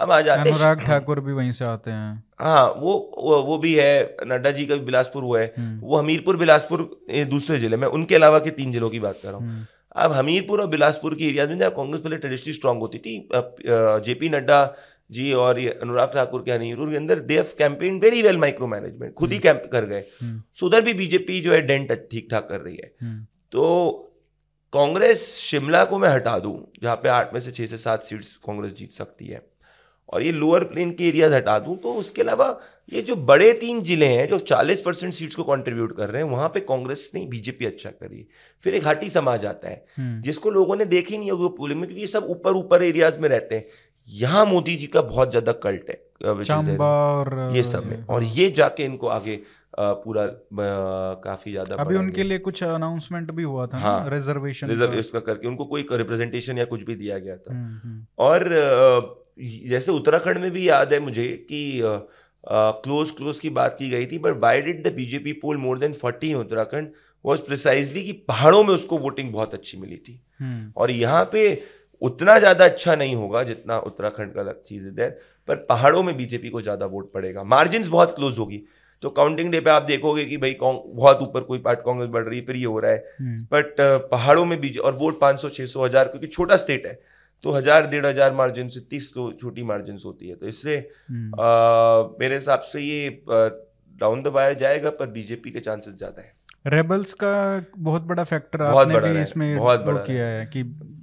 अब 0.00 0.10
आ 0.12 0.20
जाते 0.20 0.48
हैं। 0.48 0.54
अनुराग 0.54 0.80
ठाकुर 0.82 1.20
भी 1.20 1.32
वहीं 1.32 1.50
से 1.52 1.64
आते 1.64 1.90
हैं। 1.90 2.24
हाँ 2.40 2.64
वो 2.70 2.92
वो, 3.18 3.42
वो 3.42 3.58
भी 3.58 3.74
है 3.74 4.16
नड्डा 4.26 4.50
जी 4.50 4.64
का 4.66 4.74
भी 4.74 4.80
बिलासपुर 4.82 5.22
हुआ 5.22 5.40
है। 5.40 5.52
हम्म। 5.56 5.78
वो 5.80 5.96
हमीरपुर 5.96 6.36
बिलासपुर 6.36 6.84
दूसरे 7.30 7.58
ज़िले 7.58 7.76
में 7.76 7.86
उनके 7.88 8.14
अलावा 8.14 8.38
के 8.38 8.50
तीन 8.52 8.72
जिलों 8.72 8.90
की 8.90 9.00
बात 9.00 9.18
कर 9.22 9.28
रहा 9.28 9.36
हूँ। 9.36 9.46
हम्म। 9.46 9.66
अब 9.96 10.12
हमीरपुर 10.12 10.60
और 10.60 10.68
बिलासपुर 10.68 11.14
की 11.14 11.28
एरियाज़ 11.28 11.50
में 11.50 11.58
जहाँ 11.58 11.70
कांग्रेस 11.72 12.00
पहले 12.02 12.16
ट्रेडिशनली 12.16 12.52
स्ट्रांग 12.54 12.80
होती 12.80 12.98
थी 12.98 13.16
जेपी 14.06 14.28
नड्डा 14.30 14.60
जी 15.10 15.32
और 15.34 15.60
ये 15.60 15.78
अनुराग 15.82 16.14
ठाकुर 16.14 16.42
के 16.42 16.52
हनीपुर 16.52 16.90
के 16.90 16.96
अंदर 16.96 17.20
देव 17.28 17.54
campaign 17.58 17.98
very 18.00 18.22
well 18.22 18.38
micro 18.38 18.66
management 18.68 19.14
खुद 19.14 19.32
ही 19.32 19.38
कैंप 19.38 19.56
हम्म। 19.56 19.70
कर 19.70 19.86
गए। 19.86 20.04
सो 20.54 20.66
उधर 20.66 20.82
भी 20.82 20.94
बीजेपी 20.94 21.40
जो 21.40 21.52
है 21.52 21.60
डेंट 21.66 21.92
ठीक 22.10 22.28
ठाक 22.30 22.48
कर 22.48 22.60
रही 22.60 22.76
है। 22.76 23.16
तो 23.52 24.02
कांग्रेस 24.76 25.20
शिमला 25.40 25.84
को 25.84 25.98
मैं 25.98 26.08
हटा 26.08 26.38
दूँ 26.38 26.56
जहाँ 26.82 26.96
पे 26.96 27.08
आठ 27.08 27.32
में 27.34 27.40
से 27.40 27.50
छह 27.50 27.66
से 27.66 27.76
सात 27.78 28.02
सीट्स 28.02 28.34
कांग्रेस 28.36 28.72
जीत 28.72 28.90
सकती 28.92 29.26
है 29.26 29.40
और 30.08 30.22
ये 30.22 30.32
लोअर 30.32 30.64
प्लेन 30.64 30.90
के 30.90 31.04
एरियाज़ 31.04 31.34
हटा 31.34 31.58
दूँ 31.58 31.76
तो 31.76 31.92
उसके 31.94 32.22
अलावा 32.22 32.48
ये 32.92 33.02
जो 33.02 33.16
बड़े 33.24 33.52
तीन 33.52 33.82
ज़िले 33.82 34.06
हैं 34.06 34.26
जो 34.28 34.38
40 34.40 34.80
परसेंट 34.80 35.12
सीट्स 35.12 35.34
को 35.34 35.44
कंट्रीब्यूट 35.44 35.96
कर 35.96 36.10
रहे 36.10 36.22
हैं 36.22 36.30
वहाँ 36.30 36.48
पे 36.48 36.60
कांग्रेस 36.60 37.10
ने 37.14 37.24
बीजेपी 37.26 37.66
अच्छा 37.66 37.90
करी 37.92 38.26
फिर 38.64 38.74
एक 38.74 38.86
हाटी 38.86 39.08
समाज 39.08 39.46
आता 39.46 39.68
है 39.68 39.84
हम्म। 39.96 40.20
जिसको 40.20 40.50
लोगों 40.50 40.76
ने 40.76 40.84
देखी 40.84 41.18
नहीं 41.18 41.30
होगी 41.30 41.48
पोलिंग 41.56 41.80
में 41.80 41.88
क्योंकि 41.88 42.00
ये 42.00 42.06
सब 42.06 42.26
ऊपर 42.30 42.52
ऊपर 42.54 42.82
एरियाज़ 42.82 43.18
में 43.18 43.28
रहते 43.28 43.54
हैं। 43.54 43.66
यहाँ 44.08 44.44
मोदी 44.46 44.76
जी 44.76 44.86
का 44.86 45.02
बहुत 45.02 45.30
ज़्यादा 45.30 45.52
कल्ट 45.60 45.90
है 45.90 46.04
ये 47.56 47.62
सब 47.62 47.86
में 47.86 48.04
और 48.06 48.24
ये 48.24 48.50
जाके 48.50 48.84
इनको 48.84 49.08
आगे 49.08 49.40
पूरा 49.78 50.26
काफ़ी 51.24 51.50
ज़्यादा 51.50 51.76
अभी 51.76 51.96
उनके 51.96 52.22
लिए 52.22 52.38
कुछ 52.38 52.62
अनाउंसमेंट 52.64 53.30
भी 53.30 53.42
हुआ 53.42 53.66
था 53.66 53.78
हाँ। 53.78 54.10
रिजर्वेशन 54.10 54.68
रिज़र्व 54.68 55.02
का। 55.12 55.20
करके 55.22 55.48
उनको 55.48 55.64
कोई 55.64 55.86
रिप्रेजेंटेशन 55.92 56.58
या 56.58 56.64
कुछ 56.64 56.82
भी 56.82 56.94
दिया 56.94 57.18
गया 57.18 57.36
था। 57.36 57.54
हम्म, 57.54 57.78
हम्म। 57.82 58.04
और 58.18 59.24
जैसे 59.68 59.92
उत्तराखंड 59.92 60.38
में 60.38 60.50
भी 60.50 60.68
याद 60.68 60.92
है 60.92 61.00
मुझे 61.00 61.26
कि 61.50 61.80
क्लोज 62.44 63.10
क्लोज 63.10 63.38
की 63.38 63.50
बात 63.52 63.76
की 63.78 63.90
गई 63.90 64.06
थी 64.06 64.18
but 64.18 64.36
why 64.40 64.60
did 64.62 64.82
the 64.86 64.92
BJP 64.94 65.32
poll 65.38 65.56
more 65.58 65.78
than 65.78 65.92
forty 65.94 66.30
in 66.30 66.36
Uttarakhand? 66.36 66.90
Was 67.24 67.40
precisely 67.42 68.02
कि 68.02 68.12
पहाड़ों 68.28 68.62
में 68.64 68.74
उसको 68.74 68.98
वोटिंग 68.98 69.32
बहुत 69.32 69.54
अच्छी 69.54 69.78
मिली 69.78 69.96
थी। 69.98 70.20
हम्म। 70.40 70.72
और 70.76 70.90
यहाँ 70.90 71.24
पे 71.32 71.42
उतना 72.02 72.38
ज़्यादा 72.38 72.64
अच्छा 72.64 72.94
नहीं 72.96 73.14
होगा 73.14 73.42
जितना 73.42 73.78
उत्तराखंड 73.80 74.32
का 74.32 74.52
चीज़ 74.66 74.88
है। 75.00 75.08
पर 75.48 75.56
पहाड़ों 75.68 76.02
में 76.02 76.16
बीजेपी 76.16 76.48
को 76.50 76.60
ज़्यादा 76.62 76.86
वोट 76.86 77.12
पड़ेगा। 77.12 77.42
मार्जिन 77.44 77.88
बहुत 77.90 78.14
क्लोज 78.16 78.38
होगी। 78.38 78.62
तो 79.02 79.10
काउंटिंग 79.10 79.50
डे 79.52 79.60
पे 79.60 79.70
आप 79.70 79.82
देखोगे 79.82 80.24
कि 80.24 80.36
भाई 80.36 80.56
बहुत 80.60 81.22
ऊपर 81.22 81.40
कोई 81.40 81.58
पार्ट 81.58 81.80
कांग्रेस 81.80 82.08
बढ़ 82.10 82.24
रही 82.24 82.38
है 82.38 82.44
फिर 82.46 82.56
ये 82.56 82.64
हो 82.66 82.78
रहा 82.78 82.92
है 82.92 83.44
बट 83.52 83.80
हम्म। 83.80 84.08
पहाड़ों 84.08 84.44
में 84.44 84.60
बीजे 84.60 84.80
और 84.80 84.94
वोट 84.94 85.20
पाँच 85.20 85.40
सौ 85.40 85.48
छह 85.48 85.66
सौ 85.66 85.84
हज़ार 85.84 86.08
क्योंकि 86.08 86.26
छोटा 86.28 86.56
स्टेट 86.56 86.86
है 86.86 86.98
तो 87.44 87.52
हज़ार 87.52 87.86
डेढ़ 87.86 88.06
हज़ार 88.06 88.32
मार्जिन 88.32 88.68
से 88.68 88.80
तीस 88.90 89.12
तो 89.14 89.30
छोटी 89.32 89.62
मार्जिन 89.62 89.98
होती 90.04 90.28
है 90.28 90.34
तो 90.34 90.46
इससे 90.46 90.76
हम्म। 91.08 92.16
मेरे 92.20 92.34
हिसाब 92.34 92.60
से 92.62 92.80
ये 92.80 93.10
डाउन 93.28 94.22
द 94.22 94.28
वायर 94.28 94.54
जाएगा 94.54 94.90
पर 94.92 95.06
बीजेपी 95.10 95.50
के 95.50 95.60
चांसेस 95.60 95.94
ज़्यादा 95.94 96.22
है 96.22 96.34
रेबल्स 96.66 97.12
का 97.14 97.32
बहुत 97.78 98.02
बड़ा 98.02 98.22
फैक्टर 98.24 98.58
बहुत 98.60 98.88
आपने 98.88 99.12
भी 99.12 99.20
इसमें 99.20 99.58
बहुत 99.58 99.80
बड़ा 99.80 100.00
किया 100.02 100.26
है 100.26 100.44
कि 100.46 100.62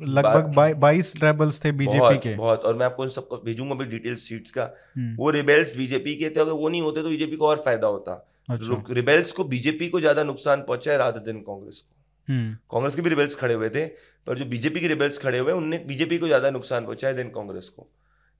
लगभग 0.10 0.76
बाईस 0.78 1.14
रेबल्स 1.18 1.64
थे 1.66 1.72
बीजेपी 1.74 2.18
के 2.20 2.36
बहुत 2.36 2.64
और 2.64 2.76
मैं 2.76 2.86
आपको 2.86 3.08
सबको 3.10 3.38
भेजूँगा 3.46 3.76
भी 3.76 3.86
डिटेल 3.88 4.16
सीट्स 4.18 4.52
का 4.52 4.64
हम्म। 4.98 5.16
वो 5.16 5.30
रिबेल्स 5.32 5.76
बीजेपी 5.78 6.16
के 6.16 6.30
थे 6.30 6.40
अगर 6.40 6.52
वो 6.54 6.70
नहीं 6.70 6.82
होते 6.82 7.02
तो 7.02 7.10
बीजेपी 7.10 7.36
को 7.36 7.48
और 7.48 7.58
फ़ायदा 7.60 7.88
होता 7.88 8.14
अच्छा। 8.50 8.84
रिबेल्स 8.92 9.32
को 9.32 9.44
बीजेपी 9.46 9.90
को 9.90 10.00
ज़्यादा 10.00 10.24
नुकसान 10.24 10.62
पहुँचा 10.62 10.92
है 10.92 10.98
राधा 10.98 11.20
दिन 11.22 11.40
कांग्रेस 11.42 11.82
को 11.82 12.34
हम्म। 12.34 12.54
कांग्रेस 12.72 12.96
के 12.96 13.02
भी 13.02 13.10
रिबेल्स 13.10 13.36
खड़े 13.36 13.54
हुए 13.54 13.70
थे 13.70 13.86
पर 14.28 14.38
जो 14.38 14.46
बीजेपी 14.48 14.80
के 14.80 14.88
रिबेल्स 14.88 15.18
खड़े 15.18 15.40
हुए 15.40 15.54
उनने 15.54 15.84
बीजेपी 15.88 16.18
को 16.18 16.28
ज़्यादा 16.28 16.50
नुकसान 16.50 16.86
पहुँचा 16.86 17.08
है 17.08 17.14
देन 17.14 17.30
कांग्रेस 17.30 17.70
को 17.70 17.88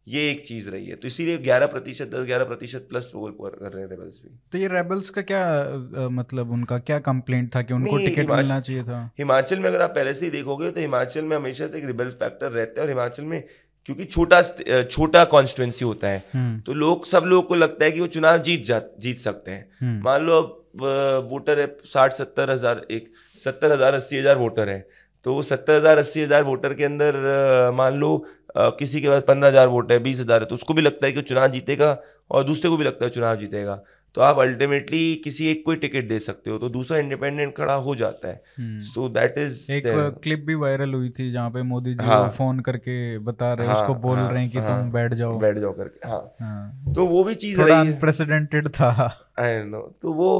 ये 0.08 0.30
एक 0.30 0.46
चीज़ 0.46 0.70
रही 0.70 0.86
है। 0.86 0.96
तो 0.96 1.08
इसीलिए 1.08 1.38
ग्यारह 1.40 1.66
प्रतिशत 1.68 2.08
दस 2.08 2.26
ग्यारह 2.26 2.46
प्रतिशत 2.46 2.88
प्लस 2.90 3.06
पोल 3.08 3.32
कर 3.34 3.70
रहे 3.70 3.82
हैं 3.82 3.90
रेबल्स 3.90 4.22
भी। 4.24 4.30
तो 4.52 4.58
ये 4.58 4.68
रेबल्स 4.70 5.10
का 5.10 5.22
क्या 5.24 5.44
आ, 5.44 6.08
मतलब 6.12 6.52
उनका 6.52 6.78
क्या 6.82 6.98
कंप्लेंट 7.02 7.54
था 7.56 7.62
कि 7.62 7.74
उनको 7.74 7.98
टिकट 7.98 8.30
मिलना 8.32 8.60
चाहिए 8.60 8.84
था? 8.84 9.10
हिमाचल 9.18 9.60
में 9.60 9.70
अगर 9.70 9.82
आप 9.82 9.90
पहले 9.92 10.14
से 10.14 10.26
ही 10.26 10.32
देखोगे 10.32 10.72
तो 10.72 10.82
हिमाचल 10.82 11.24
में 11.24 11.36
हमेशा 11.38 11.68
से 11.68 11.78
एक 11.78 11.86
रिबल 11.86 12.10
फैक्टर 12.14 12.52
रहता 12.52 12.82
है 12.82 12.86
और 12.86 12.90
हिमाचल 12.90 13.24
में 13.26 13.44
क्योंकि 13.90 14.06
छोटा 14.06 14.42
छोटा 14.42 15.24
कॉन्स्टिट्युएंसी 15.26 15.86
होता 15.86 16.08
है। 16.08 16.24
हम्म। 16.34 16.60
तो 16.62 16.74
लोग 16.74 17.06
सब 17.06 17.24
लोगों 17.26 17.44
को 17.44 17.56
लगता 17.56 17.86
है 17.86 17.92
कि 17.92 18.02
वो 18.02 18.08
चुनाव 18.08 18.38
जीत 18.40 18.66
जा 18.66 18.82
जीत 19.00 19.18
सकते 19.20 19.52
हैं। 19.52 19.66
हम्म। 19.82 20.04
मान 20.04 20.22
लो 20.22 20.42
अब 20.42 21.30
वोटर 21.32 21.60
है 21.60 21.66
साठ 21.86 22.14
सत्तर 22.14 22.50
हज़ार 22.50 22.86
एक 22.92 23.12
सत्तर 23.40 23.72
हज़ार 23.72 23.94
अस्सी 23.94 24.18
हज़ार 24.18 24.38
वोटर 24.38 24.70
है। 24.70 24.86
तो 25.26 25.42
सत्तर 25.44 25.76
हज़ार 25.76 25.98
अस्सी 25.98 26.22
हज़ार 26.22 26.44
वोटर 26.44 26.74
के 26.74 26.84
अंदर 26.84 27.72
मान 27.74 27.98
लो 27.98 28.10
किसी 28.56 29.02
के 29.02 29.10
पास 29.10 29.24
पंद्रह 29.28 29.50
हज़ार 29.50 29.68
वोट 29.68 29.92
है 29.92 30.00
बीस 30.04 30.20
हज़ार 30.20 30.42
है 30.42 30.48
तो 30.48 30.56
उसको 30.56 30.74
भी 30.74 30.82
लगता 30.82 31.06
है 31.08 31.12
कि 31.14 31.22
चुनाव 31.24 31.48
जीतेगा 31.52 31.98
और 32.32 32.44
दूसरे 32.44 32.70
को 32.70 32.78
भी 32.78 32.84
लगता 32.84 33.06
है 33.06 33.12
चुनाव 33.12 33.36
जीतेगा। 33.38 33.84
तो 34.16 34.22
आप 34.22 34.40
अल्टीमेटली 34.40 35.16
किसी 35.24 35.48
एक 35.52 35.64
को 35.66 35.74
टिकट 35.76 36.08
दे 36.08 36.18
सकते 36.20 36.50
हो 36.52 36.58
तो 36.60 36.68
दूसरा 36.70 36.98
इंडिपेंडेंट 36.98 37.56
खड़ा 37.58 37.74
हो 37.86 37.96
जाता 37.96 38.28
है। 38.28 38.80
सो 38.84 39.08
दैट 39.10 39.38
इज़ 39.38 39.72
एक 39.74 39.86
क्लिप 40.24 40.44
भी 40.48 40.56
वायरल 40.56 40.94
हुई 40.94 41.10
थी 41.10 41.32
जहाँ 41.32 41.50
पे 41.52 41.62
मोदी 41.64 41.94
जी 41.94 42.06
हाँ, 42.06 42.30
फ़ोन 42.30 42.60
करके 42.60 43.18
बता 43.22 43.54
रहे 43.54 43.68
हाँ, 43.68 43.76
उसको 43.76 43.96
बोल 44.02 44.18
हाँ, 44.18 44.32
रहे 44.32 44.42
हैं 44.42 44.50
कि 44.52 44.58
हाँ, 44.58 44.68
तुम 44.68 44.92
बैठ 44.92 45.14
जाओ। 45.14 45.38
बैठ 45.40 45.58
जाओ 45.58 45.72
करके 45.74 46.08
हाँ, 46.08 46.22
हाँ। 46.42 46.94
तो 46.96 47.06
वो 47.06 47.24
भी 47.24 47.36
चीज़ 47.36 47.62
अनप्रेसिडेंटेड 47.62 48.68
था। 48.70 48.92
आई 49.40 49.64
नो 49.66 49.82
तो 50.02 50.14
वो 50.14 50.38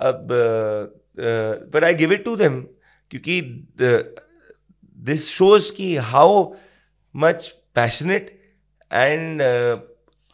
अब 0.00 0.28
पर 1.72 1.84
I 1.84 1.94
give 1.94 2.12
it 2.12 2.24
to 2.24 2.36
them 2.36 2.60
क्योंकि 3.10 3.40
दिस 4.98 5.28
शोज़ 5.30 5.72
की 5.72 5.94
how 6.10 6.44
much 7.16 7.54
passionate 7.74 8.40
and 8.92 9.42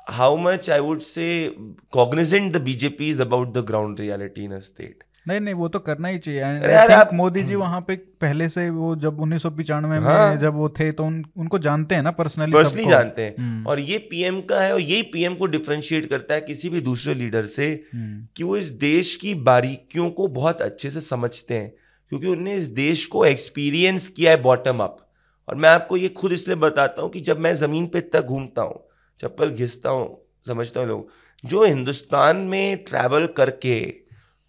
how 0.08 0.36
much 0.36 0.70
I 0.70 0.78
would 0.78 1.00
say 1.00 1.56
cognizant 1.92 2.52
the 2.52 2.60
BJP 2.60 3.08
is 3.08 3.22
about 3.22 3.52
the 3.52 3.58
ground 3.58 4.00
reality 4.00 4.44
in 4.44 4.52
a 4.52 4.58
state 4.58 5.04
नहीं 5.28 5.40
नहीं 5.40 5.54
वो 5.54 5.68
तो 5.68 5.78
करना 5.78 6.08
ही 6.08 6.18
चाहिए। 6.18 6.40
यार 6.40 6.90
आप 6.90 7.10
मोदी 7.14 7.42
जी 7.42 7.54
वहाँ 7.54 7.80
पे 7.80 7.96
पहले 7.96 8.48
से 8.48 8.70
वो 8.70 8.96
जब 8.96 9.20
उन्नीस 9.20 9.42
सौ 9.42 9.50
पिचानवे 9.50 9.98
हाँ, 9.98 10.30
में 10.30 10.38
जब 10.38 10.54
वो 10.54 10.68
थे 10.68 10.92
तो 10.92 11.04
उन, 11.04 11.24
उनको 11.36 11.58
जानते 11.58 11.94
हैं 11.94 12.02
ना 12.02 12.10
पर्सनली 12.10 12.52
पर्सनली 12.52 12.86
जानते 12.86 13.22
हैं। 13.22 13.34
हम्म। 13.38 13.66
और 13.66 13.80
ये 13.80 13.98
पीएम 13.98 14.40
का 14.40 14.60
है 14.60 14.72
और 14.72 14.80
यही 14.80 15.02
पीएम 15.02 15.34
को 15.34 15.46
डिफ्रेंशिएट 15.46 16.06
करता 16.06 16.34
है 16.34 16.40
किसी 16.40 16.68
भी 16.68 16.80
दूसरे 16.80 17.14
लीडर 17.14 17.44
से 17.44 17.84
हम्म। 17.94 18.26
कि 18.36 18.44
वो 18.44 18.56
इस 18.56 18.66
देश 18.66 19.16
की 19.16 19.34
बारीकियों 19.34 20.10
को 20.10 20.28
बहुत 20.28 20.62
अच्छे 20.62 20.90
से 20.90 21.00
समझते 21.00 21.54
हैं। 21.54 21.72
क्योंकि 22.08 22.26
उन्होंने 22.26 22.54
इस 22.54 22.64
देश 22.64 23.06
को 23.06 23.24
एक्सपीरियंस 23.24 24.08
किया 24.08 24.30
है 24.30 24.42
बॉटम 24.42 24.78
अप 24.78 25.07
और 25.48 25.54
मैं 25.54 25.68
आपको 25.68 25.96
ये 25.96 26.08
खुद 26.10 26.32
इसलिए 26.32 26.56
बताता 26.58 27.02
हूँ 27.02 27.10
कि 27.10 27.20
जब 27.20 27.38
मैं 27.38 27.54
ज़मीन 27.56 27.86
पे 27.86 28.00
तक 28.08 28.24
घूमता 28.26 28.62
हूँ 28.62 28.82
चप्पल 29.20 29.50
घिसता 29.50 29.90
हूँ 29.90 30.08
समझता 30.48 30.80
हूँ 30.80 30.88
लोग 30.88 31.08
जो 31.44 31.64
हिंदुस्तान 31.64 32.36
में 32.46 32.84
ट्रैवल 32.84 33.26
करके 33.36 33.78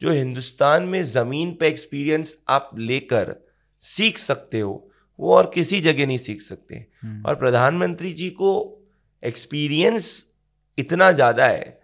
जो 0.02 0.12
हिंदुस्तान 0.12 0.84
में 0.84 1.04
ज़मीन 1.06 1.54
पे 1.60 1.68
एक्सपीरियंस 1.68 2.36
आप 2.50 2.70
लेकर 2.80 3.36
सीख 3.84 4.18
सकते 4.18 4.60
हो 4.60 4.74
वो 5.20 5.34
और 5.36 5.52
किसी 5.54 5.80
जगह 5.82 6.08
नहीं 6.08 6.18
सीख 6.18 6.42
सकते 6.42 6.86
हम्म। 7.04 7.26
और 7.26 7.36
प्रधानमंत्री 7.36 8.12
जी 8.14 8.30
को 8.32 8.52
एक्सपीरियंस 9.24 10.12
इतना 10.78 11.12
ज़्यादा 11.12 11.46
है 11.46 11.78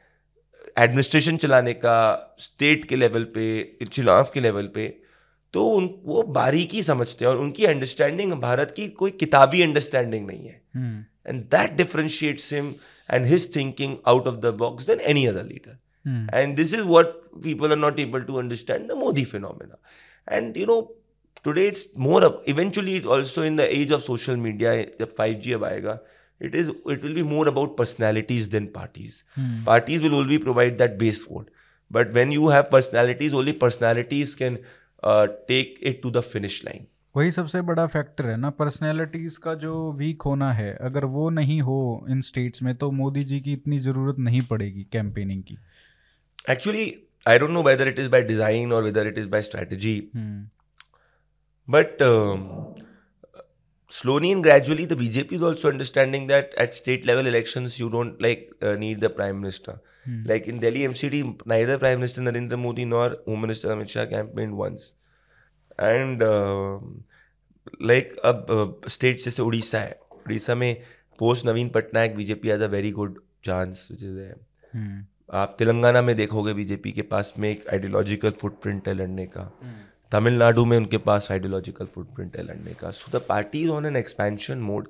एडमिनिस्ट्रेशन 0.77 1.37
चलाने 1.37 1.73
का 1.75 1.97
स्टेट 2.39 2.85
के 2.85 2.95
लेवल 2.95 3.23
पे 3.35 3.85
चुनाव 3.85 4.29
के 4.33 4.39
लेवल 4.39 4.67
पे 4.67 4.87
तो 5.55 5.65
उन 5.71 5.89
वो 6.05 6.21
बारीकी 6.37 6.81
समझते 6.83 7.25
हैं 7.25 7.31
और 7.31 7.37
उनकी 7.39 7.65
अंडरस्टैंडिंग 7.65 8.33
भारत 8.41 8.71
की 8.75 8.87
कोई 9.01 9.11
किताबी 9.11 9.61
अंडरस्टैंडिंग 9.61 10.27
नहीं 10.27 10.47
है। 10.47 10.61
And 11.27 11.41
that 11.55 11.75
differentiates 11.77 12.53
him 12.53 12.73
and 13.11 13.25
his 13.25 13.55
thinking 13.55 13.95
out 14.07 14.27
of 14.27 14.35
the 14.35 14.53
box 14.63 14.87
than 14.87 14.99
any 15.13 15.25
other 15.25 15.45
leader 15.45 16.39
and 16.39 16.55
this 16.55 16.73
is 16.73 16.81
what 16.81 17.13
people 17.43 17.71
are 17.71 17.77
not 17.77 17.99
able 17.99 18.21
to 18.31 18.35
understand 18.35 18.89
the 18.91 18.97
Modi 19.05 19.25
phenomena 19.25 20.37
and 20.37 20.57
you 20.57 20.65
know 20.65 20.81
today 21.43 21.67
it's 21.67 21.87
more 22.07 22.43
eventually 22.47 22.99
also 23.17 23.43
in 23.43 23.55
the 23.55 23.69
age 23.79 23.91
of 23.91 24.01
social 24.01 24.37
media 24.47 24.75
जब 24.99 25.15
five 25.17 25.39
G 25.43 25.53
अब 25.53 25.63
आएगा 25.63 25.99
it 26.41 26.55
is 26.55 26.69
it 26.93 27.03
will 27.03 27.13
be 27.13 27.23
more 27.23 27.47
about 27.47 27.75
personalities 27.77 28.47
than 28.49 28.65
parties 28.71 29.23
hmm. 29.35 29.51
parties 29.67 30.01
will 30.01 30.15
only 30.15 30.37
provide 30.37 30.77
that 30.77 30.97
base 31.03 31.21
vote 31.25 31.49
but 31.91 32.11
when 32.17 32.33
you 32.37 32.49
have 32.49 32.69
personalities 32.69 33.33
only 33.33 33.53
personalities 33.53 34.33
can 34.35 34.57
take 35.07 35.79
it 35.83 36.01
to 36.03 36.11
the 36.11 36.19
finish 36.23 36.63
line 36.65 36.85
वही 37.15 37.31
सबसे 37.31 37.61
बड़ा 37.61 37.85
factor 37.87 38.25
है 38.25 38.37
ना 38.37 38.49
personalities 38.49 39.37
का 39.37 39.53
जो 39.55 39.91
weak 39.91 40.21
होना 40.21 40.51
है 40.53 40.73
अगर 40.81 41.05
वो 41.05 41.29
नहीं 41.29 41.61
हो 41.61 42.05
इन 42.09 42.21
स्टेट्स 42.21 42.63
में 42.63 42.75
तो 42.75 42.91
मोदी 42.91 43.23
जी 43.23 43.39
की 43.41 43.53
इतनी 43.53 43.79
ज़रूरत 43.79 44.19
नहीं 44.19 44.41
पड़ेगी 44.41 44.83
कैंपेनिंग 44.91 45.43
की। 45.43 45.57
Actually 46.49 46.93
I 47.27 47.39
don't 47.39 47.51
know 47.51 47.63
whether 47.63 47.87
it 47.87 47.99
is 47.99 48.09
by 48.09 48.21
design 48.21 48.73
और 48.73 48.83
whether 48.83 49.07
it 49.07 49.17
is 49.17 49.27
by 49.27 49.41
strategy 49.41 49.99
but 51.67 52.03
slowly 53.89 54.31
and 54.31 54.43
gradually 54.43 54.85
the 54.85 54.95
bjp 54.95 55.33
is 55.33 55.41
also 55.41 55.69
understanding 55.69 56.27
that 56.27 56.53
at 56.57 56.75
state 56.75 57.05
level 57.05 57.27
elections 57.27 57.79
you 57.79 57.89
don't 57.89 58.21
like 58.21 58.49
uh, 58.61 58.75
need 58.75 59.01
the 59.01 59.09
prime 59.09 59.39
minister 59.41 59.79
Hmm. 60.05 60.23
Like 60.25 60.47
in 60.47 60.59
Delhi 60.59 60.81
MCD, 60.87 61.45
neither 61.45 61.79
Prime 61.79 61.99
Minister 61.99 62.21
Narendra 62.21 62.59
Modi 62.59 62.85
nor 62.85 63.17
Home 63.25 63.41
Minister 63.41 63.69
Amit 63.69 63.89
Shah 63.89 64.05
campaigned 64.05 64.55
once. 64.55 64.93
And 65.79 66.21
uh, 66.21 66.79
like 67.79 68.15
अब 68.25 68.81
state 68.87 69.23
जैसे 69.23 69.41
उड़ीसा 69.41 69.79
है 69.79 69.99
उड़ीसा 70.25 70.55
में 70.55 70.75
post 71.19 71.45
Naveen 71.45 71.69
Patnaik 71.69 72.15
BJP 72.15 72.49
has 72.49 72.63
a 72.63 72.67
very 72.75 72.91
good 72.99 73.19
chance 73.45 73.87
which 73.91 74.03
is 74.03 74.19
आप 75.41 75.55
तेलंगाना 75.59 76.01
में 76.01 76.15
देखोगे 76.15 76.53
BJP 76.53 76.91
के 76.91 77.01
पास 77.13 77.33
में 77.39 77.49
एक 77.49 77.67
आइडियोलॉजिकल 77.73 78.31
फुटप्रिंट 78.41 78.87
है 78.87 78.93
लड़ने 78.93 79.25
का 79.25 79.49
hmm. 79.59 79.75
तमिलनाडु 80.15 80.65
में 80.65 80.77
उनके 80.77 80.97
पास 81.07 81.27
आइडियोलॉजिकल 81.31 81.85
फुटप्रिंट 81.95 82.37
है 82.37 82.43
लड़ने 82.43 82.73
का। 82.73 82.91
So 82.91 83.17
the 83.17 83.21
parties 83.29 83.69
on 83.69 83.85
an 83.85 83.97
expansion 83.97 84.57
mode 84.69 84.87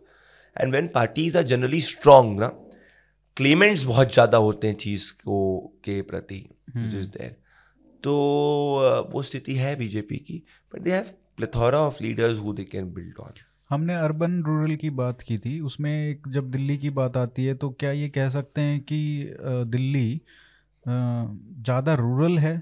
and 0.56 0.74
when 0.74 0.88
parties 0.96 1.38
are 1.38 1.44
generally 1.54 1.82
strong 1.82 2.40
ना 2.40 2.48
क्लेमेंट्स 3.38 3.84
बहुत 3.84 4.14
ज़्यादा 4.14 4.38
होते 4.38 4.68
हैं 4.68 4.76
चीज़ 4.76 5.12
को 5.14 5.42
के 5.84 6.02
प्रति 6.14 6.38
इज़ 6.78 7.10
देयर 7.10 7.36
तो 8.04 8.14
वो 9.14 9.22
स्थिति 9.22 9.56
है 9.56 9.76
बीजेपी 9.76 10.18
की 10.28 10.44
but 10.74 10.82
they 10.82 10.92
have 10.92 11.14
plethora 11.40 11.80
of 11.86 11.98
leaders 12.00 12.38
who 12.40 12.52
they 12.58 12.64
can 12.66 12.86
build 12.98 13.18
on. 13.20 13.40
हमने 13.70 13.96
अर्बन 13.96 14.42
रूरल 14.44 14.76
की 14.76 14.90
बात 14.90 15.22
की 15.22 15.38
थी 15.38 15.60
उसमें 15.60 15.92
एक 15.92 16.28
जब 16.28 16.52
दिल्ली 16.52 16.78
की 16.78 16.90
बात 17.00 17.18
आती 17.18 17.46
है 17.46 17.56
तो 17.56 17.70
क्या 17.80 17.92
ये 17.92 18.10
कह 18.10 18.30
सकते 18.30 18.62
हैं 18.62 18.80
कि 18.92 19.00
दिल्ली 19.74 20.22
ज़्यादा 20.86 21.94
रूरल 21.94 22.38
है? 22.40 22.54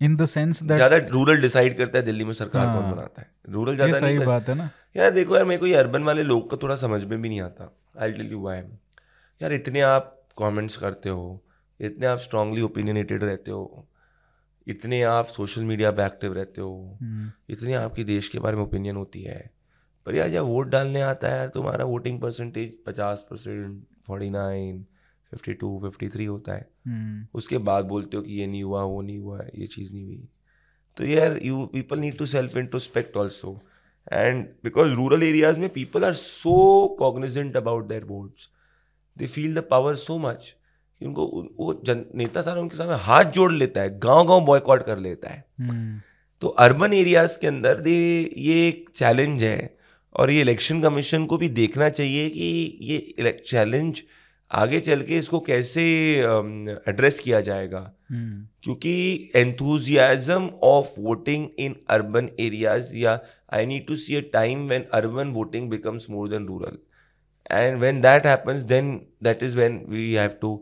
इन 0.00 0.16
द 0.16 0.26
सेंस 0.26 0.62
दैट 0.62 0.76
ज़्यादा 0.76 0.96
रूरल 1.08 1.40
डिसाइड 1.42 1.76
करता 1.76 1.98
है 1.98 2.04
दिल्ली 2.04 2.24
में 2.24 2.32
सरकार 2.34 2.66
हाँ, 2.66 2.74
कौन 2.74 2.90
बनाता 2.92 3.22
है। 3.22 3.30
रूरल 3.48 3.74
ज़्यादा 3.74 3.98
सही 4.00 4.18
बात 4.20 4.48
है 4.48 4.54
ना। 4.54 4.70
यार 4.96 5.10
देखो 5.10 5.36
यार 5.36 5.44
मेरे 5.44 5.60
को 5.60 5.66
ये 5.66 5.74
अर्बन 5.76 6.02
वाले 6.04 6.22
लोग 6.22 6.50
का 6.50 6.56
थोड़ा 6.62 6.76
समझ 6.76 7.02
में 7.04 7.20
भी 7.20 7.28
नहीं 7.28 7.40
आता। 7.40 7.72
आई 7.98 8.12
टेल 8.12 8.30
यू 8.32 8.40
वाई 8.40 8.62
यार 9.40 9.52
इतने 9.52 9.80
आप 9.82 10.14
कमेंट्स 10.38 10.76
करते 10.76 11.08
हो 11.08 11.40
इतने 11.80 12.06
आप 12.06 12.18
स्ट्रांगली 12.18 12.62
ओपिनियनेटेड 12.62 13.24
रहते 13.24 13.50
हो 13.50 13.86
इतने 14.66 15.02
आप 15.02 15.26
सोशल 15.28 15.62
मीडिया 15.64 15.90
पे 15.90 16.04
एक्टिव 16.06 16.32
रहते 16.34 16.60
हो 16.60 16.98
इतने 17.00 17.52
इतनी 17.52 17.72
आपकी 17.74 18.04
देश 18.04 18.28
के 18.28 18.38
बारे 18.38 18.56
में 18.56 18.62
ओपिनियन 18.62 18.96
होती 18.96 19.22
है। 19.22 19.38
पर 20.06 20.14
यार 20.14 20.28
जब 20.30 20.44
वोट 20.44 20.68
डालने 20.68 21.00
आता 21.02 21.28
है 21.28 21.36
यार 21.36 21.48
तुम्हारा 21.48 21.84
वोटिंग 21.84 22.20
परसेंटेज 22.20 22.72
पचास 22.86 23.26
percent 23.30 23.82
forty 24.06 24.28
nine 24.30 24.84
fifty 25.30 25.52
two 25.52 25.80
fifty 25.84 26.08
three 26.08 26.24
होता 26.24 26.52
है। 26.52 26.68
हम्म। 26.86 27.26
उसके 27.34 27.58
बाद 27.58 27.84
बोलते 27.84 28.16
हो 28.16 28.22
कि 28.22 28.32
ये 28.32 28.46
नहीं 28.46 28.62
हुआ 28.62 28.82
वो 28.82 29.00
नहीं 29.02 29.18
हुआ 29.18 29.40
ये 29.54 29.66
चीज़ 29.66 29.92
नहीं 29.92 30.04
हुई। 30.04 30.28
तो 30.96 31.04
यार 31.04 31.38
you 31.42 31.66
people 31.66 31.98
need 31.98 32.18
to 32.18 32.26
self 32.26 32.56
introspect 32.56 33.16
also 33.16 33.60
and 34.12 34.44
because 34.64 34.94
rural 34.94 35.22
areas 35.22 35.58
में 35.58 35.68
people 35.68 36.04
are 36.04 36.14
so 36.14 36.96
cognizant 36.98 37.56
about 37.56 37.88
their 37.88 38.04
votes 38.04 38.48
they 39.18 39.26
feel 39.26 39.54
the 39.54 39.64
power 39.70 39.94
so 39.94 40.18
much 40.18 40.54
कि 41.00 41.06
उनको 41.06 41.48
वो 41.58 41.82
जन 41.84 42.04
नेता 42.14 42.42
सारा 42.42 42.60
उनके 42.60 42.76
सामने 42.76 42.96
हाथ 42.96 43.24
जोड़ 43.24 43.52
लेता 43.52 43.80
है 43.80 43.98
गाँव 43.98 44.26
गाँव 44.26 44.44
बॉयकॉट 44.44 44.86
कर 44.86 44.98
लेता 44.98 45.28
है। 45.28 45.44
hmm. 45.62 46.06
तो 46.40 46.48
अर्बन 46.48 46.92
एरियाज़ 46.92 47.38
के 47.38 47.46
अंदर 47.46 47.80
दे 47.80 47.96
ये 48.38 48.68
एक 48.68 48.90
चैलेंज 48.96 49.42
है। 49.42 49.78
और 50.14 50.30
ये 50.30 50.40
इलेक्शन 50.40 50.82
कमीशन 50.82 51.26
को 51.26 51.36
भी 51.38 51.48
देखना 51.48 51.88
चाहिए 51.88 52.30
कि 52.30 52.78
ये 52.82 53.32
चैलेंज 53.46 54.02
आगे 54.50 54.80
चल 54.80 55.02
के 55.02 55.18
इसको 55.18 55.40
कैसे 55.40 55.82
एड्रेस 56.88 57.16
uh, 57.16 57.22
किया 57.24 57.40
जाएगा? 57.40 57.80
hmm. 58.12 58.46
क्योंकि 58.64 59.30
enthusiasm 59.36 60.48
of 60.64 60.88
voting 61.00 61.48
in 61.58 61.76
urban 61.90 62.28
areas 62.40 62.96
या 62.96 63.18
I 63.54 63.66
need 63.66 63.86
to 63.86 63.94
see 63.94 64.16
a 64.16 64.20
time 64.32 64.66
when 64.68 64.84
urban 64.94 65.32
voting 65.32 65.68
becomes 65.70 66.06
more 66.10 66.28
than 66.28 66.46
rural 66.46 66.78
and 67.50 67.78
when 67.80 68.00
that 68.00 68.26
happens 68.26 68.62
then 68.64 68.90
that 69.22 69.42
is 69.42 69.56
when 69.56 69.80
we 69.88 70.12
have 70.12 70.36
to 70.40 70.52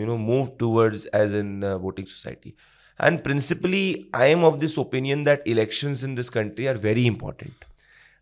you 0.00 0.06
know 0.06 0.16
move 0.16 0.48
towards 0.58 1.06
edge 1.14 1.34
in 1.34 1.64
voting 1.82 2.06
society 2.06 2.54
and 3.00 3.22
principally 3.22 3.84
I 4.14 4.30
am 4.30 4.44
of 4.44 4.58
this 4.58 4.78
opinion 4.78 5.24
that 5.24 5.48
election 5.48 5.96
in 6.04 6.14
this 6.14 6.28
country 6.30 6.66
are 6.66 6.76
very 6.82 7.06
important 7.06 7.64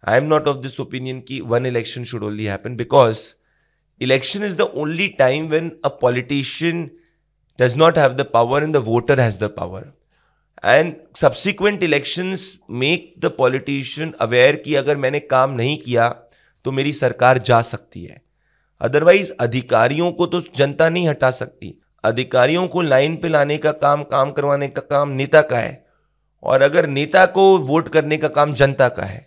I 0.05 0.18
am 0.18 0.24
not 0.24 0.49
of 0.49 0.59
this 0.59 0.80
opinion 0.80 1.20
की 1.20 1.40
one 1.47 1.66
election 1.66 2.05
should 2.05 2.24
only 2.24 2.45
happen 2.45 2.76
because 2.76 3.18
election 4.03 4.44
is 4.44 4.57
the 4.57 4.61
only 4.76 5.09
time 5.18 5.46
when 5.48 5.70
a 5.84 5.88
politician 6.00 6.90
does 7.59 7.76
not 7.76 7.98
have 7.98 8.12
the 8.12 8.26
power 8.32 8.64
in 8.64 8.72
the 8.72 8.76
voter 8.86 9.20
has 9.20 9.38
the 9.38 9.55
power 9.57 9.92
and 10.64 10.94
subsequent 11.16 11.82
election 11.82 12.36
make 12.70 13.12
the 13.18 13.32
politician 13.38 14.12
aware 14.20 14.57
कि 14.57 14.74
अगर 14.74 14.96
मैंने 14.96 15.20
काम 15.20 15.50
नहीं 15.53 15.76
किया 15.78 16.09
तो 16.64 16.72
मेरी 16.72 16.92
सरकार 16.92 17.38
जा 17.40 17.61
सकती 17.62 18.05
है। 18.05 18.20
अदरवाइज़ 18.80 19.32
अधिकारियों 19.40 20.11
को 20.12 20.26
तो 20.26 20.40
जनता 20.57 20.88
नहीं 20.88 21.09
हटा 21.09 21.30
सकती। 21.30 21.74
अधिकारियों 22.05 22.66
को 22.68 22.82
लाइन 22.82 23.16
पे 23.16 23.28
लाने 23.28 23.57
का 23.59 23.72
काम 23.80 24.03
काम 24.05 24.30
करवाने 24.32 24.68
का 24.68 24.82
काम 24.90 25.09
नेता 25.11 25.42
का 25.42 25.59
है। 25.59 25.84
और 26.42 26.62
अगर 26.62 26.86
नेता 26.88 27.24
को 27.26 27.42
वोट 27.61 27.88
करने 27.88 28.16
का 28.16 28.28
काम 28.30 28.55
जनता 28.55 28.88
का 28.88 29.03
है 29.03 29.26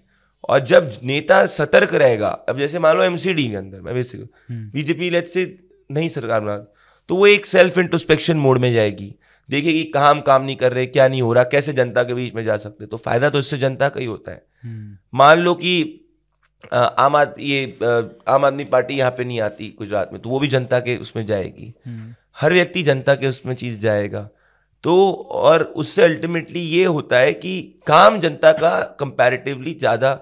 और 0.49 0.59
जब 0.65 0.91
नेता 1.03 1.45
सतर्क 1.47 1.93
रहेगा 1.95 2.29
अब 2.49 2.57
जैसे 2.57 2.79
मान 2.79 2.97
लो 2.97 3.03
एमसीडी 3.03 3.47
के 3.49 3.55
अंदर 3.55 3.81
मैं 3.81 3.93
बेसिक 3.95 4.21
बीजेपी 4.51 5.09
लेट 5.09 5.27
से 5.27 5.45
नहीं 5.89 6.09
सरकार 6.09 6.41
बना 6.41 6.57
तो 7.09 7.15
वो 7.15 7.27
एक 7.27 7.45
सेल्फ 7.45 7.77
इंट्रोस्पेक्शन 7.77 8.37
मोड 8.37 8.57
में 8.59 8.71
जाएगी। 8.73 9.13
देखेगी 9.49 9.83
कहाँ 9.93 10.09
हम 10.09 10.21
काम 10.21 10.43
नहीं 10.43 10.55
कर 10.55 10.73
रहे 10.73 10.85
क्या 10.85 11.07
नहीं 11.07 11.21
हो 11.21 11.33
रहा 11.33 11.43
कैसे 11.45 11.73
जनता 11.73 12.03
के 12.03 12.13
बीच 12.13 12.33
में 12.35 12.43
जा 12.43 12.55
सकते 12.57 12.85
तो 12.85 12.97
फ़ायदा 12.97 13.29
तो 13.29 13.39
इससे 13.39 13.57
जनता 13.57 13.89
का 13.89 13.99
ही 13.99 14.05
होता 14.05 14.31
है। 14.31 14.41
हम्म। 14.63 14.97
मान 15.13 15.39
लो 15.39 15.53
कि 15.55 16.01
आम 16.73 17.15
आदमी 17.15 17.45
ये 17.45 17.77
आम 18.27 18.45
आदमी 18.45 18.63
पार्टी 18.65 18.95
यहाँ 18.95 19.11
पे 19.11 19.23
नहीं 19.23 19.39
आती 19.41 19.73
गुजरात 19.79 20.09
में 20.13 20.21
तो 20.21 20.29
वो 20.29 20.39
भी 20.39 20.47
जनता 20.47 20.79
के 20.79 20.97
उसमें 20.97 21.25
जाएगी। 21.25 21.73
हम्म। 21.85 22.13
हर 22.37 22.53
व्यक्ति 22.53 22.83
जनता 22.83 23.15
के 23.15 23.27
उसमें 23.27 23.53
चीज़ 23.55 23.77
जाएगा। 23.79 24.29
तो 24.83 25.11
और 25.33 25.63
उससे 25.75 26.03
अल्टीमेटली 26.03 26.59
ये 26.61 26.85
होता 26.85 27.17
है 27.17 27.33
कि 27.35 27.61
काम 27.87 28.19
जनता 28.19 28.51
का 28.53 28.79
कंपैरेटिवली 28.99 29.73
ज़्यादा 29.75 30.19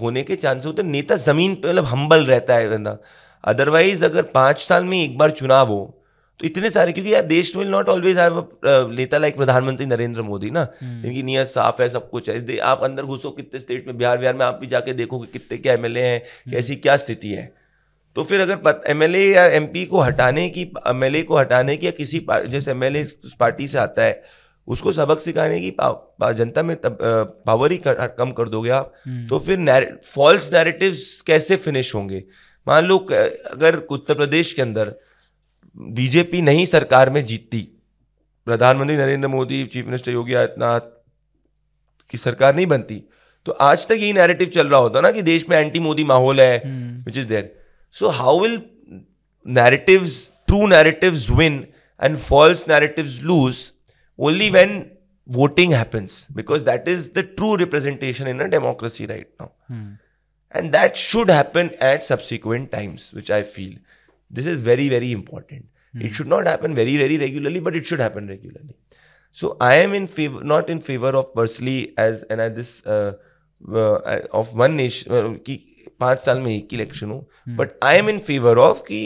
होने 0.00 0.22
के 0.22 0.36
चांस 0.36 0.66
होते 0.66 0.82
हैं। 0.82 0.88
नेता 0.90 1.16
ज़मीन 1.16 1.54
पे 1.54 1.68
मतलब 1.68 1.84
हम्बल 1.86 2.24
रहता 2.26 2.54
है 2.54 2.68
बंदा। 2.70 2.96
अदरवाइज़ 3.44 4.04
अगर 4.04 4.22
पाँच 4.32 4.58
साल 4.60 4.84
में 4.84 5.02
एक 5.02 5.18
बार 5.18 5.30
चुनाव 5.32 5.68
हो 5.68 5.92
तो 6.40 6.46
इतने 6.46 6.70
सारे 6.70 6.92
क्योंकि 6.92 7.12
यार 7.12 7.22
देश 7.24 7.54
विल 7.56 7.68
नॉट 7.68 7.88
ऑलवेज 7.88 8.18
हैव 8.18 8.38
नेता 8.90 9.18
लाइक 9.18 9.36
प्रधानमंत्री 9.36 9.86
नरेंद्र 9.86 10.22
मोदी 10.22 10.50
ना। 10.50 10.66
हम्म। 10.82 11.06
इनकी 11.06 11.22
नीयत 11.22 11.46
साफ़ 11.46 11.80
है 11.82 11.88
सब 11.88 12.08
कुछ 12.10 12.28
है। 12.30 12.58
आप 12.58 12.82
अंदर 12.84 13.02
घुसो 13.04 13.30
कितने 13.30 13.60
स्टेट 13.60 13.86
में 13.86 13.96
बिहार 13.98 14.18
बिहार 14.18 14.34
में 14.34 14.44
आप 14.46 14.58
भी 14.60 14.66
जाके 14.66 14.92
देखो 14.92 15.18
कि 15.18 15.26
कितने 15.32 15.58
क्या 15.58 15.72
एमएलए 15.72 16.00
हैं 16.00 16.18
हम्म। 16.18 16.52
कैसी 16.52 16.76
क्या 16.76 16.96
स्थिति 16.96 17.32
है। 17.32 17.52
तो 18.16 18.22
फिर 18.22 18.40
अगर 18.40 18.82
एमएलए 18.86 19.24
या 19.24 19.44
एमपी 19.46 19.84
को 19.86 20.00
हटाने 20.00 20.48
की 20.48 20.62
एमएलए 20.88 21.22
को 21.22 21.36
हटाने 21.36 21.76
की 21.76 21.86
या 21.86 21.90
किसी 21.92 22.24
जैसे 22.30 22.70
एमएलए 22.70 23.04
पार्टी 23.40 23.68
से 23.68 23.78
आता 23.78 24.02
है 24.02 24.22
उसको 24.68 24.92
सबक 24.92 25.20
सिखाने 25.20 25.60
की 25.60 25.70
जनता 26.34 26.62
में 26.62 26.76
पावर 26.84 27.72
ही 27.72 27.76
कर, 27.78 28.06
कम 28.18 28.32
कर 28.32 28.48
दोगे 28.48 28.70
आप। 28.70 28.92
हम्म। 29.06 29.26
तो 29.28 29.38
फिर 29.38 29.98
फॉल्स 30.04 30.52
नैरेटिव्स 30.52 31.20
कैसे 31.26 31.56
फिनिश 31.56 31.94
होंगे? 31.94 32.24
मान 32.66 32.84
लो 32.84 32.98
अगर 32.98 33.76
उत्तर 33.76 34.14
प्रदेश 34.14 34.52
के 34.52 34.62
अंदर 34.62 34.94
बीजेपी 35.76 36.42
नहीं 36.42 36.64
सरकार 36.66 37.10
में 37.10 37.24
जीतती 37.24 37.60
प्रधानमंत्री 38.46 38.96
नरेंद्र 38.96 39.28
मोदी 39.28 39.64
चीफ 39.64 39.84
मिनिस्टर 39.84 40.12
योगी 40.12 40.34
आदित्यनाथ 40.34 40.80
की 42.12 42.18
सरकार 42.18 42.54
नहीं 42.54 42.66
बनती 42.66 43.02
तो 43.46 43.52
आज 43.52 43.86
तक 43.88 43.92
यही 43.92 44.12
नैरेटिव 44.12 44.48
चल 44.48 44.68
रहा 44.68 44.80
होता 44.80 45.00
ना 45.00 45.10
कि 45.10 45.22
देश 45.22 45.48
में 45.48 45.56
एंटी 45.56 45.80
मोदी 45.80 46.04
माहौल 46.04 46.40
है 46.40 46.56
which 47.06 47.18
is 47.18 47.26
there 47.28 47.54
so 47.94 48.08
how 48.08 48.40
will 48.40 48.60
narratives 49.46 50.18
true 50.46 50.66
narratives 50.66 51.30
win 51.30 51.66
and 52.02 52.16
false 52.16 52.64
narratives 52.68 53.18
lose 53.22 53.72
Only 54.17 54.49
when 54.57 54.83
voting 55.35 55.73
happens 55.73 56.13
because 56.37 56.63
that 56.67 56.87
is 56.91 57.03
the 57.15 57.21
true 57.39 57.49
representation 57.59 58.29
in 58.29 58.39
a 58.45 58.47
democracy 58.53 59.05
right 59.11 59.27
now 59.41 59.45
hmm. 59.73 59.83
and 60.59 60.73
that 60.75 60.97
should 61.01 61.29
happen 61.33 61.69
at 61.89 62.07
subsequent 62.07 62.69
times 62.71 63.05
which 63.17 63.29
i 63.35 63.37
feel 63.51 63.75
This 64.31 64.47
is 64.47 64.61
very, 64.61 64.87
very 64.89 65.11
important. 65.11 65.65
Mm. 65.95 66.05
It 66.05 66.13
should 66.13 66.27
not 66.27 66.47
happen 66.47 66.73
very, 66.73 66.97
very 66.97 67.17
regularly, 67.17 67.59
but 67.59 67.75
it 67.75 67.85
should 67.85 67.99
happen 67.99 68.27
regularly. 68.27 68.75
So 69.31 69.57
I 69.59 69.75
am 69.75 69.93
in 69.93 70.07
favor, 70.07 70.43
not 70.43 70.69
in 70.69 70.79
favor 70.79 71.09
of 71.09 71.33
personally 71.33 71.93
as 71.97 72.23
and 72.23 72.41
at 72.41 72.55
this 72.55 72.85
uh, 72.85 73.13
uh, 73.73 74.19
of 74.31 74.53
one 74.53 74.75
nation 74.75 75.11
uh, 75.11 75.33
कि 75.45 75.57
पाँच 75.99 76.19
साल 76.19 76.39
में 76.39 76.51
एक 76.51 76.73
election 76.73 77.09
हो 77.11 77.17
but 77.57 77.77
I 77.83 77.97
am 77.97 78.09
in 78.09 78.19
favour 78.27 78.57
of 78.57 78.83
कि 78.87 78.99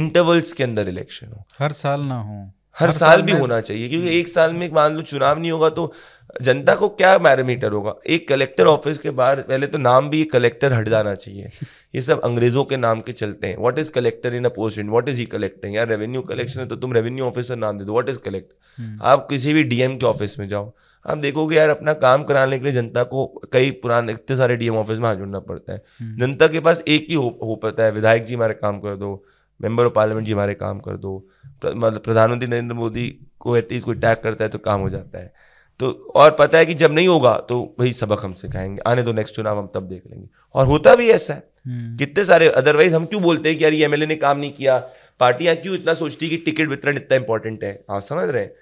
intervals 0.00 0.52
के 0.52 0.64
अंदर 0.64 0.88
election 0.88 1.26
हो 1.26 1.44
हर 1.58 1.72
साल 1.72 2.00
ना 2.08 2.20
हो 2.22 2.38
हर, 2.77 2.87
हर 2.87 2.91
साल, 2.91 3.09
साल 3.09 3.21
भी 3.21 3.31
होना 3.33 3.59
चाहिए 3.61 3.87
क्योंकि 3.89 4.19
एक 4.19 4.27
साल 4.27 4.53
में 4.53 4.69
मान 4.73 4.95
लो 4.95 5.01
चुनाव 5.03 5.39
नहीं 5.39 5.51
होगा 5.51 5.69
तो 5.69 5.93
जनता 6.41 6.73
को 6.75 6.87
क्या 6.89 7.17
पैरामीटर 7.17 7.71
होगा? 7.71 7.93
एक 8.07 8.27
कलेक्टर 8.27 8.67
ऑफ़िस 8.67 8.97
के 8.97 9.09
बाहर 9.11 9.41
पहले 9.41 9.67
तो 9.67 9.77
नाम 9.77 10.09
भी 10.09 10.23
कलेक्टर 10.25 10.73
हट 10.73 10.89
जाना 10.89 11.13
चाहिए। 11.15 11.49
ये 11.95 12.01
सब 12.01 12.21
अंग्रेज़ों 12.21 12.63
के 12.63 12.77
नाम 12.77 13.01
के 13.01 13.11
चलते 13.13 13.47
हैं। 13.47 13.57
What 13.57 13.79
is 13.79 13.91
collector 13.91 14.33
in 14.33 14.45
a 14.45 14.49
post 14.49 14.79
what 14.79 15.09
is 15.09 15.19
he 15.19 15.25
collecting 15.25 15.75
यार 15.75 15.87
रेवेन्यू 15.87 16.21
कलेक्शन 16.23 16.59
है 16.59 16.65
तो 16.67 16.75
तुम 16.75 16.93
रेवेन्यू 16.93 17.25
ऑफिसर 17.25 17.55
नाम 17.55 17.77
दे 17.77 17.85
दो। 17.85 17.93
व्हाट 17.93 18.09
इज़ 18.09 18.19
कलेक्ट 18.19 19.01
आप 19.03 19.27
किसी 19.29 19.53
भी 19.53 19.63
डीएम 19.63 19.97
के 19.97 20.05
ऑफ़िस 20.05 20.37
में 20.39 20.47
जाओ। 20.47 20.71
आप 21.05 21.17
देखोगे 21.17 21.55
यार 21.55 21.69
अपना 21.69 21.93
काम 22.01 22.23
कराने 22.23 22.57
के 22.59 22.63
लिए 22.63 22.73
जनता 22.73 23.03
को 23.03 23.25
कई 23.53 23.71
पुराने 23.83 24.13
इतने 24.13 24.35
सारे 24.35 24.55
डीएम 24.55 24.77
ऑफ़िस 24.77 24.99
में 24.99 25.07
हाथ 25.07 25.15
जुड़ना 25.15 25.39
पड़ता 25.41 25.73
है। 25.73 25.81
हम्म। 25.99 26.17
जनता 26.17 26.47
के 26.47 26.59
पास 26.59 26.83
एक 26.87 27.05
ही 27.09 27.15
हो, 27.15 27.39
हो 27.43 27.55
पाता 27.55 27.83
है 27.83 27.91
विधायक 27.91 28.25
जी 28.25 28.35
हमारे 28.35 28.53
काम 28.53 28.79
कर 28.79 28.95
दो। 28.95 29.23
मेंबर 29.61 29.85
ऑफ़ 29.85 29.93
पार्लियामेंट 29.93 30.27
जी 30.27 30.33
हमारे 30.33 30.53
काम 30.53 30.79
कर 30.79 30.97
दो। 30.97 31.27
मतलब 31.65 31.99
प्रधानमंत्री 31.99 32.49
नरेंद्र 32.49 32.75
मोदी 32.75 33.19
को 33.39 33.57
एटलीस्ट 33.57 33.85
कोई 33.85 33.95
अटैक 33.95 34.21
करता 34.23 34.43
है 34.43 34.49
तो 34.49 34.57
काम 34.57 34.81
हो 34.81 34.89
जाता 34.89 35.19
है। 35.19 35.33
तो 35.79 36.11
और 36.15 36.35
पता 36.39 36.57
है 36.57 36.65
कि 36.65 36.73
जब 36.73 36.91
नहीं 36.91 37.07
होगा 37.07 37.37
तो 37.49 37.75
वही 37.79 37.93
सबक 37.93 38.25
हम 38.25 38.33
सिखाएँगे 38.33 38.81
आने 38.87 39.03
दो 39.03 39.13
नेक्स्ट 39.13 39.35
चुनाव 39.35 39.59
हम 39.59 39.71
तब 39.73 39.83
देख 39.83 40.03
लेंगे। 40.07 40.27
और 40.55 40.65
होता 40.65 40.95
भी 40.95 41.09
ऐसा 41.09 41.33
है। 41.33 41.43
हम्म। 41.67 41.97
कितने 41.97 42.25
सारे 42.25 42.49
अदरवाइज़ 42.49 42.95
हम 42.95 43.05
क्यों 43.05 43.21
बोलते 43.21 43.49
हैं 43.49 43.57
कि 43.57 43.63
यार 43.63 43.73
ये 43.73 43.85
एमएलए 43.85 44.05
ने 44.05 44.15
काम 44.15 44.37
नहीं 44.37 44.53
किया? 44.53 44.79
पार्टियाँ 45.19 45.55
क्यों 45.55 45.75
इतना 45.75 45.93
सोचती 45.93 46.29
कि 46.29 46.37
टिकट 46.37 46.67
वितरण 46.67 46.95
इतना 46.95 47.15
इंपॉर्टेंट 47.15 47.63
है? 47.63 47.85
आप 47.89 48.01
समझ 48.01 48.29
रहे 48.29 48.43
हैं? 48.43 48.53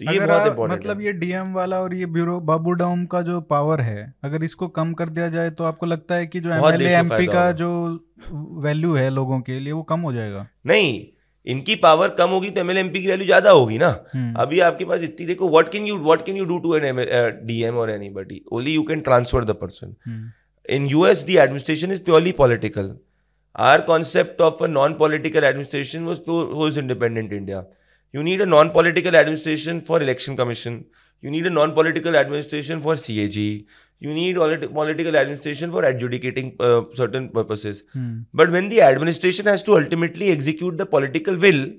तो 0.00 0.12
ये 0.12 0.18
बहुत 0.20 0.46
इंपॉर्टेंट 0.46 0.78
मतलब 0.78 1.00
ये 1.00 1.12
डीएम 1.14 1.52
वाला 1.54 1.80
और 1.80 1.94
ये 1.94 2.06
ब्यूरो 2.14 2.38
बाबू 2.42 2.72
डाउन 2.78 3.04
का 3.06 3.20
जो 3.22 3.40
पावर 3.50 3.80
है 3.80 4.12
अगर 4.24 4.44
इसको 4.44 4.68
कम 4.78 4.92
कर 4.92 5.08
दिया 5.08 5.28
जाए 5.28 5.50
तो 5.50 5.64
आपको 5.64 5.86
लगता 5.86 6.14
है 6.14 6.26
कि 6.26 6.40
जो 6.40 6.50
एमएलए 6.50 6.94
एमपी 6.94 7.26
का 7.26 7.50
जो 7.60 7.68
वैल्यू 8.64 8.94
है 8.94 9.08
लोगों 9.10 9.40
के 9.40 9.58
लिए 9.60 9.72
वो 9.72 9.82
कम 9.84 10.00
हो 10.00 10.12
जाएगा। 10.12 10.46
नहीं 10.66 11.04
इनकी 11.46 11.74
पावर 11.76 12.08
कम 12.18 12.30
होगी 12.30 12.50
तो 12.50 12.60
एमएलए 12.60 12.80
एमपी 12.80 13.00
की 13.00 13.08
वैल्यू 13.08 13.26
ज़्यादा 13.26 13.50
होगी 13.50 13.78
ना। 13.78 13.88
हम्म। 14.14 14.34
अभी 14.42 14.60
आपके 14.60 14.84
पास 14.84 15.02
इतनी 15.02 15.26
देखो 15.26 15.48
what 15.50 15.68
can 15.72 15.86
you 15.86 15.98
what 16.00 16.24
can 16.26 16.36
you 16.36 16.44
do 16.44 16.58
to 16.58 16.74
an 16.76 16.84
DM 17.46 17.76
और 17.76 17.90
anybody 17.90 18.42
only 18.52 18.74
you 18.74 18.82
can 18.82 19.00
transfer 19.02 19.44
the 19.44 19.56
person 19.62 19.94
in 20.68 20.86
US 20.86 21.24
the 21.26 21.30
administration 21.38 21.92
is 21.92 22.00
purely 22.02 22.32
political 22.42 22.94
our 23.56 23.80
concept 23.88 24.40
of 24.40 24.64
a 24.64 24.66
non 24.68 24.94
political 24.96 25.44
administration 25.44 26.06
was 26.62 26.78
independent 26.78 27.32
India. 27.32 27.64
You 28.14 28.22
need 28.22 28.40
a 28.40 28.46
non-political 28.46 29.16
administration 29.16 29.80
for 29.80 30.00
election 30.00 30.36
commission. 30.36 30.84
You 31.20 31.30
need 31.30 31.46
a 31.46 31.50
non-political 31.50 32.14
administration 32.16 32.80
for 32.80 32.94
CAG. 32.96 33.66
You 33.98 34.14
need 34.14 34.36
political 34.36 35.16
administration 35.16 35.72
for 35.72 35.82
adjudicating 35.82 36.54
uh, 36.60 36.82
certain 36.94 37.28
purposes. 37.30 37.82
Hmm. 37.92 38.20
But 38.32 38.52
when 38.52 38.68
the 38.68 38.82
administration 38.82 39.46
has 39.46 39.64
to 39.64 39.74
ultimately 39.78 40.30
execute 40.30 40.78
the 40.78 40.86
political 40.86 41.36
will, 41.36 41.72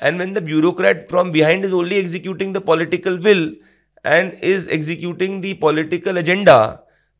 and 0.00 0.18
when 0.18 0.34
the 0.34 0.42
bureaucrat 0.42 1.08
from 1.08 1.32
behind 1.32 1.64
is 1.64 1.72
only 1.72 1.96
executing 1.96 2.52
the 2.52 2.60
political 2.60 3.18
will 3.18 3.50
and 4.04 4.34
is 4.42 4.68
executing 4.68 5.40
the 5.40 5.54
political 5.54 6.18
agenda, 6.18 6.60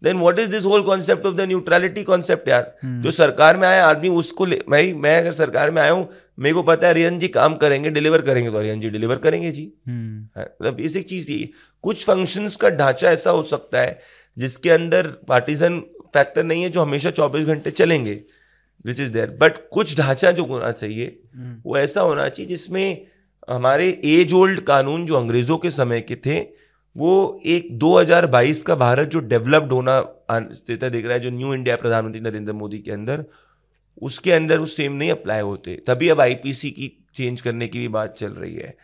then 0.02 0.18
what 0.18 0.38
is 0.38 0.50
this 0.50 0.64
whole 0.64 0.82
concept 0.82 1.26
of 1.26 1.34
the 1.36 1.40
neutrality 1.48 2.02
concept 2.04 2.48
यार 2.48 2.62
hmm. 2.84 3.00
जो 3.02 3.11
सरकार 3.11 3.56
में 3.56 3.66
आया 3.68 3.86
आदमी 3.86 4.08
उसको 4.08 4.46
भाई 4.46 4.92
मैं 5.06 5.16
अगर 5.18 5.32
सरकार 5.32 5.70
में 5.70 5.80
आया 5.82 5.90
हूँ 5.92 6.08
मेरे 6.41 6.55
को 6.55 6.62
पता 6.62 6.88
है 6.88 6.95
रियन 6.95 7.18
जी 7.18 7.28
काम 7.28 7.55
करेंगे 7.55 7.91
डिलीवर 7.91 8.22
करेंगे 8.22 8.51
तो 8.51 8.61
रियन 8.61 8.80
जी 8.80 8.91
डिलीवर 8.91 9.16
करेंगे 9.16 9.51
जी 9.53 9.64
hmm. 9.64 10.36
हाँ, 10.36 10.45
मतलब 10.62 10.74
बेसिक 10.74 11.09
चीज़ 11.09 11.30
ये 11.32 11.49
कुछ 11.82 12.05
फ़ंक्शंस 12.07 12.57
का 12.57 12.68
ढांचा 12.70 13.11
ऐसा 13.11 13.30
हो 13.30 13.43
सकता 13.43 13.80
है 13.80 13.99
जिसके 14.36 14.70
अंदर 14.70 15.07
पार्टीजन 15.28 15.78
फैक्टर 16.14 16.45
नहीं 16.45 16.62
है 16.62 16.70
जो 16.70 16.82
हमेशा 16.82 17.11
चौबीस 17.11 17.47
घंटे 17.47 17.70
चलेंगे 17.70 18.20
विच 18.84 19.01
इज़ 19.01 19.12
देयर 19.12 19.36
बट 19.41 19.68
कुछ 19.72 19.97
ढांचा 19.99 20.30
जो 20.30 20.45
होना 20.45 20.72
चाहिए 20.72 21.07
hmm. 21.07 21.66
वो 21.66 21.76
ऐसा 21.76 22.01
होना 22.01 22.28
चाहिए 22.28 22.49
जिसमें 22.49 23.07
हमारे 23.51 23.91
एज 24.05 24.32
ओल्ड 24.32 24.61
कानून 24.61 25.07
जो 25.07 25.14
अंग्रेज़ों 25.14 25.59
के 25.59 25.70
समय 25.70 26.01
के 26.01 26.16
थे 26.26 26.41
वो 26.97 27.41
एक 27.47 27.68
2022 27.78 28.62
का 28.62 28.74
भारत 28.74 29.09
जो 29.09 29.20
डेवलप्ड 29.20 29.72
होना 29.72 30.01
देख 30.30 31.05
रहा 31.05 31.12
है 31.12 31.20
जो 31.20 31.30
न्यू 31.30 31.55
इंडिया 31.55 31.76
प्रधानमंत्री 31.76 32.20
नरेंद्र 32.20 32.53
मोदी 32.53 32.78
के 32.78 32.91
अंदर 32.93 33.24
उसके 34.03 34.32
अंदर 34.32 34.59
वो 34.59 34.66
सेम 34.66 34.93
नहीं 34.93 35.11
अप्लाई 35.11 35.41
होते। 35.41 35.82
तभी 35.86 36.09
अब 36.09 36.20
आईपीसी 36.20 36.70
की 36.70 36.93
चेंज 37.14 37.41
करने 37.41 37.68
की 37.68 37.78
भी 37.78 37.88
बात 37.88 38.14
चल 38.18 38.32
रही 38.32 38.55
है। 38.55 38.74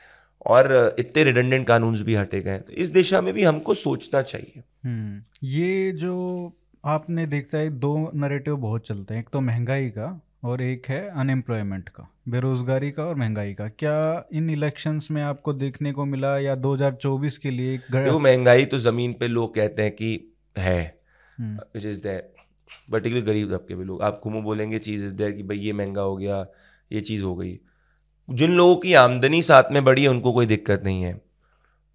और 0.46 0.96
इतने 0.98 1.24
रिडेंडेंट 1.24 1.66
कानून 1.66 2.02
भी 2.04 2.14
हटे 2.14 2.40
गए 2.40 2.58
तो 2.58 2.72
इस 2.72 2.88
दिशा 2.90 3.20
में 3.20 3.32
भी 3.34 3.44
हमको 3.44 3.74
सोचना 3.74 4.22
चाहिए। 4.22 4.62
हम्म, 4.84 5.22
ये 5.44 5.92
जो 5.92 6.52
आपने 6.84 7.26
देखता 7.26 7.58
है 7.58 7.70
दो 7.70 8.10
नरेटिव 8.14 8.56
बहुत 8.56 8.86
चलते 8.86 9.14
हैं। 9.14 9.20
एक 9.20 9.28
तो 9.28 9.40
महँगाई 9.40 9.88
का 9.88 10.20
और 10.44 10.62
एक 10.62 10.86
है 10.88 11.08
अनएम्प्लॉयमेंट 11.10 11.88
का 11.88 12.08
बेरोजगारी 12.28 12.90
का 12.90 13.04
और 13.04 13.14
महँगाई 13.14 13.54
का। 13.54 13.68
क्या 13.68 14.26
इन 14.32 14.50
इलेक्शंस 14.50 15.08
में 15.10 15.22
आपको 15.22 15.52
देखने 15.52 15.92
को 15.92 16.04
मिला 16.04 16.38
या 16.38 16.54
2024 16.56 17.38
के 17.38 17.50
लिए 17.50 17.78
जो 17.90 18.18
महँगाई 18.18 18.64
तो 18.64 18.78
ज़मीन 18.78 19.12
पे 19.12 19.28
लोग 19.28 19.54
कहते 19.54 19.82
हैं 19.82 19.92
कि 19.92 20.34
है। 20.58 20.98
विच 21.40 21.84
इज़ 21.84 22.00
दैट 22.00 22.35
पर्टिकुलर 22.92 23.22
गरीब 23.22 23.48
तबके 23.48 23.74
भी 23.74 23.84
लोग। 23.84 24.02
आप 24.02 24.20
घूमो 24.24 24.42
बोलेंगे 24.42 24.78
चीज़ 24.78 25.04
इज़ 25.06 25.14
देर 25.14 25.32
कि 25.32 25.42
भाई 25.42 25.58
ये 25.58 25.72
महँगा 25.72 26.02
हो 26.02 26.16
गया 26.16 26.46
ये 26.90 27.00
चीज़ 27.00 27.22
हो 27.22 27.34
गई। 27.36 27.58
जिन 28.28 28.52
लोगों 28.52 28.76
की 28.76 28.94
आमदनी 28.94 29.42
साथ 29.42 29.72
में 29.72 29.84
बढ़ी 29.84 30.02
है 30.02 30.08
उनको 30.08 30.32
कोई 30.32 30.46
दिक्कत 30.46 30.82
नहीं 30.84 31.02
है। 31.02 31.20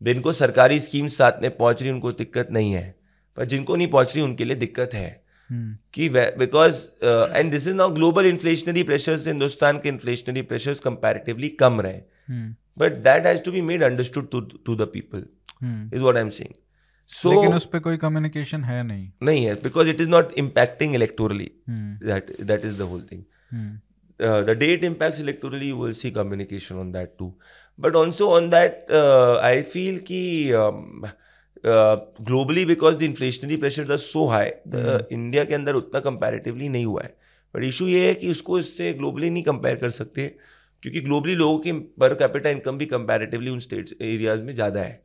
जिनको 0.01 0.34
सरकारी 0.34 0.80
स्कीम 0.80 1.07
साथ 1.07 1.41
में 1.41 1.49
पहुँच 1.57 1.82
रही 1.82 1.91
उनको 1.91 2.11
दिक्कत 2.11 2.47
नहीं 2.51 2.72
है। 2.74 2.95
पर 3.38 3.45
जिनको 3.45 3.76
नहीं 3.76 3.88
पहुँच 3.88 4.15
रही 4.15 4.24
उनके 4.26 4.45
लिए 4.45 4.55
दिक्कत 4.55 4.93
है। 4.93 5.19
कि 5.49 6.07
because 6.09 6.76
and 7.03 7.51
this 7.51 7.67
is 7.67 7.76
now 7.76 7.93
global 7.93 8.26
inflationary 8.26 8.84
pressures 8.84 9.28
Hindustan 9.28 9.80
के 9.80 9.89
इन्फ्लेशनरी 9.89 10.41
प्रेशर्स 10.41 10.80
कंपैरेटिवली 10.80 11.49
कम 11.59 11.82
रहे। 11.82 12.01
But 12.78 12.93
that 13.03 13.26
has 13.26 13.41
to 13.41 13.51
be 13.51 13.61
made 13.61 13.84
understood 13.84 14.30
to 14.65 14.76
the 14.76 14.89
people 14.93 15.26
is 15.93 16.01
what 16.01 16.15
I 16.15 16.22
am 16.22 16.30
saying 16.30 16.53
so 17.12 17.32
लेकिन 17.32 17.55
उस 17.55 17.66
पे 17.66 17.80
कोई 17.80 17.97
कम्युनिकेशन 17.97 18.64
है 18.64 18.82
नहीं। 18.84 19.09
नहीं 19.24 19.45
है 19.45 19.55
because 19.64 19.89
it 19.89 20.01
is 20.01 20.09
not 20.09 20.34
impacting 20.38 20.95
electorally 20.95 21.51
that 21.70 22.36
that 22.41 22.66
is 22.66 22.78
the 22.78 22.91
whole 22.91 23.07
thing 23.12 23.24
the 24.20 24.53
day 24.55 24.68
it 24.74 24.84
impacts 24.84 25.20
electorally 25.22 25.68
you 25.68 25.78
will 25.78 25.93
see 25.99 26.09
communication 26.12 26.80
on 26.80 26.89
that 26.91 27.14
too. 27.18 27.30
But 27.80 27.95
also 27.95 28.26
on 28.32 28.49
that 28.49 28.91
uh, 28.91 29.39
i 29.43 29.64
feel 29.64 29.99
ki 30.09 30.20
um, 30.53 31.05
globally 31.66 32.64
because 32.66 32.95
the 32.97 33.03
inflationary 33.03 33.55
pressure 33.57 33.91
are 33.91 33.97
so 33.97 34.26
high 34.28 34.49
India 35.16 35.43
के 35.43 35.53
अंदर 35.53 35.76
उतना 35.76 35.99
comparatively 35.99 36.70
नहीं 36.70 36.86
हुआ 36.86 37.01
है 37.03 37.14
but 37.53 37.64
issue 37.64 37.88
ये 37.88 38.07
है 38.07 38.14
कि 38.16 38.30
उसको 38.32 38.59
इससे 38.59 38.93
ग्लोबली 38.93 39.30
नहीं 39.30 39.43
कंपेयर 39.43 39.76
कर 39.76 39.89
सकते 39.89 40.28
क्योंकि 40.84 41.01
ग्लोबली 41.01 41.36
लोगों 41.36 41.59
की 41.59 41.72
पर 41.72 42.14
कैपिटा 42.14 42.49
इनकम 42.49 42.78
भी 42.78 42.86
कंपैरेटिवली 42.86 43.49
उन 43.49 43.59
स्टेट्स 43.59 43.93
एरियाज़ 44.01 44.41
में 44.41 44.53
ज़्यादा 44.55 44.82
है 44.82 45.03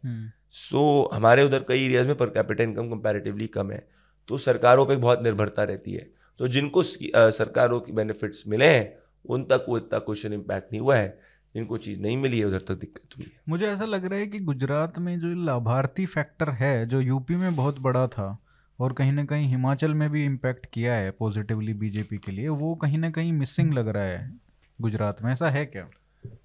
सो 0.51 1.09
so, 1.13 1.17
हमारे 1.17 1.45
उधर 1.45 1.65
कई 1.69 1.85
एरियाज़ 1.85 2.07
में 2.07 2.17
पर 2.17 2.27
कैपिटल 2.27 2.65
इनकम 2.65 2.89
कंपैरेटिवली 2.91 3.47
कम 3.47 3.71
है। 3.71 3.89
तो 4.29 4.39
सरकारों 4.39 4.87
पे 4.87 4.97
बहुत 4.97 5.23
निर्भरता 5.23 5.65
रहती 5.65 5.93
है। 5.93 6.11
तो 6.39 6.49
जिनको 6.49 6.83
सरकारों 6.83 7.81
की 7.81 7.93
बेनिफिट्स 7.93 8.45
मिले 8.47 8.67
हैं 8.67 8.99
उन 9.25 9.45
तक 9.45 9.67
वो 9.69 9.77
इतना 9.79 9.99
क्वेश्चन 9.99 10.33
इम्पैक्ट 10.33 10.73
नहीं 10.73 10.81
हुआ 10.81 10.97
है। 10.97 11.19
इनको 11.57 11.77
चीज़ 11.77 12.01
नहीं 12.01 12.17
मिली 12.17 12.39
है 12.39 12.45
उधर 12.45 12.61
तक 12.61 12.75
दिक्कत 12.75 13.17
हुई 13.17 13.27
है। 13.27 13.41
मुझे 13.49 13.67
ऐसा 13.67 13.85
लग 13.85 14.05
रहा 14.05 14.19
है 14.19 14.27
कि 14.27 14.39
गुजरात 14.39 14.99
में 14.99 15.19
जो 15.21 15.29
लाभार्थी 15.45 16.07
फैक्टर 16.07 16.51
है 16.51 16.87
जो 16.87 17.01
यूपी 17.01 17.37
में 17.37 17.57
बहुत 17.57 17.79
बड़ा 17.79 18.07
था 18.07 18.39
और 18.81 18.93
कहीं 18.93 19.13
ना 19.13 19.25
कहीं 19.25 19.49
हिमाचल 19.49 19.95
में 19.95 20.11
भी 20.11 20.25
इम्पैक्ट 20.25 20.67
किया 20.73 20.95
है 20.95 21.11
पॉजिटिवली 21.11 21.75
बीजेपी 21.75 22.19
के 22.19 22.33
लिए 22.33 22.49
वो 22.49 22.75
कहीं 22.75 22.99
ना 22.99 23.11
कहीं 23.11 23.33
मिसिंग 23.33 23.73
लग 23.75 23.89
रहा 23.89 24.03
है 24.03 24.33
गुजरात 24.81 25.23
में। 25.23 25.33
ऐसा 25.33 25.51
है 25.51 25.67
क्या? 25.67 25.89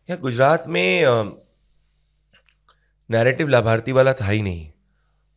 या 0.10 0.16
गुजरात 0.16 0.64
में 0.68 1.06
नैरेटिव 3.12 3.48
लाभार्थी 3.48 3.92
वाला 3.92 4.14
था 4.14 4.28
ही 4.28 4.42
नहीं। 4.42 4.68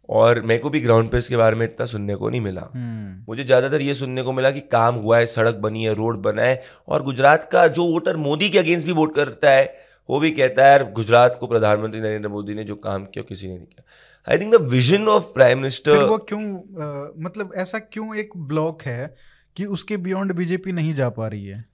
और 0.08 0.40
मेरे 0.42 0.58
को 0.58 0.70
भी 0.70 0.80
ग्राउंड 0.80 1.10
पे 1.10 1.18
इसके 1.18 1.36
बारे 1.36 1.56
में 1.56 1.64
इतना 1.66 1.86
सुनने 1.86 2.14
को 2.14 2.28
नहीं 2.30 2.40
मिला। 2.40 2.68
हम्म। 2.74 3.24
मुझे 3.28 3.44
ज़्यादातर 3.44 3.82
ये 3.82 3.94
सुनने 3.94 4.22
को 4.22 4.32
मिला 4.32 4.50
कि 4.50 4.60
काम 4.72 4.94
हुआ 4.94 5.18
है 5.18 5.26
सड़क 5.26 5.54
बनी 5.54 5.84
है 5.84 5.94
रोड 5.94 6.18
बना 6.22 6.42
है 6.42 6.62
और 6.88 7.02
गुजरात 7.02 7.48
का 7.52 7.66
जो 7.68 7.86
वोटर 7.86 8.16
मोदी 8.16 8.48
के 8.48 8.58
अगेंस्ट 8.58 8.86
भी 8.86 8.92
वोट 8.92 9.14
करता 9.14 9.50
है 9.50 9.64
वो 10.08 10.18
भी 10.20 10.30
कहता 10.30 10.64
है 10.64 10.70
यार 10.70 10.84
गुजरात 10.92 11.36
को 11.40 11.46
प्रधानमंत्री 11.46 12.00
नरेंद्र 12.00 12.28
मोदी 12.28 12.54
ने 12.54 12.64
जो 12.64 12.74
काम 12.76 13.04
किया 13.04 13.24
किसी 13.28 13.48
ने 13.48 13.54
नहीं 13.54 13.66
किया। 13.66 14.32
I 14.32 14.38
think 14.38 14.54
the 14.54 14.60
vision 14.70 15.08
of 15.08 15.32
prime 15.34 15.58
minister 15.58 16.04
वो 16.04 16.18
क्यों 16.18 16.42
आ, 16.42 17.12
मतलब 17.18 17.52
ऐसा 17.56 17.78
क्यों 17.78 18.16
एक 18.16 18.36
ब्लॉक 18.36 18.82
है 18.82 19.14
कि 19.56 19.64
उसके 19.66 19.96
बियॉन्ड 19.96 20.32
बीजेपी 20.32 20.72
नहीं 20.72 20.94
जा 20.94 21.08
पा 21.08 21.28
रही 21.28 21.46
है? 21.46 21.64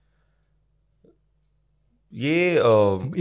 ये 2.15 2.55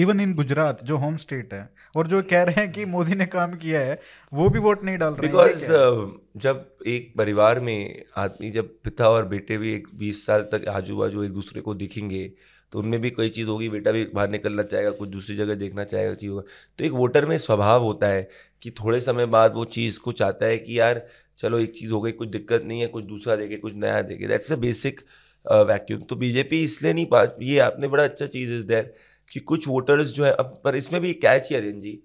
इवन 0.02 0.20
इन 0.20 0.34
गुजरात 0.34 0.84
जो 0.84 0.98
होम 0.98 1.18
स्टेट 1.18 1.54
है 1.54 1.70
और 1.96 2.08
जो 2.08 2.22
कह 2.22 2.44
रहे 2.44 2.56
हैं 2.56 2.72
कि 2.72 2.86
मोदी 2.86 3.16
ने 3.16 3.26
काम 3.26 3.54
किया 3.54 3.80
है 3.80 4.02
वो 4.34 4.50
भी 4.50 4.60
वोट 4.60 4.84
नहीं 4.84 4.98
डाल 4.98 5.14
रहे 5.14 5.28
बिकॉज़ 5.28 5.64
uh, 5.64 6.10
जब 6.38 6.66
एक 6.88 7.14
परिवार 7.18 7.60
में 7.60 8.04
आदमी 8.18 8.52
जब 8.52 8.70
पिता 8.84 9.10
और 9.10 9.28
बेटे 9.28 9.58
भी 9.58 9.74
एक 9.74 9.88
बीस 9.96 10.26
साल 10.26 10.42
तक 10.42 10.68
आजू 10.68 10.98
बाजू 10.98 11.24
एक 11.24 11.32
दूसरे 11.32 11.62
को 11.62 11.74
दिखेंगे 11.74 12.32
तो 12.72 12.80
उनमें 12.80 13.02
भी 13.02 13.10
कोई 13.10 13.30
चीज़ 13.30 13.48
होगी 13.48 13.70
बेटा 13.70 13.92
भी 13.92 14.04
बाहर 14.16 14.30
निकलना 14.30 14.64
चाहेगा 14.64 14.90
कुछ 14.90 15.10
दूसरी 15.10 15.36
जगह 15.36 15.56
देखना 15.56 15.84
चाहेगा 15.84 16.14
चीज़ 16.14 16.32
होगा। 16.32 16.44
तो 16.80 16.86
एक 16.86 16.92
वोटर 16.92 17.26
में 17.26 17.38
स्वभाव 17.38 17.84
होता 17.84 18.08
है 18.08 18.30
कि 18.62 18.72
थोड़े 18.72 19.00
समय 19.00 19.26
बाद 19.26 19.54
वो 19.54 19.66
चीज़ 19.66 20.00
को 20.00 20.12
चाहता 20.12 20.46
है 20.46 20.58
कि 20.58 20.80
यार 20.80 21.08
चलो 21.38 21.60
एक 21.60 21.76
चीज़ 21.76 21.92
हो 21.92 22.02
गई 22.02 22.12
कुछ 22.12 22.30
दिक्कत 22.30 22.64
नहीं 22.66 22.82
है 22.82 22.88
कुछ 22.88 23.04
दूसरा 23.04 23.36
देखे 23.36 23.56
कुछ 23.56 23.74
नया 23.76 24.02
देखे। 24.02 24.28
दैट्स 24.28 24.52
अ 24.52 24.56
बेसिक 24.56 25.02
वैक्यूम 25.46 26.02
तो 26.02 26.16
बीजेपी 26.16 26.64
इसलिए 26.64 26.94
नहीं 26.94 27.06
पा 27.06 27.24
ये 27.42 27.60
आपने 27.62 27.88
बड़ा 27.88 28.04
अच्छा 28.04 28.26
चीज़ 28.28 28.54
इस 28.54 28.64
देर 28.66 28.94
कि 29.32 29.40
कुछ 29.42 29.68
वोटर्स 29.68 30.14
जो 30.14 30.26
है 30.26 30.32
अब 30.34 30.54
पर 30.64 30.76
इसमें 30.76 31.02
भी 31.02 31.14
कैच 31.16 31.52
है 31.52 31.62
जी 31.72 32.00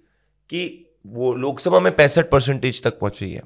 कि 0.51 0.80
वो 1.05 1.32
लोकसभा 1.35 1.78
में 1.80 1.91
पैंसठ 1.97 2.28
परसेंटेज 2.30 2.82
तक 2.82 2.99
पहुँची 2.99 3.30
है। 3.30 3.43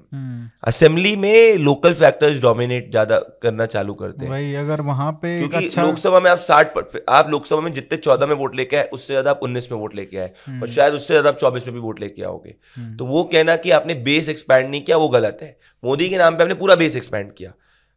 असेंबली 0.65 1.13
हम्म। 1.13 1.23
में 1.23 1.57
लोकल 1.59 1.95
फैक्टर्स 1.95 2.41
डोमिनेट 2.43 2.91
ज़्यादा 2.91 3.19
करना 3.43 3.67
चालू 3.67 3.95
करते 3.95 4.25
हैं। 4.25 4.31
भाई 4.31 4.53
अगर 4.55 4.81
वहाँ 4.81 5.11
पे 5.13 5.39
क्योंकि 5.39 5.65
अच्छा... 5.67 5.83
लोकसभा 5.83 6.21
में 6.21 6.31
आप 6.31 6.39
साठ 6.41 6.79
आप 7.09 7.31
लोकसभा 7.31 7.61
में 7.61 7.73
जितने 7.73 7.99
चौदह 7.99 8.27
में 8.27 8.35
वोट 8.35 8.55
लेके 8.57 8.77
आए 8.77 8.89
उससे 8.93 9.13
ज़्यादा 9.13 9.31
आप 9.31 9.41
उन्नीस 9.43 9.71
में 9.73 9.79
वोट 9.79 9.95
लेके 9.95 10.19
आए। 10.19 10.29
और 10.29 10.45
हम्म। 10.47 10.67
शायद 10.67 10.95
उससे 10.95 11.15
ज़्यादा 11.15 11.29
आप 11.29 11.39
चौबीस 11.39 11.67
में 11.67 11.75
भी 11.75 11.81
वोट 11.81 12.01
लेके 12.01 12.23
आओगे। 12.23 12.55
हम्म। 12.77 12.97
तो 12.97 13.07
वो 13.07 13.25
कहना 13.25 13.57
कि 13.57 13.71
आपने 13.71 13.95
बेस 14.05 14.29
एक्सपैंड 14.29 14.71
नहीं 14.71 14.83
किया 14.83 14.97
वो 14.97 15.09
गलत 15.09 15.39
है। 15.43 15.57
मोदी 15.83 16.09
के 16.09 16.19
नाम 16.19 16.37
पे 16.37 16.43
आपने 16.43 16.55
पूरा 16.55 16.75
बेस 16.77 16.97
एक्सपैंड 16.97 17.33
किया। 17.33 17.53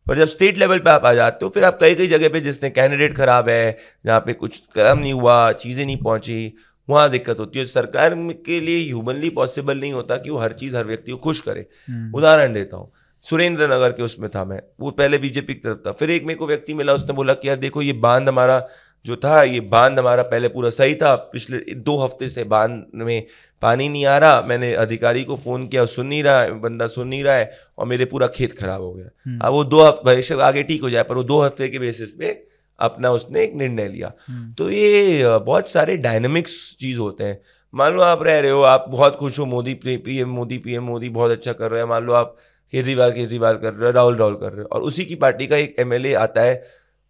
पर 0.08 0.18
जब 0.18 0.28
स्टेट 0.28 0.58
लेवल 0.58 0.80
पे 0.80 0.90
आप 0.90 1.06
आ 1.06 1.14
जाते 1.14 1.46
हो 1.46 1.50
फिर 1.50 1.64
आप 1.64 1.78
कई 1.82 1.96
कई 1.96 2.08
जगह 2.08 2.30
पे 2.30 2.40
जिसने 2.42 2.70
कैंडिडेट 2.70 3.16
खराब 3.18 3.50
है 3.50 3.78
जहाँ 4.06 4.20
पे 4.20 4.34
कुछ 4.34 4.58
काम 4.76 5.00
नहीं 5.00 5.14
हुआ 5.14 5.52
चीज़ें 5.52 5.86
नहीं 5.86 5.98
पहुँची 5.98 6.54
वहाँ 6.90 7.10
दिक्कत 7.10 7.40
होती 7.40 7.60
है। 7.60 7.66
सरकार 7.66 8.16
के 8.46 8.60
लिए 8.60 8.84
ह्यूमनली 8.86 9.30
पॉसिबल 9.30 9.80
नहीं 9.80 9.94
होता 9.94 10.18
कि 10.18 10.30
वो 10.30 10.38
हर 10.38 10.54
चीज़ 10.54 10.76
हर 10.78 10.86
व्यक्ति 10.86 11.12
को 11.12 11.18
खुश 11.18 11.40
करे। 11.40 11.66
हम्म। 11.88 12.18
उदाहरण 12.18 12.54
देता 12.54 12.78
हूँ 12.78 12.92
सुरेंद्र 13.26 13.66
नगर 13.66 13.92
के 13.92 14.04
उसमें 14.04 14.30
था 14.30 14.44
मैं 14.46 14.62
वो 14.80 14.92
पहले 14.92 15.18
बीजेपी 15.18 15.54
की 15.54 15.60
तरफ़ 15.60 15.78
था। 15.88 15.92
फिर 15.92 16.12
एक 16.12 16.24
मेरे 16.24 16.38
को 16.38 16.48
व्यक्ति 16.48 16.74
मिला 16.74 16.94
उसने 16.94 17.14
बोला 17.14 17.34
कि 17.34 17.48
यार 17.48 17.58
देखो 17.58 17.82
ये 17.82 17.94
बाँध 17.94 18.30
हमारा 18.30 18.58
जो 19.06 19.16
था 19.16 19.42
ये 19.44 19.60
बाँध 19.60 20.00
हमारा 20.00 20.24
पहले 20.24 20.48
पूरा 20.48 20.70
सही 20.70 20.96
था। 20.96 21.16
पिछले 21.34 21.58
दो 21.76 21.98
हफ़्ते 21.98 22.30
से 22.30 22.44
बाँध 22.46 22.84
में 22.96 23.26
पानी 23.62 23.88
नहीं 23.90 24.06
आ 24.06 24.18
रहा। 24.18 24.42
मैंने 24.42 24.74
अधिकारी 24.76 25.24
को 25.24 25.36
फ़ोन 25.36 25.68
किया 25.68 25.86
सुन 25.88 26.08
नहीं 26.08 26.24
रहा 26.24 26.42
है 26.42 26.60
बंदा 26.62 26.88
सुन 26.88 27.08
नहीं 27.08 27.24
रहा 27.24 27.36
है 27.36 27.52
और 27.78 27.88
मेरे 27.88 28.06
पूरा 28.06 28.28
खेत 28.28 28.58
खराब 28.60 28.82
हो 28.82 28.94
गया। 28.94 29.10
हम्म। 29.26 29.40
अब 29.40 29.54
वो 29.54 29.64
दो 29.64 29.84
हफ़्ते 29.84 30.06
भविष्य 30.06 30.42
आगे 30.42 30.64
ठीक 30.64 30.82
हो 30.82 30.90
जाए 30.90 31.04
पर 31.04 31.16
वो 31.16 31.24
दो 31.24 31.40
हफ़्ते 31.42 31.70
के 31.70 31.80
बेसिस 31.80 32.12
पे 32.12 32.32
अपना 32.80 33.10
उसने 33.12 33.44
एक 33.44 33.54
निर्णय 33.56 33.88
लिया। 33.88 34.12
तो 34.58 34.70
ये 34.72 35.40
बहुत 35.40 35.70
सारे 35.70 35.98
डायनेमिक्स 35.98 36.54
चीज़ 36.80 37.00
होते 37.00 37.24
हैं। 37.24 37.40
मान 37.74 37.94
लो 37.94 38.02
आप 38.02 38.24
रह 38.24 38.40
रहे 38.40 38.52
हो 38.52 38.62
आप 38.62 38.86
बहुत 38.90 39.16
खुश 39.16 39.40
हो 39.40 39.46
मोदी 39.46 39.74
पीएम 39.86 40.30
मोदी 40.30 40.58
पीएम 40.58 40.84
मोदी 40.84 41.10
बहुत 41.10 41.32
अच्छा 41.32 41.54
कर 41.54 41.72
रहे 41.72 41.82
हैं। 41.82 41.88
मान 41.90 42.04
लो 42.04 42.14
आप 42.14 42.36
केजरीवाल 42.74 43.12
केजरीवाल 43.12 43.58
कर 43.58 43.74
रहे 43.74 43.86
हो 43.86 43.92
राहुल 43.92 44.16
राहुल 44.16 44.36
कर 44.36 44.52
रहे 44.52 44.62
हो 44.62 44.68
और 44.72 44.82
उसी 44.82 45.06
की 45.06 45.16
पार्टी 45.16 45.48
का 45.48 45.56
एक 45.58 45.76
एमएलए 45.80 46.14
आता 46.16 46.42
है 46.42 46.56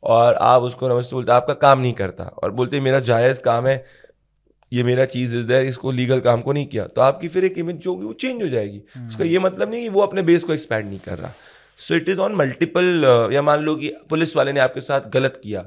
और 0.03 0.33
आप 0.33 0.61
उसको 0.61 0.89
नमस्ते 0.89 1.15
बोलते 1.15 1.31
आपका 1.31 1.53
काम 1.53 1.79
नहीं 1.79 1.93
करता। 1.93 2.23
और 2.23 2.51
बोलते 2.51 2.79
मेरा 2.81 2.99
जायज़ 2.99 3.41
काम 3.41 3.67
है 3.67 3.83
ये 4.71 4.83
मेरा 4.83 5.05
चीज़ 5.05 5.35
इज़ 5.37 5.47
देयर 5.47 5.65
इसको 5.65 5.91
लीगल 5.91 6.19
काम 6.19 6.41
को 6.41 6.53
नहीं 6.53 6.65
किया। 6.65 6.85
तो 6.85 7.01
आपकी 7.01 7.27
फिर 7.27 7.45
एक 7.45 7.57
इमेज 7.57 7.75
जो 7.75 7.93
होगी 7.93 8.05
वो 8.05 8.13
चेंज 8.13 8.43
हो 8.43 8.47
जाएगी। 8.49 8.81
हम्म। 8.95 9.07
उसका 9.07 9.23
ये 9.23 9.39
मतलब 9.39 9.71
नहीं 9.71 9.81
कि 9.81 9.89
वो 9.89 10.01
अपने 10.01 10.21
बेस 10.21 10.43
को 10.43 10.53
एक्सपैंड 10.53 10.87
नहीं 10.87 10.99
कर 10.99 11.17
रहा। 11.17 11.33
So 11.79 11.95
it 11.95 12.09
is 12.09 12.19
on 12.19 12.35
multiple 12.35 13.29
या 13.33 13.41
मान 13.41 13.59
लो 13.59 13.75
कि 13.75 13.93
पुलिस 14.09 14.35
वाले 14.37 14.53
ने 14.53 14.59
आपके 14.59 14.81
साथ 14.81 15.09
गलत 15.09 15.39
किया 15.43 15.65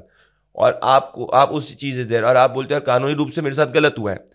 और 0.55 0.79
आपको 0.83 1.25
आप 1.25 1.49
उस 1.49 1.75
चीज़ 1.77 1.99
इज़ 1.99 2.07
देर 2.07 2.23
और 2.23 2.37
आप 2.37 2.51
बोलते 2.51 2.73
हैं 2.73 2.83
कानूनी 2.83 3.13
रूप 3.13 3.29
से 3.29 3.41
मेरे 3.41 3.55
साथ 3.55 3.67
गलत 3.67 3.95
हुआ 3.99 4.11
है। 4.11 4.25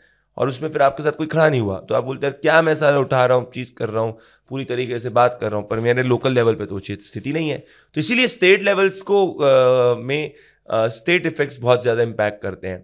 और 0.40 0.48
उसमें 0.48 0.68
फिर 0.70 0.82
आपके 0.82 1.02
साथ 1.02 1.12
कोई 1.12 1.26
खड़ा 1.26 1.48
नहीं 1.48 1.60
हुआ। 1.60 1.78
तो 1.80 1.94
आप 1.94 2.04
बोलते 2.04 2.26
हैं 2.26 2.34
क्या 2.36 2.60
मैं 2.62 2.74
सारा 2.74 2.98
उठा 2.98 3.24
रहा 3.24 3.36
हूँ 3.38 3.50
चीज़ 3.54 3.72
कर 3.78 3.88
रहा 3.88 4.02
हूँ 4.02 4.18
पूरी 4.50 4.64
तरीके 4.64 4.98
से 4.98 5.10
बात 5.10 5.36
कर 5.40 5.50
रहा 5.50 5.60
हूँ 5.60 5.68
पर 5.68 5.80
मेरे 5.80 6.02
लोकल 6.02 6.32
लेवल 6.32 6.54
पर 6.54 6.66
तो 6.66 6.78
स्थिति 6.78 7.32
नहीं 7.32 7.50
है। 7.50 7.58
तो 7.94 8.00
इसीलिए 8.00 8.26
स्टेट 8.28 8.62
लेवल्स 8.62 9.02
को 9.02 9.26
आ, 9.32 9.94
में 9.96 10.32
स्टेट 10.68 11.26
इफेक्ट्स 11.26 11.58
बहुत 11.60 11.82
ज़्यादा 11.82 12.02
इम्पैक्ट 12.02 12.42
करते 12.42 12.68
हैं। 12.68 12.78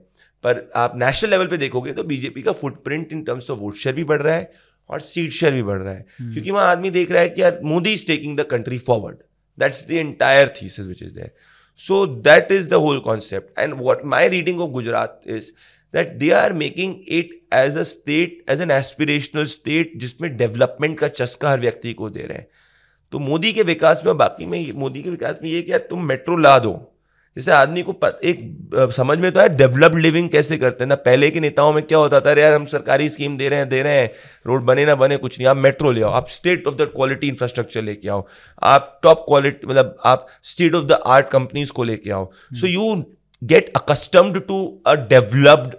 पर 0.44 0.70
आप 0.76 0.92
नेशनल 0.96 1.30
लेवल 1.30 1.46
पे 1.46 1.56
देखोगे 1.56 1.92
तो 1.92 2.02
बीजेपी 2.04 2.42
का 2.42 2.52
footprint 2.54 3.12
in 3.12 3.22
terms 3.24 3.50
of 3.50 3.58
vote 3.58 3.76
share 3.76 3.94
भी 3.96 4.04
बढ़ 4.04 4.22
रहा 4.22 4.34
है 4.34 4.50
और 4.90 5.00
सीट 5.00 5.30
शेयर 5.32 5.52
भी 5.52 5.62
बढ़ 5.62 5.78
रहा 5.78 5.92
है। 5.94 6.04
hmm. 6.04 6.32
क्योंकि 6.32 6.50
वहाँ 6.50 6.70
आदमी 6.70 6.90
देख 6.90 7.10
रहा 7.10 7.22
है 7.22 7.28
कि 7.28 7.42
यार 7.42 7.60
Modi 7.64 7.92
is 7.92 8.06
taking 8.06 8.36
the 8.38 8.44
country 8.50 8.78
forward 8.80 9.16
that's 9.58 9.84
the 9.86 9.90
entire 9.92 10.52
thesis 10.56 10.86
which 10.86 11.02
is 11.02 11.14
there 11.14 11.30
so 11.80 12.04
that 12.06 12.52
is 12.52 12.68
the 12.68 12.74
whole 12.84 12.98
concept 13.00 13.58
and 13.58 13.74
what 13.78 14.04
my 14.14 14.28
reading 14.28 14.60
of 14.60 14.70
Gujarat 14.70 15.20
is 15.26 15.50
that 15.94 16.12
they 16.12 16.30
are 16.30 16.52
making 16.52 16.94
it 17.08 17.38
as 17.54 17.78
a 17.78 17.82
state 17.82 18.44
as 18.50 18.60
an 18.60 18.70
aspirational 18.70 19.44
state 19.46 19.92
जिसमें 19.96 20.36
development 20.36 20.98
का 20.98 21.08
चस्का 21.08 21.50
हर 21.50 21.60
व्यक्ति 21.60 21.92
को 21.92 22.10
दे 22.10 22.22
रहे 22.22 22.38
हैं। 22.38 22.46
तो 23.12 23.18
मोदी 23.18 23.52
के 23.52 23.62
विकास 23.62 24.02
में 24.06 24.16
बाकी 24.18 24.46
में 24.46 24.72
मोदी 24.72 25.02
के 25.02 25.10
विकास 25.10 25.38
में 25.42 25.50
ये 25.50 25.62
क्या 25.62 25.78
तुम 25.78 26.04
मेट्रो 26.04 26.36
ला 26.36 26.58
दो। 26.58 26.92
जैसे 27.36 27.50
आदमी 27.52 27.82
को 27.82 27.94
एक 28.24 28.90
समझ 28.92 29.18
में 29.18 29.30
तो 29.32 29.40
है 29.40 29.48
डेवलप्ड 29.56 29.98
लिविंग 29.98 30.28
कैसे 30.30 30.56
करते 30.58 30.84
हैं 30.84 30.88
ना? 30.88 30.94
पहले 30.96 31.30
के 31.30 31.40
नेताओं 31.40 31.72
में 31.72 31.82
क्या 31.82 31.98
होता 31.98 32.20
था? 32.20 32.32
यार 32.32 32.54
हम 32.54 32.64
सरकारी 32.64 33.08
स्कीम 33.08 33.36
दे 33.36 33.48
रहे 33.48 33.58
हैं 33.58 33.68
दे 33.68 33.82
रहे 33.82 33.98
हैं। 33.98 34.10
रोड 34.46 34.62
बने 34.62 34.84
ना 34.86 34.94
बने 34.94 35.16
कुछ 35.16 35.38
नहीं। 35.38 35.48
आप 35.48 35.56
मेट्रो 35.56 35.90
ले 35.90 36.02
आओ। 36.02 36.10
आप 36.10 36.28
state 36.28 36.66
of 36.66 36.74
the 36.74 36.90
quality 36.94 37.28
infrastructure 37.28 37.82
लेके 37.82 38.08
आओ। 38.08 38.26
आप 38.62 38.98
टॉप 39.02 39.24
क्वालिटी 39.28 39.66
मतलब 39.66 39.96
आप 40.04 40.26
state 40.42 40.74
of 40.74 40.84
the 40.84 40.98
art 41.06 41.28
companies 41.28 41.72
को 41.72 41.84
लेके 41.84 42.10
आओ। 42.10 42.30
So 42.52 42.66
you 42.66 42.94
get 43.42 43.70
accustomed 43.76 44.38
to 44.46 44.58
a 44.86 44.94
developed 45.10 45.74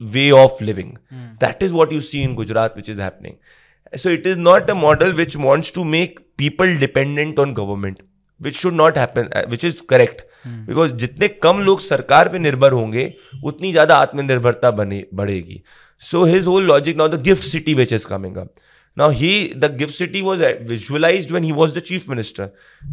way 0.00 0.30
of 0.30 0.62
living 0.64 0.92
that 1.40 1.62
is 1.62 1.72
what 1.72 1.92
you 1.92 2.00
see 2.00 2.22
in 2.22 2.34
Gujarat 2.34 2.76
which 2.76 2.88
is 2.90 3.00
happening 3.00 3.98
so 3.98 4.10
it 4.10 4.26
is 4.26 4.38
not 4.38 4.70
a 4.70 4.74
model 4.74 5.12
which 5.12 5.36
wants 5.36 5.72
to 5.72 5.84
make 5.96 6.18
people 6.38 6.76
dependent 6.78 7.38
on 7.38 7.54
government 7.54 7.98
which 8.40 8.56
should 8.56 8.74
not 8.74 8.98
happen 8.98 9.28
which 9.50 9.64
is 9.64 9.82
correct 9.90 10.22
because 10.46 10.92
जितने 11.04 11.28
कम 11.28 11.60
लोग 11.64 11.80
सरकार 11.80 12.28
पे 12.28 12.38
निर्भर 12.38 12.72
होंगे 12.72 13.12
उतनी 13.44 13.72
ज़्यादा 13.72 13.96
आत्मनिर्भरता 13.96 14.70
बने 14.70 15.04
बढ़ेगी. 15.14 15.62
So 16.02 16.24
his 16.24 16.46
whole 16.46 16.66
logic 16.66 16.96
now 16.96 17.08
the 17.08 17.22
gift 17.22 17.42
city 17.44 17.74
which 17.74 17.92
is 17.92 18.06
coming 18.08 18.36
up 18.36 18.54
now 18.96 19.06
he 19.18 19.28
the 19.62 19.68
gift 19.80 19.94
city 19.96 20.20
was 20.28 20.40
visualized 20.68 21.32
when 21.34 21.44
he 21.48 21.52
was 21.58 21.74
the 21.74 21.80
chief 21.80 22.06
minister. 22.12 22.46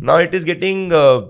Now 0.10 0.18
it 0.26 0.36
is 0.40 0.44
getting 0.50 0.84
uh, 0.94 1.22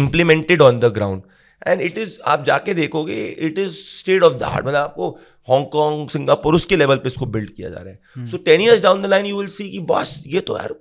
implemented 0.00 0.64
on 0.66 0.80
the 0.80 0.90
ground. 0.98 1.22
And 1.66 1.80
it 1.80 1.98
is 1.98 2.18
आप 2.26 2.44
जाके 2.44 2.74
देखोगे 2.74 3.24
it 3.48 3.58
is 3.58 3.72
state 3.86 4.22
of 4.22 4.34
the 4.34 4.42
heart 4.42 4.66
मतलब 4.66 4.78
आपको 4.78 5.10
Hong Kong 5.48 6.08
Singapore 6.10 6.54
उसके 6.54 6.76
level 6.76 6.96
पे 6.96 7.08
इसको 7.08 7.26
build 7.26 7.50
किया 7.50 7.70
जा 7.70 7.78
रहा 7.78 7.90
है। 7.90 8.26
So 8.26 8.36
ten 8.44 8.60
years 8.60 8.82
down 8.82 9.02
the 9.02 9.06
line 9.06 9.26
you 9.26 9.38
will 9.38 9.48
see 9.56 9.70
कि 9.70 9.78
बॉस 9.92 10.22
ये 10.26 10.40
तो 10.40 10.58
यार 10.58 10.74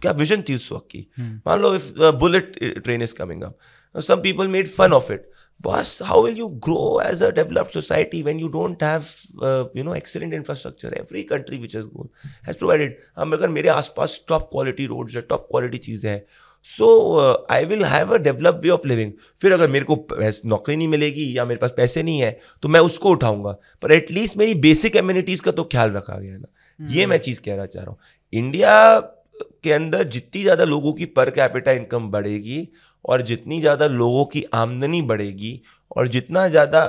क्या 0.00 0.12
विजन 0.12 0.42
थी 0.48 0.54
उस 0.54 0.70
वक्त 0.72 0.86
की? 0.90 1.06
हम्म। 1.18 1.40
मान 1.46 1.60
लो 1.60 1.74
if 1.74 1.92
bullet 2.18 2.58
train 2.84 3.02
is 3.02 3.14
coming 3.14 3.42
up 3.42 3.58
some 3.94 4.20
people 4.22 4.48
made 4.48 4.68
fun 4.68 4.92
of 4.92 5.12
it 5.12 5.30
boss 5.60 5.98
how 6.02 6.22
will 6.22 6.38
you 6.38 6.46
grow 6.64 6.86
as 7.00 7.20
a 7.22 7.28
developed 7.34 7.74
society 7.74 8.22
when 8.22 8.38
you 8.38 8.48
don't 8.54 8.80
have 8.82 9.04
uh, 9.42 9.64
you 9.74 9.84
know 9.84 9.92
excellent 9.92 10.34
infrastructure? 10.34 10.90
Every 11.00 11.22
country 11.24 11.58
which 11.58 11.76
has 11.78 11.86
grown 11.86 12.08
has 12.48 12.58
provided. 12.62 12.96
हम 13.18 13.32
अगर 13.32 13.48
मेरे 13.48 13.68
आसपास 13.68 14.20
top 14.28 14.48
quality 14.52 14.86
roads 14.86 15.16
है 15.16 15.22
top 15.28 15.46
quality 15.50 15.78
चीज़ें 15.86 16.10
हैं 16.10 16.18
so 16.66 17.46
I 17.50 17.64
will 17.64 17.84
have 17.84 18.12
a 18.14 18.16
develop 18.18 18.60
way 18.62 18.68
of 18.70 18.86
living 18.88 19.12
फिर 19.42 19.52
अगर 19.52 19.68
मेरे 19.70 19.84
को 19.84 20.06
नौकरी 20.46 20.76
नहीं 20.76 20.88
मिलेगी 20.88 21.26
या 21.36 21.44
मेरे 21.44 21.58
पास 21.60 21.72
पैसे 21.76 22.02
नहीं 22.02 22.20
है 22.20 22.38
तो 22.62 22.68
मैं 22.68 22.80
उसको 22.82 23.10
उठाऊँगा। 23.10 23.56
पर 23.82 23.92
एटलीस्ट 23.92 24.36
मेरी 24.36 24.54
बेसिक 24.60 24.96
एम्यूनिटीज़ 24.96 25.42
का 25.42 25.52
तो 25.52 25.64
ख्याल 25.64 25.90
रखा 25.92 26.18
गया 26.18 26.36
ना। 26.36 26.48
ये 26.80 27.06
मैं 27.06 27.18
चीज़ 27.18 27.40
कहना 27.40 27.66
चाह 27.66 27.82
रहा 27.82 27.90
हूँ। 27.90 27.98
इंडिया 28.32 28.98
के 29.62 29.72
अंदर 29.72 30.02
जितनी 30.08 30.42
ज़्यादा 30.42 30.64
लोगों 30.64 30.92
की 30.92 31.04
पर 31.12 31.30
कैपिटा 31.32 31.72
इनकम 31.72 32.08
बढ़ेगी 32.10 32.68
और 33.04 33.22
जितनी 33.22 33.60
ज़्यादा 33.60 33.86
लोगों 33.88 34.24
की 34.26 34.44
आमदनी 34.54 35.00
बढ़ेगी 35.04 35.60
और 35.96 36.08
जितना 36.08 36.46
ज़्यादा 36.48 36.82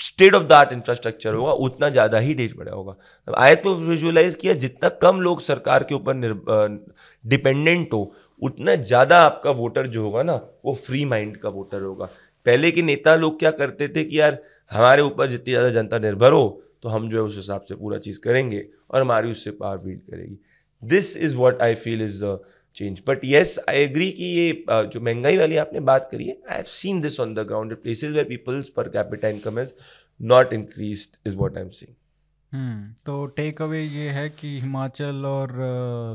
state 0.00 0.34
of 0.34 0.44
the 0.44 0.52
art 0.52 0.72
infrastructure 0.72 1.34
होगा 1.34 1.52
उतना 1.62 1.88
ज़्यादा 1.90 2.18
ही 2.18 2.34
देश 2.34 2.52
बढ़ा 2.56 2.72
होगा। 2.72 2.94
आए 3.36 3.54
तो 3.56 3.74
विजुअलाइज 3.76 4.34
किया 4.34 4.54
जितना 4.56 4.88
कम 5.02 5.20
लोग 5.20 5.40
सरकार 5.42 5.84
के 5.84 5.94
ऊपर 5.94 6.84
डिपेंडेंट 7.24 7.92
हो 7.92 8.02
उतना 8.42 8.74
ज़्यादा 8.76 9.18
आपका 9.20 9.50
वोटर 9.52 9.86
जो 9.86 10.02
होगा 10.02 10.22
ना, 10.22 10.34
वो 10.64 10.74
फ्री 10.76 11.04
माइंड 11.04 11.36
का 11.36 11.48
वोटर 11.50 11.82
होगा। 11.82 12.06
पहले 12.46 12.70
के 12.70 12.82
नेता 12.82 13.14
लोग 13.16 13.38
क्या 13.38 13.50
करते 13.52 13.88
थे 13.88 14.04
कि 14.04 14.20
यार, 14.20 14.38
हमारे 14.70 15.02
ऊपर 15.02 15.30
जितनी 15.30 15.52
ज़्यादा 15.52 15.70
जनता 15.72 15.98
निर्भर 15.98 16.32
हो 16.32 16.62
तो 16.82 16.88
हम 16.88 17.08
जो 17.10 17.16
है 17.16 17.22
उस 17.22 17.36
हिसाब 17.36 17.62
से 17.68 17.74
पूरा 17.74 17.98
चीज़ 17.98 18.18
करेंगे 18.20 18.64
और 18.90 19.00
हमारी 19.00 19.30
उससे 19.30 19.50
पावर 19.52 19.78
फ़ील्ड 19.78 20.00
करेगी। 20.00 20.38
This 20.82 21.16
is 21.16 21.36
what 21.36 21.62
I 21.62 21.74
feel 21.76 22.02
is 22.02 22.24
the 22.24 22.38
change 22.76 23.00
but 23.08 23.24
yes 23.24 23.58
I 23.68 23.82
agree 23.82 24.10
कि 24.10 24.24
ये 24.24 24.64
जो 24.70 25.00
महँगाई 25.00 25.38
वाली 25.38 25.56
आपने 25.56 25.80
बात 25.82 26.08
करी 26.10 26.26
है 26.26 26.36
I 26.50 26.56
have 26.56 26.64
seen 26.68 27.00
this 27.00 27.20
on 27.20 27.34
the 27.34 27.46
ground 27.48 27.76
places 27.82 28.12
where 28.12 28.24
peoples 28.24 28.68
per 28.76 28.88
capita 28.88 29.28
income 29.28 29.60
is 29.60 29.72
not 30.20 30.52
increase 30.52 31.08
is 31.26 31.36
what 31.36 31.56
I 31.56 31.62
am 31.62 31.70
hmm 31.70 31.94
तो 33.06 33.24
टेक 33.26 33.60
अवे 33.62 33.82
ये 33.82 34.08
है 34.10 34.28
कि 34.30 34.48
हिमाचल 34.60 35.24
और 35.26 35.52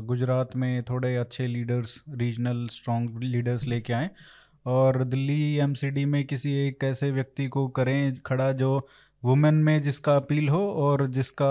गुजरात 0.06 0.56
में 0.56 0.82
थोड़े 0.84 1.14
अच्छे 1.16 1.46
लीडर्स 1.46 1.94
रीजनल 2.10 2.66
स्ट्रॉन्ग 2.68 3.22
लीडर्स 3.22 3.64
लेके 3.64 3.92
आए 3.92 4.10
और 4.66 5.04
दिल्ली 5.04 5.54
एमसीडी 5.56 6.04
में 6.04 6.24
किसी 6.26 6.52
एक 6.66 6.84
ऐसे 6.84 7.10
व्यक्ति 7.10 7.48
को 7.48 7.66
करें 7.68 8.16
खड़ा 8.26 8.50
जो 8.52 8.88
वुमेन 9.22 9.54
में 9.64 9.80
जिसका 9.82 10.16
अपील 10.16 10.48
हो 10.48 10.66
और 10.82 11.06
जिसका 11.10 11.46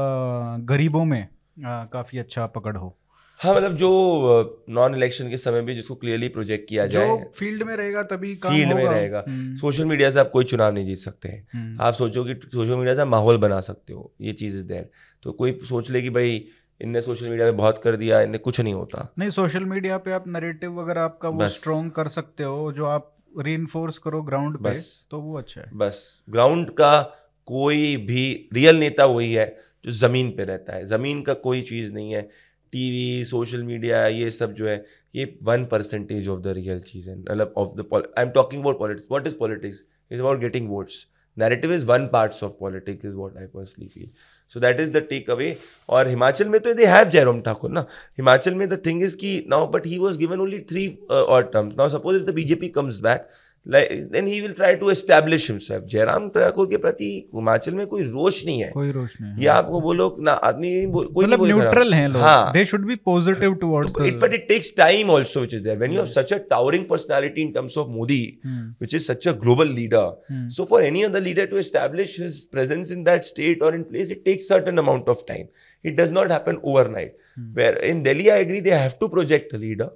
गरीबों 0.66 1.06
में 1.06 1.28
काफ़ी 1.66 2.18
अच्छा 2.20 2.48
पकड़ 2.48 2.78
हो। 2.78 2.98
हाँ 3.44 3.56
मतलब 3.56 3.76
जो 3.76 4.66
नॉन 4.70 4.96
इलेक्शन 4.96 5.30
के 5.30 5.38
समय 5.38 5.62
भी 5.62 5.76
जिसको 5.76 5.96
क्लियरली 5.96 6.28
प्रोजेक्ट 6.28 6.70
किया 6.70 6.86
जाए 6.88 7.08
जो 7.08 7.32
फ़ील्ड 7.36 7.64
में 7.64 7.76
रहेगा 7.76 8.04
तभी 8.04 8.36
काम 8.36 8.54
फ़ील्ड 8.54 8.74
में 8.74 8.86
रहेगा। 8.86 9.24
Social 9.30 9.82
hmm. 9.82 9.90
मीडिया 9.90 10.12
से 10.12 10.20
आप 10.20 10.30
कोई 10.34 10.44
चुनाव 10.44 10.74
नहीं 10.74 10.86
जीत 10.86 10.98
सकते। 10.98 11.30
हैं 11.30 11.48
हम्म। 11.54 11.82
आप 11.82 11.94
सोचो 11.94 12.24
कि 12.24 12.34
सोशल 12.34 12.76
मीडिया 12.76 12.96
से 12.96 13.06
माहौल 13.06 13.38
बना 13.38 13.60
सकते 13.60 13.94
हो 13.94 14.14
ये 14.22 14.34
चीज़ 14.34 14.58
इज़ 14.58 14.66
देर 14.66 14.90
तो 15.24 15.32
कोई 15.32 15.60
सोच 15.70 15.90
ले 15.90 16.02
कि 16.02 16.10
भाई 16.10 16.46
इनने 16.82 17.02
सोशल 17.02 17.30
मीडिया 17.30 17.48
पे 17.48 17.58
बहुत 17.58 17.82
कर 17.84 17.96
दिया 17.96 18.22
इनने 18.22 18.38
कुछ 18.38 18.60
नहीं 18.60 18.74
होता। 18.74 19.14
नहीं 19.20 19.30
सोशल 19.30 19.66
मीडिया 19.66 19.98
पे 19.98 20.12
आप 20.12 20.24
नरेटिव 20.28 20.82
अगर 20.82 20.98
आपका 20.98 21.30
वो 21.30 21.50
स्ट्रॉन्ग 21.50 21.92
कर 21.92 22.08
सकते 22.08 22.44
हो 22.44 22.72
जो 22.72 22.86
आप 22.86 23.16
री 23.40 23.58
करो 24.04 24.22
ग्राउंड 24.22 24.58
पे 24.58 24.74
तो 25.12 25.20
वो 25.20 25.38
अच्छा 25.38 25.62
है। 25.62 25.70
बस। 25.74 26.24
ग्राउंड 26.30 26.70
का 26.70 27.02
कोई 27.46 27.98
भी 27.98 28.50
रियल 28.54 28.76
नेता 28.76 29.06
वही 29.06 29.34
है 29.34 29.58
जो 29.86 29.92
ज़मीन 29.92 30.32
पे 30.32 30.44
रहता 30.44 30.74
है। 30.74 30.86
ज़मीन 30.86 31.22
का 31.22 31.34
कोई 31.34 31.62
चीज़ 31.62 31.94
नहीं 31.94 32.12
है। 32.12 32.30
टीवी, 32.74 33.24
सोशल 33.26 33.64
मीडिया, 33.64 34.06
ये 34.08 34.30
सब 34.32 34.54
जो 34.54 34.68
है, 34.68 34.84
ये 35.16 35.34
one 35.44 35.66
percentage 35.72 36.28
of 36.28 36.42
the 36.42 36.54
real 36.58 36.80
चीज़ 36.82 37.10
है। 37.10 37.18
मतलब 37.18 37.54
of 37.58 37.82
the 37.82 37.90
I 37.96 38.24
am 38.24 38.30
talking 38.32 38.62
about 38.62 38.80
politics 38.80 39.08
what 39.12 39.28
is 39.28 39.36
politics 39.38 39.84
is 40.12 40.20
about 40.22 40.40
getting 40.40 40.70
votes 40.70 41.06
narrative 41.38 41.74
is 41.74 41.86
one 41.86 42.06
parts 42.08 42.44
of 42.44 42.54
politics 42.60 43.06
is 43.06 43.14
what 43.14 43.38
I 43.38 43.46
personally 43.46 43.88
feel 43.88 44.10
so 44.56 44.60
that 44.60 44.80
is 44.80 44.92
the 44.92 44.98
take 45.10 45.30
away 45.32 45.56
और 45.90 46.08
हिमाचल 46.08 46.50
में 46.50 46.60
तो 46.62 46.74
they 46.74 46.86
have 46.86 47.10
Jairam 47.10 47.42
Thakur 47.42 47.72
ना। 47.72 47.86
हिमाचल 48.18 48.56
में 48.56 48.68
the 48.70 48.82
thing 48.86 49.04
is 49.04 49.16
की 49.18 49.34
now 49.50 49.68
but 49.72 49.86
he 49.88 49.98
was 50.00 50.18
given 50.20 50.40
only 50.40 50.60
three 50.70 50.88
और 51.12 51.50
terms 51.54 51.76
now 51.78 51.90
suppose 51.90 52.18
if 52.18 52.26
the 52.26 52.34
BJP 52.34 52.68
comes 52.76 53.00
back 53.02 53.30
then 53.66 54.28
he 54.28 54.40
will 54.42 54.52
try 54.54 54.76
to 54.76 54.90
establish 54.92 55.50
himself 55.50 55.84
Jairam 55.90 56.28
Thakur 56.30 56.68
के 56.70 56.78
प्रति 56.78 57.10
हिमाचल 57.36 57.74
में 57.76 57.86
कोई 57.88 58.04
रोष 58.04 58.44
नहीं 58.46 58.62
है 58.62 58.70
कोई 58.72 58.92
रोष 58.92 59.12
नहीं 59.22 59.44
ये 59.44 59.48
आपको 59.50 59.82
बोलो 59.82 60.16
ना 60.20 60.32
आदमी 60.48 60.72
कोई 60.94 61.26
मतलब 61.26 61.46
न्यूट्रल 61.46 61.94
हैं 61.94 62.08
लोग 62.08 62.22
हाँ 62.22 62.52
they 62.54 62.66
should 62.66 62.86
be 62.86 62.96
positive 63.06 63.54
towards 63.62 64.02
it 64.06 64.20
but 64.22 64.34
it 64.34 64.48
takes 64.48 64.74
time 64.78 65.12
also 65.12 65.40
which 65.40 65.54
is 65.54 65.64
there 65.64 65.78
when 65.78 65.92
you 65.92 66.00
have 66.00 66.12
such 66.12 66.34
a 66.34 66.38
towering 66.50 66.86
personality 66.90 67.42
in 67.42 67.52
terms 67.52 67.78
of 67.78 67.90
Modi 67.90 68.22
which 68.46 68.96
is 68.96 69.12
such 69.12 69.28
a 69.28 69.32
global 69.44 69.74
leader 69.76 70.50
so 70.56 70.66
for 70.70 70.84
any 70.84 71.04
other 71.04 71.22
leader 71.22 71.46
to 71.46 71.58
establish 71.58 72.20
his 72.20 72.44
presence 72.52 72.92
in 72.92 73.04
that 73.04 73.24
state 73.26 73.64
और 73.64 73.76
in 73.76 73.84
place 73.92 74.12
it 74.12 74.24
takes 74.26 74.48
certain 74.48 74.78
amount 74.78 75.10
of 75.10 75.24
time 75.28 75.48
it 75.86 75.96
does 75.96 76.12
not 76.12 76.32
happen 76.32 76.60
overnight. 76.64 77.14
Hmm. 77.36 77.54
where 77.54 77.78
in 77.92 78.04
delhi 78.04 78.30
i 78.32 78.38
agree 78.38 78.60
they 78.60 78.78
have 78.78 78.98
to 79.00 79.10
project 79.10 79.54
a 79.54 79.58
leader. 79.58 79.90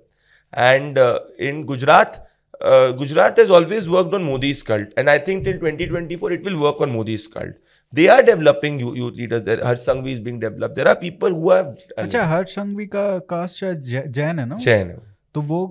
And 0.54 0.98
uh, 0.98 1.20
in 1.38 1.66
gujarat 1.66 2.16
uh, 2.62 2.92
Gujarat 2.92 3.38
has 3.38 3.50
always 3.50 3.90
worked 3.90 4.14
on 4.14 4.24
Modi's 4.24 4.64
cult, 4.64 4.94
and 4.98 5.10
I 5.10 5.18
think 5.20 5.44
till 5.44 5.54
2024 5.54 6.32
it 6.32 6.44
will 6.44 6.60
work 6.60 6.82
on 6.82 6.92
Modi's 6.92 7.28
cult. 7.28 7.56
They 7.94 8.10
are 8.10 8.22
developing 8.22 8.80
youth, 8.80 9.16
leaders. 9.16 9.44
There, 9.44 9.64
Harsh 9.64 9.80
Sangvi 9.80 10.12
is 10.12 10.20
being 10.20 10.40
developed. 10.40 10.76
There 10.76 10.88
are 10.88 10.96
people 10.96 11.30
who 11.30 11.52
have. 11.52 11.78
अच्छा 11.98 12.26
हर्ष 12.26 12.56
संघवी 12.56 12.86
का 12.96 13.06
cast 13.30 13.60
शायद 13.60 14.12
जैन 14.18 14.40
है 14.40 14.46
ना 14.46 14.58
चैन 14.58 14.88
है 14.88 14.98
तो 15.34 15.42
वो 15.42 15.62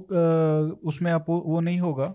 उसमें 0.91 1.11
आप 1.13 1.27
वो 1.29 1.61
नहीं 1.61 1.79
होगा 1.81 2.15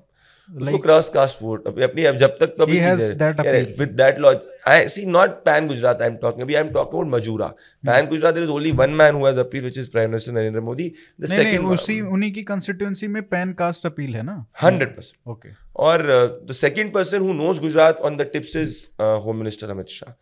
उसको 0.57 0.77
क्रॉस 0.77 1.09
कास्ट 1.09 1.41
वोट 1.41 1.67
अपनी 1.67 2.03
जब 2.03 2.37
तक 2.39 2.55
तो 2.57 2.65
है। 2.67 2.95
appeal. 2.95 3.79
with 3.79 3.97
that 3.97 4.19
log 4.19 4.39
I 4.67 4.85
see 4.95 5.05
not 5.05 5.37
pan 5.45 5.67
Gujarat 5.67 6.01
I'm 6.01 6.17
talking 6.17 6.41
अभी 6.41 6.55
Hmm. 6.55 7.89
pan 7.89 8.09
Gujarat 8.09 8.35
there 8.35 8.43
is 8.43 8.49
only 8.49 8.71
one 8.71 8.95
man 8.95 9.15
who 9.15 9.25
has 9.25 9.37
appeal 9.37 9.63
which 9.63 9.77
is 9.77 9.87
Prime 9.87 10.11
Minister 10.11 10.31
Narendra 10.31 10.63
Modi 10.63 10.93
the 11.19 11.27
नहीं 11.27 11.43
नहीं 11.43 11.57
second 11.57 11.71
उसी 11.73 12.01
उन्हीं 12.01 12.31
की 12.33 12.43
कंस्टिट्यूंसी 12.43 13.07
में 13.07 13.23
pan 13.23 13.53
caste 13.53 13.85
appeal 13.85 14.15
है 14.15 14.23
ना 14.23 14.45
hundred 14.63 14.95
percent 14.97 15.19
okay 15.27 15.49
और 15.75 15.99
uh, 15.99 16.51
the 16.51 16.57
second 16.65 16.93
person 16.97 17.21
who 17.21 17.33
knows 17.41 17.59
Gujarat 17.59 18.01
on 18.09 18.17
the 18.17 18.25
tips 18.25 18.55
is 18.55 18.89
uh, 18.99 19.19
Home 19.19 19.39
Minister 19.43 19.67
Amit 19.67 19.89
Shah 19.89 20.13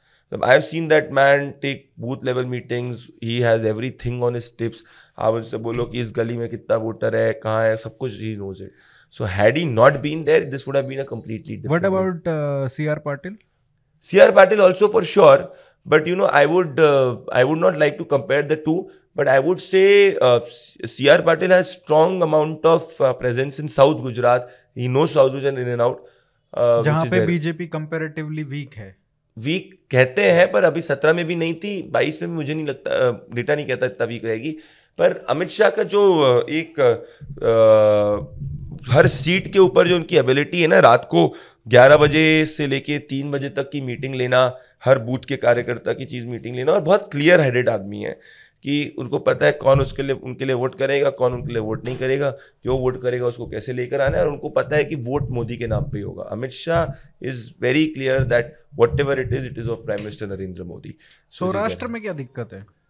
I've 0.44 0.64
seen 0.64 0.88
that 0.90 1.12
man 1.12 1.54
take 1.62 1.80
booth 1.98 2.24
level 2.24 2.46
meetings 2.46 3.10
he 3.30 3.42
has 3.42 3.64
everything 3.64 4.22
on 4.24 4.36
his 4.40 4.50
tips 4.62 4.84
आप 5.20 5.34
उससे 5.34 5.58
बोलो 5.58 5.86
कि 5.86 6.02
इस 6.02 6.12
गली 6.12 6.38
में 6.38 6.50
कितना 6.50 6.76
voter 6.76 7.16
है 7.16 7.34
कहाँ 7.34 7.64
है 7.64 7.78
सब 7.78 7.98
कुछ 7.98 8.20
he 8.20 8.36
knows 8.42 8.62
it 8.62 8.72
so 9.14 9.26
had 9.36 9.58
he 9.58 9.66
not 9.76 10.02
been 10.02 10.24
there 10.26 10.42
this 10.56 10.66
would 10.68 10.76
have 10.80 10.88
been 10.90 11.00
a 11.00 11.06
completely 11.12 11.56
different 11.58 11.84
way. 11.84 11.90
About 11.90 12.68
C 12.72 12.88
R 12.96 13.00
Patil 13.08 13.38
CR 14.06 14.26
Patil 14.36 14.62
also 14.64 14.88
for 14.92 15.00
sure, 15.12 15.38
but 15.86 16.06
you 16.10 16.18
know 16.20 16.28
I 16.40 16.44
would 16.52 16.78
uh, 16.80 17.16
I 17.40 17.44
would 17.48 17.60
not 17.64 17.78
like 17.82 17.98
to 17.98 18.06
compare 18.14 18.44
the 18.52 18.58
two, 18.68 18.76
but 19.22 19.32
I 19.32 19.40
would 19.48 19.64
say 19.64 19.88
uh, 20.28 20.40
CR 20.94 21.18
Patil 21.30 21.54
has 21.56 21.72
strong 21.74 22.16
amount 22.28 22.70
of 22.74 22.94
uh, 23.02 23.10
presence 23.24 23.60
in 23.64 23.68
South 23.74 24.00
Gujarat. 24.06 24.46
He 24.84 24.88
knows 24.94 25.12
South 25.18 25.34
Gujarat 25.34 25.60
in 25.66 25.74
and 25.74 25.86
out. 25.88 26.00
Uh, 26.54 26.82
जहाँ 26.84 27.04
पे. 27.10 27.26
BJP 27.26 27.68
comparatively 27.76 28.44
weak 28.54 28.74
है 28.84 28.88
weak 29.38 29.78
कहते 29.92 30.30
हैं 30.40 30.52
पर 30.52 30.64
अभी 30.72 30.82
सत्रह 30.92 31.14
में 31.20 31.26
भी 31.28 31.36
नहीं 31.44 31.54
थी 31.66 31.74
बाईस 31.98 32.22
में 32.22 32.30
भी 32.30 32.36
मुझे 32.36 32.54
नहीं 32.54 32.66
लगता 32.68 33.12
डेटा 33.36 33.56
नहीं 33.56 33.66
कहता 33.68 33.86
इतना 33.96 34.06
वीक 34.14 34.26
रहेगी 34.26 34.56
पर 35.00 35.18
अमित 35.36 35.50
शाह 35.58 35.70
का 35.80 35.84
जो 35.96 36.02
एक 36.62 36.80
अ, 36.80 36.92
हर 38.88 39.08
सीट 39.08 39.52
के 39.54 39.60
ऊपर 39.60 39.88
जो 39.88 39.96
उनकी 39.96 40.18
एबिलिटी 40.18 40.62
है 40.62 40.68
ना 40.68 40.80
रात 40.80 41.06
को 41.06 41.28
11 41.68 41.98
बजे 41.98 42.46
से 42.46 42.68
लेके 42.68 42.98
तीन 43.00 43.32
बजे 43.32 43.50
तक 43.50 43.70
की 43.70 43.82
मीटिंग 43.82 44.16
लेना 44.16 44.42
हर 44.86 45.00
बूथ 45.00 45.26
के 45.28 45.36
कार्यकर्ता 45.38 45.94
की 45.94 46.06
चीज़ 46.06 46.26
मीटिंग 46.26 46.56
लेना 46.56 46.72
और 46.72 46.82
बहुत 46.82 47.10
क्लियर 47.12 47.42
हेडेड 47.42 47.70
आदमी 47.70 48.04
है 48.04 48.20
कि 48.64 48.96
उनको 49.00 49.20
पता 49.20 49.46
है 49.46 49.52
कौन 49.52 49.82
उसके 49.82 50.04
लिए 50.04 50.16
उनके 50.16 50.46
लिए 50.46 50.56
वोट 50.56 50.76
करेगा 50.76 51.10
कौन 51.10 51.34
उनके 51.34 51.54
लिए 51.54 51.62
वोट 51.62 51.86
नहीं 51.86 51.98
करेगा 51.98 52.34
जो 52.66 52.78
वोट 52.78 53.02
करेगा 53.02 53.26
उसको 53.26 53.48
कैसे 53.48 53.74
लेकर 53.74 54.02
आना 54.02 54.18
है 54.18 54.24
और 54.24 54.32
उनको 54.32 54.50
पता 54.50 54.76
है 54.76 54.84
कि 54.84 54.96
वोट 54.96 55.30
मोदी 55.30 55.58
के 55.58 55.68
नाम 55.68 55.84
पे 55.84 56.02
होगा। 56.02 56.24
Amit 56.24 56.52
Shah 56.52 57.28
is 57.28 57.50
very 57.62 57.86
clear 57.86 58.24
that 58.24 58.56
whatever 59.00 59.20
it 59.20 59.34
is 59.34 59.46
it 59.46 59.58
is 59.58 59.70
of 59.70 59.80
prime 59.80 60.00
minister 60.00 60.28
Narendra 60.28 60.64
Modi 60.64 60.96
Saurashtra 61.32 61.88
में 61.88 62.02
क्या 62.02 62.14
दिक्कत 62.14 62.54
है? 62.54 62.66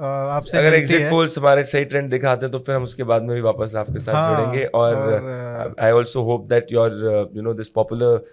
आपसे 0.00 0.58
अगर 0.58 0.74
एग्जिट 0.74 1.08
पोल्स 1.10 1.38
हमारे 1.38 1.64
सही 1.66 1.84
ट्रेंड 1.84 2.10
दिखाते 2.10 2.46
हैं 2.46 2.52
तो 2.52 2.58
फिर 2.58 2.74
हम 2.74 2.82
उसके 2.82 3.04
बाद 3.04 3.22
में 3.22 3.34
भी 3.34 3.40
वापस 3.40 3.74
आपके 3.76 3.98
साथ 3.98 4.14
हाँ, 4.14 4.36
जुड़ेंगे। 4.36 4.64
और 4.64 5.74
I 5.80 5.90
also 5.90 6.22
hope 6.22 6.46
that 6.48 6.72
your 6.72 7.30
you 7.36 7.42
know 7.42 7.54
this 7.54 7.68
popular 7.68 8.24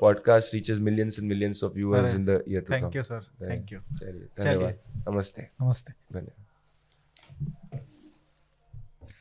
podcast 0.00 0.54
reaches 0.54 0.78
millions 0.80 1.18
and 1.18 1.28
millions 1.28 1.64
of 1.64 1.72
viewers 1.74 2.14
in 2.14 2.24
the 2.24 2.42
year 2.48 2.60
to 2.60 2.72
thank 2.74 2.96
you 2.96 3.02
sir 3.02 3.20
thank 3.46 3.72
you 3.72 3.80
चलिए। 3.98 4.28
धन्यवाद। 4.40 4.78
नमस्ते। 5.08 5.48
नमस्ते। 5.62 5.92
धन्यवाद। 6.12 7.86